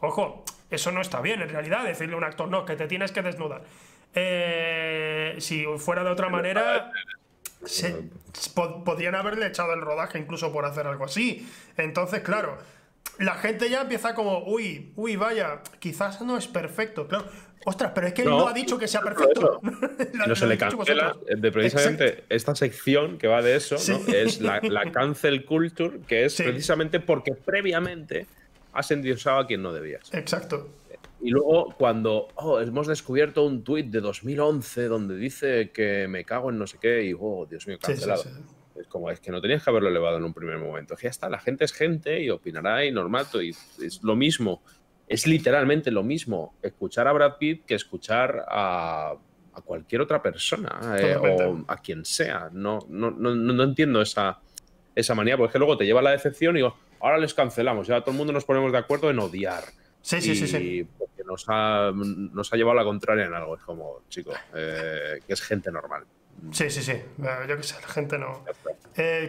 ojo, 0.00 0.44
eso 0.70 0.92
no 0.92 1.00
está 1.00 1.20
bien 1.20 1.40
en 1.40 1.48
realidad, 1.48 1.84
decirle 1.84 2.14
a 2.14 2.18
un 2.18 2.24
actor, 2.24 2.48
no, 2.48 2.64
que 2.64 2.76
te 2.76 2.86
tienes 2.86 3.12
que 3.12 3.22
desnudar. 3.22 3.62
Eh, 4.14 5.36
si 5.38 5.64
fuera 5.78 6.02
de 6.02 6.10
otra 6.10 6.28
manera, 6.28 6.90
podrían 8.84 9.14
haberle 9.14 9.46
echado 9.46 9.72
el 9.74 9.80
rodaje 9.80 10.18
incluso 10.18 10.52
por 10.52 10.64
hacer 10.64 10.86
algo 10.86 11.04
así. 11.04 11.48
Entonces, 11.76 12.20
claro, 12.22 12.58
la 13.18 13.34
gente 13.34 13.68
ya 13.68 13.82
empieza 13.82 14.14
como, 14.14 14.44
uy, 14.44 14.92
uy, 14.96 15.16
vaya, 15.16 15.62
quizás 15.78 16.20
no 16.22 16.36
es 16.36 16.46
perfecto. 16.46 17.08
Claro, 17.08 17.26
Ostras, 17.64 17.92
pero 17.94 18.06
es 18.06 18.14
que 18.14 18.22
él 18.22 18.28
no, 18.28 18.48
ha 18.48 18.52
dicho 18.52 18.78
que 18.78 18.88
sea 18.88 19.00
perfecto. 19.00 19.60
no 20.26 20.34
se 20.34 20.46
le 20.46 20.56
cancela. 20.56 21.16
Eh, 21.26 21.36
de 21.36 21.52
precisamente 21.52 22.24
esta 22.28 22.54
sección 22.54 23.18
que 23.18 23.26
va 23.26 23.42
de 23.42 23.56
eso 23.56 23.76
¿no? 23.88 24.12
es 24.12 24.40
la, 24.40 24.60
cancel 24.92 25.44
culture, 25.44 26.00
que 26.06 26.24
es 26.24 26.36
precisamente 26.36 27.00
porque 27.00 27.32
previamente 27.32 28.26
has 28.72 28.90
endiosado 28.90 29.40
a 29.40 29.46
quien 29.46 29.62
no 29.62 29.72
debías. 29.72 30.12
Exacto. 30.14 30.68
Y 31.20 31.30
luego, 31.30 31.74
cuando 31.76 32.28
oh, 32.36 32.60
hemos 32.60 32.86
descubierto 32.86 33.44
un 33.44 33.64
tuit 33.64 33.86
de 33.88 34.00
2011 34.00 34.84
donde 34.84 35.16
dice 35.16 35.70
que 35.70 36.06
me 36.06 36.24
cago 36.24 36.50
en 36.50 36.58
no 36.58 36.66
sé 36.66 36.78
qué 36.80 37.04
y, 37.04 37.14
oh, 37.18 37.44
Dios 37.44 37.66
mío, 37.66 37.76
cancelado. 37.80 38.22
es 38.76 38.86
como, 38.86 39.10
es 39.10 39.18
que 39.18 39.32
no 39.32 39.40
tenías 39.40 39.64
que 39.64 39.70
haberlo 39.70 39.88
elevado 39.88 40.18
en 40.18 40.24
un 40.24 40.32
primer 40.32 40.58
momento. 40.58 40.94
Ya 41.02 41.08
está, 41.08 41.28
la 41.28 41.40
gente 41.40 41.64
es 41.64 41.72
gente 41.72 42.22
y 42.22 42.30
opinará 42.30 42.84
y 42.84 42.92
normal. 42.92 43.26
Y 43.42 43.50
es 43.50 44.00
lo 44.02 44.14
mismo 44.14 44.62
es 45.08 45.26
literalmente 45.26 45.90
lo 45.90 46.02
mismo 46.02 46.54
escuchar 46.62 47.08
a 47.08 47.12
Brad 47.12 47.36
Pitt 47.38 47.64
que 47.64 47.74
escuchar 47.74 48.44
a, 48.48 49.14
cualquier 49.64 50.00
otra 50.00 50.22
persona 50.22 50.78
eh, 50.96 51.16
o 51.16 51.64
a 51.66 51.78
quien 51.78 52.04
sea. 52.04 52.48
No, 52.52 52.78
no, 52.88 53.10
no, 53.10 53.62
entiendo 53.64 54.00
esa, 54.00 54.38
esa 54.94 55.14
manía, 55.16 55.36
porque 55.36 55.48
es 55.48 55.52
que 55.54 55.58
luego 55.58 55.76
te 55.76 55.84
lleva 55.84 55.98
a 55.98 56.04
la 56.04 56.10
decepción 56.12 56.54
y 56.54 56.60
digo, 56.60 56.76
ahora 57.00 57.18
les 57.18 57.34
cancelamos, 57.34 57.88
ya 57.88 58.00
todo 58.02 58.12
el 58.12 58.18
mundo 58.18 58.32
nos 58.32 58.44
ponemos 58.44 58.70
de 58.70 58.78
acuerdo 58.78 59.10
en 59.10 59.18
odiar. 59.18 59.64
Sí, 60.00 60.20
sí, 60.20 60.36
sí, 60.36 60.46
sí. 60.46 60.86
Porque 60.96 61.24
nos 61.24 61.44
ha, 61.48 61.90
nos 61.92 62.52
ha 62.52 62.56
llevado 62.56 62.78
a 62.78 62.82
la 62.82 62.88
contraria 62.88 63.26
en 63.26 63.34
algo. 63.34 63.56
Es 63.56 63.62
como, 63.62 64.02
chico, 64.08 64.30
eh, 64.54 65.20
que 65.26 65.32
es 65.32 65.42
gente 65.42 65.72
normal. 65.72 66.04
Sí, 66.52 66.70
sí, 66.70 66.80
sí. 66.80 66.92
Eh, 66.92 67.46
yo 67.48 67.56
qué 67.56 67.62
sé, 67.64 67.74
la 67.80 67.88
gente 67.88 68.16
no. 68.16 68.44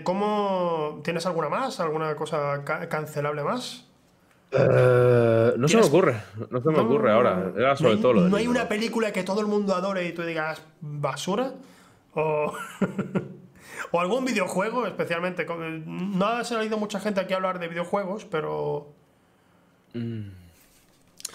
¿Cómo. 0.04 1.02
¿Tienes 1.04 1.26
alguna 1.26 1.50
más? 1.50 1.80
¿Alguna 1.80 2.16
cosa 2.16 2.64
cancelable 2.64 3.44
más? 3.44 3.89
Eh, 4.52 5.54
no 5.58 5.68
se 5.68 5.78
me 5.78 5.84
ocurre, 5.84 6.22
no 6.50 6.62
se 6.62 6.70
me 6.70 6.80
ocurre 6.80 7.12
ahora. 7.12 7.52
Era 7.56 7.76
sobre 7.76 7.96
no 7.96 8.02
todo 8.02 8.14
¿No 8.14 8.38
hay 8.38 8.48
una 8.48 8.68
película 8.68 9.12
que 9.12 9.24
todo 9.24 9.42
el 9.42 9.48
mundo 9.48 9.76
adore 9.76 10.08
y 10.08 10.14
tú 10.14 10.24
digas 10.24 10.62
basura? 10.82 11.54
O, 12.16 12.52
o 13.92 14.00
algún 14.00 14.26
videojuego, 14.26 14.88
especialmente. 14.88 15.46
No 15.86 16.26
ha 16.26 16.44
salido 16.44 16.78
mucha 16.78 17.00
gente 17.00 17.20
aquí 17.20 17.34
a 17.34 17.36
hablar 17.36 17.60
de 17.60 17.68
videojuegos, 17.68 18.26
pero. 18.26 18.88
Mm. 19.94 20.30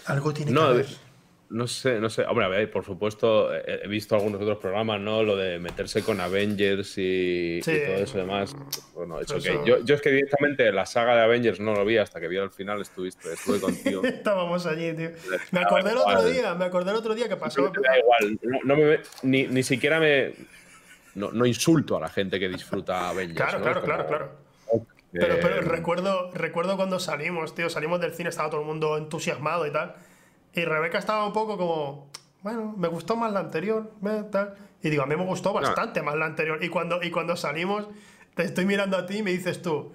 Algo 0.06 0.34
tiene 0.34 0.52
que 0.52 0.60
haber. 0.60 1.03
No 1.50 1.66
sé, 1.66 2.00
no 2.00 2.08
sé. 2.10 2.24
Hombre, 2.24 2.46
a 2.46 2.48
ver, 2.48 2.70
por 2.70 2.84
supuesto, 2.84 3.54
he 3.54 3.86
visto 3.86 4.14
algunos 4.14 4.40
otros 4.40 4.58
programas, 4.58 5.00
¿no? 5.00 5.22
Lo 5.22 5.36
de 5.36 5.58
meterse 5.58 6.02
con 6.02 6.20
Avengers 6.20 6.94
y, 6.96 7.60
todo 7.62 7.74
eso 7.74 8.18
demás. 8.18 8.56
Bueno, 8.94 9.20
es 9.20 9.30
okay. 9.30 9.60
yo, 9.64 9.78
yo, 9.84 9.94
es 9.94 10.00
que 10.00 10.10
directamente 10.10 10.72
la 10.72 10.86
saga 10.86 11.14
de 11.14 11.22
Avengers 11.22 11.60
no 11.60 11.74
lo 11.74 11.84
vi 11.84 11.98
hasta 11.98 12.20
que 12.20 12.28
vi 12.28 12.38
al 12.38 12.50
final, 12.50 12.80
estuviste, 12.80 13.32
estuve 13.32 13.60
contigo. 13.60 14.02
Estábamos 14.04 14.66
allí, 14.66 14.94
tío. 14.94 15.10
Me 15.50 15.60
acordé 15.60 15.90
el 15.90 15.98
otro 15.98 16.24
día, 16.24 16.54
me 16.54 16.64
acordé 16.64 16.90
el 16.90 16.96
otro 16.96 17.14
día 17.14 17.28
que 17.28 17.36
pasó. 17.36 17.62
Me 17.62 17.88
da 17.88 17.98
igual, 17.98 18.38
no, 18.64 18.76
me, 18.76 19.00
ni, 19.22 19.46
ni, 19.46 19.62
siquiera 19.62 20.00
me. 20.00 20.34
No, 21.14 21.30
no, 21.30 21.46
insulto 21.46 21.96
a 21.96 22.00
la 22.00 22.08
gente 22.08 22.40
que 22.40 22.48
disfruta 22.48 23.10
Avengers. 23.10 23.36
Claro, 23.36 23.62
claro, 23.62 23.82
claro, 23.82 24.06
claro. 24.06 24.44
Pero, 25.12 25.36
pero 25.40 25.60
recuerdo, 25.60 26.32
recuerdo 26.32 26.76
cuando 26.76 26.98
salimos, 26.98 27.54
tío, 27.54 27.70
salimos 27.70 28.00
del 28.00 28.12
cine, 28.14 28.30
estaba 28.30 28.50
todo 28.50 28.62
el 28.62 28.66
mundo 28.66 28.96
entusiasmado 28.96 29.64
y 29.64 29.70
tal. 29.70 29.94
Y 30.54 30.64
Rebeca 30.64 30.98
estaba 30.98 31.26
un 31.26 31.32
poco 31.32 31.56
como, 31.56 32.10
bueno, 32.42 32.74
me 32.76 32.88
gustó 32.88 33.16
más 33.16 33.32
la 33.32 33.40
anterior, 33.40 33.92
tal. 34.30 34.54
Y 34.82 34.90
digo, 34.90 35.02
a 35.02 35.06
mí 35.06 35.16
me 35.16 35.24
gustó 35.24 35.52
bastante 35.52 36.02
más 36.02 36.14
la 36.16 36.26
anterior. 36.26 36.62
Y 36.62 36.68
cuando, 36.68 37.02
y 37.02 37.10
cuando 37.10 37.36
salimos, 37.36 37.88
te 38.34 38.44
estoy 38.44 38.66
mirando 38.66 38.96
a 38.96 39.06
ti 39.06 39.18
y 39.18 39.22
me 39.22 39.32
dices 39.32 39.62
tú, 39.62 39.92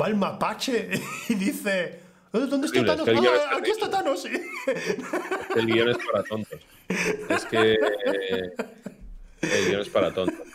va 0.00 0.08
el 0.08 0.16
mapache. 0.16 0.90
Y 1.28 1.34
dice, 1.34 2.00
¿Dónde 2.32 2.66
está 2.66 2.84
Thanos? 2.84 3.08
Ah, 3.08 3.56
aquí 3.58 3.70
está 3.70 3.90
Thanos, 3.90 4.22
sí. 4.22 4.30
El 5.56 5.66
guion 5.66 5.88
es 5.88 5.98
para 5.98 6.22
tontos. 6.24 6.60
Es 6.88 7.44
que 7.46 7.78
el 9.42 9.68
guion 9.68 9.80
es 9.80 9.88
para 9.88 10.12
tontos. 10.12 10.46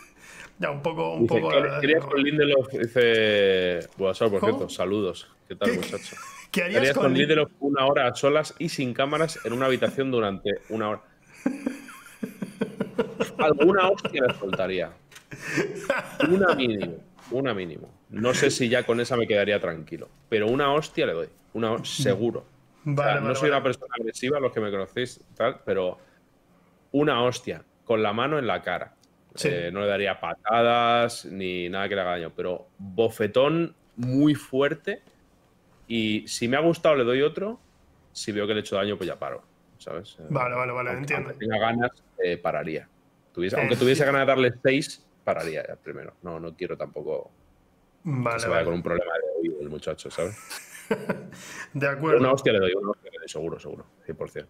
Ya, 0.58 0.70
un 0.70 0.82
poco. 0.82 1.14
Un 1.14 1.26
poco 1.26 1.50
¿Qué 1.80 1.96
con 1.96 2.22
Lindelof? 2.22 2.68
Dice. 2.72 3.88
Buenas 3.96 4.18
por 4.18 4.40
cierto, 4.40 4.68
saludos. 4.68 5.28
¿Qué 5.48 5.56
tal, 5.56 5.74
muchacho? 5.74 6.16
¿Qué 6.52 6.64
harías, 6.64 6.92
con, 6.92 7.14
Lindelof 7.14 7.50
una 7.60 7.86
hora 7.86 8.06
a 8.06 8.14
solas 8.14 8.54
y 8.58 8.68
sin 8.68 8.92
cámaras 8.92 9.40
en 9.44 9.54
una 9.54 9.66
habitación 9.66 10.10
durante 10.10 10.50
una 10.68 10.90
hora? 10.90 11.00
Alguna 13.38 13.88
hostia 13.88 14.22
le 14.28 14.34
soltaría. 14.34 14.92
Una 16.28 16.54
mínimo. 16.54 16.98
Una 17.30 17.54
mínimo. 17.54 17.90
No 18.10 18.34
sé 18.34 18.50
si 18.50 18.68
ya 18.68 18.84
con 18.84 19.00
esa 19.00 19.16
me 19.16 19.26
quedaría 19.26 19.58
tranquilo. 19.60 20.10
Pero 20.28 20.46
una 20.46 20.74
hostia 20.74 21.06
le 21.06 21.14
doy. 21.14 21.28
Una 21.54 21.82
seguro. 21.84 22.44
no 22.84 23.34
soy 23.34 23.48
una 23.48 23.62
persona 23.62 23.94
agresiva, 23.98 24.38
los 24.38 24.52
que 24.52 24.60
me 24.60 24.70
conocéis, 24.70 25.24
tal, 25.34 25.60
pero 25.64 25.98
una 26.92 27.22
hostia 27.22 27.64
con 27.84 28.02
la 28.02 28.12
mano 28.12 28.38
en 28.38 28.46
la 28.46 28.60
cara. 28.60 28.94
Eh, 29.42 29.70
no 29.72 29.80
le 29.80 29.86
daría 29.86 30.20
patadas 30.20 31.24
ni 31.24 31.70
nada 31.70 31.88
que 31.88 31.94
le 31.94 32.00
haga 32.02 32.10
daño, 32.10 32.32
pero 32.36 32.68
bofetón 32.76 33.74
muy 33.96 34.34
fuerte. 34.34 35.00
Y 35.86 36.26
si 36.26 36.48
me 36.48 36.56
ha 36.56 36.60
gustado, 36.60 36.96
le 36.96 37.04
doy 37.04 37.22
otro. 37.22 37.60
Si 38.12 38.32
veo 38.32 38.46
que 38.46 38.54
le 38.54 38.60
he 38.60 38.62
hecho 38.62 38.76
daño, 38.76 38.96
pues 38.96 39.08
ya 39.08 39.18
paro. 39.18 39.42
¿Sabes? 39.78 40.16
Vale, 40.30 40.54
vale, 40.54 40.72
vale, 40.72 40.92
entiendo. 40.92 41.32
Si 41.32 41.38
tenga 41.38 41.58
ganas, 41.58 41.90
eh, 42.22 42.36
pararía. 42.36 42.88
aunque 43.56 43.76
tuviese 43.76 44.04
ganas 44.04 44.22
de 44.22 44.26
darle 44.26 44.52
seis, 44.62 45.04
pararía 45.24 45.66
ya 45.66 45.76
primero. 45.76 46.14
No, 46.22 46.38
no 46.38 46.54
quiero 46.54 46.76
tampoco 46.76 47.30
vale, 48.04 48.36
que 48.36 48.42
se 48.42 48.48
vaya 48.48 48.64
con 48.64 48.74
un 48.74 48.82
problema 48.82 49.12
de 49.14 49.40
oído 49.40 49.60
el 49.60 49.68
muchacho, 49.68 50.10
¿sabes? 50.10 50.36
de 51.72 51.88
acuerdo. 51.88 52.20
Una 52.20 52.32
hostia 52.32 52.52
le 52.52 52.60
doy, 52.60 52.72
una 52.74 52.90
hostia 52.90 53.10
le 53.10 53.18
doy, 53.18 53.28
seguro, 53.28 53.58
seguro, 53.58 53.86
100%. 54.06 54.46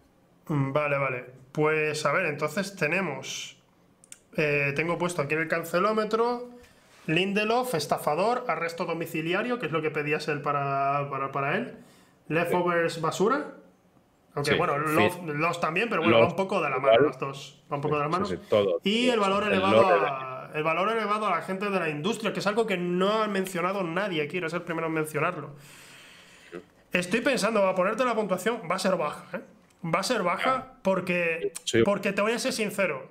Mm, 0.49 0.71
vale, 0.71 0.97
vale. 0.97 1.25
Pues 1.51 2.05
a 2.05 2.11
ver, 2.11 2.27
entonces 2.27 2.75
tenemos. 2.75 3.59
Eh, 4.35 4.73
tengo 4.75 4.97
puesto 4.97 5.21
aquí 5.21 5.35
en 5.35 5.41
el 5.41 5.47
cancelómetro. 5.47 6.52
Lindelof, 7.07 7.75
estafador, 7.75 8.45
arresto 8.47 8.85
domiciliario, 8.85 9.59
que 9.59 9.65
es 9.65 9.71
lo 9.71 9.81
que 9.81 9.91
pedías 9.91 10.27
él 10.27 10.41
para, 10.41 11.09
para, 11.31 11.57
él. 11.57 11.77
Leftovers, 12.29 13.01
basura. 13.01 13.55
Aunque 14.35 14.55
bueno, 14.55 14.77
los, 14.77 15.59
también, 15.59 15.89
pero 15.89 16.01
bueno, 16.01 16.19
va 16.19 16.27
un 16.27 16.35
poco 16.35 16.59
de 16.61 16.69
la 16.69 16.79
mano 16.79 16.97
los 16.97 17.19
dos. 17.19 17.61
Va 17.71 17.75
un 17.75 17.81
poco 17.81 17.95
de 17.97 18.01
la 18.01 18.09
mano. 18.09 18.27
y 18.83 19.09
el 19.09 19.19
valor 19.19 19.43
elevado 19.43 19.85
a, 19.85 20.51
el 20.53 20.63
valor 20.63 20.89
elevado 20.89 21.27
a 21.27 21.31
la 21.31 21.41
gente 21.41 21.69
de 21.69 21.79
la 21.79 21.89
industria, 21.89 22.31
que 22.31 22.39
es 22.39 22.47
algo 22.47 22.65
que 22.65 22.77
no 22.77 23.23
ha 23.23 23.27
mencionado 23.27 23.83
nadie. 23.83 24.27
Quiero 24.27 24.49
ser 24.49 24.61
el 24.61 24.65
primero 24.65 24.87
en 24.87 24.93
mencionarlo. 24.93 25.51
Estoy 26.91 27.21
pensando, 27.21 27.67
a 27.67 27.75
ponerte 27.75 28.05
la 28.05 28.15
puntuación, 28.15 28.61
va 28.69 28.75
a 28.75 28.79
ser 28.79 28.95
baja, 28.95 29.37
¿eh? 29.37 29.41
Va 29.83 29.99
a 29.99 30.03
ser 30.03 30.23
baja 30.23 30.75
porque, 30.81 31.51
porque 31.83 32.13
te 32.13 32.21
voy 32.21 32.31
a 32.31 32.39
ser 32.39 32.53
sincero. 32.53 33.09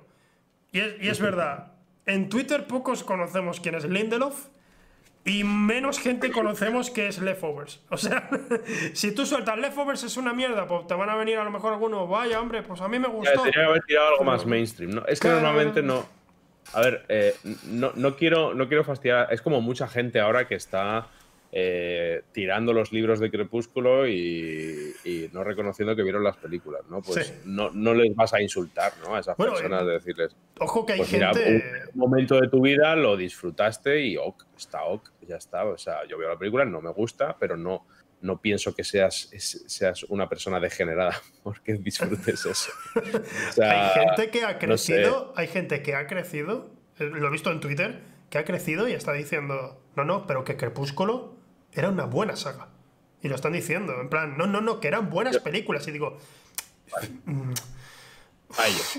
Y 0.71 0.79
es, 0.79 0.95
y 1.01 1.09
es 1.09 1.19
verdad. 1.19 1.72
En 2.05 2.29
Twitter 2.29 2.67
pocos 2.67 3.03
conocemos 3.03 3.59
quién 3.59 3.75
es 3.75 3.85
Lindelof 3.85 4.47
y 5.25 5.43
menos 5.43 5.99
gente 5.99 6.31
conocemos 6.31 6.89
que 6.89 7.07
es 7.07 7.19
Leftovers. 7.19 7.79
O 7.89 7.97
sea, 7.97 8.29
si 8.93 9.13
tú 9.13 9.25
sueltas 9.25 9.57
Leftovers 9.57 10.03
es 10.03 10.17
una 10.17 10.33
mierda, 10.33 10.67
pues 10.67 10.85
te 10.85 10.93
van 10.95 11.09
a 11.09 11.15
venir 11.15 11.37
a 11.37 11.43
lo 11.43 11.51
mejor 11.51 11.73
algunos, 11.73 12.09
vaya 12.09 12.41
hombre, 12.41 12.61
pues 12.63 12.81
a 12.81 12.87
mí 12.87 12.99
me 12.99 13.07
gustó. 13.07 13.31
Ya, 13.33 13.37
tenía 13.37 13.51
que 13.51 13.61
haber 13.61 13.83
tirado 13.83 14.07
algo 14.09 14.23
más 14.25 14.45
mainstream. 14.45 14.91
¿no? 14.91 15.05
Es 15.05 15.19
que 15.19 15.29
normalmente 15.29 15.81
no. 15.81 16.05
A 16.73 16.81
ver, 16.81 17.05
eh, 17.07 17.35
no, 17.65 17.91
no, 17.95 18.15
quiero, 18.15 18.53
no 18.53 18.67
quiero 18.67 18.83
fastidiar. 18.83 19.27
Es 19.31 19.41
como 19.41 19.61
mucha 19.61 19.87
gente 19.87 20.19
ahora 20.19 20.47
que 20.47 20.55
está 20.55 21.07
eh, 21.55 22.23
tirando 22.31 22.73
los 22.73 22.91
libros 22.91 23.19
de 23.19 23.29
Crepúsculo 23.29 24.07
y, 24.07 25.29
no 25.31 25.43
reconociendo 25.43 25.95
que 25.95 26.01
vieron 26.01 26.23
las 26.23 26.35
películas, 26.37 26.81
¿no? 26.89 27.03
Pues 27.03 27.45
no, 27.45 27.69
no, 27.69 27.93
les 27.93 28.15
vas 28.15 28.33
a 28.33 28.41
insultar, 28.41 28.93
¿no? 29.03 29.15
A 29.15 29.19
esas 29.19 29.35
personas 29.35 29.85
de 29.85 29.91
decirles. 29.91 30.35
Ojo 30.59 30.83
que 30.83 30.93
hay 30.93 30.99
pues 30.99 31.09
gente. 31.11 31.63
un 31.93 31.99
momento 31.99 32.41
de 32.41 32.49
tu 32.49 32.59
vida 32.59 32.95
lo 32.95 33.15
disfrutaste 33.15 34.01
y 34.01 34.17
ok, 34.17 34.45
está 34.57 34.83
ok, 34.85 35.11
ya 35.27 35.35
está. 35.35 35.63
O 35.65 35.77
sea, 35.77 36.07
yo 36.07 36.17
veo 36.17 36.29
la 36.29 36.39
película, 36.39 36.65
no 36.65 36.81
me 36.81 36.91
gusta, 36.91 37.37
pero 37.39 37.55
no, 37.55 37.85
no 38.21 38.41
pienso 38.41 38.73
que 38.73 38.83
seas, 38.83 39.29
seas 39.37 40.03
una 40.05 40.27
persona 40.27 40.59
degenerada 40.59 41.21
porque 41.43 41.73
disfrutes 41.73 42.47
eso. 42.47 42.71
hay 43.61 44.07
gente 44.07 44.31
que 44.31 44.43
ha 44.43 44.57
crecido, 44.57 45.33
hay 45.35 45.47
gente 45.47 45.83
que 45.83 45.93
ha 45.93 46.07
crecido, 46.07 46.71
eh, 46.97 47.11
lo 47.13 47.27
he 47.27 47.31
visto 47.31 47.51
en 47.51 47.59
Twitter, 47.59 47.99
que 48.31 48.39
ha 48.39 48.43
crecido 48.43 48.87
y 48.87 48.93
está 48.93 49.13
diciendo, 49.13 49.79
no, 49.95 50.03
no, 50.03 50.25
pero 50.25 50.43
que 50.43 50.57
Crepúsculo 50.57 51.42
era 51.75 51.89
una 51.89 52.05
buena 52.05 52.35
saga. 52.35 52.67
Y 53.21 53.29
lo 53.29 53.35
están 53.35 53.53
diciendo, 53.53 53.93
en 54.01 54.09
plan, 54.09 54.37
no, 54.37 54.47
no, 54.47 54.61
no, 54.61 54.79
que 54.79 54.87
eran 54.89 55.09
buenas 55.09 55.37
películas. 55.39 55.87
Y 55.87 55.91
digo. 55.91 56.17
Mm, 57.25 57.53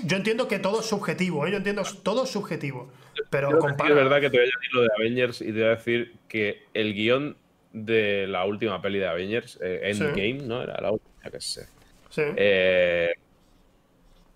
yo 0.03 0.17
entiendo 0.17 0.47
que 0.47 0.59
todo 0.59 0.81
es 0.81 0.85
subjetivo, 0.85 1.45
¿eh? 1.45 1.51
yo 1.51 1.57
entiendo 1.57 1.83
todo 2.03 2.23
es 2.23 2.29
subjetivo. 2.29 2.91
Pero 3.29 3.49
Es 3.49 3.95
verdad 3.95 4.19
que 4.19 4.29
te 4.29 4.37
voy 4.37 4.45
a 4.45 4.51
decir 4.57 4.73
lo 4.73 4.81
de 4.81 4.89
Avengers 4.97 5.41
y 5.41 5.45
te 5.45 5.51
voy 5.53 5.63
a 5.63 5.75
decir 5.75 6.15
que 6.27 6.63
el 6.73 6.93
guion 6.93 7.37
de 7.71 8.27
la 8.27 8.45
última 8.45 8.81
peli 8.81 8.99
de 8.99 9.07
Avengers, 9.07 9.59
eh, 9.61 9.81
Endgame, 9.83 10.45
¿no? 10.45 10.61
Era 10.61 10.79
la 10.81 10.91
última 10.91 11.31
que 11.31 11.41
sé. 11.41 11.67
Sí. 12.09 12.23
Eh, 12.35 13.13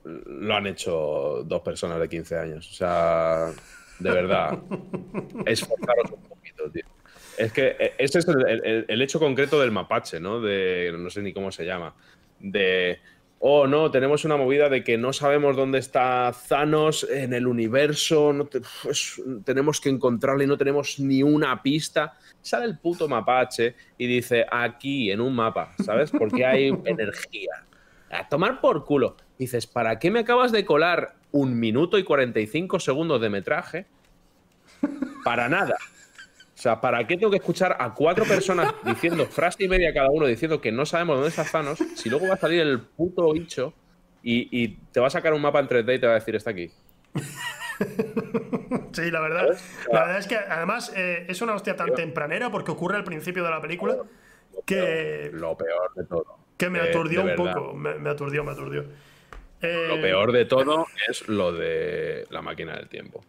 lo 0.04 0.56
han 0.56 0.68
hecho 0.68 1.44
dos 1.46 1.62
personas 1.62 2.00
de 2.00 2.10
15 2.10 2.38
años. 2.38 2.70
O 2.70 2.74
sea, 2.74 3.52
de 4.00 4.12
verdad, 4.12 4.58
esforzaros 5.46 6.12
un 6.12 6.22
poquito, 6.24 6.70
tío. 6.72 6.86
Es 7.40 7.54
que 7.54 7.76
eh, 7.80 7.94
ese 7.98 8.20
es 8.20 8.28
el, 8.28 9.02
hecho 9.02 9.18
concreto 9.18 9.62
del 9.62 9.72
mapache, 9.72 10.20
¿no? 10.20 10.42
De, 10.42 10.94
no 10.98 11.10
sé 11.10 11.22
ni 11.22 11.32
cómo 11.32 11.54
se 11.54 11.66
llama. 11.66 11.96
De, 12.38 13.00
oh, 13.40 13.66
no, 13.66 13.90
tenemos 13.90 14.26
una 14.26 14.36
movida 14.36 14.68
de 14.68 14.84
que 14.84 14.98
no 14.98 15.14
sabemos 15.14 15.56
dónde 15.56 15.80
está 15.80 16.34
Thanos 16.50 17.08
en 17.10 17.34
el 17.34 17.48
universo, 17.48 18.34
no 18.34 18.50
pues, 18.50 19.22
tenemos 19.46 19.80
que 19.80 19.88
encontrarle 19.88 20.44
y 20.44 20.48
no 20.48 20.58
tenemos 20.58 21.00
ni 21.00 21.24
una 21.24 21.64
pista. 21.64 22.18
Sale 22.42 22.66
el 22.66 22.78
puto 22.78 23.08
mapache 23.08 23.74
y 23.98 24.06
dice, 24.06 24.46
aquí, 24.52 25.10
en 25.10 25.22
un 25.22 25.34
mapa, 25.34 25.74
¿sabes? 25.82 26.12
Porque 26.12 26.46
hay 26.46 26.68
energía. 26.86 27.66
A 28.12 28.28
tomar 28.28 28.60
por 28.60 28.84
culo. 28.84 29.16
Dices, 29.38 29.66
¿para 29.66 29.98
qué 29.98 30.12
me 30.12 30.20
acabas 30.20 30.52
de 30.52 30.66
colar 30.66 31.16
un 31.32 31.58
minuto 31.58 31.98
y 31.98 32.04
45 32.04 32.82
segundos 32.82 33.22
de 33.22 33.30
metraje? 33.30 33.86
Para 35.24 35.48
nada. 35.48 35.78
O 36.60 36.62
sea, 36.62 36.82
¿para 36.82 37.08
qué 37.08 37.16
tengo 37.16 37.32
que 37.32 37.38
escuchar 37.38 37.78
a 37.80 37.94
cuatro 37.94 38.26
personas 38.26 38.74
diciendo 38.84 39.26
frase 39.28 39.64
y 39.64 39.70
media 39.70 39.94
cada 39.94 40.10
uno 40.10 40.26
diciendo 40.26 40.60
que 40.60 40.74
no 40.74 40.86
sabemos 40.86 41.16
dónde 41.16 41.30
está 41.30 41.46
Thanos 41.46 41.80
si 41.96 42.10
luego 42.10 42.28
va 42.28 42.34
a 42.34 42.38
salir 42.38 42.60
el 42.60 42.82
puto 42.82 43.32
bicho 43.32 43.74
y, 44.22 44.68
te 44.92 45.00
va 45.00 45.08
a 45.08 45.10
sacar 45.10 45.32
un 45.32 45.42
mapa 45.42 45.62
en 45.62 45.70
3D 45.70 45.96
y 45.96 46.00
te 46.00 46.06
va 46.06 46.12
a 46.12 46.16
decir 46.16 46.36
está 46.36 46.50
aquí? 46.50 46.70
sí, 48.92 49.10
la 49.10 49.22
verdad. 49.22 49.58
La 49.90 50.02
verdad 50.02 50.18
es 50.18 50.28
que 50.28 50.36
además 50.36 50.92
eh, 50.98 51.28
es 51.30 51.42
una 51.42 51.56
hostia 51.56 51.78
tan 51.78 51.96
tempranera 51.96 52.52
porque 52.52 52.72
ocurre 52.72 52.98
al 52.98 53.06
principio 53.06 53.46
de 53.46 53.52
la 53.52 53.62
película 53.62 53.96
que. 54.66 55.30
Lo 55.32 55.56
peor 55.56 55.94
de 55.96 56.04
todo. 56.04 56.40
Que 56.58 56.70
me 56.70 56.82
aturdió 56.82 57.24
un 57.24 57.36
poco. 57.36 57.74
Me, 57.74 58.10
aturdió, 58.10 58.44
me 58.44 58.52
aturdió. 58.52 58.82
lo 58.82 58.88
eh, 59.62 60.02
peor 60.02 60.34
de 60.34 60.44
todo 60.44 60.88
es 61.08 61.26
lo 61.30 61.54
de 61.54 62.28
la 62.30 62.42
máquina 62.42 62.76
del 62.76 62.90
tiempo. 62.90 63.24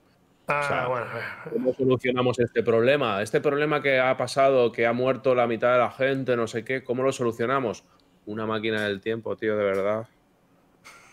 Ah, 0.52 1.46
¿Cómo 1.52 1.72
solucionamos 1.72 2.40
este 2.40 2.64
problema? 2.64 3.22
Este 3.22 3.40
problema 3.40 3.80
que 3.80 4.00
ha 4.00 4.16
pasado, 4.16 4.72
que 4.72 4.84
ha 4.84 4.92
muerto 4.92 5.34
la 5.34 5.46
mitad 5.46 5.72
de 5.72 5.78
la 5.78 5.92
gente, 5.92 6.36
no 6.36 6.48
sé 6.48 6.64
qué, 6.64 6.82
¿cómo 6.82 7.04
lo 7.04 7.12
solucionamos? 7.12 7.84
Una 8.26 8.46
máquina 8.46 8.84
del 8.84 9.00
tiempo, 9.00 9.36
tío, 9.36 9.56
de 9.56 9.64
verdad. 9.64 10.08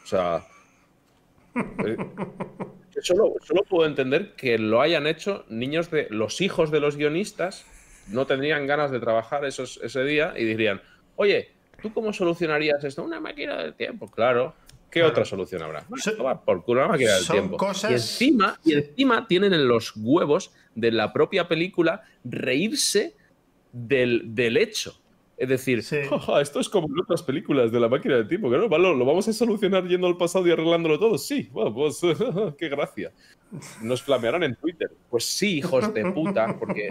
O 0.04 0.08
sea. 0.08 0.44
Eh, 1.56 1.98
solo, 3.02 3.36
solo 3.44 3.64
puedo 3.64 3.88
entender 3.88 4.34
que 4.34 4.58
lo 4.58 4.82
hayan 4.82 5.06
hecho 5.06 5.46
niños 5.50 5.92
de. 5.92 6.08
Los 6.10 6.42
hijos 6.42 6.72
de 6.72 6.80
los 6.80 6.98
guionistas 6.98 7.66
no 8.08 8.26
tendrían 8.26 8.66
ganas 8.66 8.90
de 8.90 9.00
trabajar 9.00 9.46
esos, 9.46 9.80
ese 9.84 10.04
día 10.04 10.34
y 10.36 10.46
dirían: 10.46 10.82
Oye, 11.16 11.52
¿tú 11.82 11.94
cómo 11.94 12.12
solucionarías 12.12 12.84
esto? 12.84 13.04
Una 13.04 13.20
máquina 13.20 13.58
del 13.58 13.76
tiempo, 13.76 14.10
claro. 14.10 14.56
¿Qué 14.90 15.04
otra 15.04 15.26
solución 15.26 15.62
habrá? 15.64 15.86
por 16.46 16.64
culo, 16.64 16.82
una 16.82 16.90
máquina 16.90 17.16
del 17.16 17.28
tiempo. 17.28 17.58
Y, 17.90 17.94
encima, 17.94 18.60
y 18.64 18.74
encima 18.74 19.28
tienen 19.28 19.54
en 19.54 19.68
los 19.68 19.94
huevos 19.96 20.54
de 20.76 20.92
la 20.92 21.12
propia 21.14 21.48
película 21.48 22.04
reírse 22.24 23.16
del, 23.72 24.34
del 24.34 24.58
hecho. 24.58 25.00
Es 25.38 25.50
decir, 25.50 25.80
esto 25.80 26.60
es 26.60 26.68
como 26.68 26.88
en 26.88 27.00
otras 27.00 27.22
películas 27.22 27.72
de 27.72 27.80
la 27.80 27.88
máquina 27.88 28.16
del 28.16 28.28
tiempo. 28.28 28.50
¿no? 28.50 28.68
¿Lo, 28.68 29.06
vamos 29.06 29.28
a 29.28 29.34
solucionar 29.34 29.88
yendo 29.88 30.08
al 30.08 30.18
pasado 30.18 30.48
y 30.48 30.52
arreglándolo 30.52 30.98
todo? 30.98 31.16
Sí, 31.20 31.48
bueno, 31.52 31.72
pues 31.72 32.02
qué 32.58 32.70
gracia. 32.70 33.12
Nos 33.84 34.02
flamearán 34.02 34.42
en 34.42 34.56
Twitter. 34.56 34.90
Pues 35.12 35.26
sí, 35.26 35.60
hijos 35.60 35.94
de 35.94 36.12
puta, 36.12 36.58
porque 36.58 36.90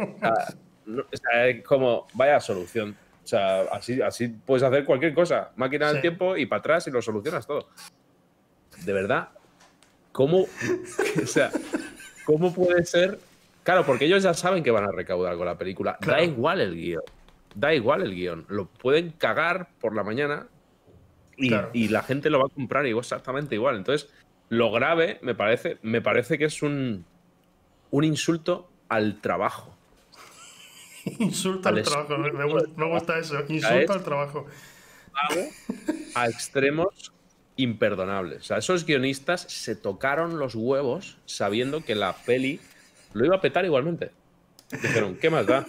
como, 1.64 2.06
vaya 2.14 2.38
solución. 2.40 2.96
O 3.26 3.28
sea, 3.28 3.62
así, 3.72 4.00
así 4.00 4.28
puedes 4.28 4.62
hacer 4.62 4.84
cualquier 4.84 5.12
cosa. 5.12 5.50
Máquina 5.56 5.92
del 5.92 6.00
tiempo 6.00 6.36
y 6.36 6.46
para 6.46 6.60
atrás 6.60 6.86
y 6.86 6.92
lo 6.92 7.02
solucionas 7.02 7.44
todo. 7.44 7.70
De 8.84 8.92
verdad, 8.92 9.30
¿cómo, 10.12 10.42
o 11.22 11.26
sea, 11.26 11.50
¿cómo 12.24 12.54
puede 12.54 12.84
ser? 12.84 13.18
Claro, 13.64 13.84
porque 13.84 14.04
ellos 14.04 14.22
ya 14.22 14.32
saben 14.32 14.62
que 14.62 14.70
van 14.70 14.84
a 14.84 14.92
recaudar 14.92 15.36
con 15.36 15.44
la 15.44 15.58
película. 15.58 15.98
Da 16.06 16.22
igual 16.22 16.60
el 16.60 16.76
guion. 16.76 17.02
da 17.56 17.74
igual 17.74 18.02
el 18.02 18.14
guion. 18.14 18.46
Lo 18.48 18.66
pueden 18.66 19.10
cagar 19.10 19.70
por 19.80 19.96
la 19.96 20.04
mañana 20.04 20.46
y, 21.36 21.88
la 21.88 22.02
gente 22.04 22.30
lo 22.30 22.38
va 22.38 22.46
a 22.46 22.54
comprar 22.54 22.86
y 22.86 22.96
exactamente 22.96 23.56
igual. 23.56 23.74
Entonces, 23.74 24.08
lo 24.50 24.70
grave 24.70 25.18
me 25.22 25.34
parece, 25.34 25.78
me 25.82 26.00
parece 26.00 26.38
que 26.38 26.44
es 26.44 26.62
un, 26.62 27.04
un 27.90 28.04
insulto 28.04 28.70
al 28.88 29.20
trabajo. 29.20 29.75
Insulto 31.18 31.68
al, 31.68 31.82
trabajo, 31.82 32.16
me, 32.18 32.86
gusta 32.88 33.18
eso. 33.18 33.42
Insulto 33.48 33.92
al 33.92 34.02
trabajo. 34.02 34.46
A 36.14 36.26
extremos 36.28 37.12
imperdonables. 37.56 38.42
O 38.42 38.44
sea, 38.44 38.58
esos 38.58 38.84
guionistas 38.84 39.42
se 39.42 39.74
tocaron 39.76 40.38
los 40.38 40.54
huevos 40.54 41.18
sabiendo 41.24 41.84
que 41.84 41.94
la 41.94 42.14
peli 42.14 42.60
lo 43.14 43.24
iba 43.24 43.36
a 43.36 43.40
petar 43.40 43.64
igualmente. 43.64 44.10
Dijeron, 44.70 45.16
¿qué 45.16 45.30
más 45.30 45.46
da? 45.46 45.64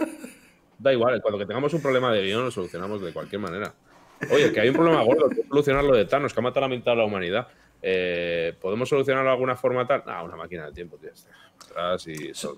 Da 0.80 0.94
igual, 0.94 1.22
cuando 1.22 1.40
que 1.40 1.46
tengamos 1.46 1.74
un 1.74 1.82
problema 1.82 2.12
de 2.14 2.24
guion 2.24 2.44
lo 2.44 2.52
solucionamos 2.52 3.02
de 3.02 3.14
cualquier 3.14 3.42
manera. 3.42 3.74
Oye, 4.32 4.52
que 4.52 4.60
hay 4.60 4.70
un 4.70 4.76
problema 4.76 5.02
gordo, 5.04 5.28
hay 5.30 5.38
que 5.38 5.48
solucionarlo 5.48 5.96
de 5.96 6.06
Thanos, 6.06 6.34
que 6.34 6.40
ha 6.40 6.44
matado 6.44 6.68
la 6.68 6.76
mitad 6.76 6.92
de 6.92 6.98
la 6.98 7.06
humanidad. 7.06 7.48
Eh, 7.82 8.56
¿Podemos 8.60 8.90
solucionarlo 8.90 9.30
de 9.30 9.34
alguna 9.34 9.56
forma 9.56 9.86
tal? 9.88 10.04
Ah, 10.08 10.24
una 10.24 10.36
máquina 10.36 10.66
del 10.66 10.74
tiempo, 10.74 10.98
tío. 10.98 11.12
y 12.08 12.34
Son, 12.34 12.58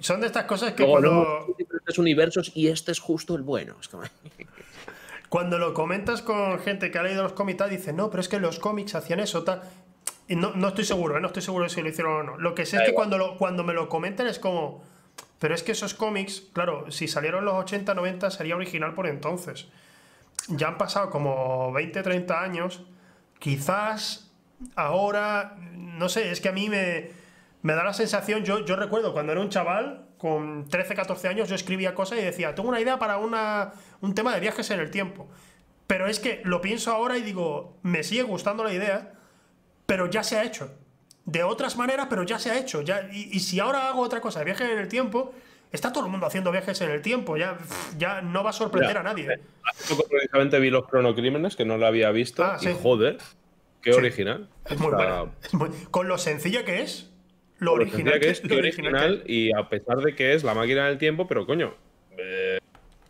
son, 0.00 0.20
de 0.20 0.26
estas 0.26 0.44
cosas 0.44 0.72
que 0.72 0.86
cuando... 0.86 1.54
diferentes 1.84 1.98
universos 1.98 2.52
y 2.54 2.68
este 2.68 2.92
es 2.92 3.00
justo 3.00 3.34
el 3.34 3.42
bueno. 3.42 3.76
Cuando 5.28 5.58
lo 5.58 5.74
comentas 5.74 6.22
con 6.22 6.58
gente 6.60 6.90
que 6.90 6.98
ha 6.98 7.02
leído 7.02 7.22
los 7.22 7.32
cómics, 7.32 7.68
dice, 7.68 7.92
no, 7.92 8.10
pero 8.10 8.20
es 8.20 8.28
que 8.28 8.38
los 8.38 8.58
cómics 8.58 8.94
hacían 8.94 9.20
eso, 9.20 9.42
tal. 9.42 9.62
Y 10.28 10.36
no, 10.36 10.52
no 10.54 10.68
estoy 10.68 10.84
seguro, 10.84 11.16
¿eh? 11.16 11.20
no 11.20 11.26
estoy 11.26 11.42
seguro 11.42 11.64
de 11.64 11.70
si 11.70 11.82
lo 11.82 11.88
hicieron 11.88 12.12
o 12.12 12.22
no. 12.22 12.38
Lo 12.38 12.54
que 12.54 12.64
sé 12.64 12.76
es 12.76 12.84
que 12.84 12.94
cuando, 12.94 13.18
lo, 13.18 13.36
cuando 13.36 13.64
me 13.64 13.74
lo 13.74 13.88
comentan 13.88 14.26
es 14.26 14.38
como... 14.38 14.82
Pero 15.38 15.54
es 15.54 15.62
que 15.62 15.72
esos 15.72 15.92
cómics, 15.92 16.44
claro, 16.52 16.90
si 16.90 17.08
salieron 17.08 17.44
los 17.44 17.54
80, 17.54 17.92
90 17.94 18.30
sería 18.30 18.56
original 18.56 18.94
por 18.94 19.06
entonces 19.06 19.66
ya 20.48 20.68
han 20.68 20.78
pasado 20.78 21.10
como 21.10 21.72
20, 21.72 22.02
30 22.02 22.42
años, 22.42 22.82
quizás 23.38 24.30
ahora, 24.76 25.56
no 25.72 26.08
sé, 26.08 26.30
es 26.30 26.40
que 26.40 26.48
a 26.48 26.52
mí 26.52 26.68
me, 26.68 27.10
me 27.62 27.74
da 27.74 27.84
la 27.84 27.94
sensación, 27.94 28.44
yo, 28.44 28.64
yo 28.64 28.76
recuerdo 28.76 29.12
cuando 29.12 29.32
era 29.32 29.40
un 29.40 29.48
chaval, 29.48 30.03
con 30.24 30.66
13, 30.70 30.94
14 30.94 31.28
años, 31.28 31.50
yo 31.50 31.54
escribía 31.54 31.94
cosas 31.94 32.18
y 32.18 32.22
decía, 32.22 32.54
tengo 32.54 32.70
una 32.70 32.80
idea 32.80 32.98
para 32.98 33.18
una, 33.18 33.74
un 34.00 34.14
tema 34.14 34.32
de 34.32 34.40
viajes 34.40 34.70
en 34.70 34.80
el 34.80 34.90
tiempo. 34.90 35.28
Pero 35.86 36.06
es 36.06 36.18
que 36.18 36.40
lo 36.44 36.62
pienso 36.62 36.92
ahora 36.92 37.18
y 37.18 37.20
digo, 37.20 37.76
me 37.82 38.02
sigue 38.02 38.22
gustando 38.22 38.64
la 38.64 38.72
idea, 38.72 39.12
pero 39.84 40.08
ya 40.08 40.22
se 40.22 40.38
ha 40.38 40.44
hecho. 40.44 40.78
De 41.26 41.42
otras 41.42 41.76
maneras, 41.76 42.06
pero 42.08 42.22
ya 42.22 42.38
se 42.38 42.50
ha 42.50 42.58
hecho. 42.58 42.80
Ya, 42.80 43.06
y, 43.12 43.36
y 43.36 43.40
si 43.40 43.60
ahora 43.60 43.86
hago 43.86 44.00
otra 44.00 44.22
cosa 44.22 44.38
de 44.38 44.46
viajes 44.46 44.70
en 44.70 44.78
el 44.78 44.88
tiempo, 44.88 45.34
Está 45.70 45.92
todo 45.92 46.04
el 46.04 46.10
mundo 46.10 46.24
haciendo 46.24 46.52
viajes 46.52 46.80
en 46.82 46.90
el 46.90 47.02
tiempo, 47.02 47.36
ya, 47.36 47.58
ya 47.98 48.22
no 48.22 48.44
va 48.44 48.50
a 48.50 48.52
sorprender 48.52 48.96
a 48.96 49.02
nadie. 49.02 49.40
Hace 49.68 49.94
poco 49.96 50.08
precisamente 50.08 50.60
vi 50.60 50.70
los 50.70 50.86
cronocrímenes, 50.86 51.56
que 51.56 51.64
no 51.64 51.76
lo 51.76 51.86
había 51.88 52.12
visto, 52.12 52.44
ah, 52.44 52.58
y 52.62 52.72
joder, 52.80 53.18
qué 53.82 53.92
original. 53.92 54.48
Es 54.70 54.78
muy. 54.78 54.92
Con 55.90 56.06
lo 56.06 56.16
sencilla 56.16 56.64
que 56.64 56.82
es, 56.82 57.10
lo 57.64 57.72
original 57.72 58.20
que 58.20 58.30
es, 58.30 58.42
original, 58.44 59.24
y 59.26 59.54
a 59.54 59.68
pesar 59.68 59.98
de 59.98 60.14
que 60.14 60.34
es 60.34 60.44
la 60.44 60.54
máquina 60.54 60.86
del 60.86 60.98
tiempo, 60.98 61.26
pero 61.26 61.46
coño, 61.46 61.74
eh, 62.16 62.58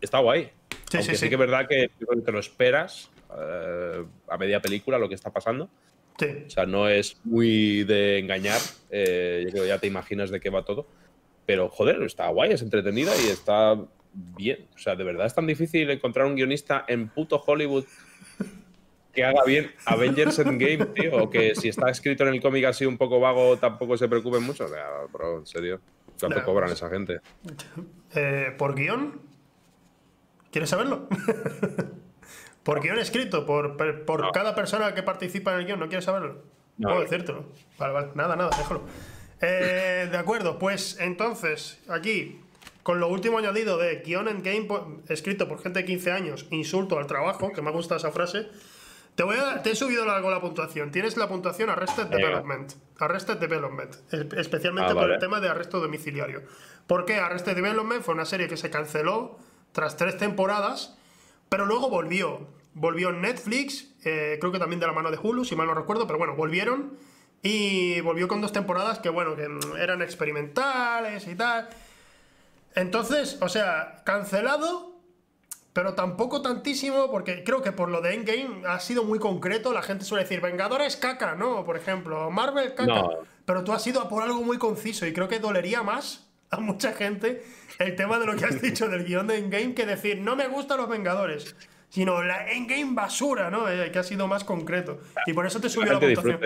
está 0.01 0.19
guay. 0.19 0.49
Sí, 0.89 0.97
Aunque 0.97 1.15
sí, 1.15 1.15
sí, 1.17 1.29
que 1.29 1.35
es 1.35 1.39
verdad 1.39 1.67
que 1.67 1.89
te 2.23 2.31
lo 2.31 2.39
esperas 2.39 3.11
eh, 3.37 4.03
a 4.29 4.37
media 4.37 4.61
película 4.61 4.97
lo 4.97 5.09
que 5.09 5.15
está 5.15 5.31
pasando. 5.31 5.69
O 6.17 6.49
sea, 6.49 6.65
no 6.65 6.87
es 6.87 7.19
muy 7.25 7.83
de 7.83 8.19
engañar, 8.19 8.61
eh, 8.89 9.43
yo 9.45 9.51
creo 9.51 9.63
que 9.63 9.69
ya 9.69 9.79
te 9.79 9.87
imaginas 9.87 10.29
de 10.29 10.39
qué 10.39 10.49
va 10.49 10.63
todo. 10.63 10.87
Pero, 11.45 11.69
joder, 11.69 12.01
está 12.03 12.29
guay, 12.29 12.53
es 12.53 12.61
entretenida 12.61 13.11
y 13.17 13.27
está 13.27 13.77
bien. 14.13 14.65
O 14.73 14.77
sea, 14.77 14.95
de 14.95 15.03
verdad 15.03 15.25
es 15.25 15.35
tan 15.35 15.45
difícil 15.45 15.89
encontrar 15.89 16.25
un 16.25 16.35
guionista 16.35 16.85
en 16.87 17.09
puto 17.09 17.43
Hollywood 17.45 17.83
que 19.15 19.23
haga 19.23 19.43
bien 19.45 19.71
Avengers 19.85 20.37
Endgame, 20.39 20.85
tío. 20.87 21.23
O 21.23 21.29
que 21.29 21.55
si 21.55 21.69
está 21.69 21.89
escrito 21.89 22.23
en 22.27 22.33
el 22.35 22.41
cómic 22.41 22.65
así 22.65 22.85
un 22.85 22.97
poco 22.97 23.19
vago, 23.19 23.57
tampoco 23.57 23.97
se 23.97 24.07
preocupen 24.07 24.43
mucho. 24.43 24.67
Bro, 25.11 25.39
en 25.39 25.45
serio. 25.45 25.79
¿Cuánto 26.19 26.43
cobran 26.43 26.71
esa 26.71 26.89
gente? 26.89 27.19
Eh, 28.17 28.55
¿Por 28.57 28.75
guion? 28.75 29.19
¿Quieres 30.49 30.69
saberlo? 30.69 31.09
¿Por 32.63 32.81
guion 32.81 32.97
escrito? 32.97 33.45
¿Por, 33.45 33.75
por 34.05 34.31
cada 34.31 34.55
persona 34.55 34.95
que 34.95 35.03
participa 35.03 35.51
en 35.53 35.59
el 35.59 35.65
guion? 35.65 35.79
¿No 35.81 35.89
quieres 35.89 36.05
saberlo? 36.05 36.43
No. 36.77 36.89
Puedo 36.89 37.01
decírtelo. 37.01 37.45
Vale, 37.77 37.93
vale. 37.93 38.07
Nada, 38.15 38.37
nada, 38.37 38.51
déjalo. 38.57 38.83
Eh, 39.41 40.07
de 40.09 40.17
acuerdo, 40.17 40.57
pues 40.57 40.97
entonces, 41.01 41.77
aquí, 41.89 42.39
con 42.83 43.01
lo 43.01 43.09
último 43.09 43.37
añadido 43.37 43.77
de 43.77 43.97
guion 43.97 44.29
en 44.29 44.43
game 44.43 44.67
escrito 45.09 45.49
por 45.49 45.61
gente 45.61 45.79
de 45.79 45.85
15 45.85 46.11
años, 46.11 46.47
insulto 46.51 46.97
al 46.97 47.07
trabajo, 47.07 47.51
que 47.51 47.61
me 47.61 47.71
gusta 47.71 47.97
esa 47.97 48.11
frase, 48.11 48.47
te, 49.15 49.23
voy 49.23 49.37
a, 49.37 49.61
te 49.61 49.71
he 49.71 49.75
subido 49.75 50.09
algo 50.09 50.29
la 50.29 50.41
puntuación. 50.41 50.91
Tienes 50.91 51.17
la 51.17 51.27
puntuación 51.27 51.69
Arrested 51.69 52.07
Development. 52.07 52.73
Arrested 52.99 53.37
Development. 53.37 53.95
Especialmente 54.33 54.91
ah, 54.91 54.95
por 54.95 55.11
el 55.11 55.19
tema 55.19 55.39
de 55.39 55.49
arresto 55.49 55.79
domiciliario. 55.79 56.43
¿Por 56.87 57.05
qué 57.05 57.15
Arrested 57.15 57.55
Development 57.55 58.03
fue 58.03 58.13
una 58.13 58.25
serie 58.25 58.47
que 58.47 58.57
se 58.57 58.69
canceló 58.69 59.39
tras 59.75 59.97
tres 59.97 60.17
temporadas, 60.17 60.95
pero 61.49 61.65
luego 61.65 61.89
volvió. 61.89 62.47
Volvió 62.73 63.09
en 63.09 63.21
Netflix, 63.21 63.93
eh, 64.03 64.37
creo 64.39 64.51
que 64.51 64.59
también 64.59 64.79
de 64.79 64.87
la 64.87 64.93
mano 64.93 65.11
de 65.11 65.17
Hulu, 65.21 65.45
si 65.45 65.55
mal 65.55 65.67
no 65.67 65.73
recuerdo, 65.73 66.07
pero 66.07 66.17
bueno, 66.17 66.35
volvieron 66.35 66.97
y 67.43 68.01
volvió 68.01 68.27
con 68.27 68.41
dos 68.41 68.51
temporadas 68.51 68.99
que, 68.99 69.09
bueno, 69.09 69.35
que 69.35 69.47
eran 69.79 70.01
experimentales 70.01 71.27
y 71.27 71.35
tal. 71.35 71.69
Entonces, 72.73 73.37
o 73.41 73.49
sea, 73.49 74.01
cancelado, 74.05 74.94
pero 75.75 75.93
tampoco 75.93 76.41
tantísimo, 76.41 77.11
porque 77.11 77.43
creo 77.43 77.61
que 77.61 77.73
por 77.73 77.89
lo 77.89 77.99
de 77.99 78.13
Endgame 78.13 78.65
ha 78.65 78.79
sido 78.79 79.03
muy 79.03 79.19
concreto. 79.19 79.73
La 79.73 79.81
gente 79.81 80.05
suele 80.05 80.23
decir, 80.23 80.39
Vengadores 80.39 80.95
caca, 80.95 81.35
¿no? 81.35 81.65
Por 81.65 81.75
ejemplo, 81.75 82.31
Marvel 82.31 82.73
caca. 82.75 83.09
Pero 83.43 83.65
tú 83.65 83.73
has 83.73 83.85
ido 83.85 84.07
por 84.07 84.23
algo 84.23 84.41
muy 84.41 84.57
conciso 84.57 85.05
y 85.05 85.11
creo 85.11 85.27
que 85.27 85.39
dolería 85.39 85.83
más 85.83 86.29
a 86.49 86.61
mucha 86.61 86.93
gente 86.93 87.43
el 87.79 87.93
tema 87.97 88.19
de 88.19 88.25
lo 88.25 88.37
que 88.37 88.45
has 88.45 88.61
dicho 88.61 88.87
del 88.87 89.03
guion 89.03 89.27
de 89.27 89.37
Endgame 89.37 89.73
que 89.73 89.85
decir, 89.85 90.21
no 90.21 90.37
me 90.37 90.47
gustan 90.47 90.77
los 90.77 90.87
Vengadores 90.87 91.57
sino 91.89 92.23
la 92.23 92.49
Endgame 92.49 92.93
basura, 92.93 93.49
¿no? 93.49 93.69
Eh, 93.69 93.91
que 93.91 93.99
ha 93.99 94.03
sido 94.03 94.27
más 94.27 94.45
concreto. 94.45 95.01
Y 95.27 95.33
por 95.33 95.45
eso 95.45 95.59
te 95.59 95.69
subió 95.69 95.93
la, 95.93 95.99
puntuación. 95.99 96.39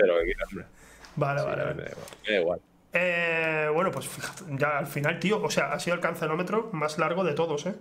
Vale, 1.14 1.42
vale. 1.42 1.94
igual. 2.28 2.60
Eh, 2.92 3.68
bueno, 3.72 3.92
pues 3.92 4.08
fíjate, 4.08 4.44
ya 4.58 4.78
al 4.78 4.86
final, 4.86 5.20
tío, 5.20 5.40
o 5.40 5.50
sea, 5.50 5.72
ha 5.72 5.78
sido 5.78 5.94
el 5.94 6.00
cancelómetro 6.00 6.70
más 6.72 6.98
largo 6.98 7.22
de 7.22 7.34
todos, 7.34 7.66
¿eh? 7.66 7.74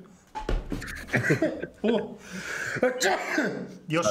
uh. 1.82 2.18
Dios. 3.88 4.08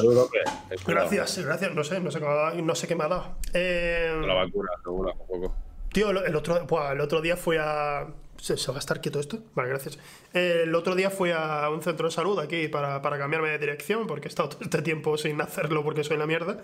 gracias, 0.87 1.45
gracias. 1.45 1.75
No 1.75 1.85
sé, 1.85 2.01
no 2.01 2.11
sé, 2.11 2.19
qué 2.19 2.25
me 2.25 2.31
ha 2.31 2.35
dado, 2.35 2.63
no 2.63 2.75
sé 2.75 2.87
qué 2.87 2.97
me 2.97 3.05
ha 3.05 3.09
dado. 3.09 3.37
Eh, 3.55 4.21
la 4.27 4.35
vacuna, 4.35 4.71
seguro, 4.83 5.13
un 5.13 5.27
poco. 5.27 5.55
Tío, 5.93 6.11
el 6.11 6.37
otro, 6.37 6.67
el 6.93 7.01
otro 7.01 7.21
día 7.21 7.37
fui 7.37 7.57
a. 7.59 8.07
¿Se, 8.37 8.55
va 8.71 8.77
a 8.77 8.79
estar 8.79 9.01
quieto 9.01 9.19
esto? 9.19 9.39
Vale, 9.55 9.69
gracias. 9.69 9.99
el 10.33 10.73
otro 10.75 10.95
día 10.95 11.11
fui 11.11 11.33
a 11.33 11.69
un 11.71 11.83
centro 11.83 12.07
de 12.07 12.15
salud 12.15 12.39
aquí 12.39 12.69
para, 12.69 13.03
para 13.03 13.19
cambiarme 13.19 13.49
de 13.51 13.59
dirección, 13.59 14.07
porque 14.07 14.29
he 14.29 14.31
estado 14.31 14.49
todo 14.51 14.63
este 14.63 14.83
tiempo 14.83 15.17
sin 15.19 15.41
hacerlo 15.41 15.83
porque 15.83 16.05
soy 16.05 16.17
la 16.17 16.27
mierda. 16.27 16.59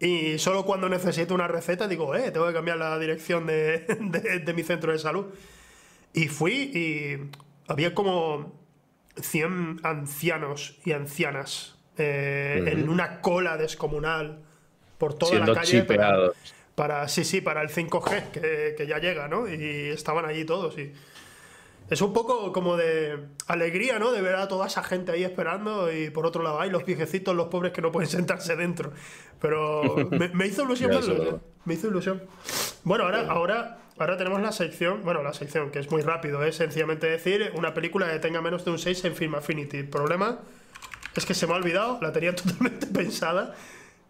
Y 0.00 0.38
solo 0.38 0.64
cuando 0.64 0.88
necesito 0.88 1.34
una 1.34 1.46
receta 1.46 1.86
digo, 1.86 2.14
eh, 2.14 2.30
tengo 2.30 2.46
que 2.46 2.52
cambiar 2.52 2.78
la 2.78 2.98
dirección 2.98 3.46
de, 3.46 3.86
mi 4.54 4.62
centro 4.62 4.92
de 4.92 4.98
salud. 4.98 5.26
Y 6.12 6.28
fui 6.28 6.52
y 6.52 7.30
había 7.68 7.94
como 7.94 8.63
100 9.16 9.80
ancianos 9.82 10.78
y 10.84 10.92
ancianas 10.92 11.78
eh, 11.96 12.64
en 12.66 12.88
una 12.88 13.20
cola 13.20 13.56
descomunal 13.56 14.42
por 14.98 15.14
toda 15.14 15.38
la 15.38 15.54
calle. 15.54 15.86
Para, 16.74 17.06
sí, 17.06 17.22
sí, 17.22 17.40
para 17.40 17.62
el 17.62 17.68
5G 17.68 18.30
que, 18.32 18.74
que, 18.76 18.86
ya 18.88 18.98
llega, 18.98 19.28
¿no? 19.28 19.48
Y 19.48 19.90
estaban 19.90 20.24
allí 20.24 20.44
todos 20.44 20.76
y 20.76 20.92
es 21.90 22.00
un 22.00 22.12
poco 22.12 22.52
como 22.52 22.76
de 22.76 23.18
alegría, 23.46 23.98
¿no? 23.98 24.10
De 24.10 24.22
ver 24.22 24.36
a 24.36 24.48
toda 24.48 24.66
esa 24.66 24.82
gente 24.82 25.12
ahí 25.12 25.22
esperando 25.22 25.92
y 25.92 26.10
por 26.10 26.24
otro 26.24 26.42
lado 26.42 26.60
hay 26.60 26.70
los 26.70 26.84
viejecitos, 26.84 27.36
los 27.36 27.48
pobres 27.48 27.72
que 27.72 27.82
no 27.82 27.92
pueden 27.92 28.08
sentarse 28.08 28.56
dentro. 28.56 28.92
Pero 29.40 29.82
me, 30.32 30.46
hizo 30.46 30.62
ilusión 30.64 30.90
verlo, 30.90 31.40
Me 31.64 31.74
hizo 31.74 31.88
ilusión. 31.88 32.22
Bueno, 32.84 33.04
ahora, 33.04 33.30
ahora, 33.30 33.78
ahora 33.98 34.16
tenemos 34.16 34.40
la 34.40 34.52
sección, 34.52 35.02
bueno, 35.02 35.22
la 35.22 35.32
sección 35.32 35.70
que 35.70 35.78
es 35.78 35.90
muy 35.90 36.02
rápido, 36.02 36.42
es 36.44 36.56
sencillamente 36.56 37.06
decir 37.06 37.52
una 37.54 37.74
película 37.74 38.10
que 38.10 38.18
tenga 38.18 38.40
menos 38.40 38.64
de 38.64 38.72
un 38.72 38.78
6 38.78 39.04
en 39.04 39.14
Film 39.14 39.34
Affinity. 39.34 39.78
El 39.78 39.88
problema 39.88 40.40
es 41.14 41.24
que 41.26 41.34
se 41.34 41.46
me 41.46 41.52
ha 41.52 41.56
olvidado, 41.56 41.98
la 42.00 42.12
tenía 42.12 42.34
totalmente 42.34 42.86
pensada 42.86 43.54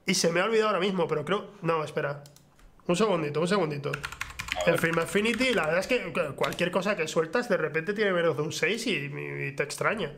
y 0.06 0.14
se 0.14 0.30
me 0.32 0.40
ha 0.40 0.44
olvidado 0.44 0.68
ahora 0.68 0.80
mismo, 0.80 1.06
pero 1.06 1.24
creo... 1.24 1.50
No, 1.62 1.84
espera. 1.84 2.22
Un 2.86 2.96
segundito, 2.96 3.40
un 3.40 3.48
segundito. 3.48 3.92
En 4.66 4.78
Film 4.78 4.98
Affinity, 4.98 5.52
la 5.52 5.66
verdad 5.66 5.80
es 5.80 5.86
que 5.86 6.12
cualquier 6.36 6.70
cosa 6.70 6.96
que 6.96 7.06
sueltas 7.08 7.48
de 7.48 7.56
repente 7.56 7.92
tiene 7.92 8.12
menos 8.12 8.36
de 8.36 8.42
un 8.42 8.52
6 8.52 8.86
y, 8.86 9.52
te 9.52 9.62
extraña. 9.62 10.12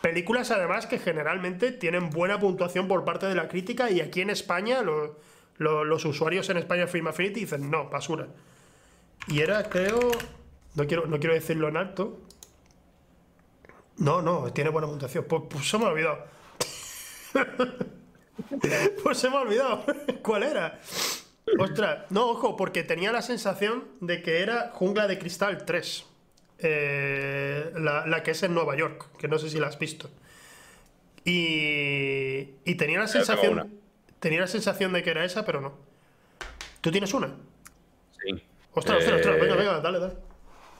Películas 0.00 0.50
además 0.50 0.86
que 0.86 0.98
generalmente 0.98 1.72
tienen 1.72 2.10
buena 2.10 2.40
puntuación 2.40 2.88
por 2.88 3.04
parte 3.04 3.26
de 3.26 3.34
la 3.34 3.48
crítica 3.48 3.90
y 3.90 4.00
aquí 4.00 4.20
en 4.20 4.30
España 4.30 4.82
los 5.58 6.04
usuarios 6.04 6.48
en 6.50 6.56
España 6.56 6.86
Film 6.86 7.08
Affinity 7.08 7.40
dicen 7.40 7.70
no, 7.70 7.88
basura. 7.88 8.28
Y 9.28 9.40
era, 9.40 9.68
creo, 9.68 10.10
no 10.74 10.86
quiero, 10.86 11.06
no 11.06 11.18
quiero 11.18 11.34
decirlo 11.34 11.68
en 11.68 11.76
alto, 11.76 12.20
No, 13.98 14.22
no, 14.22 14.52
tiene 14.52 14.70
buena 14.70 14.88
puntuación. 14.88 15.24
Pues, 15.28 15.42
pues 15.48 15.68
se 15.68 15.78
me 15.78 15.84
ha 15.84 15.88
olvidado. 15.88 16.26
pues 19.02 19.18
se 19.18 19.30
me 19.30 19.36
ha 19.36 19.40
olvidado. 19.40 19.84
¿Cuál 20.22 20.42
era? 20.44 20.80
Ostras, 21.58 22.10
no, 22.10 22.30
ojo, 22.30 22.56
porque 22.56 22.82
tenía 22.82 23.12
la 23.12 23.22
sensación 23.22 23.84
de 24.00 24.22
que 24.22 24.40
era 24.40 24.70
Jungla 24.72 25.06
de 25.06 25.18
Cristal 25.18 25.64
3. 25.64 26.06
Eh, 26.58 27.72
la, 27.76 28.06
la 28.06 28.22
que 28.22 28.30
es 28.32 28.42
en 28.42 28.54
Nueva 28.54 28.76
York, 28.76 29.10
que 29.18 29.28
no 29.28 29.38
sé 29.38 29.50
si 29.50 29.58
la 29.58 29.66
has 29.68 29.78
visto. 29.78 30.10
Y, 31.24 32.48
y 32.64 32.74
tenía 32.76 32.98
la 32.98 33.08
sensación. 33.08 33.80
Tenía 34.20 34.40
la 34.40 34.46
sensación 34.46 34.92
de 34.92 35.02
que 35.02 35.10
era 35.10 35.24
esa, 35.24 35.44
pero 35.44 35.60
no. 35.60 35.74
¿Tú 36.80 36.90
tienes 36.90 37.14
una? 37.14 37.36
Sí. 38.24 38.42
Ostras, 38.74 38.98
ostras, 38.98 39.16
ostras. 39.20 39.40
Venga, 39.40 39.56
venga, 39.56 39.80
dale, 39.80 39.98
dale. 40.00 40.14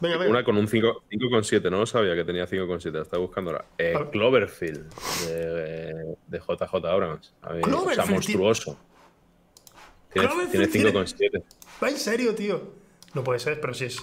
Venga, 0.00 0.16
venga. 0.16 0.30
Una 0.30 0.44
con 0.44 0.56
un 0.56 0.66
5 0.66 1.04
5,7, 1.10 1.70
no 1.70 1.78
lo 1.78 1.86
sabía 1.86 2.14
que 2.14 2.24
tenía 2.24 2.46
5,7, 2.46 2.90
la 2.92 3.02
estaba 3.02 3.20
buscando 3.22 3.50
ahora. 3.52 3.64
Eh. 3.78 3.94
Cloverfield, 4.10 4.92
de, 5.26 6.16
de 6.26 6.38
JJ 6.40 6.74
Abrams. 6.86 7.32
A 7.42 7.50
mí, 7.52 7.60
o 7.60 7.64
sea, 7.64 7.72
Cloverfield, 7.72 8.10
monstruoso. 8.10 8.78
Tiene, 10.12 10.28
Cloverfield 10.28 10.70
tiene 10.72 10.90
tiene- 10.92 11.06
5,7. 11.40 11.44
Va 11.82 11.88
en 11.90 11.96
serio, 11.98 12.34
tío. 12.34 12.60
No 13.14 13.22
puede 13.22 13.38
ser, 13.38 13.60
pero 13.60 13.74
sí 13.74 13.84
es. 13.86 13.98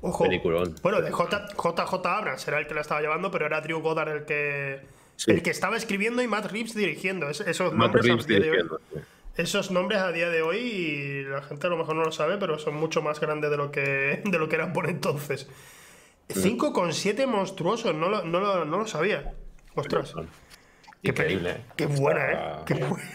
Ojo. 0.00 0.24
Peliculón. 0.24 0.74
Bueno, 0.82 1.00
de 1.00 1.10
J, 1.10 1.48
JJ 1.56 2.06
Abrams 2.06 2.46
era 2.46 2.58
el 2.58 2.66
que 2.66 2.74
la 2.74 2.82
estaba 2.82 3.00
llevando, 3.00 3.30
pero 3.30 3.46
era 3.46 3.60
Drew 3.60 3.80
Goddard 3.80 4.08
el 4.10 4.24
que. 4.26 4.82
Sí. 5.16 5.30
El 5.30 5.42
que 5.42 5.50
estaba 5.50 5.76
escribiendo 5.76 6.20
y 6.22 6.26
Matt 6.28 6.50
Reeves 6.50 6.74
dirigiendo. 6.74 7.30
Es- 7.30 7.40
esos, 7.40 7.72
Matt 7.72 7.94
nombres 7.94 8.04
Reeves 8.04 8.26
día 8.26 8.40
de 8.40 8.42
hoy, 8.42 8.56
dirigiendo, 8.56 8.80
sí. 8.92 9.00
Esos 9.36 9.70
nombres 9.70 10.00
a 10.00 10.12
día 10.12 10.28
de 10.30 10.42
hoy, 10.42 10.58
y 10.58 11.22
la 11.24 11.42
gente 11.42 11.66
a 11.66 11.70
lo 11.70 11.76
mejor 11.76 11.96
no 11.96 12.04
lo 12.04 12.12
sabe, 12.12 12.36
pero 12.38 12.58
son 12.58 12.74
mucho 12.76 13.02
más 13.02 13.20
grandes 13.20 13.50
de 13.50 13.56
lo 13.56 13.70
que, 13.70 14.22
de 14.24 14.38
lo 14.38 14.48
que 14.48 14.56
eran 14.56 14.72
por 14.72 14.88
entonces. 14.88 15.48
Mm. 16.28 16.32
5,7 16.38 17.26
monstruosos, 17.26 17.94
no 17.94 18.08
lo, 18.08 18.24
no, 18.24 18.40
lo, 18.40 18.64
no 18.64 18.78
lo 18.78 18.86
sabía. 18.86 19.34
Ostras. 19.74 20.14
Qué, 21.02 21.10
Increíble. 21.10 21.56
qué 21.76 21.86
buena, 21.86 22.32
¿eh? 22.32 22.38
Qué 22.64 22.74
buena. 22.74 23.10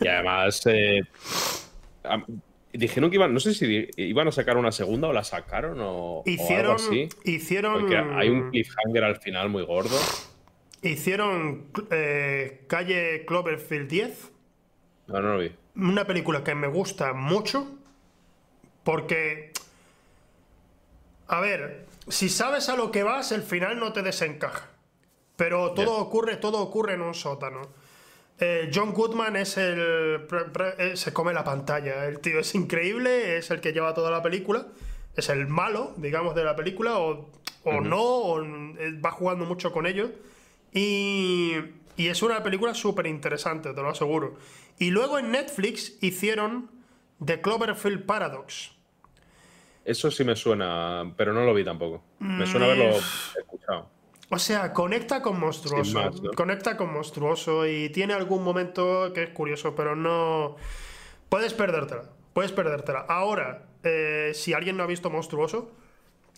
Y 0.00 0.08
además, 0.08 0.60
eh, 0.66 1.02
dijeron 2.72 3.10
que 3.10 3.16
iban, 3.16 3.32
no 3.32 3.40
sé 3.40 3.54
si 3.54 3.88
iban 3.96 4.26
a 4.28 4.32
sacar 4.32 4.56
una 4.56 4.72
segunda 4.72 5.08
o 5.08 5.12
la 5.12 5.22
sacaron 5.22 5.80
o, 5.80 5.84
o 5.86 6.24
algo 6.26 6.30
Hicieron. 6.30 6.74
así. 6.74 7.08
Hicieron. 7.24 7.80
Porque 7.80 7.96
hay 7.96 8.28
un 8.28 8.50
cliffhanger 8.50 9.04
al 9.04 9.16
final 9.20 9.48
muy 9.50 9.64
gordo. 9.64 9.96
Hicieron 10.82 11.66
eh, 11.90 12.64
Calle 12.68 13.24
Cloverfield 13.26 13.88
10, 13.88 14.32
No, 15.08 15.20
no 15.20 15.32
lo 15.34 15.38
vi. 15.38 15.52
una 15.76 16.06
película 16.06 16.44
que 16.44 16.54
me 16.54 16.68
gusta 16.68 17.12
mucho 17.12 17.66
porque, 18.84 19.52
a 21.28 21.40
ver, 21.40 21.86
si 22.08 22.28
sabes 22.28 22.68
a 22.68 22.76
lo 22.76 22.90
que 22.90 23.02
vas, 23.02 23.32
el 23.32 23.42
final 23.42 23.78
no 23.78 23.92
te 23.92 24.02
desencaja. 24.02 24.68
Pero 25.36 25.72
todo 25.72 25.96
ocurre, 25.98 26.36
todo 26.36 26.58
ocurre 26.60 26.94
en 26.94 27.02
un 27.02 27.14
sótano. 27.14 27.62
Eh, 28.40 28.70
John 28.74 28.92
Goodman 28.92 29.36
es 29.36 29.56
el. 29.56 30.22
pre- 30.28 30.46
pre- 30.46 30.74
eh, 30.92 30.96
se 30.96 31.12
come 31.12 31.32
la 31.32 31.44
pantalla. 31.44 32.06
El 32.06 32.18
tío 32.20 32.40
es 32.40 32.54
increíble, 32.54 33.36
es 33.36 33.50
el 33.50 33.60
que 33.60 33.72
lleva 33.72 33.94
toda 33.94 34.10
la 34.10 34.22
película. 34.22 34.66
Es 35.16 35.28
el 35.28 35.46
malo, 35.46 35.92
digamos, 35.96 36.34
de 36.34 36.44
la 36.44 36.54
película, 36.56 36.98
o, 36.98 37.30
o 37.64 37.80
no, 37.80 38.02
o 38.02 38.42
eh, 38.42 38.98
va 39.04 39.10
jugando 39.10 39.44
mucho 39.44 39.70
con 39.72 39.86
ellos. 39.86 40.10
Y, 40.72 41.54
y 41.96 42.08
es 42.08 42.22
una 42.22 42.42
película 42.42 42.74
súper 42.74 43.06
interesante, 43.06 43.72
te 43.74 43.80
lo 43.82 43.90
aseguro. 43.90 44.36
Y 44.78 44.90
luego 44.90 45.18
en 45.18 45.30
Netflix 45.32 45.96
hicieron 46.00 46.70
The 47.24 47.40
Cloverfield 47.40 48.04
Paradox. 48.06 48.72
Eso 49.84 50.10
sí 50.10 50.22
me 50.24 50.36
suena, 50.36 51.12
pero 51.16 51.32
no 51.32 51.44
lo 51.44 51.54
vi 51.54 51.64
tampoco. 51.64 52.02
Me 52.18 52.46
suena 52.46 52.66
Mm. 52.66 52.70
haberlo 52.70 52.96
escuchado. 53.38 53.90
O 54.30 54.38
sea, 54.38 54.72
conecta 54.74 55.22
con 55.22 55.40
monstruoso. 55.40 55.84
Sin 55.84 55.94
más, 55.94 56.20
¿no? 56.20 56.30
Conecta 56.32 56.76
con 56.76 56.92
monstruoso 56.92 57.66
y 57.66 57.88
tiene 57.88 58.12
algún 58.12 58.44
momento 58.44 59.12
que 59.14 59.22
es 59.24 59.30
curioso, 59.30 59.74
pero 59.74 59.96
no. 59.96 60.56
Puedes 61.30 61.54
perdértela. 61.54 62.10
Puedes 62.34 62.52
perdértela. 62.52 63.00
Ahora, 63.08 63.66
eh, 63.82 64.32
si 64.34 64.52
alguien 64.52 64.76
no 64.76 64.82
ha 64.82 64.86
visto 64.86 65.08
monstruoso, 65.08 65.72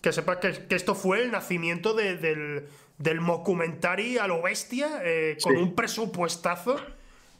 que 0.01 0.13
sepa 0.13 0.39
que, 0.39 0.67
que 0.67 0.75
esto 0.75 0.95
fue 0.95 1.21
el 1.21 1.31
nacimiento 1.31 1.93
de- 1.93 2.15
del, 2.15 2.67
del 2.97 3.19
mockumentary 3.19 4.17
a 4.17 4.25
lo 4.27 4.41
bestia, 4.41 5.01
eh, 5.03 5.37
con 5.43 5.53
Sí. 5.55 5.61
un 5.61 5.75
presupuestazo. 5.75 6.77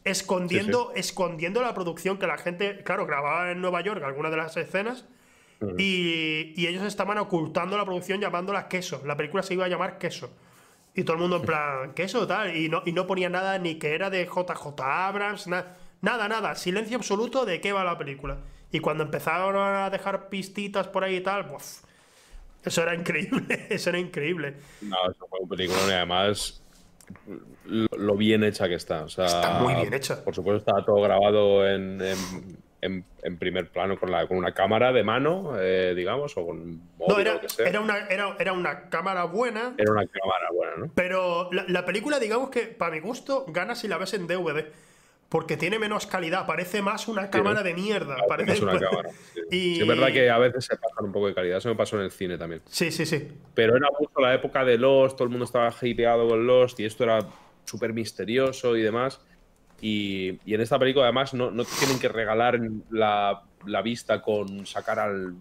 Escondiendo, 0.03 0.91
escondiendo 0.95 1.61
la 1.61 1.73
producción 1.73 2.18
que 2.18 2.26
la 2.28 2.38
gente, 2.38 2.82
claro, 2.84 3.06
grababa 3.06 3.52
en 3.52 3.61
Nueva 3.61 3.82
York 3.82 4.02
algunas 4.03 4.32
de 4.32 4.38
las 4.38 4.57
escenas 4.57 5.06
y, 5.78 6.53
y 6.56 6.68
ellos 6.68 6.84
estaban 6.84 7.19
ocultando 7.19 7.78
la 7.78 7.86
producción 7.86 8.19
llamándola 8.19 8.68
queso. 8.68 9.03
La 9.06 9.15
película 9.15 9.44
se 9.44 9.53
iba 9.53 9.65
a 9.65 9.68
llamar 9.68 9.99
queso. 9.99 10.32
Y 10.95 11.03
todo 11.03 11.15
el 11.18 11.22
mundo 11.22 11.38
en 11.38 11.44
plan, 11.44 11.94
queso 11.94 12.26
tal. 12.26 12.56
Y 12.57 12.68
no, 12.68 12.82
y 12.86 12.91
no 12.94 13.06
ponía 13.06 13.30
nada 13.30 13.60
ni 13.60 13.76
que 13.76 13.94
era 13.94 14.10
de 14.10 14.26
JJ 14.26 14.82
Abrams, 14.82 15.45
na- 15.48 15.78
nada, 16.02 16.28
nada. 16.28 16.56
Silencio 16.56 16.98
absoluto 16.98 17.45
de 17.45 17.61
qué 17.61 17.72
va 17.73 17.84
la 17.84 17.98
película. 17.98 18.40
Y 18.72 18.80
cuando 18.80 19.03
empezaron 19.03 19.56
a 19.56 19.90
dejar 19.91 20.30
pistitas 20.30 20.88
por 20.88 21.03
ahí 21.03 21.18
y 21.18 21.22
tal, 21.22 21.45
pues. 21.45 21.84
Eso 22.65 22.82
era 22.84 22.94
increíble, 22.95 23.65
eso 23.69 23.90
era 23.90 23.99
increíble. 23.99 24.56
No, 24.82 24.98
eso 25.11 25.28
fue 25.30 25.40
un 25.41 25.48
película 25.49 25.80
y 25.88 25.91
además 25.91 26.61
lo, 27.66 27.88
lo 27.98 28.16
bien 28.18 28.44
hecha 28.44 28.68
que 28.68 28.76
está. 28.76 29.04
O 29.04 29.10
sea, 29.10 29.26
Está 29.26 29.60
muy 29.60 29.74
bien 29.76 29.94
hecha. 29.94 30.24
Por 30.24 30.34
supuesto, 30.36 30.58
estaba 30.60 30.86
todo 30.86 31.02
grabado 31.02 31.68
en, 31.68 32.02
en- 32.02 32.58
en- 32.82 33.06
en 33.22 33.38
primer 33.38 33.70
plano 33.70 34.00
con, 34.00 34.10
la, 34.10 34.26
con 34.28 34.38
una 34.38 34.54
cámara 34.54 34.92
de 34.92 35.04
mano, 35.04 35.54
eh, 35.60 35.94
digamos, 35.96 36.36
o 36.38 36.46
con 36.48 36.58
móvil 36.98 37.08
No, 37.08 37.16
o 37.16 37.20
era, 37.20 37.34
lo 37.34 37.42
que 37.42 37.50
sea. 37.50 37.68
era, 37.68 37.80
una, 37.80 37.98
era, 38.08 38.36
era 38.40 38.54
una 38.54 38.90
cámara 38.90 39.26
buena, 39.26 39.76
Era 39.78 39.92
una 39.92 40.08
cámara 40.08 40.48
buena, 40.52 40.76
¿no? 40.78 40.92
pero 40.96 41.50
la, 41.52 41.64
la 41.68 41.86
película, 41.86 42.20
digamos 42.20 42.50
que, 42.50 42.62
para 42.64 42.92
mi 42.94 43.00
gusto, 43.00 43.46
gana 43.50 43.76
si 43.76 43.88
la 43.88 43.98
ves 44.00 44.16
en 44.16 44.26
DVD. 44.26 44.66
Porque 45.32 45.56
tiene 45.56 45.80
menos 45.80 46.08
calidad, 46.08 46.45
parece 46.45 46.82
más 46.82 47.08
una 47.08 47.30
cámara 47.30 47.64
de 47.64 47.74
mierda. 47.74 48.18
Parece 48.28 48.52
Es 48.52 48.62
una 48.62 48.78
cámara. 48.80 49.10
Sí. 49.34 49.40
Y- 49.49 49.76
Sí, 49.76 49.82
es 49.82 49.88
verdad 49.88 50.12
que 50.12 50.30
a 50.30 50.38
veces 50.38 50.66
se 50.66 50.76
pasan 50.76 51.06
un 51.06 51.14
poco 51.14 51.28
de 51.28 51.34
calidad. 51.34 51.58
Eso 51.60 51.70
me 51.70 51.76
pasó 51.76 51.95
en 51.98 52.03
el 52.03 52.12
cine 52.12 52.38
también. 52.38 52.62
Sí, 52.66 52.91
sí, 52.91 53.06
sí. 53.06 53.30
Pero 53.56 53.78
era 53.78 53.88
mucho 53.98 54.20
la 54.20 54.34
época 54.34 54.66
de 54.66 54.78
Lost, 54.78 55.16
todo 55.16 55.24
el 55.24 55.30
mundo 55.30 55.45
estaba 55.45 55.74
hipeado 55.82 56.28
con 56.28 56.45
Lost 56.45 56.78
y 56.82 56.86
esto 56.86 57.06
era 57.06 57.26
súper 57.64 57.94
misterioso 57.94 58.76
y 58.76 58.82
demás. 58.82 59.22
Y, 59.80 60.38
y 60.45 60.53
en 60.53 60.60
esta 60.60 60.78
película, 60.78 61.06
además, 61.06 61.34
no, 61.34 61.49
no 61.49 61.64
te 61.64 61.72
tienen 61.80 61.98
que 61.98 62.10
regalar 62.10 62.60
la, 62.90 63.41
la 63.66 63.82
vista 63.82 64.22
con 64.22 64.66
sacar 64.66 64.99
al 64.99 65.36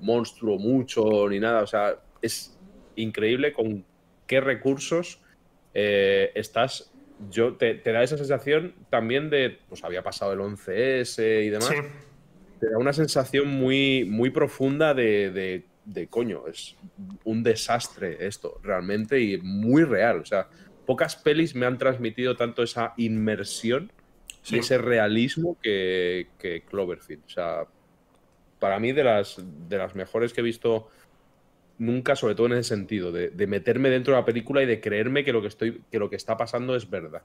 monstruo 0.00 0.58
mucho 0.58 1.28
ni 1.28 1.38
nada. 1.38 1.60
O 1.62 1.66
sea, 1.66 1.96
es 2.22 2.58
increíble 2.96 3.52
con 3.52 3.84
qué 4.26 4.40
recursos 4.40 5.20
eh, 5.74 6.32
estás. 6.34 6.90
Yo 7.30 7.54
te, 7.54 7.74
te 7.74 7.92
da 7.92 8.02
esa 8.02 8.16
sensación 8.18 8.74
también 8.90 9.30
de, 9.30 9.58
pues 9.68 9.84
había 9.84 10.02
pasado 10.02 10.32
el 10.32 10.40
11S 10.40 11.44
y 11.44 11.48
demás 11.50 11.68
Sí. 11.68 11.76
te 12.60 12.70
da 12.70 12.78
una 12.78 12.92
sensación 12.92 13.48
muy, 13.48 14.04
muy 14.04 14.30
profunda 14.30 14.94
de, 14.94 15.30
de, 15.30 15.64
de, 15.84 16.06
coño, 16.08 16.46
es 16.48 16.76
un 17.24 17.42
desastre 17.42 18.26
esto, 18.26 18.60
realmente, 18.62 19.20
y 19.20 19.38
muy 19.38 19.84
real. 19.84 20.20
O 20.20 20.24
sea, 20.26 20.48
pocas 20.86 21.16
pelis 21.16 21.54
me 21.54 21.66
han 21.66 21.78
transmitido 21.78 22.36
tanto 22.36 22.62
esa 22.62 22.94
inmersión 22.96 23.92
Sí. 24.42 24.56
y 24.56 24.58
ese 24.58 24.76
realismo 24.76 25.56
que, 25.62 26.26
que 26.38 26.62
Cloverfield. 26.64 27.22
O 27.24 27.28
sea, 27.30 27.64
para 28.58 28.78
mí 28.78 28.92
de 28.92 29.02
las, 29.04 29.36
de 29.68 29.78
las 29.78 29.94
mejores 29.94 30.34
que 30.34 30.42
he 30.42 30.44
visto 30.44 30.88
nunca, 31.78 32.16
sobre 32.16 32.34
todo 32.34 32.46
en 32.46 32.52
ese 32.54 32.68
sentido, 32.70 33.10
de, 33.12 33.30
de 33.30 33.46
meterme 33.46 33.90
dentro 33.90 34.14
de 34.14 34.20
la 34.20 34.24
película 34.26 34.62
y 34.62 34.66
de 34.66 34.80
creerme 34.80 35.24
que 35.24 35.32
lo 35.32 35.42
que, 35.42 35.48
estoy, 35.48 35.82
que 35.90 35.98
lo 35.98 36.08
que 36.10 36.16
está 36.16 36.36
pasando 36.36 36.76
es 36.76 36.88
verdad. 36.88 37.22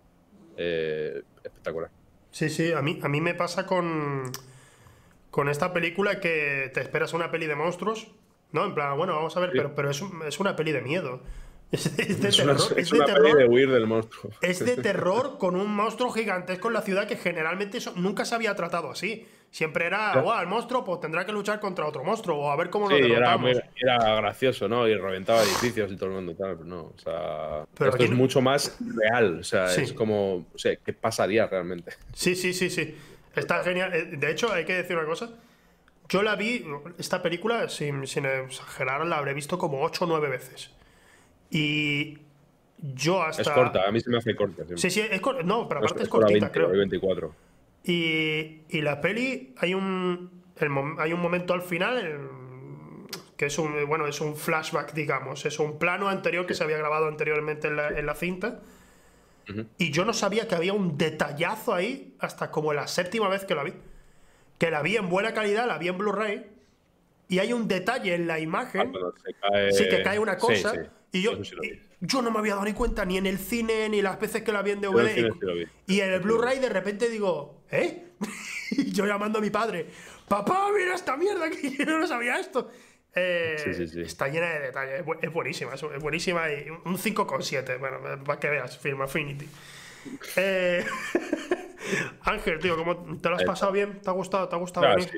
Eh, 0.58 1.22
espectacular. 1.44 1.90
Sí, 2.32 2.50
sí, 2.50 2.72
a 2.74 2.82
mí, 2.82 3.00
a 3.02 3.10
mí 3.10 3.22
me 3.22 3.34
pasa 3.34 3.66
con, 3.66 4.24
con 5.32 5.50
esta 5.50 5.74
película 5.74 6.20
que 6.20 6.70
te 6.74 6.82
esperas 6.82 7.14
una 7.14 7.32
peli 7.32 7.48
de 7.48 7.56
monstruos, 7.56 8.12
¿no? 8.52 8.66
En 8.66 8.74
plan, 8.76 8.98
bueno, 8.98 9.16
vamos 9.16 9.36
a 9.38 9.40
ver, 9.40 9.52
Sí. 9.52 9.58
pero, 9.58 9.76
pero 9.76 9.90
es, 9.92 10.04
es 10.28 10.40
una 10.40 10.56
peli 10.56 10.72
de 10.72 10.82
miedo. 10.82 11.22
Es 11.72 11.96
de, 11.96 12.02
es 12.02 12.20
de 12.20 12.30
Es 12.30 12.40
una, 12.40 12.56
terror. 12.56 12.72
es 12.80 12.86
es 12.86 12.90
de 12.90 12.96
una 12.98 13.06
peli 13.06 13.18
terror. 13.22 13.38
de 13.38 13.46
huir 13.48 13.70
del 13.72 13.86
monstruo. 13.86 14.32
Es 14.42 14.66
de 14.66 14.76
terror 14.82 15.38
con 15.38 15.56
un 15.56 15.72
monstruo 15.76 16.10
gigantesco 16.12 16.68
en 16.70 16.74
la 16.74 16.82
ciudad 16.82 17.08
que 17.08 17.16
generalmente 17.16 17.78
eso 17.78 17.94
nunca 17.96 18.26
se 18.26 18.34
había 18.34 18.56
tratado 18.56 18.90
así. 18.90 19.28
Siempre 19.52 19.88
era, 19.88 20.12
Claro. 20.12 20.24
"Buah, 20.24 20.42
el 20.42 20.48
monstruo 20.48 20.84
pues 20.84 21.00
tendrá 21.00 21.26
que 21.26 21.32
luchar 21.32 21.60
contra 21.60 21.88
otro 21.88 22.04
monstruo 22.04 22.38
o 22.38 22.52
a 22.52 22.56
ver 22.56 22.70
cómo 22.70 22.88
Sí, 22.88 22.94
lo 22.94 23.06
era, 23.06 23.08
derrotamos. 23.16 23.52
muy- 23.52 23.62
era 23.82 24.16
gracioso, 24.16 24.68
¿no? 24.68 24.88
Y 24.88 24.94
reventaba 24.96 25.42
edificios 25.42 25.92
y 25.92 25.96
todo 25.96 26.10
el 26.10 26.16
mundo 26.18 26.36
tal, 26.36 26.54
pero 26.56 26.66
no. 26.66 26.82
O 26.84 26.94
sea, 26.98 27.66
Pero 27.76 27.90
esto 27.90 27.96
aquí 27.96 28.04
es 28.04 28.12
mucho 28.12 28.42
más 28.42 28.78
real. 28.96 29.40
O 29.40 29.44
sea, 29.44 29.68
Sí. 29.70 29.82
es 29.82 29.94
como, 29.94 30.46
o 30.54 30.58
sea, 30.58 30.76
¿qué 30.76 30.94
pasaría 30.94 31.48
realmente? 31.48 31.94
Sí, 32.14 32.36
sí, 32.36 32.54
sí, 32.54 32.70
sí. 32.70 32.96
Está 33.36 33.64
genial. 33.64 33.92
Eh, 33.94 34.04
De 34.18 34.30
hecho, 34.32 34.52
hay 34.54 34.66
que 34.66 34.76
decir 34.76 34.96
una 34.96 35.08
cosa. 35.08 35.30
Yo 36.10 36.22
la 36.24 36.36
vi, 36.36 36.66
esta 37.00 37.22
película, 37.22 37.70
sin, 37.70 38.06
sin 38.08 38.26
exagerar, 38.26 39.06
la 39.06 39.18
habré 39.18 39.34
visto 39.34 39.58
como 39.58 39.82
8 39.84 40.06
o 40.06 40.08
9 40.08 40.30
veces. 40.30 40.72
Y 41.52 42.20
yo 42.78 43.22
hasta... 43.24 43.42
Es 43.42 43.50
corta, 43.50 43.88
a 43.88 43.92
mí 43.92 44.00
se 44.00 44.10
me 44.10 44.18
hace 44.18 44.36
corta. 44.36 44.58
siempre. 44.58 44.78
Sí, 44.78 44.90
sí, 44.90 45.02
es 45.10 45.22
cor- 45.22 45.44
No, 45.44 45.68
pero 45.68 45.80
No 45.82 45.86
aparte 45.88 46.04
es 46.04 46.08
es 46.08 46.10
cortita, 46.10 46.34
20, 46.34 46.52
creo. 46.52 46.70
hoy 46.70 46.78
24. 46.78 47.36
Y, 47.84 48.62
y 48.70 48.82
la 48.82 49.02
peli, 49.02 49.54
hay 49.58 49.74
un, 49.74 50.44
el 50.58 50.70
hay 51.00 51.14
un 51.14 51.22
momento 51.22 51.54
al 51.54 51.62
final, 51.62 51.98
el- 51.98 52.40
que 53.38 53.46
es 53.46 53.58
un, 53.58 53.74
bueno, 53.88 54.06
es 54.06 54.20
un 54.20 54.36
flashback, 54.36 54.94
digamos. 54.94 55.46
Es 55.46 55.60
un 55.60 55.80
plano 55.80 56.10
anterior 56.10 56.46
que 56.46 56.54
se 56.54 56.64
había 56.64 56.78
grabado 56.78 57.08
anteriormente 57.08 57.70
en 57.70 57.78
la, 57.78 57.88
en 57.88 58.06
la 58.06 58.16
cinta. 58.16 58.60
Y 59.80 59.90
yo 59.90 60.06
no 60.06 60.14
sabía 60.14 60.48
que 60.48 60.54
había 60.54 60.74
un 60.74 60.96
detallazo 60.98 61.74
ahí 61.74 62.14
hasta 62.20 62.52
como 62.52 62.72
la 62.74 62.88
séptima 62.88 63.28
vez 63.30 63.46
que 63.46 63.56
la 63.56 63.64
vi. 63.64 63.74
Que 64.60 64.70
la 64.70 64.84
vi 64.84 64.96
en 64.98 65.10
buena 65.10 65.34
calidad, 65.34 65.66
la 65.68 65.78
vi 65.80 65.88
en 65.88 65.98
Blu-ray. 65.98 66.46
Y 67.30 67.40
hay 67.40 67.54
un 67.54 67.68
detalle 67.68 68.14
en 68.14 68.28
la 68.28 68.40
imagen. 68.40 68.94
Ah, 69.42 69.50
Sí, 69.72 69.88
que 69.90 70.04
cae 70.04 70.20
una 70.20 70.38
cosa. 70.38 70.74
y 71.12 71.22
yo, 71.24 71.32
yo 72.02 72.22
no 72.22 72.30
me 72.30 72.40
había 72.40 72.54
dado 72.56 72.66
ni 72.66 72.74
cuenta 72.74 73.06
ni 73.06 73.18
en 73.18 73.26
el 73.26 73.40
cine 73.40 73.90
ni 73.90 74.02
las 74.04 74.20
veces 74.20 74.44
que 74.44 74.52
la 74.52 74.62
vi 74.62 74.72
en 74.72 74.82
DVD. 74.82 74.92
y, 75.88 75.94
y, 75.96 76.02
en 76.02 76.12
el 76.12 76.20
Blu-ray 76.20 76.60
de 76.60 76.70
repente 76.70 77.10
digo, 77.10 77.59
¿eh? 77.72 78.10
y 78.72 78.92
yo 78.92 79.06
llamando 79.06 79.40
a 79.40 79.42
mi 79.42 79.50
padre, 79.50 79.88
papá, 80.28 80.68
mira 80.76 80.96
esta 80.96 81.16
mierda 81.18 81.50
que 81.50 81.72
yo 81.78 81.86
no 81.86 82.08
sabía 82.08 82.40
esto. 82.40 82.70
Eh, 83.16 83.56
está 84.06 84.28
llena 84.28 84.48
de 84.52 84.60
detalles, 84.60 85.04
es 85.22 85.34
buenísima, 85.34 85.74
es 85.74 85.82
buenísima 86.00 86.52
y 86.52 86.70
un 86.70 86.98
5,7, 86.98 87.80
bueno, 87.80 88.24
para 88.24 88.40
que 88.40 88.50
veas, 88.50 88.78
Film 88.78 89.02
Affinity. 89.02 89.48
Eh, 90.36 90.86
Ángel, 92.22 92.60
tío, 92.60 92.78
¿cómo 92.78 93.18
te 93.18 93.30
lo 93.30 93.36
has 93.36 93.44
pasado 93.44 93.72
bien? 93.72 94.00
¿Te 94.00 94.10
ha 94.10 94.14
gustado? 94.14 94.48
¿Te 94.48 94.56
ha 94.56 94.60
gustado? 94.60 94.86
Claro, 94.86 95.02
sí, 95.02 95.10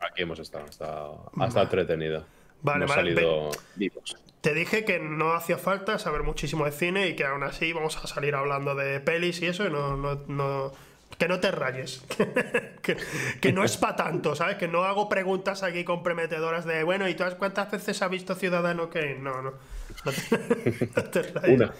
aquí 0.00 0.22
hemos 0.22 0.38
estado, 0.38 0.64
ha 0.64 1.46
estado 1.46 1.64
entretenido. 1.64 2.24
Vale, 2.62 2.84
hemos 2.84 2.96
vale, 2.96 3.14
salido 3.14 3.50
vivos. 3.76 4.16
Te 4.40 4.54
dije 4.54 4.86
que 4.86 4.98
no 4.98 5.32
hacía 5.32 5.58
falta 5.58 5.98
saber 5.98 6.22
muchísimo 6.22 6.64
de 6.64 6.72
cine 6.72 7.08
y 7.08 7.16
que 7.16 7.26
aún 7.26 7.42
así 7.42 7.74
vamos 7.74 7.98
a 7.98 8.06
salir 8.06 8.34
hablando 8.34 8.74
de 8.74 8.98
pelis 9.00 9.42
y 9.42 9.46
eso 9.46 9.66
y 9.66 9.70
no, 9.70 9.98
no, 9.98 10.22
no 10.28 10.72
que 11.20 11.28
no 11.28 11.38
te 11.38 11.50
rayes. 11.50 12.02
que, 12.82 12.96
que, 13.42 13.52
no 13.52 13.62
es 13.62 13.76
para 13.76 13.94
tanto, 13.94 14.34
¿sabes? 14.34 14.56
Que 14.56 14.66
no 14.66 14.84
hago 14.84 15.06
preguntas 15.06 15.62
aquí 15.62 15.84
comprometedoras 15.84 16.64
de, 16.64 16.82
bueno, 16.82 17.06
¿y 17.08 17.14
tú 17.14 17.24
cuántas 17.38 17.70
veces 17.70 18.00
has 18.00 18.10
visto 18.10 18.34
Ciudadano 18.34 18.88
Kane? 18.88 19.18
No, 19.18 19.42
no. 19.42 19.52
No 20.04 20.12
te, 20.12 20.88
no 20.96 21.04
te 21.10 21.22
rayes. 21.22 21.56
Una. 21.56 21.74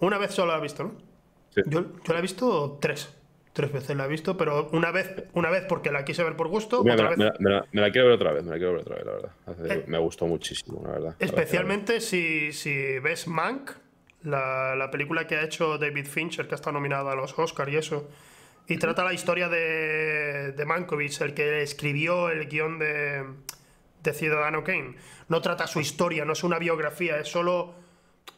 Una 0.00 0.16
vez 0.16 0.32
solo 0.32 0.52
la 0.52 0.58
he 0.58 0.62
visto, 0.62 0.84
¿no? 0.84 0.94
Sí. 1.50 1.60
Yo, 1.66 1.82
yo 2.02 2.12
la 2.14 2.20
he 2.20 2.22
visto 2.22 2.78
tres. 2.80 3.14
Tres 3.52 3.70
veces 3.70 3.94
la 3.96 4.06
he 4.06 4.08
visto, 4.08 4.36
pero 4.36 4.70
una 4.72 4.90
vez, 4.90 5.24
una 5.34 5.50
vez 5.50 5.64
porque 5.68 5.92
la 5.92 6.06
quise 6.06 6.24
ver 6.24 6.34
por 6.34 6.48
gusto. 6.48 6.82
Mira, 6.82 6.94
otra 6.94 7.10
me, 7.10 7.24
vez... 7.24 7.34
me, 7.40 7.50
la, 7.50 7.66
me, 7.70 7.80
la, 7.82 7.90
quiero 7.90 8.06
ver 8.08 8.16
otra 8.16 8.32
vez, 8.32 8.44
me 8.44 8.52
la 8.52 8.56
quiero 8.56 8.72
ver 8.72 8.80
otra 8.80 8.96
vez, 8.96 9.04
la 9.04 9.12
verdad. 9.12 9.30
Hace, 9.46 9.74
eh, 9.74 9.84
me 9.86 9.98
gustó 9.98 10.26
muchísimo, 10.26 10.80
la 10.84 10.92
verdad. 10.92 11.16
Especialmente 11.18 12.00
si, 12.00 12.50
si 12.52 12.98
ves 12.98 13.28
Mank, 13.28 13.72
la, 14.22 14.74
la, 14.74 14.90
película 14.90 15.26
que 15.26 15.36
ha 15.36 15.44
hecho 15.44 15.76
David 15.76 16.06
Fincher, 16.06 16.48
que 16.48 16.54
ha 16.54 16.56
estado 16.56 16.72
nominada 16.72 17.12
a 17.12 17.14
los 17.14 17.38
Oscars 17.38 17.70
y 17.70 17.76
eso. 17.76 18.08
Y 18.66 18.78
trata 18.78 19.04
la 19.04 19.12
historia 19.12 19.48
de, 19.48 20.52
de 20.52 20.64
Mankiewicz, 20.64 21.20
el 21.20 21.34
que 21.34 21.62
escribió 21.62 22.30
el 22.30 22.48
guion 22.48 22.78
de, 22.78 23.24
de 24.02 24.12
Ciudadano 24.14 24.64
Kane. 24.64 24.96
No 25.28 25.42
trata 25.42 25.66
su 25.66 25.80
historia, 25.80 26.24
no 26.24 26.32
es 26.32 26.44
una 26.44 26.58
biografía, 26.58 27.18
es 27.18 27.28
solo 27.28 27.74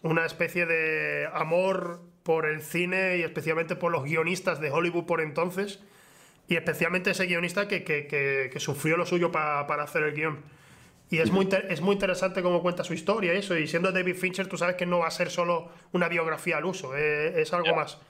una 0.03 0.27
especie 0.27 0.67
de 0.67 1.29
amor 1.33 2.01
por 2.25 2.47
el 2.47 2.61
cine 2.61 3.19
y 3.19 3.23
especialmente 3.23 3.77
por 3.77 3.93
los 3.93 4.03
guionistas 4.03 4.61
de 4.61 4.71
Hollywood 4.71 5.07
por 5.07 5.21
entonces. 5.21 5.81
Y 6.49 6.57
especialmente 6.57 7.11
ese 7.11 7.27
guionista 7.27 7.69
que, 7.69 7.85
que, 7.85 8.09
que, 8.09 8.51
que 8.53 8.61
sufrió 8.61 8.97
lo 8.97 9.07
suyo 9.07 9.31
pa, 9.31 9.67
para 9.69 9.85
hacer 9.85 10.03
el 10.03 10.15
guion. 10.15 10.43
Y 11.09 11.19
es 11.19 11.31
muy, 11.31 11.49
es 11.69 11.81
muy 11.81 11.93
interesante 11.95 12.43
cómo 12.43 12.63
cuenta 12.63 12.83
su 12.83 12.95
historia 12.95 13.33
eso. 13.33 13.57
Y 13.57 13.69
siendo 13.69 13.93
David 13.93 14.17
Fincher, 14.17 14.49
tú 14.49 14.57
sabes 14.57 14.75
que 14.75 14.87
no 14.87 14.99
va 14.99 15.07
a 15.07 15.13
ser 15.13 15.31
solo 15.31 15.71
una 15.93 16.09
biografía 16.09 16.57
al 16.57 16.65
uso, 16.65 16.97
es, 16.97 17.37
es 17.37 17.53
algo 17.53 17.77
más. 17.77 18.01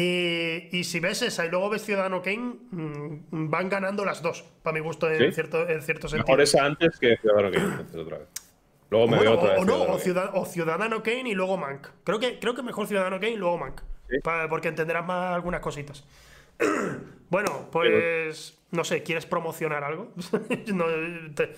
Y, 0.00 0.68
y, 0.72 0.84
si 0.84 0.98
ves 0.98 1.20
esa 1.20 1.44
y 1.44 1.50
luego 1.50 1.68
ves 1.68 1.84
Ciudadano 1.84 2.22
Kane, 2.22 2.54
mmm, 2.70 3.50
van 3.50 3.68
ganando 3.68 4.04
las 4.04 4.22
dos, 4.22 4.44
para 4.62 4.72
mi 4.74 4.80
gusto, 4.80 5.10
en, 5.10 5.18
¿Sí? 5.18 5.32
cierto, 5.32 5.68
en 5.68 5.82
cierto 5.82 6.08
sentido. 6.08 6.26
Mejor 6.26 6.40
esa 6.40 6.64
antes 6.64 6.98
que 6.98 7.16
Ciudadano 7.18 7.50
Kane, 7.50 8.00
otra 8.00 8.18
vez. 8.18 8.28
Luego 8.88 9.06
me 9.06 9.16
bueno, 9.16 9.30
veo 9.32 9.40
otra 9.40 9.50
o, 9.50 9.52
vez. 9.52 9.60
o 9.60 9.64
no, 9.64 9.92
o, 9.92 9.98
Ciudad, 9.98 10.30
o, 10.34 10.46
Ciudadano 10.46 11.02
Kane 11.02 11.28
y 11.28 11.34
luego 11.34 11.56
Mank. 11.56 11.88
Creo 12.04 12.18
que, 12.18 12.38
creo 12.38 12.54
que 12.54 12.62
mejor 12.62 12.86
Ciudadano 12.86 13.20
Kane 13.20 13.32
y 13.32 13.36
luego 13.36 13.58
Mank. 13.58 13.82
¿Sí? 14.08 14.16
Para, 14.22 14.48
porque 14.48 14.68
entenderás 14.68 15.04
más 15.04 15.34
algunas 15.34 15.60
cositas. 15.60 16.04
bueno, 17.30 17.68
pues. 17.70 18.56
No 18.70 18.84
sé, 18.84 19.02
¿quieres 19.02 19.26
promocionar 19.26 19.84
algo? 19.84 20.12
no, 20.74 20.84
te, 21.34 21.52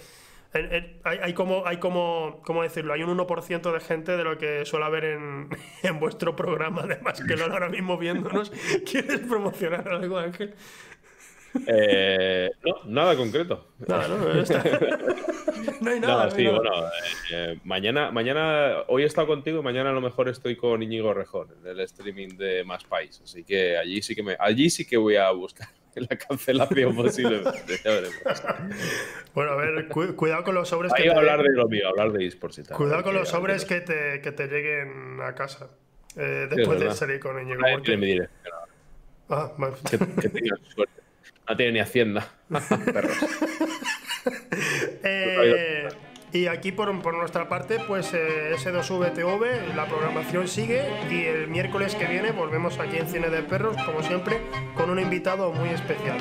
en, 0.55 0.75
en, 0.75 1.01
hay, 1.05 1.19
hay, 1.23 1.33
como, 1.33 1.67
hay 1.67 1.79
como, 1.79 2.43
¿cómo 2.45 2.63
decirlo? 2.63 2.93
Hay 2.93 3.03
un 3.03 3.17
1% 3.17 3.73
de 3.73 3.81
gente 3.81 4.17
de 4.17 4.25
lo 4.25 4.37
que 4.37 4.65
suele 4.67 4.85
haber 4.85 5.05
en, 5.05 5.49
en 5.83 6.01
vuestro 6.01 6.37
programa, 6.37 6.83
además 6.85 7.23
que 7.27 7.37
lo 7.37 7.45
ahora 7.45 7.69
mismo 7.69 7.97
viéndonos. 7.97 8.51
¿Quieres 8.91 9.21
promocionar 9.21 9.89
algo, 9.89 10.19
Ángel? 10.19 10.55
Eh, 11.67 12.51
no, 12.65 12.77
nada 12.87 13.17
concreto. 13.17 13.69
Nada, 13.87 14.09
no, 14.09 14.41
está... 14.41 14.63
no 15.81 15.91
hay 15.91 16.01
nada. 16.01 16.25
No, 16.25 16.31
sí, 16.31 16.45
nada. 16.45 16.57
bueno, 16.57 16.73
eh, 17.31 17.59
mañana, 17.65 18.11
mañana, 18.11 18.85
hoy 18.89 19.03
he 19.03 19.07
estado 19.07 19.27
contigo 19.27 19.61
y 19.61 19.63
mañana 19.63 19.91
a 19.91 19.93
lo 19.93 20.01
mejor 20.01 20.29
estoy 20.29 20.57
con 20.57 20.83
Íñigo 20.83 21.13
Rejón 21.13 21.49
en 21.61 21.67
el 21.67 21.81
streaming 21.81 22.37
de 22.37 22.65
Más 22.65 22.85
País. 22.85 23.21
Así 23.23 23.45
que 23.45 23.77
allí 23.77 24.01
sí 24.03 24.15
que 24.15 24.23
me, 24.23 24.37
allí 24.39 24.71
sí 24.71 24.87
que 24.87 24.97
voy 24.97 25.17
a 25.17 25.31
buscar 25.31 25.69
la 26.01 26.17
cancelación 26.17 26.95
posible. 26.97 27.43
bueno, 29.35 29.53
a 29.53 29.57
ver, 29.57 29.89
cu 29.89 30.15
cuidado 30.17 30.45
con 30.45 30.55
los 30.55 30.69
sobres. 30.69 30.93
Ahí 30.95 31.05
que 31.05 31.11
a 31.11 31.17
hablar 31.17 31.43
de 31.43 31.53
lo 31.53 31.69
mío, 31.69 31.89
hablar 31.89 32.13
de 32.13 32.27
esports 32.27 32.59
y 32.59 32.63
tal. 32.65 32.77
Cuidado 32.77 33.03
con 33.03 33.15
los 33.15 33.29
sobres 33.29 33.65
que 33.65 33.81
te, 33.81 34.21
que 34.21 34.33
te 34.33 34.49
lleguen 34.49 35.21
a 35.21 35.35
casa 35.35 35.69
eh, 36.17 36.49
después 36.51 36.79
sí, 36.79 36.85
de 36.85 36.95
salir 36.95 37.21
con 37.21 37.41
Íñigo. 37.41 37.61
Porque... 37.73 37.97
Me 37.97 38.07
diré, 38.07 38.29
ah, 39.29 39.53
vale. 39.57 39.77
que, 39.91 39.99
que 39.99 40.29
tengas 40.29 40.61
suerte. 40.75 41.03
No 41.49 41.57
tiene 41.57 41.73
ni 41.73 41.81
hacienda. 41.81 42.29
Perros. 42.49 43.17
eh, 45.03 45.72
y 46.33 46.47
aquí 46.47 46.73
por, 46.73 47.01
por, 47.03 47.15
nuestra 47.15 47.49
parte, 47.49 47.79
pues 47.87 48.13
eh, 48.15 48.55
S2VTV, 48.57 49.75
la 49.75 49.87
programación 49.87 50.49
sigue 50.49 50.83
y 51.11 51.25
el 51.25 51.49
miércoles 51.49 51.95
que 51.95 52.07
viene 52.07 52.33
volvemos 52.33 52.79
aquí 52.79 52.97
en 52.97 53.07
Cine 53.07 53.29
de 53.29 53.43
Perros, 53.43 53.77
como 53.85 54.03
siempre, 54.03 54.41
con 54.75 54.89
un 54.89 54.99
invitado 54.99 55.53
muy 55.53 55.69
especial. 55.69 56.19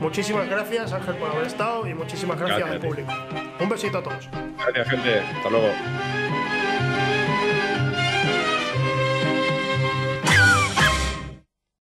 Muchísimas 0.00 0.48
gracias 0.48 0.94
Ángel 0.94 1.14
por 1.16 1.30
haber 1.30 1.46
estado 1.46 1.86
y 1.86 1.92
muchísimas 1.92 2.38
gracias, 2.38 2.60
gracias 2.60 2.82
al 2.82 2.88
público. 2.88 3.12
Un 3.60 3.68
besito 3.68 3.98
a 3.98 4.02
todos. 4.02 4.30
Gracias 4.56 4.88
gente, 4.88 5.18
hasta 5.18 5.50
luego. 5.50 5.68